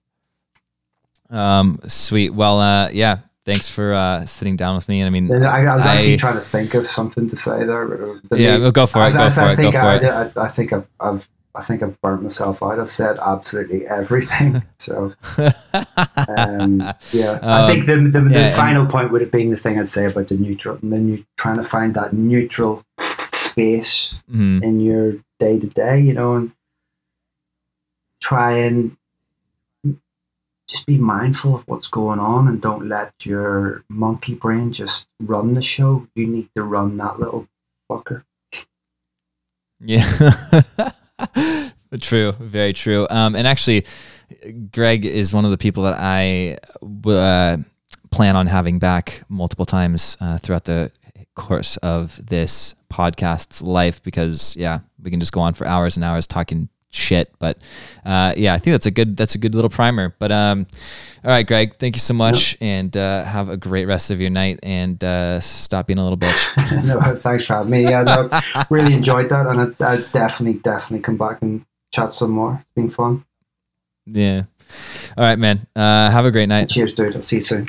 Um, 1.31 1.81
sweet. 1.87 2.31
Well, 2.35 2.61
uh, 2.61 2.91
yeah. 2.91 3.19
Thanks 3.47 3.69
for 3.69 3.93
uh, 3.95 4.27
sitting 4.27 4.55
down 4.57 4.75
with 4.77 4.89
me. 4.89 5.01
And 5.01 5.07
I 5.07 5.11
mean, 5.11 5.45
I, 5.45 5.65
I 5.65 5.75
was 5.77 5.87
actually 5.87 6.15
I- 6.15 6.19
trying 6.19 6.35
to 6.35 6.41
think 6.41 6.75
of 6.75 6.89
something 6.89 7.29
to 7.31 7.37
say 7.37 7.65
there. 7.65 8.19
yeah, 8.35 8.59
well, 8.59 8.71
go 8.71 8.87
for 8.87 8.99
it. 8.99 9.03
I, 9.07 9.13
Go 9.13 9.25
I, 9.25 9.31
for 9.31 9.41
I 9.41 9.53
it. 9.53 9.57
Go 9.57 9.63
think 9.63 9.75
for 9.75 9.81
I, 9.81 9.97
it. 9.97 10.05
I, 10.37 10.45
I 10.45 10.49
think 10.49 10.73
I've, 10.73 10.87
I've 11.01 11.29
I 11.53 11.63
think 11.65 11.83
I've 11.83 12.01
burnt 12.01 12.23
myself 12.23 12.63
out. 12.63 12.79
I've 12.79 12.93
said 12.93 13.19
absolutely 13.19 13.87
everything. 13.87 14.63
So 14.79 15.13
um, 15.39 16.81
yeah, 17.13 17.39
I 17.43 17.63
Um, 17.63 17.71
think 17.73 17.87
the 17.87 17.97
the, 17.97 18.21
the 18.21 18.31
yeah, 18.31 18.47
and- 18.49 18.57
final 18.57 18.87
point 18.87 19.11
would 19.11 19.21
have 19.21 19.31
been 19.33 19.51
the 19.51 19.57
thing 19.57 19.79
I'd 19.79 19.89
say 19.89 20.07
about 20.07 20.29
the 20.29 20.37
neutral, 20.37 20.79
and 20.83 20.93
then 20.93 21.09
you're 21.09 21.25
trying 21.37 21.57
to 21.57 21.65
find 21.65 21.95
that 21.95 22.13
neutral 22.13 22.85
space 23.33 24.15
Mhm. 24.33 24.63
in 24.63 24.81
your 24.81 25.15
day 25.41 25.59
to 25.59 25.67
day, 25.67 26.01
you 26.01 26.13
know, 26.15 26.35
and 26.35 26.53
try 28.21 28.53
and 28.59 28.97
just 30.71 30.87
be 30.87 30.99
mindful 30.99 31.55
of 31.55 31.67
what's 31.67 31.89
going 31.89 32.21
on 32.21 32.47
and 32.49 32.61
don't 32.61 32.89
let 32.89 33.13
your 33.25 33.85
monkey 33.89 34.35
brain 34.35 34.73
just 34.73 35.07
run 35.21 35.55
the 35.55 35.63
show. 35.63 36.07
You 36.15 36.27
need 36.27 36.49
to 36.55 36.63
run 36.63 36.97
that 36.99 37.19
little 37.19 37.49
fucker. 37.91 38.23
Yeah. 39.81 40.93
true. 42.01 42.33
Very 42.33 42.73
true. 42.73 43.07
Um, 43.11 43.35
and 43.35 43.47
actually, 43.49 43.85
Greg 44.71 45.05
is 45.05 45.33
one 45.33 45.45
of 45.45 45.51
the 45.51 45.59
people 45.59 45.83
that 45.85 45.97
I 45.99 46.59
uh, 47.07 47.57
plan 48.11 48.37
on 48.37 48.47
having 48.47 48.79
back 48.79 49.23
multiple 49.29 49.65
times 49.65 50.17
uh, 50.21 50.39
throughout 50.39 50.67
the 50.67 50.93
course 51.35 51.77
of 51.79 52.25
this 52.25 52.75
podcast's 52.91 53.63
life 53.63 54.03
because, 54.03 54.55
yeah, 54.57 54.81
we 55.03 55.11
can 55.11 55.21
just 55.21 55.33
go 55.33 55.41
on 55.41 55.55
for 55.55 55.67
hours 55.67 55.97
and 55.97 56.05
hours 56.05 56.27
talking 56.27 56.69
shit. 56.91 57.33
But 57.39 57.59
uh, 58.05 58.35
yeah, 58.37 58.55
I 58.55 58.59
think 58.59 58.75
that's 58.75 58.87
a 58.87 58.91
good 58.91 59.17
that's 59.17 59.35
a 59.35 59.39
good 59.39 59.55
little 59.55 59.71
primer. 59.71 60.15
But 60.19 60.33
um, 60.33 60.67
all 61.25 61.31
right, 61.31 61.47
Greg, 61.47 61.77
thank 61.79 61.97
you 61.97 62.01
so 62.01 62.15
much, 62.15 62.57
and 62.61 62.95
uh, 62.97 63.25
have 63.25 63.49
a 63.49 63.57
great 63.57 63.87
rest 63.87 64.11
of 64.11 64.21
your 64.21 64.31
night. 64.31 64.61
And 64.63 65.03
uh, 65.03 65.41
stop 65.41 65.87
being 65.87 65.99
a 65.99 66.03
little 66.03 66.19
bitch. 66.19 66.85
no, 66.85 67.17
thanks 67.17 67.47
for 67.47 67.55
having 67.55 67.71
me. 67.71 67.83
Yeah, 67.85 68.03
no, 68.03 68.41
really 68.71 68.95
enjoyed 68.95 69.29
that, 69.31 69.47
and 69.47 69.75
I, 69.81 69.93
I 69.93 69.97
definitely, 70.13 70.61
definitely 70.61 71.01
come 71.01 71.17
back 71.17 71.43
and 71.43 71.65
chat 71.93 72.15
some 72.15 72.31
more. 72.31 72.61
It's 72.61 72.75
been 72.75 72.91
fun. 72.91 73.25
yeah. 74.07 74.45
All 75.17 75.25
right, 75.25 75.39
man. 75.39 75.67
Uh, 75.75 76.11
have 76.11 76.25
a 76.25 76.31
great 76.31 76.47
night. 76.47 76.69
Cheers, 76.69 76.95
dude. 76.95 77.17
I'll 77.17 77.23
see 77.23 77.37
you 77.37 77.43
soon. 77.43 77.69